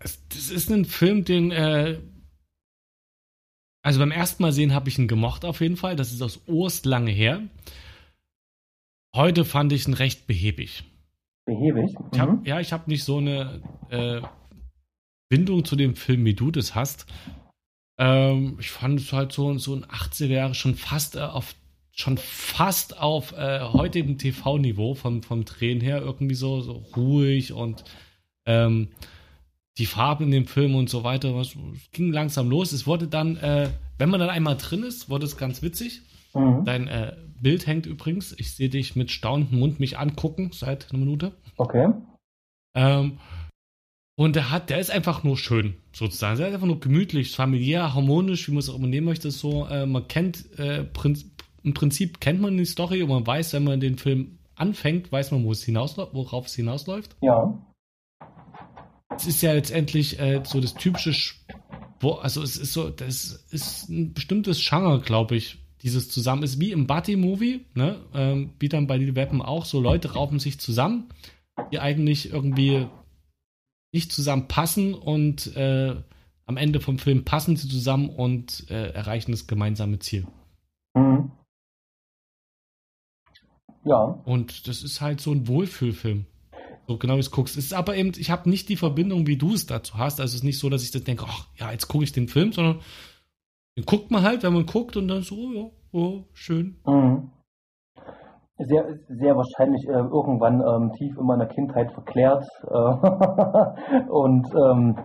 das 0.00 0.50
ist 0.50 0.70
ein 0.70 0.84
Film, 0.84 1.24
den, 1.24 1.50
äh, 1.50 2.00
also 3.82 4.00
beim 4.00 4.10
ersten 4.10 4.42
Mal 4.42 4.52
sehen 4.52 4.74
habe 4.74 4.88
ich 4.88 4.98
ihn 4.98 5.08
gemocht 5.08 5.44
auf 5.44 5.60
jeden 5.60 5.76
Fall. 5.76 5.96
Das 5.96 6.12
ist 6.12 6.22
aus 6.22 6.42
Ost 6.48 6.86
lange 6.86 7.10
her. 7.10 7.42
Heute 9.14 9.44
fand 9.44 9.72
ich 9.72 9.86
ihn 9.86 9.94
recht 9.94 10.26
behäbig. 10.26 10.84
Behäbig? 11.44 11.94
Mhm. 11.98 12.08
Ich 12.12 12.20
hab, 12.20 12.46
ja, 12.46 12.60
ich 12.60 12.72
habe 12.72 12.90
nicht 12.90 13.04
so 13.04 13.18
eine 13.18 13.62
äh, 13.90 14.20
Bindung 15.34 15.64
zu 15.64 15.74
dem 15.74 15.96
Film, 15.96 16.24
wie 16.24 16.34
du 16.34 16.52
das 16.52 16.76
hast. 16.76 17.06
Ähm, 17.98 18.56
ich 18.60 18.70
fand 18.70 19.00
es 19.00 19.12
halt 19.12 19.32
so, 19.32 19.58
so 19.58 19.74
ein 19.74 19.84
80er 19.84 20.26
Jahre 20.26 20.54
schon 20.54 20.76
fast 20.76 21.16
äh, 21.16 21.20
auf 21.20 21.56
schon 21.90 22.18
fast 22.18 22.98
auf 22.98 23.32
äh, 23.32 23.60
heutigem 23.60 24.16
TV-Niveau 24.16 24.94
vom, 24.94 25.24
vom 25.24 25.44
Drehen 25.44 25.80
her 25.80 26.00
irgendwie 26.00 26.36
so, 26.36 26.60
so 26.60 26.84
ruhig 26.96 27.52
und 27.52 27.82
ähm, 28.46 28.88
die 29.78 29.86
Farben 29.86 30.26
in 30.26 30.30
dem 30.30 30.46
Film 30.46 30.76
und 30.76 30.88
so 30.88 31.02
weiter. 31.02 31.34
Was, 31.34 31.56
es 31.74 31.90
ging 31.90 32.12
langsam 32.12 32.48
los. 32.48 32.70
Es 32.70 32.86
wurde 32.86 33.08
dann, 33.08 33.36
äh, 33.36 33.70
wenn 33.98 34.10
man 34.10 34.20
dann 34.20 34.30
einmal 34.30 34.56
drin 34.56 34.84
ist, 34.84 35.10
wurde 35.10 35.26
es 35.26 35.36
ganz 35.36 35.62
witzig. 35.62 36.02
Mhm. 36.32 36.64
Dein 36.64 36.86
äh, 36.86 37.16
Bild 37.40 37.66
hängt 37.66 37.86
übrigens. 37.86 38.38
Ich 38.38 38.54
sehe 38.54 38.68
dich 38.68 38.94
mit 38.94 39.10
staunendem 39.10 39.58
Mund 39.58 39.80
mich 39.80 39.98
angucken 39.98 40.50
seit 40.52 40.90
einer 40.90 41.00
Minute. 41.00 41.32
Okay. 41.56 41.92
Ähm, 42.74 43.18
und 44.16 44.36
der 44.36 44.50
hat, 44.50 44.70
der 44.70 44.78
ist 44.78 44.90
einfach 44.90 45.24
nur 45.24 45.36
schön, 45.36 45.74
sozusagen. 45.92 46.38
Der 46.38 46.48
ist 46.48 46.54
einfach 46.54 46.66
nur 46.66 46.80
gemütlich, 46.80 47.34
familiär, 47.34 47.94
harmonisch, 47.94 48.48
wie 48.48 48.52
man 48.52 48.60
es 48.60 48.70
auch 48.70 48.76
immer 48.76 48.86
nehmen 48.86 49.06
möchte. 49.06 49.30
So, 49.30 49.66
äh, 49.66 49.86
man 49.86 50.06
kennt, 50.06 50.58
äh, 50.58 50.84
Prinz, 50.84 51.26
im 51.62 51.74
Prinzip 51.74 52.20
kennt 52.20 52.40
man 52.40 52.56
die 52.56 52.64
Story 52.64 53.02
und 53.02 53.08
man 53.08 53.26
weiß, 53.26 53.54
wenn 53.54 53.64
man 53.64 53.80
den 53.80 53.98
Film 53.98 54.38
anfängt, 54.54 55.10
weiß 55.10 55.32
man, 55.32 55.44
wo 55.44 55.52
es 55.52 55.64
hinausläuft, 55.64 56.14
worauf 56.14 56.46
es 56.46 56.54
hinausläuft. 56.54 57.16
Ja. 57.22 57.60
Es 59.16 59.26
ist 59.26 59.42
ja 59.42 59.52
letztendlich 59.52 60.18
äh, 60.20 60.42
so 60.44 60.60
das 60.60 60.74
typische, 60.74 61.12
Sport, 61.12 62.22
also 62.22 62.42
es 62.42 62.56
ist 62.56 62.72
so, 62.72 62.90
das 62.90 63.46
ist 63.50 63.88
ein 63.88 64.12
bestimmtes 64.12 64.64
Genre, 64.64 65.00
glaube 65.00 65.36
ich, 65.36 65.58
dieses 65.82 66.08
zusammen 66.08 66.42
ist 66.42 66.60
wie 66.60 66.72
im 66.72 66.86
Buddy-Movie, 66.86 67.66
ne? 67.74 68.00
Ähm, 68.14 68.52
wie 68.58 68.68
dann 68.68 68.86
bei 68.86 68.96
den 68.98 69.16
Weppen 69.16 69.42
auch, 69.42 69.64
so 69.64 69.80
Leute 69.80 70.12
raufen 70.12 70.38
sich 70.38 70.58
zusammen, 70.58 71.08
die 71.72 71.78
eigentlich 71.78 72.32
irgendwie 72.32 72.86
nicht 73.94 74.12
zusammenpassen 74.12 74.92
und 74.92 75.56
äh, 75.56 75.94
am 76.46 76.56
Ende 76.56 76.80
vom 76.80 76.98
Film 76.98 77.24
passen 77.24 77.56
sie 77.56 77.68
zusammen 77.68 78.10
und 78.10 78.68
äh, 78.68 78.90
erreichen 78.90 79.30
das 79.30 79.46
gemeinsame 79.46 80.00
Ziel. 80.00 80.26
Mhm. 80.94 81.30
Ja. 83.84 84.00
Und 84.24 84.66
das 84.66 84.82
ist 84.82 85.00
halt 85.00 85.20
so 85.20 85.30
ein 85.30 85.46
Wohlfühlfilm. 85.46 86.26
So 86.86 86.98
genau 86.98 87.16
wie 87.16 87.20
es 87.20 87.30
guckst. 87.30 87.56
Es 87.56 87.66
ist 87.66 87.72
aber 87.72 87.96
eben, 87.96 88.12
ich 88.16 88.30
habe 88.30 88.50
nicht 88.50 88.68
die 88.68 88.76
Verbindung, 88.76 89.26
wie 89.26 89.36
du 89.36 89.54
es 89.54 89.66
dazu 89.66 89.96
hast. 89.96 90.20
Also 90.20 90.32
es 90.32 90.36
ist 90.36 90.44
nicht 90.44 90.58
so, 90.58 90.68
dass 90.68 90.82
ich 90.82 90.90
das 90.90 91.04
denke, 91.04 91.24
ach 91.26 91.46
ja, 91.56 91.70
jetzt 91.70 91.88
gucke 91.88 92.04
ich 92.04 92.12
den 92.12 92.28
Film, 92.28 92.52
sondern 92.52 92.80
den 93.78 93.86
guckt 93.86 94.10
man 94.10 94.22
halt, 94.22 94.42
wenn 94.42 94.52
man 94.52 94.66
guckt 94.66 94.96
und 94.96 95.08
dann 95.08 95.22
so, 95.22 95.52
ja, 95.52 95.70
oh, 95.92 96.24
schön. 96.32 96.80
Mhm. 96.86 97.30
Sehr, 98.56 98.86
sehr 99.08 99.36
wahrscheinlich 99.36 99.84
äh, 99.88 99.92
irgendwann 99.92 100.60
ähm, 100.60 100.92
tief 100.92 101.16
in 101.18 101.26
meiner 101.26 101.46
Kindheit 101.46 101.90
verklärt. 101.92 102.44
Äh, 102.62 102.74
und 104.08 104.46
ähm, 104.54 104.96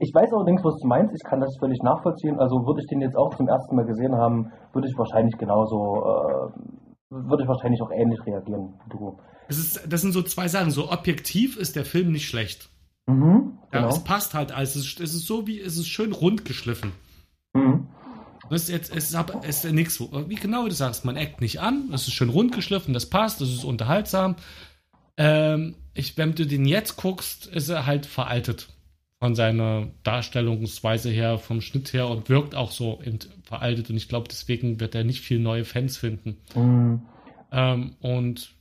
ich 0.00 0.12
weiß 0.14 0.32
allerdings, 0.34 0.62
was 0.62 0.78
du 0.80 0.86
meinst. 0.86 1.14
Ich 1.14 1.24
kann 1.24 1.40
das 1.40 1.56
völlig 1.58 1.82
nachvollziehen. 1.82 2.38
Also 2.38 2.66
würde 2.66 2.80
ich 2.82 2.88
den 2.88 3.00
jetzt 3.00 3.16
auch 3.16 3.34
zum 3.36 3.48
ersten 3.48 3.74
Mal 3.74 3.86
gesehen 3.86 4.14
haben, 4.14 4.52
würde 4.74 4.86
ich 4.88 4.98
wahrscheinlich 4.98 5.38
genauso, 5.38 6.04
äh, 6.04 6.50
würde 7.10 7.44
ich 7.44 7.48
wahrscheinlich 7.48 7.80
auch 7.80 7.90
ähnlich 7.90 8.20
reagieren 8.26 8.74
wie 8.84 8.90
du. 8.90 9.18
Das, 9.48 9.58
ist, 9.58 9.90
das 9.90 10.02
sind 10.02 10.12
so 10.12 10.22
zwei 10.22 10.48
Sachen. 10.48 10.70
So 10.70 10.90
objektiv 10.90 11.56
ist 11.56 11.74
der 11.76 11.86
Film 11.86 12.12
nicht 12.12 12.28
schlecht. 12.28 12.68
Mhm, 13.06 13.58
ja, 13.72 13.80
genau. 13.80 13.88
es 13.88 14.02
passt 14.04 14.34
halt 14.34 14.52
alles. 14.54 14.76
Es 14.76 14.86
ist, 14.86 15.00
es 15.00 15.14
ist 15.14 15.26
so 15.26 15.46
wie, 15.46 15.60
es 15.60 15.76
ist 15.76 15.88
schön 15.88 16.12
rund 16.12 16.44
geschliffen. 16.44 16.92
Mhm. 17.54 17.88
Es 18.54 18.64
ist 18.64 18.70
jetzt, 18.70 18.94
es 18.94 19.14
es 19.14 19.64
ist 19.64 19.72
nichts, 19.72 20.00
wie 20.00 20.34
genau 20.34 20.66
du 20.66 20.74
sagst, 20.74 21.04
man 21.04 21.16
eckt 21.16 21.40
nicht 21.40 21.60
an, 21.60 21.90
es 21.92 22.08
ist 22.08 22.14
schön 22.14 22.28
rund 22.28 22.52
geschliffen, 22.52 22.94
das 22.94 23.06
passt, 23.06 23.40
das 23.40 23.48
ist 23.48 23.64
unterhaltsam. 23.64 24.36
Ähm, 25.16 25.76
ich, 25.94 26.16
wenn 26.16 26.34
du 26.34 26.46
den 26.46 26.64
jetzt 26.64 26.96
guckst, 26.96 27.46
ist 27.46 27.68
er 27.68 27.86
halt 27.86 28.06
veraltet 28.06 28.68
von 29.20 29.34
seiner 29.34 29.88
Darstellungsweise 30.02 31.10
her, 31.10 31.38
vom 31.38 31.60
Schnitt 31.60 31.92
her 31.92 32.08
und 32.08 32.28
wirkt 32.28 32.54
auch 32.54 32.72
so 32.72 33.00
veraltet 33.44 33.90
und 33.90 33.96
ich 33.96 34.08
glaube, 34.08 34.28
deswegen 34.28 34.80
wird 34.80 34.94
er 34.94 35.04
nicht 35.04 35.20
viel 35.20 35.38
neue 35.38 35.64
Fans 35.64 35.96
finden. 35.96 36.36
Mhm. 36.54 37.02
Ähm, 37.52 37.96
und 38.00 38.54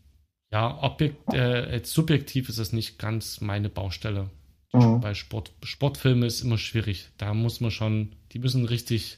ja, 0.52 0.84
objekt, 0.84 1.34
äh, 1.34 1.82
subjektiv 1.84 2.48
ist 2.48 2.60
es 2.60 2.74
nicht 2.74 3.00
ganz 3.00 3.42
meine 3.42 3.70
Baustelle. 3.70 4.30
Mhm. 4.72 5.02
Bei 5.02 5.16
Sport, 5.16 5.52
Sportfilme 5.64 6.28
ist 6.28 6.42
immer 6.42 6.58
schwierig. 6.58 7.10
Da 7.18 7.34
muss 7.34 7.60
man 7.60 7.72
schon, 7.72 8.16
die 8.32 8.40
müssen 8.40 8.66
richtig 8.66 9.18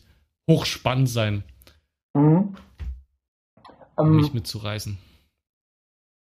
hochspannend 0.49 1.09
sein. 1.09 1.43
Mhm. 2.13 2.55
Um 3.97 4.15
mich 4.15 4.27
ähm, 4.27 4.33
mitzureißen. 4.33 4.97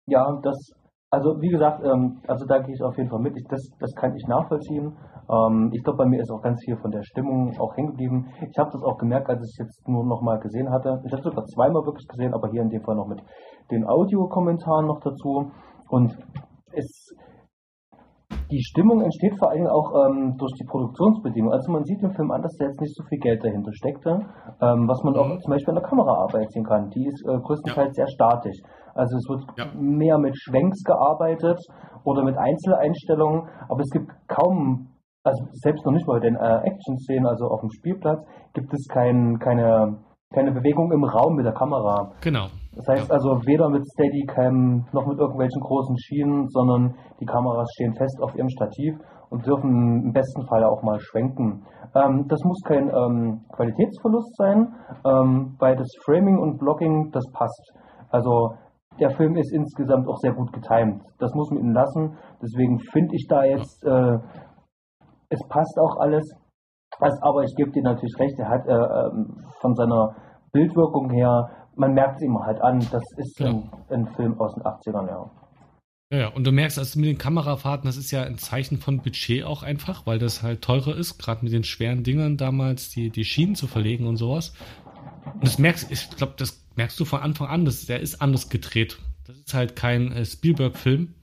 Ja, 0.06 0.40
das, 0.42 0.72
also 1.10 1.40
wie 1.40 1.48
gesagt, 1.48 1.84
ähm, 1.84 2.20
also 2.26 2.44
da 2.46 2.58
gehe 2.58 2.74
ich 2.74 2.82
auf 2.82 2.96
jeden 2.96 3.10
Fall 3.10 3.20
mit. 3.20 3.36
Ich, 3.36 3.44
das, 3.48 3.68
das 3.78 3.94
kann 3.94 4.14
ich 4.14 4.26
nachvollziehen. 4.26 4.96
Ähm, 5.30 5.70
ich 5.72 5.82
glaube, 5.82 5.98
bei 5.98 6.06
mir 6.06 6.20
ist 6.20 6.30
auch 6.30 6.42
ganz 6.42 6.60
viel 6.64 6.76
von 6.76 6.90
der 6.90 7.02
Stimmung 7.02 7.58
auch 7.58 7.76
hängen 7.76 7.90
geblieben. 7.90 8.28
Ich 8.50 8.58
habe 8.58 8.70
das 8.72 8.82
auch 8.82 8.98
gemerkt, 8.98 9.28
als 9.28 9.40
ich 9.42 9.50
es 9.50 9.58
jetzt 9.58 9.88
nur 9.88 10.04
noch 10.04 10.22
mal 10.22 10.38
gesehen 10.40 10.70
hatte. 10.70 11.00
Ich 11.06 11.12
habe 11.12 11.22
sogar 11.22 11.44
zweimal 11.46 11.84
wirklich 11.86 12.08
gesehen, 12.08 12.34
aber 12.34 12.50
hier 12.50 12.62
in 12.62 12.70
dem 12.70 12.82
Fall 12.82 12.96
noch 12.96 13.06
mit 13.06 13.22
den 13.70 13.86
Audiokommentaren 13.86 14.86
noch 14.86 15.00
dazu. 15.00 15.52
Und 15.88 16.16
es, 16.72 17.14
die 18.50 18.62
Stimmung 18.62 19.02
entsteht 19.02 19.38
vor 19.38 19.50
allem 19.50 19.66
auch 19.66 19.92
ähm, 20.04 20.36
durch 20.36 20.52
die 20.58 20.64
Produktionsbedingungen. 20.64 21.52
Also 21.52 21.70
man 21.72 21.84
sieht 21.84 22.02
im 22.02 22.12
Film 22.12 22.30
an, 22.30 22.42
dass 22.42 22.56
da 22.58 22.66
jetzt 22.66 22.80
nicht 22.80 22.94
so 22.94 23.04
viel 23.04 23.18
Geld 23.18 23.44
dahinter 23.44 23.72
steckte, 23.72 24.10
ähm, 24.60 24.88
was 24.88 25.02
man 25.04 25.16
auch 25.16 25.28
mhm. 25.28 25.40
zum 25.40 25.50
Beispiel 25.52 25.70
an 25.70 25.80
der 25.80 25.88
Kameraarbeit 25.88 26.50
sehen 26.52 26.64
kann. 26.64 26.90
Die 26.90 27.06
ist 27.06 27.24
äh, 27.26 27.38
größtenteils 27.38 27.96
ja. 27.96 28.04
sehr 28.04 28.08
statisch. 28.08 28.58
Also 28.94 29.16
es 29.16 29.28
wird 29.28 29.44
ja. 29.56 29.66
mehr 29.74 30.18
mit 30.18 30.36
Schwenks 30.36 30.82
gearbeitet 30.82 31.58
oder 32.04 32.24
mit 32.24 32.36
Einzeleinstellungen, 32.36 33.48
aber 33.68 33.80
es 33.80 33.90
gibt 33.90 34.10
kaum, 34.26 34.88
also 35.24 35.44
selbst 35.52 35.84
noch 35.86 35.92
nicht 35.92 36.06
mal 36.06 36.20
den 36.20 36.34
äh, 36.34 36.60
Action-Szenen, 36.64 37.26
also 37.26 37.46
auf 37.46 37.60
dem 37.60 37.70
Spielplatz, 37.70 38.24
gibt 38.52 38.72
es 38.72 38.86
kein, 38.88 39.38
keine, 39.38 39.98
keine 40.34 40.52
Bewegung 40.52 40.92
im 40.92 41.04
Raum 41.04 41.36
mit 41.36 41.46
der 41.46 41.54
Kamera. 41.54 42.12
Genau. 42.20 42.46
Das 42.76 42.86
heißt 42.88 43.08
ja. 43.08 43.14
also 43.14 43.40
weder 43.46 43.68
mit 43.68 43.84
Steadicam 43.92 44.86
noch 44.92 45.06
mit 45.06 45.18
irgendwelchen 45.18 45.60
großen 45.60 45.98
Schienen, 45.98 46.48
sondern 46.48 46.94
die 47.20 47.26
Kameras 47.26 47.68
stehen 47.74 47.94
fest 47.94 48.18
auf 48.22 48.34
ihrem 48.36 48.48
Stativ 48.48 48.94
und 49.30 49.46
dürfen 49.46 50.04
im 50.04 50.12
besten 50.12 50.46
Fall 50.46 50.64
auch 50.64 50.82
mal 50.82 50.98
schwenken. 51.00 51.64
Ähm, 51.94 52.26
das 52.28 52.40
muss 52.44 52.60
kein 52.64 52.88
ähm, 52.88 53.40
Qualitätsverlust 53.52 54.36
sein, 54.36 54.72
ähm, 55.04 55.56
weil 55.58 55.76
das 55.76 55.88
Framing 56.04 56.38
und 56.38 56.58
Blocking, 56.58 57.10
das 57.12 57.24
passt. 57.32 57.72
Also 58.10 58.54
der 59.00 59.10
Film 59.10 59.36
ist 59.36 59.52
insgesamt 59.52 60.06
auch 60.08 60.16
sehr 60.18 60.32
gut 60.32 60.52
getimt. 60.52 61.02
Das 61.18 61.32
muss 61.34 61.50
man 61.50 61.60
ihnen 61.60 61.72
lassen. 61.72 62.16
Deswegen 62.42 62.78
finde 62.92 63.14
ich 63.14 63.26
da 63.28 63.44
jetzt, 63.44 63.84
äh, 63.84 64.18
es 65.30 65.40
passt 65.48 65.78
auch 65.80 65.96
alles. 66.00 66.24
Also, 66.98 67.16
aber 67.22 67.44
ich 67.44 67.54
gebe 67.56 67.70
dir 67.70 67.82
natürlich 67.82 68.14
recht, 68.18 68.38
er 68.38 68.48
hat 68.48 68.66
äh, 68.66 68.72
ähm, 68.72 69.36
von 69.60 69.74
seiner 69.74 70.14
Bildwirkung 70.52 71.10
her 71.10 71.48
man 71.76 71.94
merkt 71.94 72.16
es 72.16 72.22
ihm 72.22 72.38
halt 72.38 72.60
an, 72.60 72.86
das 72.90 73.04
ist 73.16 73.38
ja. 73.38 73.48
ein, 73.48 73.70
ein, 73.88 74.06
Film 74.14 74.38
aus 74.40 74.54
den 74.54 74.62
80ern, 74.62 75.06
ja. 75.08 75.30
Ja, 76.12 76.28
und 76.28 76.44
du 76.44 76.50
merkst, 76.50 76.76
also 76.78 76.98
mit 76.98 77.08
den 77.08 77.18
Kamerafahrten, 77.18 77.86
das 77.86 77.96
ist 77.96 78.10
ja 78.10 78.24
ein 78.24 78.36
Zeichen 78.36 78.78
von 78.78 79.00
Budget 79.00 79.44
auch 79.44 79.62
einfach, 79.62 80.06
weil 80.06 80.18
das 80.18 80.42
halt 80.42 80.62
teurer 80.62 80.96
ist, 80.96 81.18
gerade 81.18 81.44
mit 81.44 81.52
den 81.52 81.62
schweren 81.62 82.02
Dingern 82.02 82.36
damals, 82.36 82.90
die, 82.90 83.10
die 83.10 83.24
Schienen 83.24 83.54
zu 83.54 83.68
verlegen 83.68 84.08
und 84.08 84.16
sowas. 84.16 84.52
Und 85.34 85.44
das 85.44 85.58
merkst, 85.58 85.90
ich 85.90 86.10
glaube, 86.10 86.34
das 86.36 86.66
merkst 86.74 86.98
du 86.98 87.04
von 87.04 87.20
Anfang 87.20 87.46
an, 87.46 87.64
das, 87.64 87.86
der 87.86 88.00
ist 88.00 88.20
anders 88.20 88.48
gedreht. 88.48 88.98
Das 89.24 89.36
ist 89.36 89.54
halt 89.54 89.76
kein 89.76 90.10
äh, 90.10 90.24
Spielberg-Film, 90.24 91.14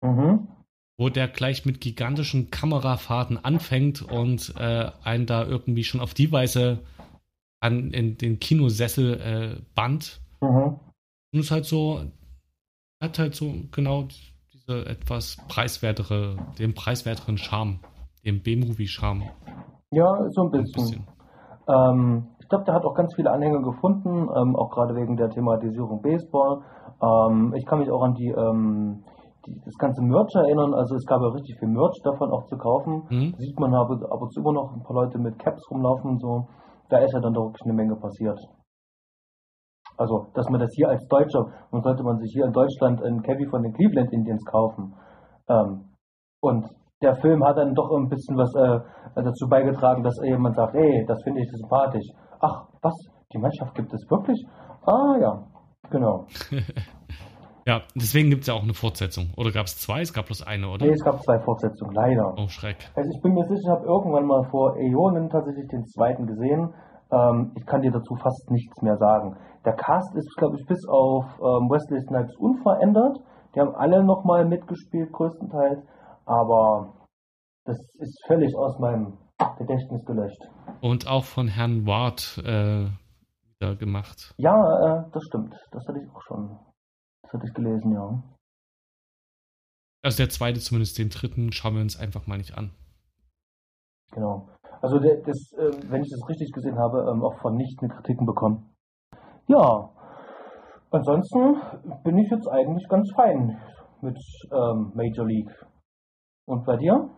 mhm. 0.00 0.48
wo 0.96 1.10
der 1.10 1.28
gleich 1.28 1.66
mit 1.66 1.82
gigantischen 1.82 2.50
Kamerafahrten 2.50 3.44
anfängt 3.44 4.00
und 4.00 4.54
äh, 4.56 4.90
einen 5.02 5.26
da 5.26 5.44
irgendwie 5.44 5.84
schon 5.84 6.00
auf 6.00 6.14
die 6.14 6.32
Weise 6.32 6.78
an 7.62 7.92
in 7.92 8.16
den 8.18 8.38
Kinosessel 8.40 9.20
äh, 9.20 9.62
band. 9.74 10.20
Mhm. 10.40 10.80
Und 11.32 11.40
es 11.40 11.50
halt 11.50 11.64
so, 11.64 12.00
hat 13.00 13.18
halt 13.18 13.34
so 13.34 13.54
genau 13.70 14.04
diese 14.52 14.84
etwas 14.86 15.36
preiswertere, 15.48 16.36
den 16.58 16.74
preiswerteren 16.74 17.38
Charme, 17.38 17.78
den 18.24 18.42
B-Movie-Charme. 18.42 19.22
Ja, 19.92 20.06
so 20.30 20.42
ein 20.42 20.50
bisschen. 20.50 20.82
Ein 20.82 20.90
bisschen. 20.90 21.06
Ähm, 21.68 22.28
ich 22.40 22.48
glaube, 22.48 22.64
der 22.64 22.74
hat 22.74 22.84
auch 22.84 22.94
ganz 22.94 23.14
viele 23.14 23.30
Anhänger 23.30 23.62
gefunden, 23.62 24.28
ähm, 24.36 24.56
auch 24.56 24.70
gerade 24.70 24.94
wegen 24.94 25.16
der 25.16 25.30
Thematisierung 25.30 26.02
Baseball. 26.02 26.62
Ähm, 27.00 27.54
ich 27.56 27.64
kann 27.64 27.78
mich 27.78 27.90
auch 27.90 28.02
an 28.02 28.14
die, 28.14 28.28
ähm, 28.28 29.04
die, 29.46 29.54
das 29.64 29.74
ganze 29.78 30.02
Merch 30.02 30.34
erinnern. 30.34 30.74
Also 30.74 30.96
es 30.96 31.06
gab 31.06 31.20
ja 31.22 31.28
richtig 31.28 31.58
viel 31.58 31.68
Merch 31.68 31.98
davon 32.02 32.30
auch 32.30 32.44
zu 32.46 32.56
kaufen. 32.56 33.04
Mhm. 33.08 33.34
Sieht 33.38 33.58
man 33.58 33.72
aber 33.74 33.94
ab 34.10 34.20
und 34.20 34.32
zu 34.32 34.40
immer 34.40 34.52
noch 34.52 34.74
ein 34.74 34.82
paar 34.82 34.96
Leute 34.96 35.18
mit 35.18 35.38
Caps 35.38 35.62
rumlaufen 35.70 36.10
und 36.10 36.20
so 36.20 36.48
da 36.92 36.98
ist 36.98 37.12
ja 37.14 37.20
dann 37.20 37.32
doch 37.32 37.52
eine 37.64 37.72
Menge 37.72 37.96
passiert. 37.96 38.38
Also, 39.96 40.26
dass 40.34 40.48
man 40.50 40.60
das 40.60 40.70
hier 40.74 40.88
als 40.88 41.06
Deutscher, 41.08 41.44
man 41.70 41.82
sollte 41.82 42.02
man 42.02 42.18
sich 42.18 42.32
hier 42.32 42.44
in 42.44 42.52
Deutschland 42.52 43.02
einen 43.02 43.22
Cavi 43.22 43.46
von 43.46 43.62
den 43.62 43.72
Cleveland 43.72 44.12
Indians 44.12 44.44
kaufen. 44.44 44.94
Ähm, 45.48 45.94
und 46.40 46.66
der 47.02 47.14
Film 47.16 47.44
hat 47.44 47.56
dann 47.56 47.74
doch 47.74 47.90
ein 47.96 48.08
bisschen 48.08 48.36
was 48.36 48.54
äh, 48.54 48.80
dazu 49.14 49.48
beigetragen, 49.48 50.02
dass 50.02 50.16
jemand 50.22 50.54
sagt, 50.56 50.74
ey, 50.74 51.04
das 51.06 51.22
finde 51.24 51.40
ich 51.40 51.48
sympathisch. 51.50 52.06
Ach, 52.40 52.68
was? 52.82 52.94
Die 53.32 53.38
Mannschaft 53.38 53.74
gibt 53.74 53.92
es 53.92 54.04
wirklich? 54.10 54.38
Ah 54.84 55.16
ja, 55.20 55.44
genau. 55.90 56.26
ja, 57.66 57.82
deswegen 57.94 58.30
gibt 58.30 58.42
es 58.42 58.48
ja 58.48 58.54
auch 58.54 58.62
eine 58.62 58.74
Fortsetzung. 58.74 59.30
Oder 59.36 59.52
gab 59.52 59.66
es 59.66 59.78
zwei? 59.78 60.00
Es 60.00 60.12
gab 60.12 60.26
bloß 60.26 60.46
eine, 60.46 60.68
oder? 60.68 60.86
Nee, 60.86 60.92
es 60.92 61.04
gab 61.04 61.22
zwei 61.22 61.38
Fortsetzungen, 61.38 61.94
leider. 61.94 62.34
Oh, 62.36 62.48
Schreck. 62.48 62.90
Also 62.94 63.10
ich 63.14 63.22
bin 63.22 63.34
mir 63.34 63.44
sicher, 63.44 63.60
ich 63.60 63.68
habe 63.68 63.86
irgendwann 63.86 64.26
mal 64.26 64.44
vor 64.50 64.76
Äonen 64.76 65.30
tatsächlich 65.30 65.68
den 65.68 65.84
zweiten 65.86 66.26
gesehen. 66.26 66.74
Ähm, 67.12 67.52
ich 67.56 67.66
kann 67.66 67.82
dir 67.82 67.92
dazu 67.92 68.16
fast 68.16 68.50
nichts 68.50 68.82
mehr 68.82 68.96
sagen. 68.96 69.36
Der 69.64 69.74
Cast 69.74 70.14
ist, 70.16 70.34
glaube 70.36 70.56
ich, 70.58 70.66
bis 70.66 70.86
auf 70.88 71.24
ähm, 71.38 71.70
Wesley 71.70 72.00
Snipes 72.00 72.34
unverändert. 72.36 73.18
Die 73.54 73.60
haben 73.60 73.74
alle 73.74 74.02
nochmal 74.02 74.44
mitgespielt, 74.44 75.12
größtenteils. 75.12 75.84
Aber 76.24 77.06
das 77.64 77.76
ist 77.98 78.24
völlig 78.26 78.56
aus 78.56 78.78
meinem 78.80 79.18
Gedächtnis 79.58 80.04
gelöscht. 80.04 80.40
Und 80.80 81.06
auch 81.06 81.24
von 81.24 81.48
Herrn 81.48 81.86
Ward 81.86 82.38
äh, 82.44 82.86
wieder 83.60 83.76
gemacht. 83.76 84.34
Ja, 84.38 84.54
äh, 84.54 85.10
das 85.12 85.22
stimmt. 85.24 85.54
Das 85.70 85.82
hatte 85.86 86.00
ich 86.00 86.10
auch 86.10 86.22
schon. 86.22 86.58
Das 87.32 87.40
hatte 87.40 87.48
ich 87.48 87.54
gelesen, 87.54 87.92
ja. 87.92 88.22
Also 90.04 90.18
der 90.18 90.28
zweite, 90.28 90.60
zumindest 90.60 90.98
den 90.98 91.08
dritten, 91.08 91.50
schauen 91.50 91.76
wir 91.76 91.80
uns 91.80 91.98
einfach 91.98 92.26
mal 92.26 92.36
nicht 92.36 92.58
an. 92.58 92.72
Genau. 94.10 94.50
Also 94.82 94.98
der, 94.98 95.22
das, 95.22 95.52
äh, 95.52 95.90
wenn 95.90 96.02
ich 96.02 96.10
das 96.10 96.28
richtig 96.28 96.52
gesehen 96.52 96.78
habe, 96.78 97.08
ähm, 97.10 97.22
auch 97.22 97.40
von 97.40 97.56
nicht 97.56 97.78
Kritiken 97.78 98.26
bekommen. 98.26 98.74
Ja. 99.46 99.88
Ansonsten 100.90 101.56
bin 102.04 102.18
ich 102.18 102.30
jetzt 102.30 102.46
eigentlich 102.48 102.86
ganz 102.88 103.10
fein 103.14 103.58
mit 104.02 104.18
ähm, 104.50 104.92
Major 104.94 105.26
League. 105.26 105.50
Und 106.46 106.66
bei 106.66 106.76
dir? 106.76 107.08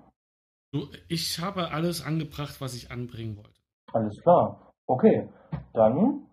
Ich 1.09 1.41
habe 1.41 1.73
alles 1.73 2.05
angebracht, 2.05 2.61
was 2.61 2.75
ich 2.75 2.93
anbringen 2.93 3.37
wollte. 3.37 3.61
Alles 3.93 4.21
klar. 4.23 4.71
Okay, 4.87 5.29
dann 5.73 6.29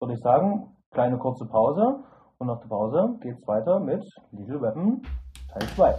würde 0.00 0.14
ich 0.14 0.20
sagen, 0.20 0.76
kleine 0.90 1.16
kurze 1.16 1.46
Pause. 1.46 2.04
Und 2.40 2.46
nach 2.46 2.60
der 2.60 2.68
Pause 2.68 3.18
geht 3.20 3.36
es 3.40 3.46
weiter 3.48 3.80
mit 3.80 4.04
Little 4.30 4.62
Weapon 4.62 5.02
Teil 5.52 5.68
2. 5.74 5.94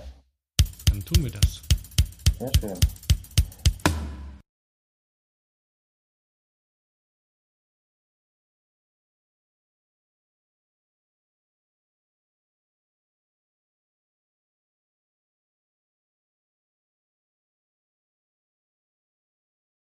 Dann 0.90 0.99
tun 1.02 1.24
wir 1.24 1.32
das. 1.32 1.61
Sehr 2.38 2.52
schön. 2.60 2.98